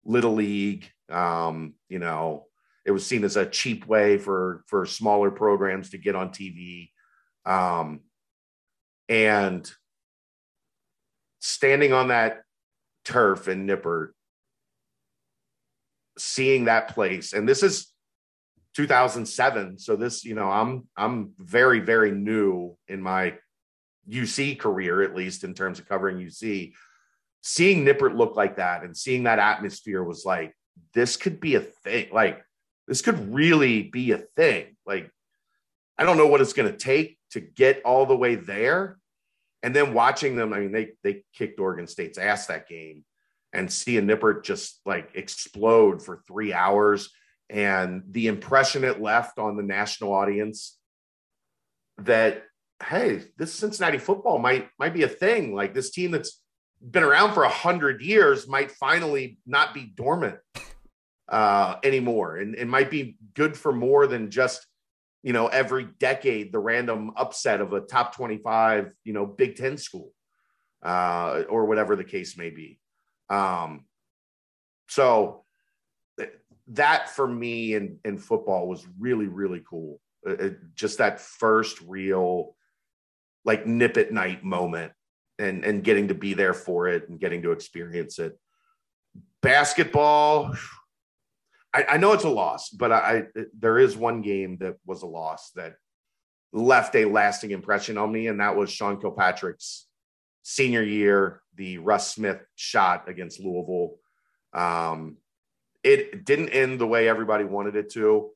little 0.05 0.35
league. 0.35 0.89
Um, 1.11 1.75
you 1.89 1.99
know, 1.99 2.47
it 2.85 2.93
was 2.93 3.05
seen 3.05 3.25
as 3.25 3.37
a 3.37 3.47
cheap 3.47 3.87
way 3.87 4.19
for 4.19 4.63
for 4.69 4.87
smaller 4.87 5.31
programs 5.31 5.91
to 5.91 5.99
get 5.99 6.15
on 6.15 6.31
TV. 6.31 6.91
Um, 7.45 8.01
and 9.09 9.69
standing 11.41 11.93
on 11.93 12.09
that 12.09 12.43
turf 13.05 13.49
in 13.49 13.67
Nippert, 13.67 14.11
seeing 16.19 16.65
that 16.67 16.89
place, 16.89 17.33
and 17.33 17.49
this 17.49 17.63
is 17.63 17.93
2007. 18.77 19.79
So 19.79 19.97
this, 19.97 20.25
you 20.25 20.35
know, 20.35 20.51
I'm 20.51 20.89
I'm 20.97 21.33
very 21.39 21.81
very 21.81 22.11
new 22.11 22.77
in 22.89 23.01
my 23.03 23.35
UC 24.09 24.59
career, 24.59 25.03
at 25.03 25.15
least 25.15 25.45
in 25.45 25.55
terms 25.55 25.79
of 25.79 25.89
covering 25.89 26.19
UC. 26.19 26.73
Seeing 27.43 27.85
Nippert 27.85 28.17
look 28.17 28.37
like 28.37 28.57
that 28.57 28.85
and 28.85 28.97
seeing 28.97 29.25
that 29.25 29.39
atmosphere 29.39 30.03
was 30.03 30.25
like, 30.25 30.55
this 30.95 31.17
could 31.17 31.41
be 31.41 31.57
a 31.57 31.61
thing. 31.61 32.09
Like, 32.13 32.43
this 32.89 33.03
could 33.03 33.35
really 33.35 33.83
be 33.83 34.13
a 34.13 34.19
thing. 34.19 34.77
Like, 34.87 35.11
I 35.99 36.05
don't 36.05 36.17
know 36.17 36.27
what 36.27 36.41
it's 36.41 36.53
going 36.53 36.71
to 36.71 36.77
take 36.77 37.19
to 37.31 37.41
get 37.41 37.83
all 37.85 38.07
the 38.07 38.17
way 38.17 38.35
there. 38.35 38.99
And 39.63 39.75
then 39.75 39.95
watching 39.95 40.37
them, 40.37 40.53
I 40.53 40.61
mean, 40.61 40.73
they 40.73 40.93
they 41.03 41.25
kicked 41.35 41.61
Oregon 41.61 41.87
State's 41.87 42.19
ass 42.19 42.47
that 42.47 42.69
game, 42.69 43.05
and 43.55 43.73
see 43.73 43.97
a 43.97 44.03
Nippert 44.03 44.45
just 44.45 44.81
like 44.85 45.11
explode 45.15 46.03
for 46.05 46.23
three 46.27 46.53
hours, 46.53 47.11
and 47.49 48.03
the 48.11 48.27
impression 48.27 48.85
it 48.85 49.01
left 49.01 49.39
on 49.39 49.57
the 49.57 49.63
national 49.63 50.13
audience 50.13 50.77
that 51.99 52.43
hey, 52.83 53.23
this 53.39 53.55
Cincinnati 53.55 53.99
football 53.99 54.39
might 54.39 54.69
might 54.79 54.93
be 54.93 55.05
a 55.05 55.09
thing. 55.09 55.55
Like 55.55 55.73
this 55.73 55.91
team 55.91 56.11
that's 56.11 56.41
been 56.83 57.05
around 57.05 57.33
for 57.33 57.45
a 57.45 57.49
hundred 57.49 58.03
years 58.03 58.49
might 58.49 58.73
finally 58.73 59.39
not 59.47 59.73
be 59.73 59.85
dormant 59.85 60.39
uh, 61.29 61.77
anymore, 61.83 62.37
and 62.37 62.55
it 62.57 62.67
might 62.67 62.91
be 62.91 63.17
good 63.35 63.57
for 63.57 63.73
more 63.73 64.07
than 64.07 64.31
just 64.31 64.67
you 65.23 65.33
know 65.33 65.47
every 65.47 65.89
decade 65.99 66.53
the 66.53 66.59
random 66.59 67.13
upset 67.17 67.61
of 67.61 67.73
a 67.73 67.81
top 67.81 68.15
25 68.15 68.93
you 69.05 69.13
know 69.13 69.25
big 69.25 69.57
10 69.57 69.79
school 69.79 70.13
uh, 70.85 71.45
or 71.49 71.65
whatever 71.65 71.97
the 71.97 72.05
case 72.05 72.37
may 72.37 72.51
be 72.51 72.79
um, 73.35 73.85
so 74.89 75.45
th- 76.19 76.33
that 76.69 77.09
for 77.09 77.27
me 77.27 77.75
in, 77.75 77.99
in 78.05 78.19
football 78.19 78.69
was 78.69 78.87
really 78.99 79.27
really 79.27 79.63
cool. 79.69 80.01
Uh, 80.27 80.33
uh, 80.33 80.51
just 80.75 80.99
that 80.99 81.21
first 81.21 81.81
real 81.83 82.57
like 83.45 83.65
Nippert 83.65 84.11
night 84.11 84.45
moment 84.45 84.93
and 85.39 85.65
and 85.65 85.85
getting 85.85 86.09
to 86.09 86.15
be 86.15 86.35
there 86.35 86.55
for 86.55 86.89
it 86.89 87.09
and 87.09 87.19
getting 87.19 87.43
to 87.43 87.53
experience 87.53 88.19
it. 88.19 88.39
Basketball 89.43 90.55
I, 91.75 91.85
I 91.91 91.97
know 91.97 92.13
it's 92.13 92.25
a 92.25 92.31
loss, 92.31 92.71
but 92.71 92.93
I, 92.93 92.99
I 93.37 93.43
there 93.59 93.79
is 93.79 93.97
one 93.97 94.23
game 94.23 94.59
that 94.59 94.77
was 94.87 95.03
a 95.03 95.07
loss 95.07 95.51
that 95.57 95.75
left 96.53 96.95
a 96.95 97.05
lasting 97.05 97.51
impression 97.51 97.99
on 97.99 98.13
me, 98.13 98.29
and 98.29 98.39
that 98.41 98.57
was 98.57 98.71
Sean 98.71 99.01
Kilpatrick's 99.01 99.87
senior 100.45 100.83
year, 100.83 101.41
the 101.57 101.79
Russ 101.79 102.15
Smith 102.15 102.41
shot 102.55 103.09
against 103.09 103.41
Louisville. 103.41 103.97
Um, 104.53 105.17
it 105.83 106.25
didn't 106.25 106.51
end 106.51 106.79
the 106.79 106.87
way 106.87 107.09
everybody 107.09 107.45
wanted 107.45 107.77
it 107.77 107.91
to, 107.93 108.31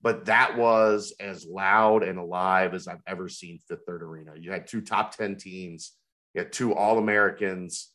but 0.00 0.26
that 0.26 0.56
was 0.56 1.14
as 1.18 1.46
loud 1.46 2.02
and 2.02 2.18
alive 2.18 2.74
as 2.74 2.86
I've 2.86 3.02
ever 3.06 3.28
seen 3.28 3.58
Fifth 3.66 3.84
Third 3.86 4.02
Arena. 4.02 4.32
You 4.38 4.52
had 4.52 4.66
two 4.66 4.82
top 4.82 5.16
10 5.16 5.36
teams, 5.36 5.92
you 6.34 6.42
had 6.42 6.52
two 6.52 6.74
All 6.74 6.98
Americans, 6.98 7.90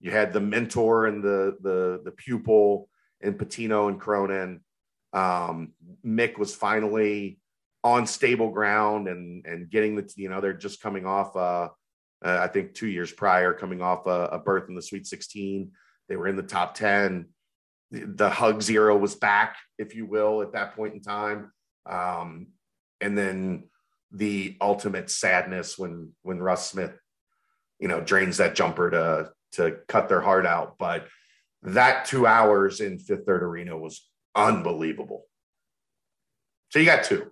you 0.00 0.10
had 0.10 0.32
the 0.32 0.40
mentor 0.40 1.06
and 1.06 1.24
the 1.24 1.56
the 1.62 2.02
the 2.04 2.10
pupil 2.10 2.90
and 3.22 3.38
Pitino 3.38 3.88
and 3.88 3.98
Cronin. 3.98 4.60
Um, 5.14 5.72
Mick 6.04 6.36
was 6.36 6.54
finally 6.54 7.38
on 7.82 8.06
stable 8.06 8.50
ground 8.50 9.08
and 9.08 9.46
and 9.46 9.70
getting 9.70 9.96
the 9.96 10.12
you 10.16 10.28
know 10.28 10.42
they're 10.42 10.52
just 10.52 10.82
coming 10.82 11.06
off 11.06 11.34
uh, 11.36 11.68
uh 12.24 12.38
I 12.42 12.48
think 12.48 12.74
two 12.74 12.86
years 12.86 13.12
prior 13.12 13.52
coming 13.52 13.80
off 13.80 14.06
a, 14.06 14.28
a 14.32 14.38
berth 14.38 14.68
in 14.68 14.74
the 14.74 14.82
Sweet 14.82 15.06
16. 15.06 15.70
They 16.08 16.16
were 16.16 16.28
in 16.28 16.36
the 16.36 16.42
top 16.42 16.74
10. 16.74 17.26
The, 17.90 18.04
the 18.04 18.30
hug 18.30 18.60
zero 18.62 18.96
was 18.96 19.14
back, 19.14 19.56
if 19.78 19.94
you 19.94 20.06
will, 20.06 20.42
at 20.42 20.52
that 20.52 20.76
point 20.76 20.94
in 20.94 21.00
time. 21.00 21.52
Um, 21.86 22.48
and 23.00 23.16
then 23.16 23.64
the 24.12 24.56
ultimate 24.60 25.10
sadness 25.10 25.78
when 25.78 26.12
when 26.22 26.40
Russ 26.40 26.70
Smith, 26.70 26.92
you 27.78 27.88
know, 27.88 28.00
drains 28.00 28.36
that 28.38 28.54
jumper 28.54 28.90
to 28.90 29.30
to 29.52 29.78
cut 29.88 30.08
their 30.08 30.20
heart 30.20 30.46
out. 30.46 30.76
But 30.78 31.06
that 31.62 32.04
two 32.04 32.26
hours 32.26 32.80
in 32.80 32.98
Fifth 32.98 33.26
Third 33.26 33.42
Arena 33.42 33.76
was 33.76 34.08
unbelievable. 34.34 35.24
So 36.70 36.78
you 36.78 36.86
got 36.86 37.04
two. 37.04 37.30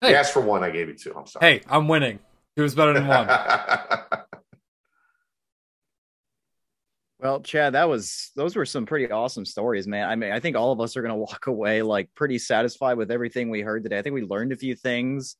Hey. 0.00 0.10
You 0.10 0.16
asked 0.16 0.32
for 0.32 0.40
one, 0.40 0.62
I 0.62 0.70
gave 0.70 0.88
you 0.88 0.94
two. 0.94 1.14
I'm 1.16 1.26
sorry. 1.26 1.58
Hey, 1.58 1.62
I'm 1.68 1.88
winning. 1.88 2.20
It 2.58 2.62
was 2.62 2.74
better 2.74 2.92
than 2.92 3.06
one. 3.06 3.28
Well, 7.20 7.40
Chad, 7.40 7.74
that 7.74 7.88
was 7.88 8.30
those 8.36 8.54
were 8.54 8.64
some 8.64 8.86
pretty 8.86 9.10
awesome 9.10 9.44
stories, 9.44 9.88
man. 9.88 10.08
I 10.08 10.14
mean, 10.14 10.30
I 10.30 10.38
think 10.38 10.54
all 10.54 10.70
of 10.70 10.80
us 10.80 10.96
are 10.96 11.02
gonna 11.02 11.16
walk 11.16 11.48
away 11.48 11.82
like 11.82 12.08
pretty 12.14 12.38
satisfied 12.38 12.96
with 12.96 13.10
everything 13.10 13.50
we 13.50 13.60
heard 13.60 13.82
today. 13.82 13.98
I 13.98 14.02
think 14.02 14.14
we 14.14 14.22
learned 14.22 14.52
a 14.52 14.56
few 14.56 14.76
things, 14.76 15.34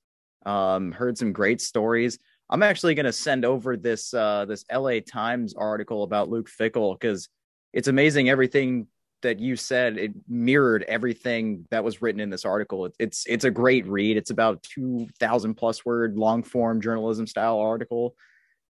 um, 0.45 0.91
heard 0.91 1.17
some 1.17 1.33
great 1.33 1.61
stories. 1.61 2.19
I'm 2.51 2.65
actually 2.65 2.97
gonna 2.97 3.13
send 3.13 3.45
over 3.45 3.77
this 3.77 4.13
uh 4.13 4.45
this 4.47 4.65
LA 4.73 4.99
Times 5.09 5.55
article 5.55 6.03
about 6.03 6.29
Luke 6.29 6.51
Fickell 6.51 6.99
because 6.99 7.29
it's 7.73 7.87
amazing 7.87 8.29
everything 8.29 8.89
that 9.23 9.41
you 9.41 9.57
said 9.57 9.99
it 9.99 10.13
mirrored 10.29 10.85
everything 10.85 11.67
that 11.71 11.83
was 11.85 12.01
written 12.01 12.21
in 12.21 12.31
this 12.31 12.45
article. 12.45 12.87
It, 12.87 12.95
it's 12.99 13.25
it's 13.27 13.45
a 13.45 13.51
great 13.51 13.87
read. 13.87 14.17
It's 14.17 14.31
about 14.31 14.63
two 14.63 15.09
thousand 15.19 15.55
plus 15.55 15.85
word 15.85 16.17
long 16.17 16.43
form 16.43 16.81
journalism 16.81 17.27
style 17.27 17.59
article. 17.59 18.15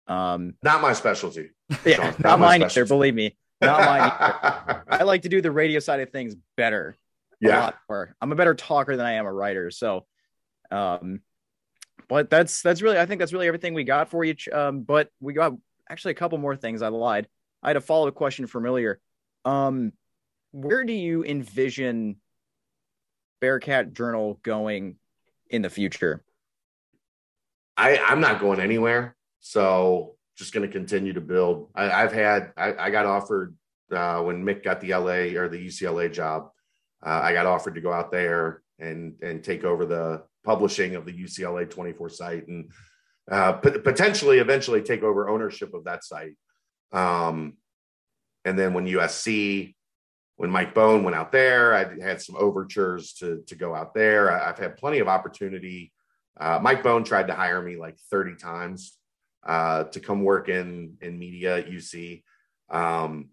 Um, 0.07 0.55
Not 0.63 0.81
my 0.81 0.95
specialty. 0.95 1.51
yeah, 1.85 1.97
Sean, 1.97 2.05
not, 2.07 2.21
not 2.21 2.39
my 2.39 2.47
mine 2.59 2.63
either. 2.63 2.87
Believe 2.87 3.15
me, 3.15 3.37
not 3.61 3.81
mine. 3.81 4.01
Either. 4.11 4.85
I 4.89 5.03
like 5.03 5.23
to 5.23 5.29
do 5.29 5.41
the 5.43 5.51
radio 5.51 5.81
side 5.81 6.01
of 6.01 6.11
things 6.11 6.35
better. 6.57 6.97
yeah. 7.41 7.71
I'm 8.21 8.33
a 8.33 8.35
better 8.35 8.55
talker 8.55 8.97
than 8.97 9.05
I 9.07 9.13
am 9.13 9.27
a 9.27 9.33
writer. 9.33 9.71
So, 9.71 10.07
um, 10.71 11.21
but 12.09 12.31
that's 12.31 12.63
that's 12.63 12.81
really 12.83 12.99
I 12.99 13.07
think 13.07 13.19
that's 13.19 13.33
really 13.33 13.49
everything 13.49 13.75
we 13.75 13.85
got 13.85 14.09
for 14.11 14.25
you. 14.25 14.35
Um, 14.53 14.81
but 14.81 15.11
we 15.21 15.35
got 15.35 15.53
actually 15.91 16.13
a 16.13 16.15
couple 16.15 16.39
more 16.39 16.57
things. 16.57 16.83
I 16.83 16.89
lied. 16.89 17.29
I 17.63 17.69
had 17.69 17.77
a 17.77 17.81
follow 17.81 18.09
up 18.09 18.15
question 18.15 18.47
from 18.47 18.65
earlier. 18.65 19.01
Um, 19.45 19.93
where 20.63 20.85
do 20.85 20.93
you 20.93 21.25
envision 21.25 22.17
Bearcat 23.41 23.93
Journal 23.93 24.41
going 24.43 24.97
in 25.51 25.63
the 25.63 25.71
future? 25.71 26.25
I, 27.77 27.99
I'm 27.99 28.21
not 28.21 28.41
going 28.41 28.61
anywhere. 28.61 29.17
So 29.39 30.17
just 30.37 30.53
going 30.53 30.67
to 30.67 30.73
continue 30.73 31.13
to 31.13 31.21
build. 31.21 31.71
I, 31.75 31.91
I've 31.91 32.13
had, 32.13 32.53
I, 32.57 32.75
I 32.75 32.91
got 32.91 33.07
offered 33.07 33.57
uh, 33.95 34.21
when 34.23 34.45
Mick 34.45 34.65
got 34.65 34.81
the 34.81 34.95
LA 34.95 35.39
or 35.41 35.49
the 35.49 35.65
UCLA 35.65 36.13
job. 36.13 36.51
Uh, 37.05 37.21
I 37.23 37.33
got 37.33 37.47
offered 37.47 37.77
to 37.77 37.81
go 37.81 37.93
out 37.93 38.11
there 38.11 38.63
and 38.81 39.15
and 39.23 39.43
take 39.43 39.65
over 39.65 39.85
the 39.85 40.23
publishing 40.45 40.97
of 40.97 41.05
the 41.05 41.13
UCLA 41.13 41.69
24 41.69 42.09
site 42.09 42.49
and 42.49 42.71
uh, 43.31 43.53
pot- 43.55 43.85
potentially 43.85 44.39
eventually 44.39 44.83
take 44.83 45.03
over 45.05 45.29
ownership 45.29 45.75
of 45.75 45.85
that 45.85 46.03
site. 46.03 46.37
Um, 46.93 47.55
and 48.45 48.59
then 48.59 48.75
when 48.75 48.87
USC, 48.87 49.75
when 50.39 50.51
Mike 50.51 50.73
Bohn 50.73 51.03
went 51.03 51.17
out 51.17 51.33
there, 51.33 51.75
I 51.75 52.01
had 52.01 52.23
some 52.23 52.37
overtures 52.37 53.13
to 53.15 53.43
to 53.49 53.55
go 53.57 53.75
out 53.75 53.93
there. 53.93 54.31
I, 54.31 54.49
I've 54.49 54.59
had 54.59 54.77
plenty 54.77 55.01
of 55.01 55.09
opportunity. 55.09 55.93
Uh, 56.41 56.61
Mike 56.63 56.85
Bohn 56.85 57.03
tried 57.03 57.27
to 57.27 57.35
hire 57.35 57.61
me 57.61 57.77
like 57.77 57.99
30 58.13 58.37
times 58.37 58.97
uh, 59.45 59.85
to 59.85 59.99
come 59.99 60.23
work 60.23 60.49
in 60.49 60.97
in 61.01 61.19
media 61.19 61.59
at 61.59 61.69
UC. 61.69 62.23
Um, 62.71 63.31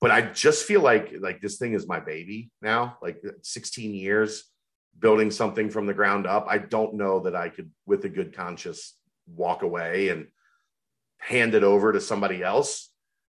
but 0.00 0.12
I 0.12 0.22
just 0.22 0.64
feel 0.64 0.80
like 0.80 1.12
like 1.18 1.40
this 1.40 1.58
thing 1.58 1.74
is 1.74 1.88
my 1.88 1.98
baby 1.98 2.50
now. 2.62 2.98
Like 3.02 3.20
16 3.42 3.92
years 3.92 4.44
building 4.98 5.32
something 5.32 5.70
from 5.70 5.86
the 5.86 5.94
ground 5.94 6.26
up. 6.26 6.46
I 6.48 6.58
don't 6.58 6.94
know 6.94 7.20
that 7.20 7.34
I 7.34 7.48
could, 7.48 7.70
with 7.84 8.04
a 8.04 8.08
good 8.08 8.34
conscience, 8.34 8.94
walk 9.26 9.62
away 9.62 10.08
and 10.08 10.28
hand 11.18 11.54
it 11.54 11.64
over 11.64 11.92
to 11.92 12.00
somebody 12.00 12.42
else. 12.42 12.90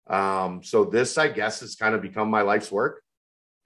Um, 0.09 0.63
so 0.63 0.85
this, 0.85 1.19
I 1.19 1.29
guess, 1.29 1.61
has 1.61 1.77
kind 1.77 1.95
of 1.95 2.03
become 2.03 2.31
my 2.31 2.43
life's 2.43 2.73
work. 2.73 3.03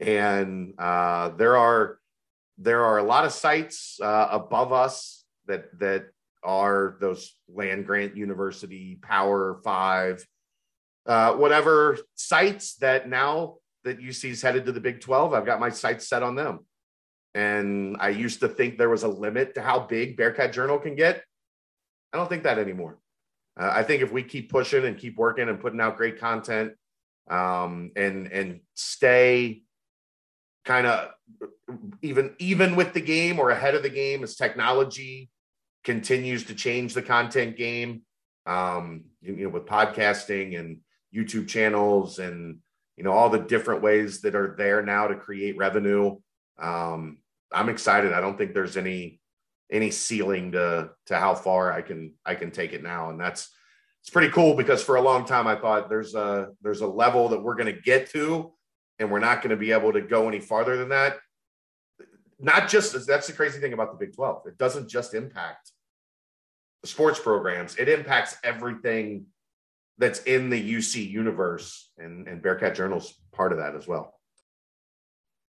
And 0.00 0.74
uh, 0.78 1.30
there 1.30 1.56
are 1.56 1.98
there 2.58 2.84
are 2.84 2.98
a 2.98 3.02
lot 3.02 3.24
of 3.24 3.32
sites 3.32 3.98
uh, 4.02 4.28
above 4.30 4.72
us 4.72 5.24
that 5.46 5.78
that 5.78 6.06
are 6.42 6.96
those 7.00 7.34
land 7.48 7.86
grant 7.86 8.16
university 8.16 8.98
power 9.02 9.60
five 9.64 10.24
uh, 11.06 11.34
whatever 11.34 11.98
sites 12.14 12.74
that 12.76 13.08
now 13.08 13.56
that 13.84 14.00
UC 14.00 14.30
is 14.30 14.42
headed 14.42 14.66
to 14.66 14.72
the 14.72 14.80
Big 14.80 15.00
12, 15.00 15.32
I've 15.32 15.46
got 15.46 15.60
my 15.60 15.70
sights 15.70 16.08
set 16.08 16.22
on 16.22 16.34
them. 16.34 16.66
And 17.34 17.96
I 18.00 18.08
used 18.08 18.40
to 18.40 18.48
think 18.48 18.76
there 18.76 18.88
was 18.88 19.04
a 19.04 19.08
limit 19.08 19.54
to 19.54 19.62
how 19.62 19.80
big 19.80 20.16
Bearcat 20.16 20.52
Journal 20.52 20.78
can 20.78 20.96
get. 20.96 21.22
I 22.12 22.16
don't 22.16 22.28
think 22.28 22.42
that 22.42 22.58
anymore. 22.58 22.98
Uh, 23.58 23.70
I 23.72 23.82
think 23.82 24.02
if 24.02 24.12
we 24.12 24.22
keep 24.22 24.50
pushing 24.50 24.84
and 24.84 24.98
keep 24.98 25.16
working 25.16 25.48
and 25.48 25.60
putting 25.60 25.80
out 25.80 25.96
great 25.96 26.20
content 26.20 26.72
um, 27.28 27.90
and 27.96 28.30
and 28.32 28.60
stay 28.74 29.62
kind 30.64 30.86
of 30.86 31.10
even 32.02 32.34
even 32.38 32.76
with 32.76 32.92
the 32.92 33.00
game 33.00 33.38
or 33.38 33.50
ahead 33.50 33.74
of 33.74 33.82
the 33.82 33.90
game 33.90 34.22
as 34.22 34.36
technology 34.36 35.30
continues 35.84 36.44
to 36.44 36.54
change 36.54 36.94
the 36.94 37.02
content 37.02 37.56
game 37.56 38.02
um, 38.46 39.04
you 39.22 39.44
know 39.44 39.48
with 39.48 39.66
podcasting 39.66 40.58
and 40.58 40.78
YouTube 41.14 41.48
channels 41.48 42.18
and 42.18 42.58
you 42.96 43.04
know 43.04 43.12
all 43.12 43.30
the 43.30 43.38
different 43.38 43.82
ways 43.82 44.20
that 44.22 44.34
are 44.34 44.54
there 44.56 44.82
now 44.82 45.06
to 45.06 45.14
create 45.14 45.56
revenue. 45.56 46.16
Um, 46.58 47.18
I'm 47.52 47.68
excited. 47.68 48.12
I 48.12 48.20
don't 48.20 48.36
think 48.36 48.54
there's 48.54 48.76
any 48.76 49.20
any 49.70 49.90
ceiling 49.90 50.52
to 50.52 50.90
to 51.06 51.16
how 51.16 51.34
far 51.34 51.72
I 51.72 51.82
can 51.82 52.14
I 52.24 52.34
can 52.34 52.50
take 52.50 52.72
it 52.72 52.82
now, 52.82 53.10
and 53.10 53.20
that's 53.20 53.50
it's 54.02 54.10
pretty 54.10 54.30
cool 54.30 54.54
because 54.54 54.82
for 54.82 54.96
a 54.96 55.02
long 55.02 55.24
time 55.24 55.46
I 55.46 55.56
thought 55.56 55.88
there's 55.88 56.14
a 56.14 56.50
there's 56.62 56.80
a 56.80 56.86
level 56.86 57.28
that 57.30 57.42
we're 57.42 57.56
going 57.56 57.74
to 57.74 57.80
get 57.80 58.10
to, 58.10 58.52
and 58.98 59.10
we're 59.10 59.18
not 59.18 59.42
going 59.42 59.50
to 59.50 59.56
be 59.56 59.72
able 59.72 59.92
to 59.92 60.00
go 60.00 60.28
any 60.28 60.40
farther 60.40 60.76
than 60.76 60.90
that. 60.90 61.16
Not 62.38 62.68
just 62.68 63.06
that's 63.06 63.26
the 63.26 63.32
crazy 63.32 63.58
thing 63.58 63.72
about 63.72 63.92
the 63.92 64.04
Big 64.06 64.14
12. 64.14 64.46
It 64.46 64.58
doesn't 64.58 64.88
just 64.88 65.14
impact 65.14 65.72
the 66.82 66.88
sports 66.88 67.18
programs; 67.18 67.76
it 67.76 67.88
impacts 67.88 68.36
everything 68.44 69.26
that's 69.98 70.22
in 70.24 70.50
the 70.50 70.74
UC 70.74 71.10
universe, 71.10 71.90
and 71.98 72.28
and 72.28 72.42
Bearcat 72.42 72.74
Journal's 72.74 73.12
part 73.32 73.52
of 73.52 73.58
that 73.58 73.74
as 73.74 73.88
well. 73.88 74.15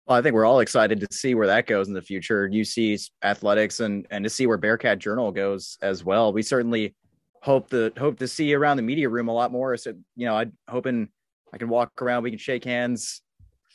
Well, 0.08 0.16
I 0.16 0.22
think 0.22 0.34
we're 0.34 0.46
all 0.46 0.60
excited 0.60 1.00
to 1.00 1.06
see 1.12 1.34
where 1.34 1.46
that 1.48 1.66
goes 1.66 1.86
in 1.88 1.92
the 1.94 2.00
future. 2.00 2.48
UC's 2.48 3.10
athletics 3.22 3.80
and 3.80 4.06
and 4.10 4.24
to 4.24 4.30
see 4.30 4.46
where 4.46 4.56
Bearcat 4.56 4.98
Journal 4.98 5.30
goes 5.32 5.76
as 5.82 6.02
well. 6.02 6.32
We 6.32 6.42
certainly 6.42 6.94
hope 7.42 7.68
to 7.70 7.92
hope 7.98 8.18
to 8.20 8.26
see 8.28 8.46
you 8.46 8.58
around 8.58 8.78
the 8.78 8.82
media 8.82 9.08
room 9.10 9.28
a 9.28 9.32
lot 9.34 9.52
more. 9.52 9.76
So 9.76 9.92
you 10.16 10.26
know, 10.26 10.34
I'm 10.36 10.52
hoping 10.68 11.08
I 11.52 11.58
can 11.58 11.68
walk 11.68 12.00
around, 12.00 12.22
we 12.22 12.30
can 12.30 12.38
shake 12.38 12.64
hands, 12.64 13.20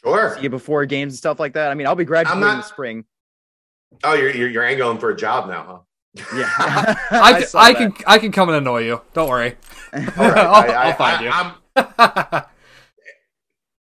Sure. 0.03 0.33
see 0.35 0.41
you 0.43 0.49
before 0.49 0.85
games 0.85 1.13
and 1.13 1.17
stuff 1.19 1.39
like 1.39 1.53
that. 1.53 1.69
I 1.69 1.75
mean, 1.75 1.85
I'll 1.85 1.95
be 1.95 2.03
graduating 2.03 2.41
not- 2.41 2.51
in 2.53 2.57
the 2.57 2.63
spring. 2.63 3.05
Oh, 4.03 4.13
you're, 4.15 4.31
you're 4.31 4.49
you're 4.49 4.63
angling 4.65 4.97
for 4.97 5.11
a 5.11 5.15
job 5.15 5.47
now, 5.47 5.85
huh? 6.15 6.35
Yeah, 6.35 6.49
I, 7.11 7.43
can, 7.43 7.47
I 7.53 7.73
can 7.75 7.93
I 8.07 8.17
can 8.17 8.31
come 8.31 8.49
and 8.49 8.57
annoy 8.57 8.79
you. 8.85 9.01
Don't 9.13 9.29
worry. 9.29 9.55
All 9.93 9.99
right. 10.01 10.17
I'll, 10.17 10.53
I, 10.55 10.65
I, 10.67 10.89
I'll 10.89 10.95
find 10.95 11.17
I, 11.17 11.23
you. 11.23 11.29
I'm, 11.29 11.53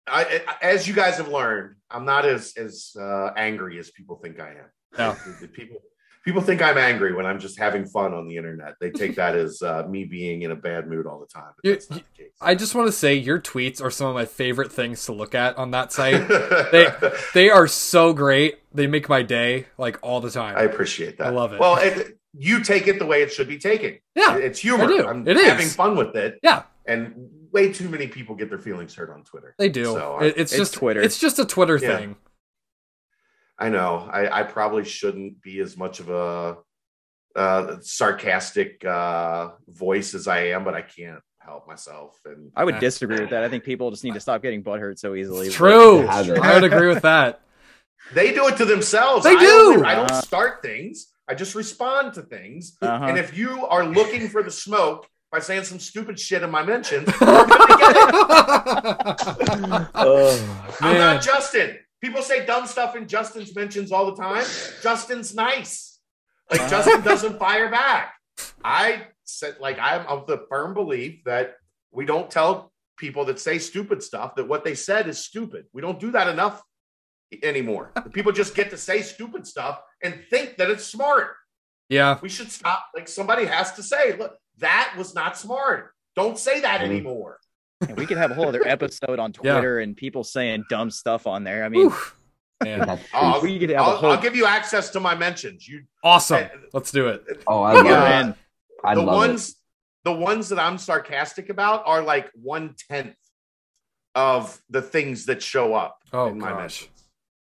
I, 0.07 0.41
I- 0.47 0.55
as 0.61 0.87
you 0.87 0.93
guys 0.93 1.15
have 1.17 1.29
learned, 1.29 1.75
I'm 1.93 2.05
not 2.05 2.25
as 2.25 2.53
as 2.57 2.95
uh, 2.99 3.29
angry 3.37 3.79
as 3.79 3.91
people 3.91 4.17
think 4.23 4.39
I 4.39 4.49
am. 4.49 4.69
No. 4.97 5.15
People 5.53 5.77
people 6.25 6.41
think 6.41 6.61
I'm 6.61 6.77
angry 6.77 7.13
when 7.13 7.25
I'm 7.25 7.39
just 7.39 7.59
having 7.59 7.85
fun 7.85 8.13
on 8.13 8.27
the 8.27 8.37
internet. 8.37 8.75
They 8.79 8.91
take 8.91 9.15
that 9.15 9.35
as 9.35 9.61
uh, 9.61 9.83
me 9.89 10.05
being 10.05 10.41
in 10.43 10.51
a 10.51 10.55
bad 10.55 10.87
mood 10.87 11.05
all 11.05 11.19
the 11.19 11.27
time. 11.27 11.51
You- 11.63 11.73
not 11.89 12.01
the. 12.17 12.29
I 12.41 12.55
just 12.55 12.75
want 12.75 12.87
to 12.87 12.91
say 12.91 13.13
your 13.15 13.39
tweets 13.39 13.81
are 13.81 13.91
some 13.91 14.07
of 14.07 14.15
my 14.15 14.25
favorite 14.25 14.71
things 14.71 15.05
to 15.05 15.13
look 15.13 15.35
at 15.35 15.57
on 15.57 15.71
that 15.71 15.91
site. 15.93 16.27
they 16.71 16.87
they 17.33 17.49
are 17.49 17.67
so 17.67 18.11
great. 18.13 18.59
They 18.73 18.87
make 18.87 19.07
my 19.09 19.21
day 19.21 19.67
like 19.77 19.99
all 20.01 20.19
the 20.21 20.31
time. 20.31 20.55
I 20.57 20.63
appreciate 20.63 21.17
that. 21.19 21.27
I 21.27 21.29
love 21.29 21.53
it. 21.53 21.59
Well, 21.59 21.77
it, 21.77 22.17
you 22.35 22.63
take 22.63 22.87
it 22.87 22.97
the 22.99 23.05
way 23.05 23.21
it 23.21 23.31
should 23.31 23.47
be 23.47 23.59
taken. 23.59 23.99
yeah, 24.15 24.35
It's 24.37 24.57
humor. 24.59 24.85
I 24.85 24.87
do. 24.87 25.07
I'm 25.07 25.27
It 25.27 25.37
is. 25.37 25.47
having 25.47 25.67
fun 25.67 25.95
with 25.95 26.15
it. 26.15 26.39
yeah, 26.41 26.63
And 26.87 27.29
way 27.53 27.71
too 27.71 27.87
many 27.87 28.07
people 28.07 28.35
get 28.35 28.49
their 28.49 28.57
feelings 28.59 28.93
hurt 28.95 29.09
on 29.11 29.23
Twitter. 29.23 29.55
they 29.57 29.69
do. 29.69 29.85
So, 29.85 30.15
I- 30.15 30.25
It- 30.25 30.27
it's, 30.37 30.51
It's 30.51 30.57
just 30.57 30.73
Twitter. 30.73 31.01
It's 31.01 31.19
just 31.19 31.39
a 31.39 31.45
Twitter 31.45 31.77
Yeah. 31.77 31.97
thing. 31.97 32.15
I 33.57 33.69
know. 33.69 34.09
I, 34.11 34.39
I 34.39 34.43
probably 34.43 34.83
shouldn't 34.83 35.41
be 35.41 35.59
as 35.59 35.77
much 35.77 35.99
of 35.99 36.09
a 36.09 36.57
uh, 37.35 37.77
sarcastic 37.81 38.83
uh, 38.83 39.51
voice 39.67 40.13
as 40.13 40.27
I 40.27 40.47
am, 40.47 40.63
but 40.63 40.73
I 40.73 40.81
can't 40.81 41.21
help 41.39 41.67
myself. 41.67 42.19
And 42.25 42.51
I 42.55 42.63
would 42.63 42.79
disagree 42.79 43.19
with 43.19 43.29
that. 43.29 43.43
I 43.43 43.49
think 43.49 43.63
people 43.63 43.91
just 43.91 44.03
need 44.03 44.15
to 44.15 44.19
stop 44.19 44.41
getting 44.41 44.63
butthurt 44.63 44.97
so 44.99 45.13
easily. 45.15 45.47
It's 45.47 45.55
true. 45.55 45.99
They 46.01 46.07
have. 46.07 46.29
I 46.39 46.53
would 46.55 46.63
agree 46.63 46.87
with 46.87 47.03
that. 47.03 47.41
they 48.13 48.33
do 48.33 48.47
it 48.47 48.57
to 48.57 48.65
themselves. 48.65 49.23
They 49.23 49.35
I 49.35 49.39
do. 49.39 49.47
only- 49.75 49.83
I 49.85 49.95
don't 49.95 50.11
Uh-huh. 50.11 50.21
start 50.21 50.61
things. 50.63 51.07
I 51.27 51.35
just 51.35 51.55
respond 51.55 52.13
to 52.15 52.21
things. 52.23 52.75
Uh-huh. 52.81 53.05
And 53.05 53.17
if 53.17 53.37
you 53.37 53.65
are 53.67 53.85
looking 53.85 54.27
for 54.27 54.43
the 54.43 54.51
smoke 54.51 55.07
by 55.33 55.39
saying 55.39 55.63
some 55.63 55.79
stupid 55.79 56.19
shit 56.19 56.43
in 56.43 56.51
my 56.51 56.63
mentions, 56.63 57.07
you're 57.19 57.29
gonna 57.29 57.77
get 57.79 57.95
it. 57.97 59.87
Oh, 59.95 60.75
I'm 60.79 60.97
not 60.97 61.23
Justin. 61.23 61.77
People 62.01 62.21
say 62.21 62.45
dumb 62.45 62.67
stuff 62.67 62.95
in 62.95 63.07
Justin's 63.07 63.55
mentions 63.55 63.91
all 63.91 64.05
the 64.13 64.21
time. 64.21 64.45
Justin's 64.83 65.33
nice. 65.33 65.99
Like 66.51 66.61
Uh-huh. 66.61 66.69
Justin 66.69 67.01
doesn't 67.01 67.39
fire 67.39 67.71
back. 67.71 68.13
I 68.63 69.07
said, 69.23 69.55
like, 69.59 69.79
I'm 69.79 70.05
of 70.05 70.27
the 70.27 70.45
firm 70.49 70.73
belief 70.75 71.23
that 71.25 71.55
we 71.91 72.05
don't 72.05 72.29
tell 72.29 72.71
people 72.97 73.25
that 73.25 73.39
say 73.39 73.57
stupid 73.57 74.03
stuff 74.03 74.35
that 74.35 74.47
what 74.47 74.63
they 74.63 74.75
said 74.75 75.07
is 75.07 75.17
stupid. 75.17 75.65
We 75.73 75.81
don't 75.81 75.99
do 75.99 76.11
that 76.11 76.27
enough 76.27 76.61
anymore. 77.41 77.91
people 78.11 78.31
just 78.31 78.53
get 78.53 78.69
to 78.69 78.77
say 78.77 79.01
stupid 79.01 79.47
stuff 79.47 79.79
and 80.03 80.19
think 80.29 80.57
that 80.57 80.69
it's 80.69 80.83
smart. 80.83 81.31
yeah, 81.89 82.19
We 82.21 82.29
should 82.29 82.51
stop. 82.51 82.85
Like 82.95 83.07
somebody 83.07 83.45
has 83.45 83.71
to 83.73 83.81
say, 83.83 84.15
look, 84.17 84.37
that 84.59 84.93
was 84.97 85.15
not 85.15 85.37
smart. 85.37 85.91
Don't 86.15 86.37
say 86.37 86.61
that 86.61 86.81
anymore. 86.81 87.39
And 87.85 87.97
we 87.97 88.05
could 88.05 88.17
have 88.17 88.31
a 88.31 88.33
whole 88.33 88.47
other 88.47 88.61
episode 88.65 89.19
on 89.19 89.33
Yeah. 89.43 89.53
Twitter 89.55 89.79
and 89.79 89.93
people 89.97 90.23
saying 90.23 90.63
dumb 90.69 90.89
stuff 90.89 91.27
on 91.27 91.43
there. 91.43 91.65
I 91.65 91.69
mean, 91.69 91.87
Oof. 91.87 92.15
Man. 92.63 92.89
Oh, 92.89 92.97
I'll, 93.13 93.41
we 93.41 93.59
could 93.59 93.71
have 93.71 93.79
a 93.79 93.81
I'll, 93.83 93.97
whole 93.97 94.11
I'll 94.11 94.21
give 94.21 94.37
you 94.37 94.45
access 94.45 94.89
to 94.91 95.01
my 95.01 95.15
mentions. 95.15 95.67
You 95.67 95.81
awesome. 96.01 96.43
Uh, 96.45 96.47
Let's 96.71 96.91
do 96.91 97.07
it. 97.09 97.25
Uh, 97.29 97.33
oh, 97.47 97.61
I 97.61 97.73
love 97.73 97.85
Yeah, 97.85 98.05
it. 98.05 98.09
man. 98.09 98.35
I 98.85 98.95
the 98.95 99.01
love 99.01 99.15
ones 99.17 99.55
the 100.05 100.13
ones 100.13 100.47
that 100.49 100.59
I'm 100.59 100.77
sarcastic 100.77 101.49
about 101.49 101.83
are 101.85 102.01
like 102.01 102.31
one 102.41 102.73
tenth 102.89 103.15
of 104.15 104.61
the 104.69 104.81
things 104.81 105.25
that 105.25 105.41
show 105.41 105.73
up 105.73 105.97
Oh 106.13 106.27
in 106.27 106.37
my 106.37 106.51
gosh. 106.51 106.57
mentions. 106.59 107.03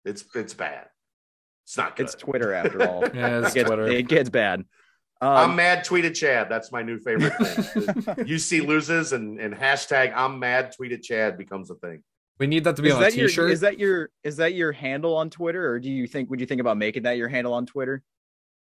It's 0.06 0.24
it's 0.34 0.54
bad. 0.54 0.86
It's 1.66 1.76
not 1.76 1.96
good. 1.96 2.04
It's 2.04 2.14
Twitter 2.14 2.54
after 2.54 2.88
all. 2.88 3.02
Yeah, 3.14 3.40
it's 3.40 3.50
it, 3.50 3.54
gets, 3.56 3.66
Twitter. 3.68 3.86
it 3.88 4.08
gets 4.08 4.30
bad. 4.30 4.64
I'm 5.28 5.50
Um, 5.50 5.56
mad 5.56 5.84
tweeted 5.86 6.14
Chad. 6.14 6.48
That's 6.48 6.70
my 6.72 6.82
new 6.82 6.98
favorite 6.98 7.32
thing. 7.36 7.64
UC 8.26 8.66
loses 8.66 9.12
and, 9.12 9.40
and 9.40 9.54
hashtag 9.54 10.12
I'm 10.14 10.38
mad 10.38 10.74
tweeted 10.78 11.02
Chad 11.02 11.38
becomes 11.38 11.70
a 11.70 11.74
thing. 11.76 12.02
We 12.38 12.46
need 12.48 12.64
that 12.64 12.76
to 12.76 12.82
be 12.82 12.88
is 12.88 12.94
on 12.94 13.02
a 13.02 13.04
that 13.06 13.14
your 13.14 13.28
t-shirt. 13.28 13.50
is 13.52 13.60
that 13.60 13.78
your 13.78 14.10
is 14.24 14.36
that 14.38 14.54
your 14.54 14.72
handle 14.72 15.16
on 15.16 15.30
Twitter, 15.30 15.68
or 15.70 15.78
do 15.78 15.88
you 15.90 16.06
think 16.08 16.30
would 16.30 16.40
you 16.40 16.46
think 16.46 16.60
about 16.60 16.76
making 16.76 17.04
that 17.04 17.16
your 17.16 17.28
handle 17.28 17.54
on 17.54 17.64
Twitter? 17.64 18.02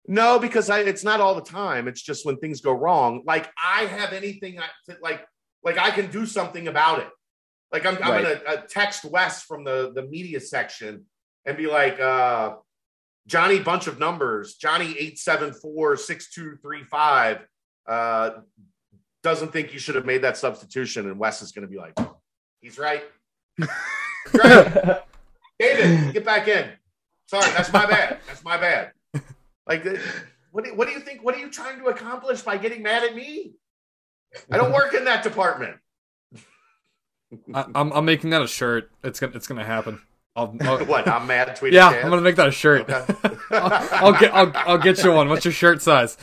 No, 0.08 0.40
because 0.40 0.70
I, 0.70 0.80
it's 0.80 1.04
not 1.04 1.20
all 1.20 1.36
the 1.36 1.42
time. 1.42 1.90
It's 1.90 2.02
just 2.02 2.26
when 2.26 2.38
things 2.38 2.62
go 2.62 2.72
wrong. 2.72 3.24
Like 3.26 3.52
I 3.62 3.82
have 3.86 4.14
anything 4.14 4.58
I, 4.60 4.68
like 5.02 5.26
like 5.64 5.78
I 5.78 5.92
can 5.92 6.10
do 6.10 6.26
something 6.26 6.70
about 6.70 7.00
it. 7.00 7.10
Like 7.74 7.86
I'm, 7.86 7.98
I'm 8.02 8.12
Right. 8.24 8.24
gonna 8.46 8.56
uh, 8.60 8.62
text 8.70 9.04
Wes 9.04 9.44
from 9.44 9.66
the 9.66 9.92
the 9.94 10.04
media 10.04 10.40
section 10.40 11.04
and 11.46 11.58
be 11.58 11.68
like, 11.68 12.00
uh, 12.00 12.56
Johnny, 13.28 13.60
bunch 13.60 13.88
of 13.88 14.00
numbers. 14.00 14.56
Johnny 14.56 14.96
eight 14.98 15.20
seven 15.20 15.54
four 15.54 15.96
six 15.98 16.30
two 16.30 16.58
three 16.62 16.84
five 16.84 17.46
uh, 17.88 18.32
doesn't 19.22 19.52
think 19.52 19.74
you 19.74 19.80
should 19.80 19.96
have 19.96 20.06
made 20.06 20.24
that 20.24 20.38
substitution, 20.38 21.08
and 21.10 21.20
Wes 21.20 21.42
is 21.42 21.52
gonna 21.52 21.68
be 21.68 21.78
like, 21.78 21.98
he's 22.62 22.80
right. 22.80 23.04
He's 23.58 24.42
right. 24.44 25.02
David, 25.60 26.14
get 26.14 26.26
back 26.26 26.48
in. 26.48 26.70
Sorry, 27.28 27.50
that's 27.52 27.72
my 27.72 27.86
bad. 27.86 28.20
That's 28.28 28.44
my 28.44 28.58
bad. 28.58 28.92
Like, 29.66 29.86
uh, 29.86 29.96
what 30.52 30.66
do, 30.66 30.74
what 30.76 30.88
do 30.88 30.94
you 30.94 31.00
think? 31.00 31.24
What 31.24 31.36
are 31.36 31.40
you 31.40 31.50
trying 31.50 31.80
to 31.80 31.86
accomplish 31.88 32.42
by 32.42 32.58
getting 32.58 32.84
mad 32.84 33.04
at 33.04 33.16
me? 33.16 33.54
I 34.52 34.58
don't 34.58 34.72
work 34.72 34.94
in 34.94 35.06
that 35.06 35.24
department. 35.24 35.78
I, 37.54 37.66
I'm 37.76 37.92
I'm 37.92 38.06
making 38.06 38.30
that 38.30 38.42
a 38.42 38.48
shirt. 38.48 38.92
It's 39.04 39.20
gonna 39.20 39.34
it's 39.36 39.48
gonna 39.48 39.66
happen. 39.66 40.02
I'll, 40.38 40.56
I'll 40.62 40.86
What? 40.86 41.08
I'm 41.08 41.28
mad. 41.28 41.50
Tweeted. 41.58 41.74
yeah, 41.74 41.90
I'm 41.90 42.10
gonna 42.10 42.22
make 42.22 42.36
that 42.38 42.48
a 42.48 42.52
shirt. 42.52 42.90
Okay. 42.90 43.04
I'll, 43.52 44.06
I'll 44.06 44.20
get 44.20 44.34
I'll, 44.34 44.52
I'll 44.56 44.78
get 44.78 45.04
you 45.04 45.12
one. 45.12 45.28
What's 45.30 45.44
your 45.44 45.52
shirt 45.52 45.82
size? 45.82 46.18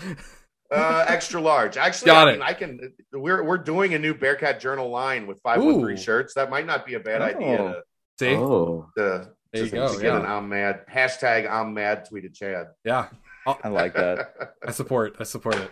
uh, 0.70 1.04
extra 1.08 1.40
large. 1.40 1.76
Actually, 1.76 2.06
Got 2.06 2.28
I, 2.28 2.32
it. 2.32 2.40
I 2.40 2.54
can. 2.54 2.92
We're 3.12 3.42
we're 3.44 3.58
doing 3.58 3.94
a 3.94 3.98
new 3.98 4.14
Bearcat 4.14 4.60
Journal 4.60 4.88
line 4.88 5.26
with 5.26 5.40
five 5.42 5.62
one 5.62 5.80
three 5.80 5.96
shirts. 5.96 6.34
That 6.34 6.48
might 6.48 6.64
not 6.66 6.86
be 6.86 6.94
a 6.94 7.00
bad 7.00 7.20
idea 7.22 7.60
Oh. 7.60 7.68
to 7.72 7.82
See, 8.18 8.34
oh, 8.36 8.88
to, 8.96 9.30
There 9.52 9.64
you 9.64 9.70
to, 9.70 9.76
go, 9.76 9.88
to 9.94 10.00
get 10.00 10.12
yeah. 10.12 10.20
an 10.20 10.26
I'm 10.26 10.48
mad 10.48 10.82
hashtag 10.88 11.50
I'm 11.50 11.74
mad 11.74 12.06
tweeted 12.10 12.32
Chad. 12.34 12.68
yeah, 12.84 13.08
I 13.46 13.68
like 13.68 13.94
that. 13.94 14.34
I 14.66 14.70
support 14.70 15.16
I 15.18 15.24
support 15.24 15.56
it. 15.56 15.70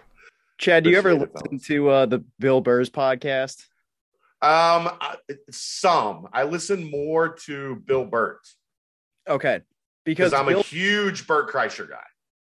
Chad, 0.58 0.84
do 0.84 0.90
you 0.90 0.98
ever 0.98 1.14
listen 1.14 1.58
to 1.66 1.88
uh, 1.88 2.06
the 2.06 2.24
Bill 2.38 2.60
Burr's 2.60 2.90
podcast? 2.90 3.66
Um, 4.42 4.90
some 5.50 6.26
I 6.32 6.42
listen 6.42 6.90
more 6.90 7.30
to 7.46 7.76
Bill 7.76 8.04
Burt 8.04 8.40
Okay, 9.28 9.60
because 10.04 10.32
I'm 10.32 10.46
Bill, 10.46 10.60
a 10.60 10.62
huge 10.64 11.26
Burt 11.28 11.48
Kreischer 11.50 11.88
guy. 11.88 12.02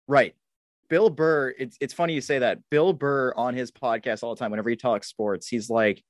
right, 0.06 0.34
Bill 0.88 1.10
Burr. 1.10 1.52
It's 1.58 1.76
it's 1.80 1.92
funny 1.92 2.14
you 2.14 2.20
say 2.20 2.38
that. 2.38 2.58
Bill 2.70 2.92
Burr 2.92 3.34
on 3.36 3.54
his 3.54 3.72
podcast 3.72 4.22
all 4.22 4.34
the 4.34 4.38
time. 4.38 4.52
Whenever 4.52 4.70
he 4.70 4.76
talks 4.76 5.08
sports, 5.08 5.48
he's 5.48 5.68
like, 5.68 6.02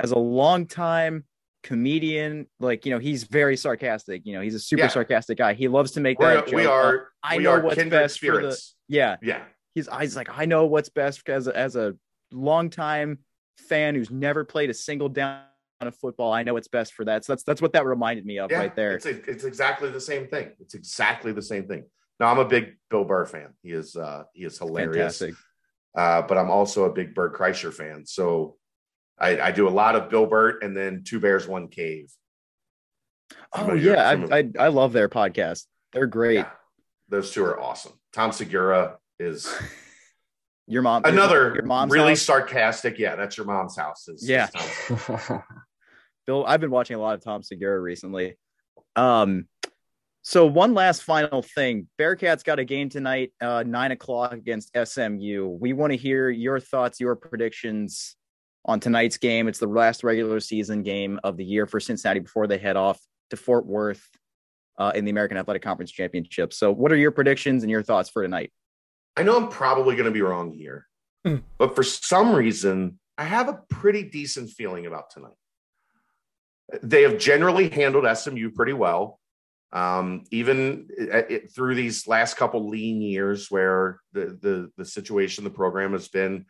as 0.00 0.10
a 0.10 0.18
longtime 0.18 1.22
comedian, 1.62 2.46
like 2.58 2.84
you 2.84 2.92
know, 2.92 2.98
he's 2.98 3.22
very 3.24 3.56
sarcastic. 3.56 4.22
You 4.24 4.34
know, 4.34 4.40
he's 4.40 4.54
a 4.56 4.60
super 4.60 4.82
Yeah. 4.82 4.88
sarcastic 4.88 5.38
guy. 5.38 5.54
He 5.54 5.68
loves 5.68 5.92
to 5.92 6.00
make 6.00 6.18
We're, 6.18 6.34
that. 6.34 6.46
we 6.52 6.62
joke. 6.64 6.72
are 6.72 7.08
I 7.22 7.36
we 7.36 7.44
know 7.44 7.50
are 7.52 7.60
what's 7.62 7.76
best 7.84 8.18
for 8.18 8.42
the- 8.42 8.58
yeah. 8.88 9.16
Yeah. 9.22 9.44
he's 9.74 9.88
he's 10.00 10.16
like 10.16 10.28
I 10.36 10.46
know 10.46 10.66
what's 10.66 10.88
best 10.88 11.28
as 11.28 11.46
a, 11.46 11.56
as 11.56 11.76
a 11.76 11.94
longtime 12.32 13.18
fan 13.58 13.94
who's 13.94 14.10
never 14.10 14.44
played 14.44 14.70
a 14.70 14.74
single 14.74 15.08
down 15.08 15.42
of 15.80 15.94
football. 15.96 16.32
I 16.32 16.42
know 16.42 16.56
it's 16.56 16.68
best 16.68 16.94
for 16.94 17.04
that. 17.04 17.24
So 17.24 17.32
that's 17.32 17.44
that's 17.44 17.62
what 17.62 17.72
that 17.74 17.86
reminded 17.86 18.26
me 18.26 18.38
of 18.38 18.50
yeah, 18.50 18.58
right 18.58 18.74
there. 18.74 18.94
It's, 18.94 19.06
it's 19.06 19.44
exactly 19.44 19.90
the 19.90 20.00
same 20.00 20.26
thing. 20.26 20.50
It's 20.60 20.74
exactly 20.74 21.32
the 21.32 21.42
same 21.42 21.68
thing. 21.68 21.84
Now 22.18 22.28
I'm 22.28 22.38
a 22.38 22.44
big 22.44 22.76
Bill 22.90 23.04
Burr 23.04 23.26
fan. 23.26 23.54
He 23.62 23.70
is 23.70 23.94
uh 23.94 24.24
he 24.32 24.44
is 24.44 24.58
hilarious. 24.58 25.18
Fantastic. 25.18 25.34
Uh, 25.96 26.22
but 26.22 26.38
I'm 26.38 26.50
also 26.50 26.84
a 26.84 26.92
big 26.92 27.14
Burt 27.14 27.34
Kreischer 27.34 27.72
fan. 27.72 28.06
So 28.06 28.56
I, 29.18 29.40
I 29.40 29.50
do 29.50 29.66
a 29.66 29.70
lot 29.70 29.96
of 29.96 30.10
Bill 30.10 30.26
Burt 30.26 30.62
and 30.62 30.76
then 30.76 31.02
Two 31.04 31.18
Bears 31.18 31.48
One 31.48 31.68
Cave. 31.68 32.12
Oh 33.52 33.64
Familiar- 33.66 33.94
yeah, 33.94 34.10
familiar- 34.10 34.34
I, 34.34 34.62
I 34.62 34.64
I 34.66 34.68
love 34.68 34.92
their 34.92 35.08
podcast. 35.08 35.66
They're 35.92 36.06
great. 36.06 36.38
Yeah, 36.38 36.50
those 37.08 37.32
two 37.32 37.44
are 37.44 37.60
awesome. 37.60 37.92
Tom 38.12 38.32
Segura 38.32 38.98
is 39.18 39.52
Your 40.68 40.82
mom, 40.82 41.02
another 41.04 41.52
your 41.54 41.64
mom's 41.64 41.92
really 41.92 42.10
house? 42.10 42.22
sarcastic. 42.22 42.98
Yeah, 42.98 43.16
that's 43.16 43.36
your 43.36 43.46
mom's 43.46 43.76
house. 43.76 44.06
is- 44.08 44.22
is 44.22 44.28
Yeah. 44.28 44.48
Tom 44.48 45.42
Bill. 46.26 46.44
I've 46.46 46.60
been 46.60 46.70
watching 46.70 46.96
a 46.96 47.00
lot 47.00 47.14
of 47.14 47.22
Tom 47.24 47.42
Segura 47.42 47.80
recently. 47.80 48.36
Um, 48.96 49.46
so 50.22 50.44
one 50.44 50.74
last 50.74 51.02
final 51.04 51.40
thing. 51.40 51.88
Bearcats 51.98 52.44
got 52.44 52.58
a 52.58 52.64
game 52.64 52.90
tonight, 52.90 53.32
uh, 53.40 53.64
nine 53.66 53.92
o'clock 53.92 54.32
against 54.34 54.76
SMU. 54.76 55.56
We 55.58 55.72
want 55.72 55.92
to 55.92 55.96
hear 55.96 56.28
your 56.28 56.60
thoughts, 56.60 57.00
your 57.00 57.16
predictions 57.16 58.14
on 58.66 58.78
tonight's 58.78 59.16
game. 59.16 59.48
It's 59.48 59.58
the 59.60 59.66
last 59.68 60.04
regular 60.04 60.38
season 60.40 60.82
game 60.82 61.18
of 61.24 61.38
the 61.38 61.44
year 61.44 61.66
for 61.66 61.80
Cincinnati 61.80 62.20
before 62.20 62.46
they 62.46 62.58
head 62.58 62.76
off 62.76 63.00
to 63.30 63.36
Fort 63.38 63.64
Worth 63.64 64.06
uh, 64.76 64.92
in 64.94 65.06
the 65.06 65.10
American 65.10 65.38
Athletic 65.38 65.62
Conference 65.62 65.90
Championship. 65.90 66.52
So, 66.52 66.70
what 66.72 66.92
are 66.92 66.96
your 66.96 67.10
predictions 67.12 67.62
and 67.62 67.70
your 67.70 67.82
thoughts 67.82 68.10
for 68.10 68.22
tonight? 68.22 68.52
I 69.18 69.24
know 69.24 69.36
I'm 69.36 69.48
probably 69.48 69.96
going 69.96 70.04
to 70.06 70.12
be 70.12 70.22
wrong 70.22 70.52
here, 70.52 70.86
Hmm. 71.24 71.38
but 71.58 71.74
for 71.74 71.82
some 71.82 72.32
reason, 72.34 73.00
I 73.18 73.24
have 73.24 73.48
a 73.48 73.60
pretty 73.68 74.04
decent 74.04 74.50
feeling 74.50 74.86
about 74.86 75.10
tonight. 75.10 75.32
They 76.84 77.02
have 77.02 77.18
generally 77.18 77.68
handled 77.68 78.06
SMU 78.16 78.50
pretty 78.52 78.74
well, 78.74 79.18
um, 79.72 80.22
even 80.30 80.86
it, 80.96 81.30
it- 81.30 81.52
through 81.52 81.74
these 81.74 82.06
last 82.06 82.36
couple 82.36 82.68
lean 82.68 83.02
years 83.02 83.50
where 83.50 83.98
the 84.12 84.38
the, 84.40 84.70
the 84.76 84.84
situation 84.84 85.42
the 85.42 85.50
program 85.50 85.92
has 85.92 86.06
been 86.08 86.46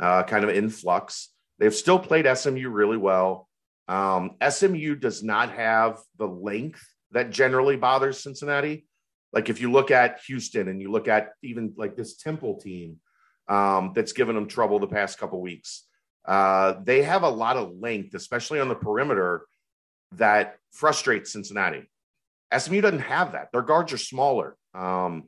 uh, 0.00 0.24
kind 0.24 0.42
of 0.42 0.50
in 0.50 0.70
flux. 0.70 1.28
They've 1.60 1.74
still 1.74 2.00
played 2.00 2.26
SMU 2.36 2.68
really 2.68 2.96
well. 2.96 3.48
Um, 3.86 4.32
SMU 4.46 4.96
does 4.96 5.22
not 5.22 5.52
have 5.52 5.98
the 6.16 6.26
length 6.26 6.84
that 7.12 7.30
generally 7.30 7.76
bothers 7.76 8.20
Cincinnati 8.24 8.87
like 9.32 9.48
if 9.48 9.60
you 9.60 9.70
look 9.70 9.90
at 9.90 10.20
Houston 10.26 10.68
and 10.68 10.80
you 10.80 10.90
look 10.90 11.08
at 11.08 11.30
even 11.42 11.74
like 11.76 11.96
this 11.96 12.16
Temple 12.16 12.60
team 12.60 12.96
um, 13.48 13.92
that's 13.94 14.12
given 14.12 14.34
them 14.34 14.48
trouble 14.48 14.78
the 14.78 14.86
past 14.86 15.18
couple 15.18 15.40
weeks, 15.40 15.84
uh, 16.26 16.74
they 16.84 17.02
have 17.02 17.22
a 17.22 17.28
lot 17.28 17.56
of 17.56 17.72
length, 17.78 18.14
especially 18.14 18.60
on 18.60 18.68
the 18.68 18.74
perimeter, 18.74 19.46
that 20.12 20.56
frustrates 20.72 21.32
Cincinnati. 21.32 21.90
SMU 22.56 22.80
doesn't 22.80 23.00
have 23.00 23.32
that. 23.32 23.48
Their 23.52 23.62
guards 23.62 23.92
are 23.92 23.98
smaller. 23.98 24.56
Um, 24.74 25.24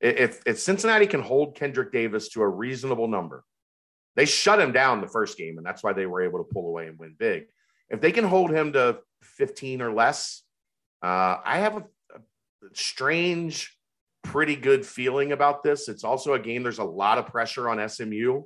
if, 0.00 0.42
if 0.46 0.58
Cincinnati 0.58 1.06
can 1.06 1.22
hold 1.22 1.56
Kendrick 1.56 1.92
Davis 1.92 2.28
to 2.30 2.42
a 2.42 2.48
reasonable 2.48 3.08
number, 3.08 3.44
they 4.14 4.24
shut 4.24 4.60
him 4.60 4.72
down 4.72 5.00
the 5.00 5.08
first 5.08 5.38
game, 5.38 5.58
and 5.58 5.66
that's 5.66 5.82
why 5.82 5.92
they 5.92 6.06
were 6.06 6.22
able 6.22 6.38
to 6.38 6.52
pull 6.52 6.68
away 6.68 6.86
and 6.86 6.98
win 6.98 7.14
big. 7.18 7.46
If 7.88 8.00
they 8.00 8.12
can 8.12 8.24
hold 8.24 8.50
him 8.50 8.72
to 8.72 8.98
15 9.22 9.82
or 9.82 9.92
less, 9.92 10.42
uh, 11.02 11.38
I 11.44 11.58
have 11.58 11.76
a 11.76 11.84
strange, 12.74 13.76
pretty 14.22 14.56
good 14.56 14.84
feeling 14.84 15.32
about 15.32 15.62
this. 15.62 15.88
It's 15.88 16.04
also 16.04 16.34
a 16.34 16.38
game, 16.38 16.62
there's 16.62 16.78
a 16.78 16.84
lot 16.84 17.18
of 17.18 17.26
pressure 17.26 17.68
on 17.68 17.88
SMU 17.88 18.42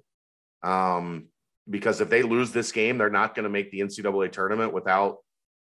um, 0.62 1.26
because 1.68 2.01
if 2.01 2.10
they 2.10 2.22
lose 2.22 2.52
this 2.52 2.72
game, 2.72 2.98
they're 2.98 3.10
not 3.10 3.34
going 3.34 3.44
to 3.44 3.51
make 3.51 3.70
the 3.70 3.80
NCAA 3.80 4.30
tournament 4.32 4.72
without, 4.72 5.18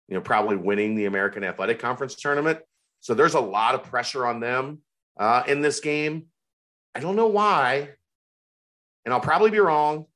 you 0.08 0.14
know, 0.14 0.20
probably 0.20 0.56
winning 0.56 0.94
the 0.94 1.06
American 1.06 1.44
Athletic 1.44 1.78
Conference 1.78 2.14
tournament. 2.14 2.58
So 3.00 3.14
there's 3.14 3.34
a 3.34 3.40
lot 3.40 3.74
of 3.74 3.84
pressure 3.84 4.26
on 4.26 4.40
them 4.40 4.80
uh, 5.18 5.42
in 5.46 5.60
this 5.60 5.80
game. 5.80 6.26
I 6.94 7.00
don't 7.00 7.16
know 7.16 7.28
why, 7.28 7.88
and 9.04 9.14
I'll 9.14 9.20
probably 9.20 9.50
be 9.50 9.58
wrong, 9.58 10.06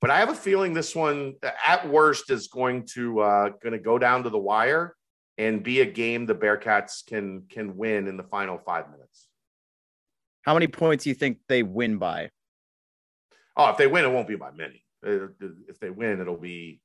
but 0.00 0.10
I 0.10 0.18
have 0.20 0.30
a 0.30 0.34
feeling 0.34 0.72
this 0.72 0.94
one, 0.94 1.34
at 1.64 1.88
worst, 1.88 2.30
is 2.30 2.48
going 2.48 2.86
to 2.94 3.20
uh, 3.20 3.48
going 3.62 3.72
to 3.72 3.78
go 3.78 3.98
down 3.98 4.22
to 4.24 4.30
the 4.30 4.38
wire 4.38 4.95
and 5.38 5.62
be 5.62 5.80
a 5.80 5.86
game 5.86 6.26
the 6.26 6.34
Bearcats 6.34 7.04
can 7.06 7.44
can 7.48 7.76
win 7.76 8.08
in 8.08 8.16
the 8.16 8.22
final 8.22 8.58
five 8.58 8.90
minutes. 8.90 9.28
How 10.42 10.54
many 10.54 10.66
points 10.66 11.04
do 11.04 11.10
you 11.10 11.14
think 11.14 11.38
they 11.48 11.62
win 11.62 11.98
by? 11.98 12.30
Oh, 13.56 13.70
if 13.70 13.76
they 13.76 13.86
win, 13.86 14.04
it 14.04 14.12
won't 14.12 14.28
be 14.28 14.36
by 14.36 14.50
many. 14.52 14.84
Uh, 15.04 15.28
If 15.68 15.80
they 15.80 15.90
win, 15.90 16.20
it'll 16.20 16.36
be 16.36 16.80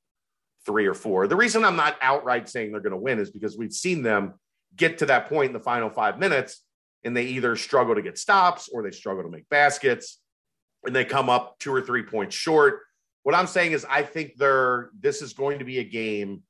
three 0.66 0.86
or 0.86 0.94
four. 0.94 1.26
The 1.26 1.36
reason 1.36 1.64
I'm 1.64 1.76
not 1.76 1.96
outright 2.00 2.48
saying 2.48 2.72
they're 2.72 2.80
going 2.80 2.92
to 2.92 2.96
win 2.96 3.18
is 3.18 3.30
because 3.30 3.56
we've 3.56 3.72
seen 3.72 4.02
them 4.02 4.34
get 4.74 4.98
to 4.98 5.06
that 5.06 5.28
point 5.28 5.48
in 5.48 5.52
the 5.52 5.60
final 5.60 5.90
five 5.90 6.18
minutes, 6.18 6.62
and 7.04 7.16
they 7.16 7.24
either 7.24 7.56
struggle 7.56 7.94
to 7.94 8.02
get 8.02 8.18
stops 8.18 8.68
or 8.68 8.82
they 8.82 8.90
struggle 8.90 9.22
to 9.22 9.30
make 9.30 9.48
baskets, 9.48 10.20
and 10.84 10.94
they 10.94 11.04
come 11.04 11.28
up 11.28 11.58
two 11.58 11.72
or 11.72 11.82
three 11.82 12.02
points 12.02 12.34
short. 12.34 12.80
What 13.22 13.34
I'm 13.34 13.46
saying 13.46 13.72
is, 13.72 13.86
I 13.88 14.02
think 14.02 14.36
they're 14.36 14.90
this 14.98 15.22
is 15.22 15.32
going 15.32 15.58
to 15.60 15.64
be 15.64 15.78
a 15.78 15.84
game 15.84 16.42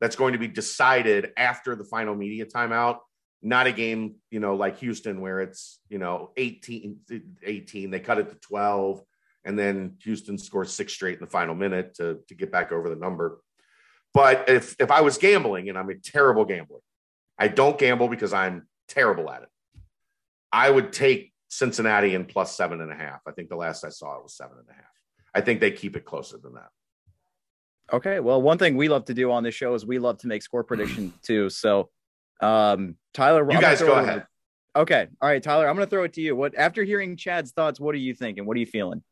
that's 0.00 0.16
going 0.16 0.32
to 0.32 0.38
be 0.38 0.48
decided 0.48 1.32
after 1.36 1.74
the 1.74 1.84
final 1.84 2.14
media 2.14 2.44
timeout 2.44 2.98
not 3.40 3.66
a 3.66 3.72
game 3.72 4.16
you 4.30 4.40
know 4.40 4.56
like 4.56 4.78
houston 4.78 5.20
where 5.20 5.40
it's 5.40 5.80
you 5.88 5.98
know 5.98 6.30
18 6.36 6.98
18 7.44 7.90
they 7.90 8.00
cut 8.00 8.18
it 8.18 8.28
to 8.30 8.34
12 8.36 9.02
and 9.44 9.58
then 9.58 9.96
houston 10.02 10.36
scores 10.38 10.72
six 10.72 10.92
straight 10.92 11.18
in 11.18 11.24
the 11.24 11.30
final 11.30 11.54
minute 11.54 11.94
to, 11.94 12.18
to 12.28 12.34
get 12.34 12.50
back 12.50 12.72
over 12.72 12.88
the 12.88 12.96
number 12.96 13.40
But 14.14 14.48
if 14.48 14.76
if 14.78 14.90
I 14.90 15.02
was 15.02 15.18
gambling, 15.18 15.68
and 15.68 15.78
I'm 15.78 15.90
a 15.90 15.94
terrible 15.94 16.44
gambler, 16.44 16.80
I 17.38 17.48
don't 17.48 17.78
gamble 17.78 18.08
because 18.08 18.32
I'm 18.32 18.66
terrible 18.88 19.30
at 19.30 19.42
it. 19.42 19.48
I 20.50 20.70
would 20.70 20.92
take 20.92 21.32
Cincinnati 21.48 22.14
in 22.14 22.24
plus 22.24 22.56
seven 22.56 22.80
and 22.80 22.90
a 22.90 22.94
half. 22.94 23.20
I 23.26 23.32
think 23.32 23.48
the 23.48 23.56
last 23.56 23.84
I 23.84 23.90
saw 23.90 24.16
it 24.16 24.22
was 24.22 24.34
seven 24.34 24.56
and 24.58 24.68
a 24.68 24.72
half. 24.72 24.84
I 25.34 25.40
think 25.40 25.60
they 25.60 25.70
keep 25.70 25.94
it 25.96 26.04
closer 26.04 26.38
than 26.38 26.54
that. 26.54 26.70
Okay. 27.92 28.20
Well, 28.20 28.40
one 28.42 28.58
thing 28.58 28.76
we 28.76 28.88
love 28.88 29.06
to 29.06 29.14
do 29.14 29.32
on 29.32 29.42
this 29.42 29.54
show 29.54 29.74
is 29.74 29.86
we 29.86 29.98
love 29.98 30.18
to 30.18 30.26
make 30.26 30.42
score 30.42 30.64
prediction 30.64 31.12
too. 31.22 31.48
So, 31.50 31.88
um, 32.40 32.96
Tyler, 33.14 33.44
you 33.50 33.56
I'm 33.56 33.62
guys 33.62 33.80
go 33.80 33.92
ahead. 33.94 34.08
over- 34.16 34.28
Okay. 34.76 35.08
All 35.20 35.28
right, 35.28 35.42
Tyler, 35.42 35.66
I'm 35.68 35.74
going 35.74 35.86
to 35.86 35.90
throw 35.90 36.04
it 36.04 36.12
to 36.12 36.20
you. 36.20 36.36
What 36.36 36.54
after 36.56 36.84
hearing 36.84 37.16
Chad's 37.16 37.50
thoughts, 37.52 37.80
what 37.80 37.94
are 37.94 37.98
you 37.98 38.14
thinking? 38.14 38.46
What 38.46 38.56
are 38.56 38.60
you 38.60 38.66
feeling? 38.66 39.02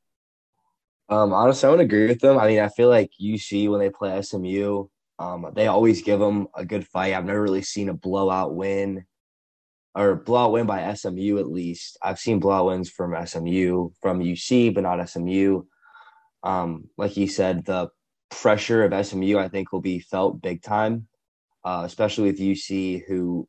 Um, 1.09 1.33
honestly, 1.33 1.67
I 1.67 1.71
would 1.71 1.81
agree 1.81 2.07
with 2.09 2.21
them. 2.21 2.39
I 2.39 2.47
mean, 2.47 2.61
I 2.61 2.69
feel 2.69 2.89
like 2.89 3.11
UC 3.21 3.69
when 3.71 3.81
they 3.81 3.91
play 3.91 4.21
SMU, 4.23 4.87
um, 5.19 5.51
they 5.55 5.67
always 5.67 6.03
give 6.03 6.21
them 6.21 6.47
a 6.55 6.65
good 6.65 6.87
fight. 6.87 7.15
I've 7.15 7.25
never 7.25 7.43
really 7.43 7.63
seen 7.63 7.89
a 7.89 7.95
blowout 7.95 8.55
win 8.55 9.07
or 9.95 10.15
blowout 10.17 10.53
win 10.53 10.67
by 10.67 10.93
SMU 10.95 11.39
at 11.39 11.51
least. 11.51 11.97
I've 12.03 12.19
seen 12.19 12.39
blowout 12.39 12.67
wins 12.67 12.91
from 12.91 13.15
SMU, 13.27 13.91
from 14.03 14.21
UC, 14.21 14.75
but 14.75 14.83
not 14.83 15.09
SMU. 15.09 15.63
Um, 16.43 16.91
like 16.97 17.17
you 17.17 17.27
said, 17.29 17.65
the 17.65 17.89
pressure 18.31 18.85
of 18.85 19.07
SMU 19.07 19.39
I 19.39 19.49
think 19.49 19.73
will 19.73 19.81
be 19.81 19.99
felt 19.99 20.43
big 20.43 20.63
time, 20.63 21.09
uh, 21.65 21.83
especially 21.85 22.31
with 22.31 22.41
UC 22.41 23.05
who, 23.07 23.49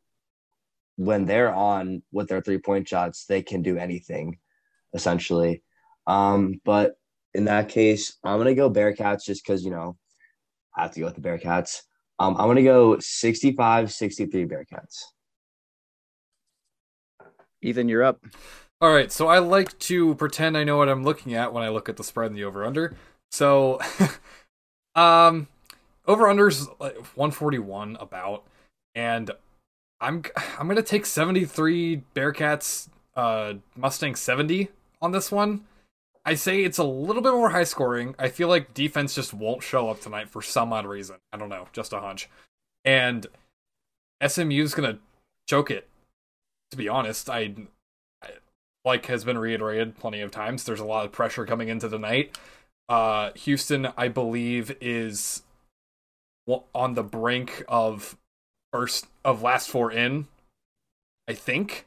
when 0.95 1.25
they're 1.25 1.53
on 1.53 2.01
with 2.11 2.27
their 2.27 2.41
three 2.41 2.57
point 2.57 2.87
shots, 2.87 3.25
they 3.25 3.41
can 3.41 3.61
do 3.61 3.77
anything, 3.77 4.37
essentially. 4.93 5.63
Um, 6.07 6.61
but 6.63 6.95
in 7.33 7.45
that 7.45 7.69
case, 7.69 8.17
I'm 8.23 8.37
gonna 8.37 8.55
go 8.55 8.69
Bearcats 8.69 9.23
just 9.23 9.45
because 9.45 9.63
you 9.63 9.71
know 9.71 9.97
I 10.75 10.83
have 10.83 10.93
to 10.93 10.99
go 10.99 11.05
with 11.05 11.15
the 11.15 11.21
Bearcats. 11.21 11.81
Um, 12.19 12.35
I'm 12.37 12.47
gonna 12.47 12.63
go 12.63 12.97
65 12.99 13.91
63 13.91 14.45
Bearcats. 14.45 15.03
Ethan, 17.61 17.89
you're 17.89 18.03
up. 18.03 18.23
All 18.79 18.93
right, 18.93 19.11
so 19.11 19.27
I 19.27 19.39
like 19.39 19.77
to 19.79 20.13
pretend 20.15 20.55
I 20.55 20.63
know 20.63 20.77
what 20.77 20.89
I'm 20.89 21.03
looking 21.03 21.33
at 21.33 21.51
when 21.51 21.63
I 21.63 21.69
look 21.69 21.89
at 21.89 21.97
the 21.97 22.03
spread 22.03 22.29
and 22.29 22.37
the 22.37 22.43
over 22.43 22.63
under. 22.63 22.95
So, 23.31 23.79
um, 24.97 25.47
over 26.05 26.25
unders 26.25 26.67
like 26.79 26.97
141 27.15 27.97
about, 27.99 28.43
and 28.95 29.31
I'm 30.01 30.23
I'm 30.59 30.67
gonna 30.67 30.81
take 30.81 31.05
73 31.05 32.03
Bearcats, 32.13 32.89
uh, 33.15 33.53
Mustang 33.75 34.15
70 34.15 34.69
on 35.01 35.11
this 35.11 35.31
one. 35.31 35.65
I 36.25 36.33
say 36.33 36.63
it's 36.63 36.77
a 36.77 36.83
little 36.83 37.21
bit 37.21 37.31
more 37.31 37.51
high 37.51 37.63
scoring. 37.63 38.13
I 38.19 38.27
feel 38.27 38.49
like 38.49 38.73
defense 38.73 39.15
just 39.15 39.33
won't 39.33 39.63
show 39.63 39.89
up 39.89 40.01
tonight 40.01 40.27
for 40.27 40.41
some 40.41 40.73
odd 40.73 40.85
reason. 40.85 41.17
I 41.31 41.37
don't 41.37 41.47
know, 41.47 41.67
just 41.71 41.93
a 41.93 42.01
hunch. 42.01 42.27
And 42.83 43.27
SMU's 44.25 44.73
gonna 44.73 44.99
choke 45.47 45.71
it. 45.71 45.87
To 46.71 46.77
be 46.77 46.89
honest, 46.89 47.29
I 47.29 47.53
like 48.83 49.05
has 49.05 49.23
been 49.23 49.37
reiterated 49.37 49.97
plenty 49.97 50.21
of 50.21 50.31
times. 50.31 50.63
There's 50.63 50.79
a 50.79 50.85
lot 50.85 51.05
of 51.05 51.11
pressure 51.11 51.45
coming 51.45 51.67
into 51.67 51.87
the 51.87 51.99
night. 51.99 52.37
Uh, 52.89 53.31
Houston, 53.35 53.89
I 53.97 54.07
believe, 54.07 54.75
is 54.79 55.43
on 56.73 56.93
the 56.93 57.03
brink 57.03 57.63
of 57.67 58.17
first 58.71 59.07
of 59.25 59.41
last 59.41 59.69
four 59.69 59.91
in. 59.91 60.27
I 61.27 61.33
think 61.33 61.85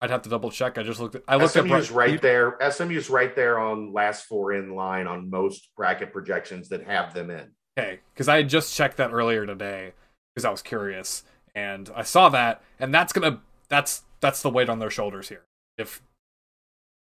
I'd 0.00 0.10
have 0.10 0.22
to 0.22 0.30
double 0.30 0.50
check. 0.50 0.78
I 0.78 0.82
just 0.82 1.00
looked. 1.00 1.16
At, 1.16 1.22
I 1.28 1.36
looked 1.36 1.52
SMU's 1.52 1.90
at 1.90 1.94
right 1.94 2.20
there. 2.22 2.56
SMU's 2.70 3.10
right 3.10 3.34
there 3.36 3.58
on 3.58 3.92
last 3.92 4.24
four 4.26 4.54
in 4.54 4.74
line 4.74 5.06
on 5.06 5.28
most 5.28 5.68
bracket 5.76 6.12
projections 6.12 6.68
that 6.70 6.86
have 6.86 7.12
them 7.12 7.30
in. 7.30 7.50
Okay, 7.78 8.00
because 8.14 8.28
I 8.28 8.36
had 8.36 8.48
just 8.48 8.74
checked 8.74 8.96
that 8.96 9.12
earlier 9.12 9.44
today 9.44 9.92
because 10.34 10.46
I 10.46 10.50
was 10.50 10.62
curious, 10.62 11.22
and 11.54 11.90
I 11.94 12.02
saw 12.02 12.30
that, 12.30 12.62
and 12.78 12.94
that's 12.94 13.12
gonna 13.12 13.40
that's 13.68 14.02
that's 14.20 14.40
the 14.40 14.50
weight 14.50 14.70
on 14.70 14.78
their 14.78 14.90
shoulders 14.90 15.28
here. 15.28 15.44
If 15.76 16.00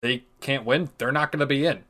they 0.01 0.25
can't 0.41 0.65
win, 0.65 0.89
they're 0.97 1.13
not 1.13 1.33
gonna 1.33 1.47
be 1.47 1.67
in. 1.67 1.85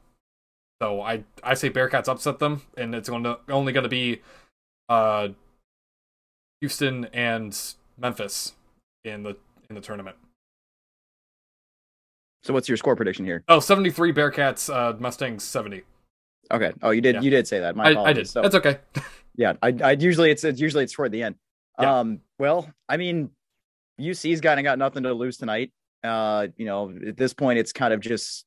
So 0.82 1.00
I 1.00 1.24
I 1.42 1.54
say 1.54 1.70
Bearcats 1.70 2.08
upset 2.08 2.38
them, 2.38 2.62
and 2.76 2.94
it's 2.94 3.08
going 3.08 3.24
to 3.24 3.38
only 3.48 3.72
going 3.72 3.84
to 3.84 3.88
be 3.88 4.22
uh 4.88 5.28
Houston 6.60 7.06
and 7.12 7.58
Memphis 7.98 8.54
in 9.04 9.22
the 9.22 9.36
in 9.68 9.74
the 9.74 9.80
tournament. 9.80 10.16
So, 12.44 12.54
what's 12.54 12.68
your 12.68 12.76
score 12.76 12.94
prediction 12.94 13.24
here? 13.24 13.42
Oh, 13.48 13.58
73 13.58 14.12
Bearcats, 14.12 14.72
uh 14.72 14.96
Mustangs 14.98 15.42
70. 15.42 15.82
Okay. 16.52 16.72
Oh, 16.82 16.90
you 16.90 17.00
did. 17.00 17.16
Yeah. 17.16 17.20
You 17.22 17.30
did 17.30 17.48
say 17.48 17.58
that. 17.60 17.74
My 17.74 17.92
I. 17.92 18.04
I 18.04 18.12
did. 18.12 18.28
So, 18.28 18.42
That's 18.42 18.54
okay. 18.54 18.78
yeah, 19.36 19.54
I, 19.62 19.74
I 19.82 19.90
usually 19.92 20.30
it's, 20.30 20.44
it's 20.44 20.60
usually 20.60 20.84
it's 20.84 20.92
toward 20.92 21.10
the 21.10 21.24
end. 21.24 21.34
Yeah. 21.80 21.98
Um, 21.98 22.20
well, 22.38 22.70
I 22.88 22.96
mean, 22.96 23.30
UC's 24.00 24.40
kind 24.40 24.60
of 24.60 24.64
got 24.64 24.78
nothing 24.78 25.02
to 25.02 25.12
lose 25.12 25.38
tonight. 25.38 25.72
Uh, 26.04 26.46
you 26.56 26.66
know, 26.66 26.94
at 27.06 27.16
this 27.16 27.34
point, 27.34 27.58
it's 27.58 27.72
kind 27.72 27.92
of 27.92 28.00
just, 28.00 28.44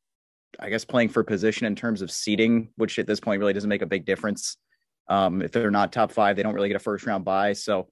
I 0.59 0.69
guess, 0.69 0.85
playing 0.85 1.09
for 1.09 1.23
position 1.23 1.67
in 1.67 1.75
terms 1.75 2.01
of 2.01 2.11
seeding, 2.11 2.69
which 2.75 2.99
at 2.99 3.07
this 3.07 3.19
point 3.19 3.39
really 3.39 3.53
doesn't 3.53 3.69
make 3.69 3.81
a 3.81 3.87
big 3.87 4.05
difference. 4.05 4.57
Um, 5.07 5.41
if 5.41 5.51
they're 5.51 5.71
not 5.71 5.91
top 5.91 6.11
five, 6.11 6.35
they 6.35 6.43
don't 6.43 6.53
really 6.53 6.69
get 6.69 6.75
a 6.75 6.79
first 6.79 7.05
round 7.05 7.25
bye. 7.25 7.53
So 7.53 7.87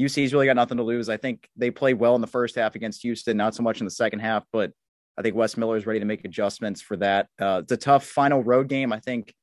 UC's 0.00 0.32
really 0.32 0.46
got 0.46 0.56
nothing 0.56 0.78
to 0.78 0.82
lose. 0.82 1.08
I 1.08 1.16
think 1.16 1.48
they 1.56 1.70
played 1.70 1.98
well 1.98 2.14
in 2.14 2.20
the 2.20 2.26
first 2.26 2.54
half 2.56 2.74
against 2.74 3.02
Houston, 3.02 3.36
not 3.36 3.54
so 3.54 3.62
much 3.62 3.80
in 3.80 3.84
the 3.84 3.90
second 3.90 4.20
half, 4.20 4.44
but 4.52 4.72
I 5.18 5.22
think 5.22 5.34
Wes 5.34 5.56
Miller 5.56 5.76
is 5.76 5.86
ready 5.86 5.98
to 5.98 6.06
make 6.06 6.24
adjustments 6.24 6.80
for 6.80 6.96
that. 6.98 7.28
Uh, 7.38 7.60
it's 7.62 7.72
a 7.72 7.76
tough 7.76 8.06
final 8.06 8.42
road 8.42 8.68
game. 8.68 8.92
I 8.92 9.00
think 9.00 9.34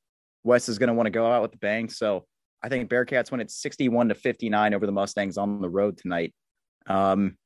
Wes 0.43 0.69
is 0.69 0.79
going 0.79 0.87
to 0.87 0.93
want 0.93 1.05
to 1.07 1.11
go 1.11 1.31
out 1.31 1.41
with 1.41 1.51
the 1.51 1.57
bang. 1.57 1.89
So 1.89 2.25
I 2.63 2.69
think 2.69 2.89
Bearcats 2.89 3.31
win 3.31 3.41
it 3.41 3.51
61 3.51 4.09
to 4.09 4.15
59 4.15 4.73
over 4.73 4.85
the 4.85 4.91
Mustangs 4.91 5.37
on 5.37 5.61
the 5.61 5.69
road 5.69 5.97
tonight. 5.97 6.33
Um, 6.87 7.37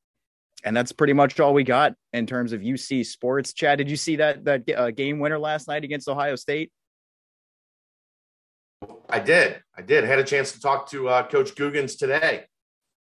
and 0.63 0.75
that's 0.75 0.91
pretty 0.91 1.13
much 1.13 1.39
all 1.39 1.53
we 1.53 1.63
got 1.63 1.95
in 2.13 2.25
terms 2.25 2.53
of 2.53 2.61
UC 2.61 3.05
sports. 3.05 3.53
Chad, 3.53 3.77
did 3.77 3.89
you 3.89 3.97
see 3.97 4.17
that 4.17 4.45
that 4.45 4.69
uh, 4.75 4.91
game 4.91 5.19
winner 5.19 5.39
last 5.39 5.67
night 5.67 5.83
against 5.83 6.07
Ohio 6.07 6.35
State? 6.35 6.71
I 9.09 9.19
did. 9.19 9.61
I 9.77 9.81
did. 9.81 10.03
I 10.03 10.07
Had 10.07 10.19
a 10.19 10.23
chance 10.23 10.51
to 10.53 10.59
talk 10.59 10.89
to 10.91 11.09
uh, 11.09 11.27
Coach 11.27 11.55
Googins 11.55 11.97
today, 11.97 12.45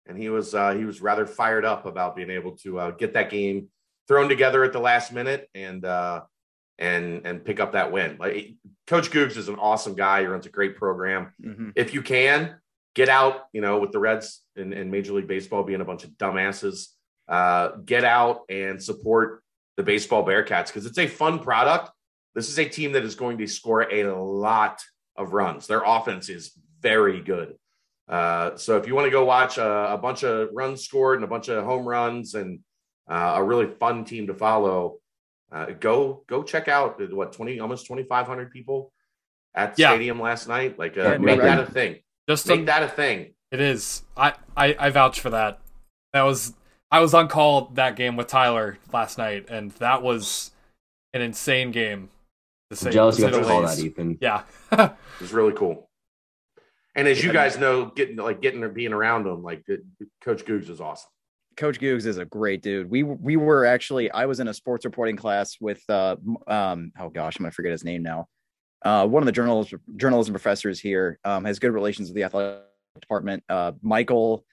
and 0.06 0.18
he 0.18 0.28
was 0.28 0.54
uh, 0.54 0.74
he 0.74 0.84
was 0.84 1.00
rather 1.00 1.26
fired 1.26 1.64
up 1.64 1.86
about 1.86 2.16
being 2.16 2.30
able 2.30 2.56
to 2.58 2.78
uh, 2.78 2.90
get 2.92 3.14
that 3.14 3.30
game 3.30 3.68
thrown 4.08 4.28
together 4.28 4.64
at 4.64 4.72
the 4.72 4.80
last 4.80 5.12
minute 5.12 5.48
and 5.54 5.84
uh, 5.84 6.22
and 6.78 7.26
and 7.26 7.44
pick 7.44 7.60
up 7.60 7.72
that 7.72 7.92
win. 7.92 8.16
Like 8.18 8.54
Coach 8.86 9.10
Googs 9.10 9.36
is 9.36 9.48
an 9.48 9.56
awesome 9.56 9.94
guy. 9.94 10.20
He 10.20 10.26
runs 10.26 10.46
a 10.46 10.50
great 10.50 10.76
program. 10.76 11.32
Mm-hmm. 11.42 11.70
If 11.76 11.94
you 11.94 12.02
can 12.02 12.56
get 12.94 13.08
out, 13.08 13.42
you 13.52 13.60
know, 13.60 13.78
with 13.78 13.92
the 13.92 13.98
Reds 13.98 14.42
and, 14.56 14.74
in 14.74 14.90
Major 14.90 15.12
League 15.12 15.28
Baseball 15.28 15.62
being 15.62 15.80
a 15.80 15.84
bunch 15.84 16.04
of 16.04 16.10
dumbasses, 16.10 16.88
uh, 17.28 17.70
get 17.84 18.04
out 18.04 18.42
and 18.48 18.82
support 18.82 19.42
the 19.76 19.82
baseball 19.82 20.24
Bearcats 20.24 20.66
because 20.66 20.86
it's 20.86 20.98
a 20.98 21.06
fun 21.06 21.38
product. 21.38 21.90
This 22.34 22.48
is 22.48 22.58
a 22.58 22.68
team 22.68 22.92
that 22.92 23.04
is 23.04 23.14
going 23.14 23.38
to 23.38 23.46
score 23.46 23.82
a 23.82 24.04
lot 24.04 24.80
of 25.16 25.32
runs. 25.32 25.66
Their 25.66 25.82
offense 25.84 26.28
is 26.28 26.52
very 26.80 27.20
good. 27.20 27.54
Uh, 28.08 28.56
so 28.56 28.76
if 28.76 28.86
you 28.86 28.94
want 28.94 29.06
to 29.06 29.10
go 29.10 29.24
watch 29.24 29.58
a, 29.58 29.92
a, 29.94 29.98
bunch 29.98 30.24
of 30.24 30.48
runs 30.52 30.84
scored 30.84 31.16
and 31.16 31.24
a 31.24 31.28
bunch 31.28 31.48
of 31.48 31.64
home 31.64 31.86
runs 31.86 32.34
and 32.34 32.58
uh, 33.08 33.34
a 33.36 33.42
really 33.42 33.66
fun 33.78 34.04
team 34.04 34.26
to 34.26 34.34
follow, 34.34 34.98
uh, 35.52 35.66
go 35.78 36.24
go 36.26 36.42
check 36.42 36.68
out 36.68 37.00
what 37.12 37.32
twenty 37.32 37.60
almost 37.60 37.86
twenty 37.86 38.02
five 38.04 38.26
hundred 38.26 38.50
people 38.50 38.92
at 39.54 39.76
the 39.76 39.82
Yeah. 39.82 39.90
stadium 39.90 40.20
last 40.20 40.48
night. 40.48 40.78
Like 40.78 40.96
uh, 40.98 41.02
Yeah, 41.02 41.18
make 41.18 41.38
right. 41.40 41.56
that 41.56 41.68
a 41.68 41.70
thing. 41.70 41.96
Just 42.28 42.46
Make 42.48 42.60
to, 42.60 42.66
that 42.66 42.82
a 42.82 42.88
thing. 42.88 43.34
It 43.50 43.60
is. 43.60 44.04
I, 44.16 44.34
I 44.56 44.76
I 44.78 44.90
vouch 44.90 45.20
for 45.20 45.30
that. 45.30 45.60
That 46.12 46.22
was 46.22 46.54
I 46.90 47.00
was 47.00 47.14
on 47.14 47.28
call 47.28 47.66
that 47.74 47.96
game 47.96 48.16
with 48.16 48.26
Tyler 48.26 48.78
last 48.92 49.18
night, 49.18 49.46
and 49.48 49.70
that 49.72 50.02
was 50.02 50.50
an 51.12 51.22
insane 51.22 51.70
game. 51.70 52.08
To 52.70 52.76
say, 52.76 52.88
I'm 52.88 52.92
jealous 52.92 53.16
to 53.16 53.22
you 53.22 53.30
got 53.30 53.38
to 53.38 53.44
call 53.44 53.62
that, 53.62 53.78
Ethan. 53.78 54.18
Yeah. 54.20 54.42
It 54.72 55.24
was 55.24 55.32
really 55.34 55.52
cool. 55.52 55.90
And 56.96 57.06
as 57.06 57.22
you 57.22 57.32
guys 57.32 57.58
know, 57.58 57.86
getting 57.86 58.16
like 58.16 58.40
getting 58.40 58.62
or 58.64 58.68
being 58.68 58.92
around 58.92 59.24
them, 59.24 59.42
like 59.42 59.64
Coach 60.22 60.44
Googs 60.44 60.70
is 60.70 60.80
awesome. 60.80 61.10
Coach 61.56 61.78
Googs 61.78 62.06
is 62.06 62.16
a 62.16 62.24
great 62.24 62.62
dude. 62.62 62.90
We 62.90 63.02
we 63.02 63.36
were 63.36 63.66
actually 63.66 64.10
I 64.10 64.26
was 64.26 64.40
in 64.40 64.48
a 64.48 64.54
sports 64.54 64.84
reporting 64.84 65.16
class 65.16 65.58
with 65.60 65.82
uh 65.90 66.16
um 66.46 66.92
oh 66.98 67.10
gosh 67.10 67.36
I'm 67.38 67.44
gonna 67.44 67.52
forget 67.52 67.72
his 67.72 67.84
name 67.84 68.02
now. 68.02 68.28
Uh, 68.82 69.06
one 69.06 69.22
of 69.22 69.26
the 69.26 69.32
journalism 69.32 69.80
journalism 69.96 70.32
professors 70.32 70.80
here 70.80 71.18
um, 71.24 71.44
has 71.44 71.58
good 71.58 71.72
relations 71.72 72.08
with 72.08 72.16
the 72.16 72.24
athletic 72.24 72.62
department. 72.98 73.44
Uh, 73.48 73.72
Michael, 73.82 74.44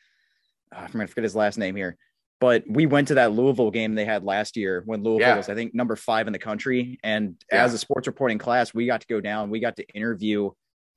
uh, 0.75 0.79
I'm 0.79 0.91
gonna 0.91 1.07
forget 1.07 1.23
his 1.23 1.35
last 1.35 1.57
name 1.57 1.75
here, 1.75 1.97
but 2.39 2.63
we 2.67 2.85
went 2.85 3.07
to 3.09 3.15
that 3.15 3.31
Louisville 3.31 3.71
game 3.71 3.95
they 3.95 4.05
had 4.05 4.23
last 4.23 4.55
year 4.57 4.83
when 4.85 5.01
Louisville 5.03 5.27
Yeah. 5.27 5.37
was 5.37 5.49
I 5.49 5.55
think 5.55 5.73
number 5.73 5.95
five 5.95 6.27
in 6.27 6.33
the 6.33 6.39
country. 6.39 6.99
And 7.03 7.35
Yeah. 7.51 7.63
as 7.63 7.73
a 7.73 7.77
sports 7.77 8.07
reporting 8.07 8.37
class, 8.37 8.73
we 8.73 8.85
got 8.85 9.01
to 9.01 9.07
go 9.07 9.19
down. 9.21 9.49
We 9.49 9.59
got 9.59 9.75
to 9.77 9.87
interview, 9.89 10.51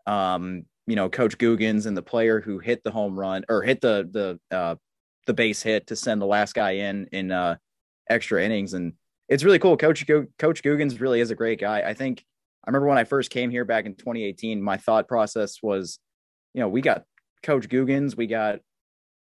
um, 0.06 0.64
you 0.86 0.96
know, 0.96 1.08
Coach 1.08 1.38
Googins 1.38 1.86
and 1.86 1.96
the 1.96 2.02
player 2.02 2.40
who 2.40 2.58
hit 2.58 2.82
the 2.84 2.90
home 2.90 3.18
run 3.18 3.44
or 3.48 3.62
hit 3.62 3.80
the 3.80 4.08
the 4.50 4.56
uh, 4.56 4.74
the 5.26 5.34
base 5.34 5.62
hit 5.62 5.86
to 5.88 5.96
send 5.96 6.20
the 6.20 6.26
last 6.26 6.54
guy 6.54 6.72
in 6.72 7.06
in 7.12 7.30
uh, 7.30 7.56
extra 8.08 8.42
innings, 8.44 8.74
and 8.74 8.94
it's 9.28 9.44
really 9.44 9.58
cool. 9.58 9.76
Coach 9.76 10.06
Go- 10.06 10.26
Coach 10.38 10.62
Googins 10.62 11.00
really 11.00 11.20
is 11.20 11.30
a 11.30 11.34
great 11.36 11.60
guy. 11.60 11.82
I 11.82 11.94
think 11.94 12.24
I 12.64 12.70
remember 12.70 12.88
when 12.88 12.98
I 12.98 13.04
first 13.04 13.30
came 13.30 13.50
here 13.50 13.64
back 13.64 13.86
in 13.86 13.94
2018, 13.94 14.60
my 14.60 14.76
thought 14.76 15.06
process 15.08 15.62
was, 15.62 15.98
you 16.54 16.60
know, 16.60 16.68
we 16.68 16.80
got 16.80 17.04
Coach 17.42 17.68
Googins, 17.68 18.16
we 18.16 18.26
got 18.26 18.60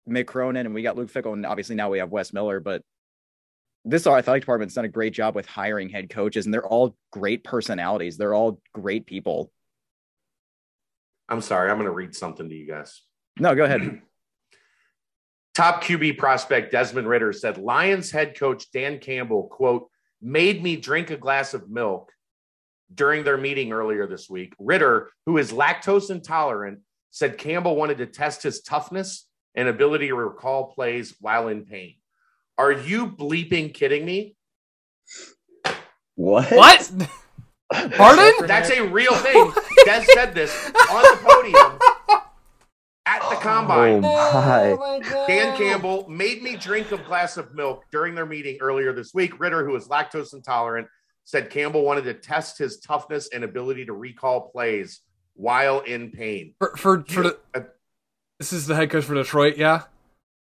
Mick 0.09 0.27
Cronin, 0.27 0.67
and 0.67 0.75
we 0.75 0.83
got 0.83 0.97
Luke 0.97 1.11
Fickell, 1.11 1.33
and 1.33 1.47
obviously 1.47 1.77
now 1.77 1.91
we 1.91 1.99
have 1.99 2.11
Wes 2.11 2.33
Miller. 2.33 2.61
But 2.61 2.83
this 3.85 4.07
athletic 4.07 4.43
department's 4.43 4.75
done 4.75 4.85
a 4.85 4.89
great 4.89 5.13
job 5.13 5.35
with 5.35 5.47
hiring 5.47 5.89
head 5.89 6.11
coaches, 6.11 6.45
and 6.45 6.55
they're 6.55 6.67
all 6.67 6.97
great 7.13 7.45
personalities. 7.45 8.17
They're 8.17 8.35
all 8.35 8.61
great 8.73 9.07
people. 9.07 9.51
I'm 11.29 11.41
sorry, 11.41 11.71
I'm 11.71 11.77
going 11.77 11.87
to 11.87 11.95
read 11.95 12.15
something 12.15 12.49
to 12.49 12.55
you 12.55 12.67
guys. 12.67 13.03
No, 13.39 13.55
go 13.55 13.65
ahead. 13.65 14.01
Top 15.55 15.85
QB 15.85 16.19
prospect 16.19 16.73
Desmond 16.73 17.09
Ridder 17.09 17.33
said 17.33 17.59
Lions 17.59 18.11
head 18.11 18.37
coach 18.37 18.71
Dan 18.73 18.99
Campbell, 18.99 19.45
quote, 19.45 19.89
made 20.21 20.63
me 20.63 20.77
drink 20.77 21.11
a 21.11 21.17
glass 21.17 21.55
of 21.55 21.71
milk 21.71 22.11
during 22.93 23.25
their 23.25 23.37
meeting 23.37 23.73
earlier 23.73 24.07
this 24.07 24.29
week. 24.29 24.55
Ritter, 24.59 25.11
who 25.27 25.39
is 25.39 25.53
lactose 25.53 26.11
intolerant, 26.11 26.81
said 27.11 27.39
Campbell 27.39 27.77
wanted 27.77 27.99
to 27.99 28.07
test 28.07 28.43
his 28.43 28.63
toughness 28.63 29.29
and 29.55 29.69
ability 29.69 30.09
to 30.09 30.15
recall 30.15 30.73
plays 30.73 31.15
while 31.21 31.49
in 31.49 31.65
pain. 31.65 31.95
Are 32.59 32.73
you 32.73 33.07
bleeping 33.07 33.73
kidding 33.75 34.05
me? 34.05 34.37
What? 36.15 36.51
What? 36.51 36.93
Pardon? 37.97 38.47
That's 38.47 38.71
a 38.71 38.87
real 38.87 39.15
thing. 39.15 39.53
Des 39.85 40.05
said 40.15 40.35
this 40.35 40.71
on 40.91 41.03
the 41.03 41.19
podium 41.23 41.79
at 43.07 43.21
the 43.31 43.37
combine. 43.37 44.05
Oh 44.05 44.77
my. 44.77 45.09
God. 45.09 45.27
Dan 45.27 45.57
Campbell 45.57 46.09
made 46.09 46.43
me 46.43 46.57
drink 46.57 46.93
a 46.93 46.99
glass 46.99 47.37
of 47.37 47.55
milk 47.55 47.85
during 47.91 48.15
their 48.15 48.27
meeting 48.27 48.59
earlier 48.61 48.93
this 48.93 49.13
week. 49.15 49.39
Ridder, 49.41 49.65
who 49.65 49.75
is 49.77 49.89
lactose 49.89 50.35
intolerant, 50.35 50.87
said 51.25 51.51
Campbell 51.51 51.83
wanted 51.85 52.05
to 52.05 52.15
test 52.15 52.59
his 52.59 52.79
toughness 52.81 53.29
and 53.33 53.45
ability 53.45 53.87
to 53.87 53.93
recall 53.93 54.49
plays 54.49 55.01
while 55.35 55.81
in 55.81 56.11
pain. 56.11 56.55
For 56.59 56.77
for, 56.77 57.05
for 57.09 57.23
the, 57.23 57.39
Uh, 57.55 57.61
this 58.39 58.53
is 58.53 58.67
the 58.67 58.75
head 58.75 58.91
coach 58.91 59.05
for 59.05 59.15
Detroit, 59.15 59.57
yeah. 59.57 59.83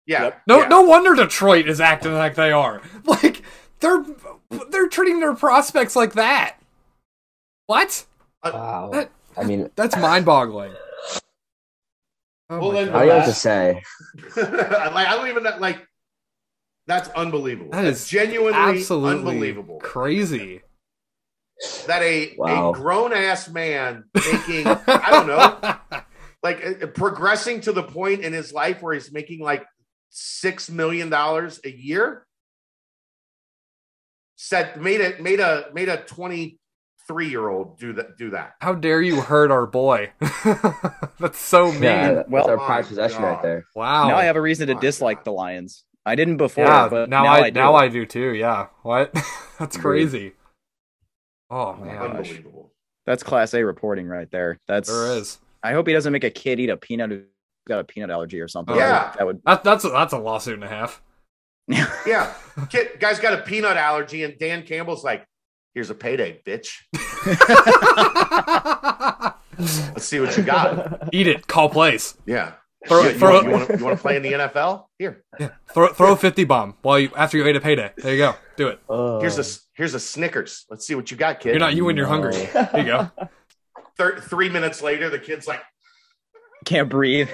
yeah. 0.06 0.24
Yep. 0.24 0.42
No, 0.46 0.60
yeah. 0.62 0.68
no 0.68 0.82
wonder 0.82 1.14
Detroit 1.14 1.68
is 1.68 1.80
acting 1.80 2.14
like 2.14 2.34
they 2.34 2.52
are. 2.52 2.80
Like 3.04 3.42
they're 3.80 4.04
they're 4.70 4.88
treating 4.88 5.18
their 5.20 5.34
prospects 5.34 5.96
like 5.96 6.12
that. 6.14 6.56
What? 7.66 8.04
Uh, 8.42 8.50
wow. 8.54 8.90
That- 8.92 9.10
I 9.36 9.44
mean, 9.44 9.70
That's 9.76 9.96
mind-boggling. 9.96 10.72
Oh 12.50 12.58
Well, 12.60 12.70
then- 12.72 12.86
God. 12.88 12.92
how 12.94 13.00
do 13.00 13.06
you 13.06 13.12
have 13.12 13.24
to 13.26 13.32
say? 13.32 13.82
like 14.36 15.06
I 15.08 15.16
don't 15.16 15.28
even 15.28 15.42
know, 15.42 15.56
like. 15.58 15.86
That's 16.88 17.08
unbelievable. 17.10 17.70
That 17.70 17.82
That's 17.82 18.08
genuinely 18.08 18.58
absolutely 18.58 19.30
unbelievable. 19.30 19.78
crazy. 19.80 20.62
That 21.86 22.02
a 22.02 22.34
Wow. 22.36 22.70
a 22.70 22.74
grown 22.74 23.12
ass 23.12 23.48
man 23.48 24.04
making 24.14 24.66
I 24.86 25.10
don't 25.10 25.26
know 25.28 26.02
like 26.42 26.64
uh, 26.82 26.86
progressing 26.88 27.60
to 27.62 27.72
the 27.72 27.82
point 27.82 28.20
in 28.24 28.32
his 28.32 28.52
life 28.52 28.82
where 28.82 28.94
he's 28.94 29.12
making 29.12 29.40
like 29.40 29.64
six 30.10 30.68
million 30.70 31.08
dollars 31.10 31.60
a 31.64 31.70
year. 31.70 32.26
Said 34.36 34.80
made 34.80 35.00
it 35.00 35.22
made 35.22 35.40
a 35.40 35.66
made 35.72 35.88
a 35.88 35.98
twenty 35.98 36.58
three 37.06 37.28
year 37.28 37.48
old 37.48 37.78
do 37.78 37.92
that 37.94 38.16
do 38.18 38.30
that. 38.30 38.54
How 38.60 38.74
dare 38.74 39.00
you 39.00 39.20
hurt 39.20 39.50
our 39.50 39.66
boy? 39.66 40.12
That's 41.20 41.38
so 41.38 41.70
mean. 41.72 41.82
Yeah, 41.82 42.12
that's 42.14 42.28
Well- 42.30 42.48
our 42.50 42.56
My 42.56 42.66
prized 42.66 42.88
possession 42.88 43.22
right 43.22 43.40
there. 43.42 43.64
Wow. 43.76 44.08
Now 44.08 44.16
I 44.16 44.24
have 44.24 44.36
a 44.36 44.40
reason 44.40 44.66
to 44.68 44.74
My 44.74 44.80
dislike 44.80 45.18
God. 45.18 45.24
the 45.24 45.32
Lions. 45.32 45.84
I 46.04 46.16
didn't 46.16 46.38
before, 46.38 46.64
yeah, 46.64 46.88
but 46.88 47.08
now, 47.08 47.22
now, 47.22 47.32
I, 47.32 47.38
I, 47.42 47.50
do. 47.50 47.54
now 47.60 47.74
I 47.76 47.86
do 47.86 48.04
too. 48.04 48.34
Yeah. 48.34 48.66
What? 48.82 49.12
That's 49.60 49.76
Agreed. 49.76 49.82
crazy. 50.10 50.32
Oh 51.48 51.74
man. 51.74 51.98
Unbelievable. 51.98 52.72
That's 53.06 53.22
class 53.22 53.54
A 53.54 53.64
reporting 53.64 54.08
right 54.08 54.28
there. 54.32 54.58
That's 54.66 54.88
there 54.88 55.16
is. 55.18 55.38
I 55.62 55.72
hope 55.72 55.86
he 55.86 55.92
doesn't 55.92 56.12
make 56.12 56.24
a 56.24 56.30
kid 56.30 56.58
eat 56.60 56.70
a 56.70 56.76
peanut 56.76 57.10
who's 57.10 57.22
got 57.68 57.78
a 57.80 57.84
peanut 57.84 58.10
allergy 58.10 58.40
or 58.40 58.48
something. 58.48 58.74
Oh, 58.74 58.78
Yeah. 58.78 59.12
that 59.16 59.26
would. 59.26 59.40
That, 59.46 59.62
that's 59.64 59.84
a, 59.84 59.88
that's 59.90 60.12
a 60.12 60.18
lawsuit 60.18 60.54
and 60.54 60.64
a 60.64 60.68
half. 60.68 61.02
Yeah. 62.06 62.32
Kid 62.70 62.98
guy's 62.98 63.20
got 63.20 63.34
a 63.38 63.42
peanut 63.42 63.76
allergy, 63.76 64.24
and 64.24 64.36
Dan 64.38 64.64
Campbell's 64.64 65.04
like, 65.04 65.24
here's 65.74 65.90
a 65.90 65.94
payday, 65.94 66.40
bitch. 66.44 66.78
Let's 69.58 70.04
see 70.06 70.18
what 70.20 70.36
you 70.36 70.42
got. 70.42 71.08
Eat 71.12 71.26
it. 71.28 71.46
Call 71.46 71.68
plays. 71.68 72.16
Yeah. 72.26 72.54
Throw, 72.88 73.02
You, 73.04 73.08
it. 73.10 73.16
throw, 73.18 73.40
you, 73.42 73.48
it. 73.48 73.52
want 73.52 73.68
to, 73.68 73.78
you 73.78 73.84
want 73.84 73.96
to 73.96 74.02
play 74.02 74.16
in 74.16 74.22
the 74.22 74.32
NFL? 74.32 74.86
Here. 74.98 75.22
yeah. 75.38 75.50
throw 75.72 75.86
throw 75.92 76.12
a 76.12 76.16
fifty 76.16 76.42
bomb 76.44 76.74
while 76.82 76.98
you 76.98 77.10
after 77.16 77.36
you 77.38 77.46
ate 77.46 77.54
a 77.54 77.60
payday. 77.60 77.92
There 77.96 78.12
you 78.12 78.18
go. 78.18 78.34
Do 78.56 78.68
it. 78.68 78.80
Oh. 78.88 79.20
Here's 79.20 79.38
a 79.38 79.44
here's 79.74 79.94
a 79.94 80.00
Snickers. 80.00 80.64
Let's 80.68 80.84
see 80.84 80.96
what 80.96 81.08
you 81.12 81.16
got, 81.16 81.38
kid. 81.38 81.50
You're 81.50 81.60
not 81.60 81.76
you 81.76 81.84
when 81.84 81.96
you're 81.96 82.08
hungry. 82.08 82.32
Oh. 82.34 82.68
There 82.72 82.80
you 82.80 82.86
go. 82.86 83.10
Thir- 83.98 84.20
three 84.20 84.48
minutes 84.48 84.82
later, 84.82 85.10
the 85.10 85.18
kid's 85.18 85.46
like, 85.46 85.60
Can't 86.64 86.88
breathe. 86.88 87.28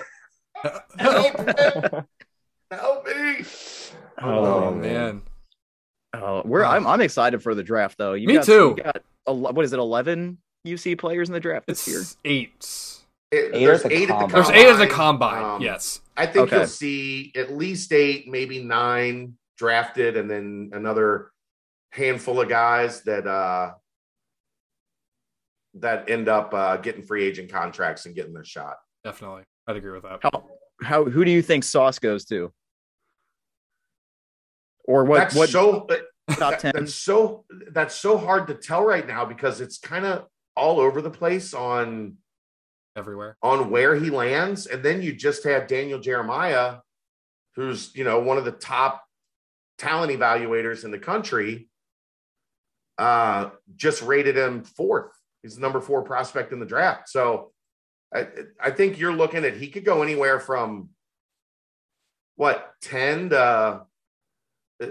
"Help 0.99 1.39
me! 1.47 1.53
Help 2.71 3.07
me!" 3.07 3.45
Oh, 4.21 4.71
man. 4.73 4.81
man. 4.81 5.23
Oh, 6.15 6.43
we're 6.45 6.65
I'm 6.65 6.87
I'm 6.87 7.01
excited 7.01 7.43
for 7.43 7.55
the 7.55 7.63
draft 7.63 7.99
though. 7.99 8.15
You 8.15 8.27
Me 8.29 8.35
got, 8.35 8.45
too. 8.45 8.75
You 8.79 8.83
got 8.83 9.03
a, 9.27 9.35
what 9.35 9.65
is 9.65 9.73
it? 9.73 9.79
Eleven 9.79 10.39
UC 10.67 10.99
players 10.99 11.29
in 11.29 11.35
the 11.35 11.41
draft 11.41 11.67
this 11.67 11.87
year. 11.87 12.01
It's 12.01 12.17
eight. 12.25 12.51
It- 13.31 13.55
Eight 13.55 13.61
there's 13.67 13.83
at 13.85 13.91
the 13.91 13.95
eight 13.97 14.03
at 14.05 14.09
the 14.09 14.15
combine. 14.15 14.31
There's 14.43 14.51
eight 14.51 14.69
at 14.71 14.79
the 14.79 14.87
combine. 14.87 15.35
combine. 15.35 15.57
Um, 15.57 15.63
yes. 15.63 16.01
I 16.17 16.25
think 16.27 16.49
Okay. 16.49 16.57
you'll 16.57 16.67
see 16.67 17.31
at 17.37 17.53
least 17.53 17.93
eight, 17.93 18.27
maybe 18.27 18.63
nine 18.65 19.35
drafted, 19.59 20.17
and 20.17 20.31
then 20.31 20.71
another 20.73 21.31
handful 21.93 22.41
of 22.41 22.49
guys 22.49 23.03
that 23.03 23.27
uh 23.27 23.73
that 25.81 26.09
end 26.11 26.29
up 26.29 26.53
uh 26.55 26.77
getting 26.77 27.03
free 27.03 27.25
agent 27.25 27.51
contracts 27.51 28.07
and 28.07 28.15
getting 28.15 28.33
their 28.33 28.45
shot. 28.45 28.77
Definitely. 29.05 29.43
I'd 29.67 29.77
agree 29.77 29.93
with 29.93 30.03
that. 30.05 30.21
How 30.23 30.45
how 30.83 31.05
who 31.05 31.25
do 31.25 31.31
you 31.31 31.43
think 31.43 31.65
Sauce 31.65 31.99
goes 31.99 32.25
to? 32.27 32.53
Or 34.85 35.05
what 35.05 35.19
that's 35.19 35.35
what 35.35 35.49
so 35.51 35.87
top 36.39 36.51
that- 36.51 36.61
ten? 36.61 36.73
that's 36.75 36.95
so 36.95 37.45
that's 37.73 37.95
so 37.95 38.17
hard 38.19 38.47
to 38.49 38.55
tell 38.55 38.85
right 38.85 39.07
now 39.07 39.25
because 39.25 39.61
it's 39.61 39.79
kind 39.79 40.05
of 40.07 40.27
all 40.57 40.81
over 40.81 41.01
the 41.03 41.11
place 41.11 41.55
on 41.55 42.17
Everywhere. 42.97 43.37
on 43.43 43.71
where 43.71 43.95
he 43.95 44.11
lands. 44.11 44.67
And 44.67 44.83
then 44.83 45.03
you 45.03 45.13
just 45.13 45.45
have 45.45 45.69
Daniel 45.69 46.01
Jeremiah, 46.01 46.79
who's, 47.55 47.95
you 47.95 48.03
know, 48.05 48.19
one 48.21 48.39
of 48.39 48.45
the 48.45 48.51
top 48.53 49.05
talent 49.79 50.11
evaluators 50.13 50.85
in 50.85 50.91
the 50.91 50.99
country, 50.99 51.69
uh, 52.99 53.51
just 53.77 54.03
rated 54.03 54.37
him 54.37 54.65
fourth. 54.65 55.13
He's 55.43 55.55
the 55.55 55.61
number 55.61 55.81
four 55.81 56.03
prospect 56.03 56.53
in 56.53 56.61
the 56.61 56.67
draft. 56.67 57.09
So 57.09 57.53
I, 58.15 58.27
I 58.61 58.71
think 58.71 58.99
you're 58.99 59.13
looking 59.13 59.45
at 59.45 59.57
he 59.57 59.69
could 59.69 59.85
go 59.85 60.03
anywhere 60.03 60.41
from 60.41 60.91
what 62.37 62.73
10 62.83 63.31
to 63.31 63.39
uh, 63.39 63.81
I, 64.81 64.85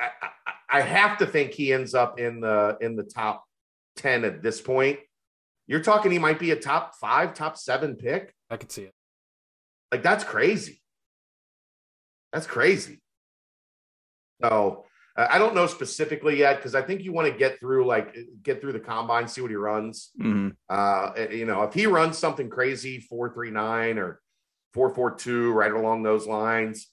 I, 0.00 0.08
I 0.70 0.80
have 0.80 1.18
to 1.18 1.26
think 1.26 1.52
he 1.52 1.72
ends 1.72 1.94
up 1.94 2.18
in 2.18 2.40
the 2.40 2.76
in 2.80 2.96
the 2.96 3.02
top 3.02 3.44
10 3.96 4.24
at 4.24 4.42
this 4.42 4.60
point. 4.60 4.98
You're 5.66 5.82
talking 5.82 6.12
he 6.12 6.18
might 6.18 6.38
be 6.38 6.50
a 6.50 6.56
top 6.56 6.94
five, 6.96 7.34
top 7.34 7.56
seven 7.56 7.96
pick. 7.96 8.34
I 8.50 8.56
could 8.56 8.70
see 8.70 8.82
it. 8.82 8.94
Like 9.90 10.02
that's 10.02 10.24
crazy. 10.24 10.82
That's 12.32 12.46
crazy. 12.46 13.00
So 14.42 14.84
I 15.16 15.38
don't 15.38 15.54
know 15.54 15.66
specifically 15.68 16.38
yet 16.38 16.56
because 16.56 16.74
I 16.74 16.82
think 16.82 17.02
you 17.02 17.12
want 17.12 17.30
to 17.30 17.38
get 17.38 17.60
through 17.60 17.86
like 17.86 18.16
get 18.42 18.60
through 18.60 18.72
the 18.72 18.80
combine, 18.80 19.28
see 19.28 19.40
what 19.40 19.50
he 19.50 19.56
runs. 19.56 20.10
Mhm. 20.20 20.56
Uh, 20.68 21.12
you 21.30 21.46
know, 21.46 21.62
if 21.62 21.72
he 21.72 21.86
runs 21.86 22.18
something 22.18 22.48
crazy, 22.50 22.98
four 23.00 23.32
three 23.32 23.50
nine 23.52 23.98
or 23.98 24.20
four 24.72 24.92
four 24.92 25.14
two, 25.14 25.52
right 25.52 25.72
along 25.72 26.02
those 26.02 26.26
lines, 26.26 26.88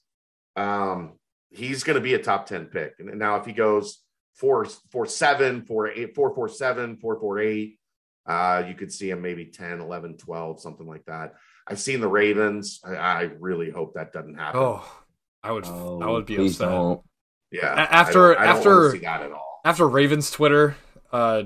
um, 0.56 1.14
he's 1.50 1.84
going 1.84 1.96
to 1.96 2.02
be 2.02 2.14
a 2.14 2.20
top 2.22 2.46
ten 2.46 2.66
pick. 2.66 2.94
And 3.00 3.18
now 3.18 3.38
if 3.38 3.46
he 3.46 3.54
goes 3.54 4.04
four 4.36 4.66
four 4.92 5.08
seven, 5.08 5.64
four 5.64 5.88
eight, 5.88 6.14
four 6.14 6.36
four 6.36 6.48
seven, 6.48 6.98
four 6.98 7.20
four 7.20 7.40
eight, 7.40 7.80
uh, 8.28 8.64
you 8.68 8.76
could 8.76 8.92
see 8.92 9.10
him 9.10 9.22
maybe 9.22 9.46
10, 9.46 9.82
11, 9.82 10.18
12, 10.18 10.62
something 10.62 10.86
like 10.86 11.04
that. 11.06 11.34
I've 11.68 11.80
seen 11.80 12.02
the 12.02 12.08
Ravens. 12.08 12.80
I, 12.84 12.96
I 12.96 13.22
really 13.40 13.72
hope 13.72 13.96
that 13.96 14.14
doesn't 14.14 14.36
happen. 14.36 14.62
Oh, 14.62 15.02
I 15.42 15.52
would. 15.52 15.66
I 15.66 16.08
would 16.08 16.28
be 16.28 16.36
please 16.36 16.56
upset. 16.62 16.70
don't. 16.70 17.02
Yeah. 17.52 17.88
after- 17.90 18.32
I 18.32 18.34
don't, 18.36 18.42
I 18.44 18.46
don't 18.48 18.58
after- 18.58 18.70
want 18.82 18.94
to 18.94 19.00
see 19.00 19.06
that 19.06 19.22
at 19.24 19.32
all. 19.32 19.62
After 19.66 19.88
Ravens 19.88 20.32
Twitter 20.32 20.76
uh 21.12 21.44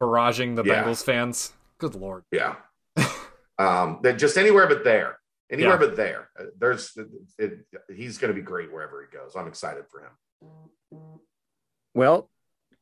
barraging 0.00 0.54
the 0.56 0.62
Yeah. 0.64 0.84
Bengals 0.84 1.04
fans. 1.04 1.52
Good 1.78 1.94
lord. 1.94 2.24
Yeah. 2.32 2.56
um, 3.58 4.00
that 4.02 4.18
just 4.18 4.36
anywhere 4.36 4.66
but 4.66 4.84
there. 4.84 5.18
Anywhere 5.50 5.72
Yeah. 5.74 5.78
but 5.78 5.96
there. 5.96 6.28
Uh, 6.38 6.44
There's 6.58 6.96
it, 7.38 7.60
he's 7.94 8.18
going 8.18 8.28
to 8.32 8.34
be 8.34 8.42
great 8.44 8.72
wherever 8.72 9.00
he 9.02 9.16
goes. 9.16 9.34
I'm 9.36 9.48
excited 9.48 9.84
for 9.90 10.00
him. 10.02 11.00
Well, 11.94 12.30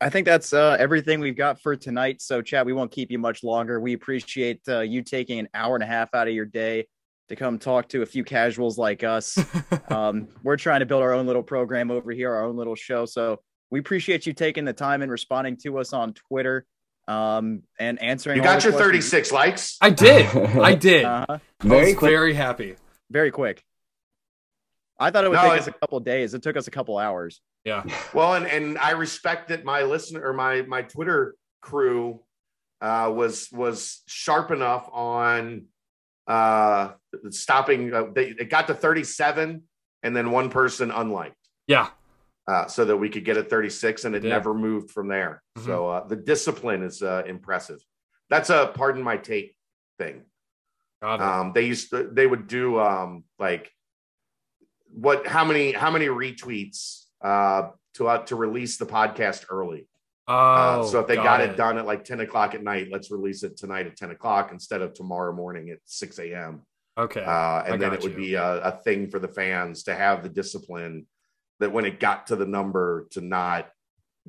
I 0.00 0.10
think 0.10 0.26
that's 0.26 0.52
uh, 0.52 0.76
everything 0.78 1.20
we've 1.20 1.36
got 1.36 1.60
for 1.60 1.74
tonight. 1.76 2.20
So, 2.20 2.42
Chad, 2.42 2.66
we 2.66 2.72
won't 2.74 2.90
keep 2.90 3.10
you 3.10 3.18
much 3.18 3.42
longer. 3.42 3.80
We 3.80 3.94
appreciate 3.94 4.60
uh, 4.68 4.80
you 4.80 5.02
taking 5.02 5.38
an 5.38 5.48
hour 5.54 5.74
and 5.74 5.82
a 5.82 5.86
half 5.86 6.14
out 6.14 6.28
of 6.28 6.34
your 6.34 6.44
day 6.44 6.86
to 7.28 7.36
come 7.36 7.58
talk 7.58 7.88
to 7.90 8.02
a 8.02 8.06
few 8.06 8.24
casuals 8.24 8.78
like 8.78 9.02
us. 9.04 9.38
um, 9.88 10.28
we're 10.42 10.56
trying 10.56 10.80
to 10.80 10.86
build 10.86 11.02
our 11.02 11.12
own 11.12 11.26
little 11.26 11.42
program 11.42 11.90
over 11.90 12.12
here, 12.12 12.34
our 12.34 12.44
own 12.44 12.56
little 12.56 12.74
show. 12.76 13.04
So, 13.06 13.40
we 13.70 13.80
appreciate 13.80 14.26
you 14.26 14.32
taking 14.32 14.64
the 14.64 14.72
time 14.72 15.02
and 15.02 15.10
responding 15.10 15.56
to 15.64 15.78
us 15.78 15.92
on 15.92 16.14
Twitter. 16.14 16.64
um, 17.08 17.62
and 17.80 18.00
answering. 18.02 18.36
You 18.36 18.42
all 18.42 18.54
got 18.54 18.62
the 18.62 18.68
your 18.68 18.72
questions. 18.78 19.10
36 19.10 19.32
likes. 19.32 19.76
I 19.80 19.90
did. 19.90 20.26
I 20.36 20.74
did. 20.88 21.04
Uh-huh. 21.04 21.38
I 21.38 21.66
Very 21.66 21.94
was 21.94 22.00
very 22.00 22.34
happy. 22.34 22.76
Very 23.10 23.30
quick. 23.32 23.62
I 24.98 25.10
thought 25.10 25.24
it 25.24 25.28
would 25.30 25.36
No, 25.36 25.42
take 25.42 25.52
it- 25.54 25.58
us 25.60 25.66
a 25.68 25.72
couple 25.72 26.00
days. 26.00 26.34
It 26.34 26.42
took 26.42 26.56
us 26.56 26.66
a 26.68 26.70
couple 26.70 26.96
hours. 26.98 27.40
Yeah. 27.64 27.84
Well, 28.14 28.34
and 28.34 28.46
and 28.46 28.78
I 28.78 28.92
respect 28.92 29.48
that 29.48 29.64
my 29.64 29.82
listener 29.82 30.24
or 30.24 30.32
my 30.32 30.62
my 30.62 30.82
Twitter 30.82 31.34
crew 31.60 32.20
uh, 32.80 33.12
was 33.14 33.48
was 33.52 34.02
sharp 34.06 34.50
enough 34.52 34.88
on 34.92 35.66
uh, 36.26 36.92
stopping. 37.30 37.92
Uh, 37.94 38.04
they 38.14 38.28
it 38.30 38.50
got 38.50 38.66
to 38.68 38.74
37, 38.74 39.62
and 40.02 40.16
then 40.16 40.30
one 40.30 40.50
person 40.50 40.90
unliked. 40.90 41.36
Yeah. 41.66 41.90
Uh, 42.48 42.66
so 42.68 42.84
that 42.84 42.96
we 42.96 43.08
could 43.08 43.24
get 43.24 43.36
a 43.36 43.42
36 43.42 44.04
and 44.04 44.14
it 44.14 44.22
Yeah. 44.22 44.30
never 44.30 44.54
moved 44.54 44.92
from 44.92 45.08
there. 45.08 45.42
Mhm. 45.58 45.64
So 45.64 45.88
uh, 45.88 46.06
the 46.06 46.14
discipline 46.14 46.82
is 46.84 47.02
uh, 47.02 47.24
impressive. 47.26 47.80
That's 48.30 48.50
a 48.50 48.70
pardon 48.74 49.02
my 49.02 49.16
take 49.16 49.56
thing. 49.98 50.22
Um, 51.02 51.52
they 51.54 51.62
used 51.66 51.90
to, 51.90 52.08
they 52.10 52.26
would 52.26 52.46
do 52.46 52.78
um, 52.80 53.24
like 53.38 53.70
what 54.90 55.26
how 55.26 55.44
many 55.44 55.72
how 55.72 55.90
many 55.90 56.06
retweets 56.06 57.04
uh, 57.22 57.70
to 57.94 58.08
uh, 58.08 58.18
to 58.26 58.36
release 58.36 58.76
the 58.78 58.86
podcast 58.86 59.44
early. 59.50 59.86
Oh, 60.28 60.34
Uh, 60.34 60.84
so 60.84 61.00
if 61.00 61.06
they 61.06 61.16
got, 61.16 61.40
it. 61.40 61.50
it 61.50 61.56
done 61.56 61.78
at 61.78 61.86
like 61.86 62.04
10 62.04 62.20
o'clock 62.20 62.54
at 62.54 62.62
night, 62.62 62.88
let's 62.90 63.10
release 63.10 63.42
it 63.42 63.56
tonight 63.56 63.86
at 63.86 63.96
10 63.96 64.10
o'clock 64.10 64.50
instead 64.52 64.82
of 64.82 64.94
tomorrow 64.94 65.32
morning 65.32 65.70
at 65.70 65.78
6 65.84 66.18
a.m. 66.18 66.62
Okay. 66.98 67.22
Uh, 67.24 67.62
and 67.64 67.80
then 67.80 67.90
got 67.90 67.94
it 67.98 68.02
would 68.02 68.16
be 68.16 68.34
a, 68.34 68.60
a 68.62 68.72
thing 68.84 69.10
for 69.10 69.18
the 69.18 69.28
fans 69.28 69.82
to 69.84 69.94
have 69.94 70.22
the 70.22 70.28
discipline 70.28 71.06
that 71.60 71.72
when 71.72 71.84
it 71.84 72.00
got 72.00 72.26
to 72.28 72.36
the 72.36 72.46
number 72.46 73.06
to 73.12 73.20
not 73.20 73.68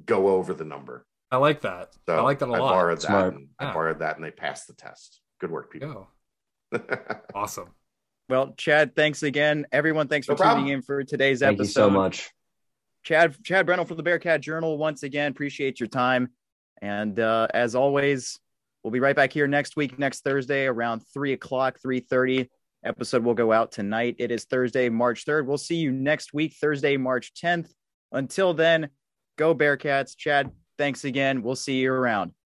go 0.05 0.27
over 0.29 0.53
the 0.53 0.65
number. 0.65 1.05
I 1.31 1.37
like 1.37 1.61
that. 1.61 1.93
So 2.05 2.17
I 2.17 2.21
like 2.21 2.39
that 2.39 2.49
a 2.49 2.53
I 2.53 2.59
lot. 2.59 2.71
borrowed 2.73 2.97
that. 2.99 3.07
Smart. 3.07 3.33
And 3.35 3.47
Yeah. 3.59 3.69
I 3.69 3.73
borrowed 3.73 3.99
that 3.99 4.15
and 4.15 4.23
they 4.25 4.31
passed 4.31 4.67
the 4.67 4.73
test. 4.73 5.19
Good 5.39 5.51
work, 5.51 5.71
people. 5.71 6.09
Go. 6.71 6.79
Awesome. 7.35 7.69
Well, 8.29 8.53
Chad, 8.57 8.95
thanks 8.95 9.23
again. 9.23 9.65
Everyone, 9.71 10.07
thanks 10.09 10.27
for 10.27 10.35
problem. 10.35 10.63
tuning 10.65 10.73
in 10.73 10.81
for 10.81 11.03
today's 11.03 11.39
Thank 11.39 11.59
episode. 11.59 11.69
you 11.81 11.85
so 11.85 11.89
much. 11.89 12.29
Chad 13.07 13.41
Chad 13.41 13.65
Brendel 13.65 13.85
from 13.85 13.95
the 13.95 14.03
Bearcat 14.03 14.41
Journal. 14.41 14.77
Once 14.77 15.03
again, 15.03 15.31
appreciate 15.31 15.79
your 15.79 15.87
time. 15.87 16.27
And 16.81 17.17
uh, 17.21 17.47
as 17.53 17.73
always, 17.73 18.37
we'll 18.83 18.91
be 18.91 18.99
right 18.99 19.15
back 19.15 19.31
here 19.31 19.47
next 19.47 19.77
week, 19.77 19.97
next 19.97 20.25
Thursday, 20.25 20.65
around 20.65 21.03
three 21.13 21.31
o'clock, 21.31 21.79
three 21.81 22.01
thirty. 22.01 22.49
Episode 22.83 23.23
will 23.23 23.33
go 23.33 23.53
out 23.53 23.71
tonight. 23.71 24.17
It 24.19 24.29
is 24.29 24.43
Thursday, 24.43 24.89
March 24.89 25.23
third. 25.23 25.47
We'll 25.47 25.57
see 25.57 25.77
you 25.77 25.93
next 25.93 26.33
week, 26.33 26.55
Thursday, 26.59 26.97
March 26.97 27.33
tenth. 27.33 27.73
Until 28.11 28.53
then, 28.53 28.89
go 29.37 29.55
Bearcats. 29.55 30.17
Chad, 30.17 30.51
thanks 30.77 31.05
again. 31.05 31.43
We'll 31.43 31.55
see 31.55 31.77
you 31.77 31.93
around. 31.93 32.33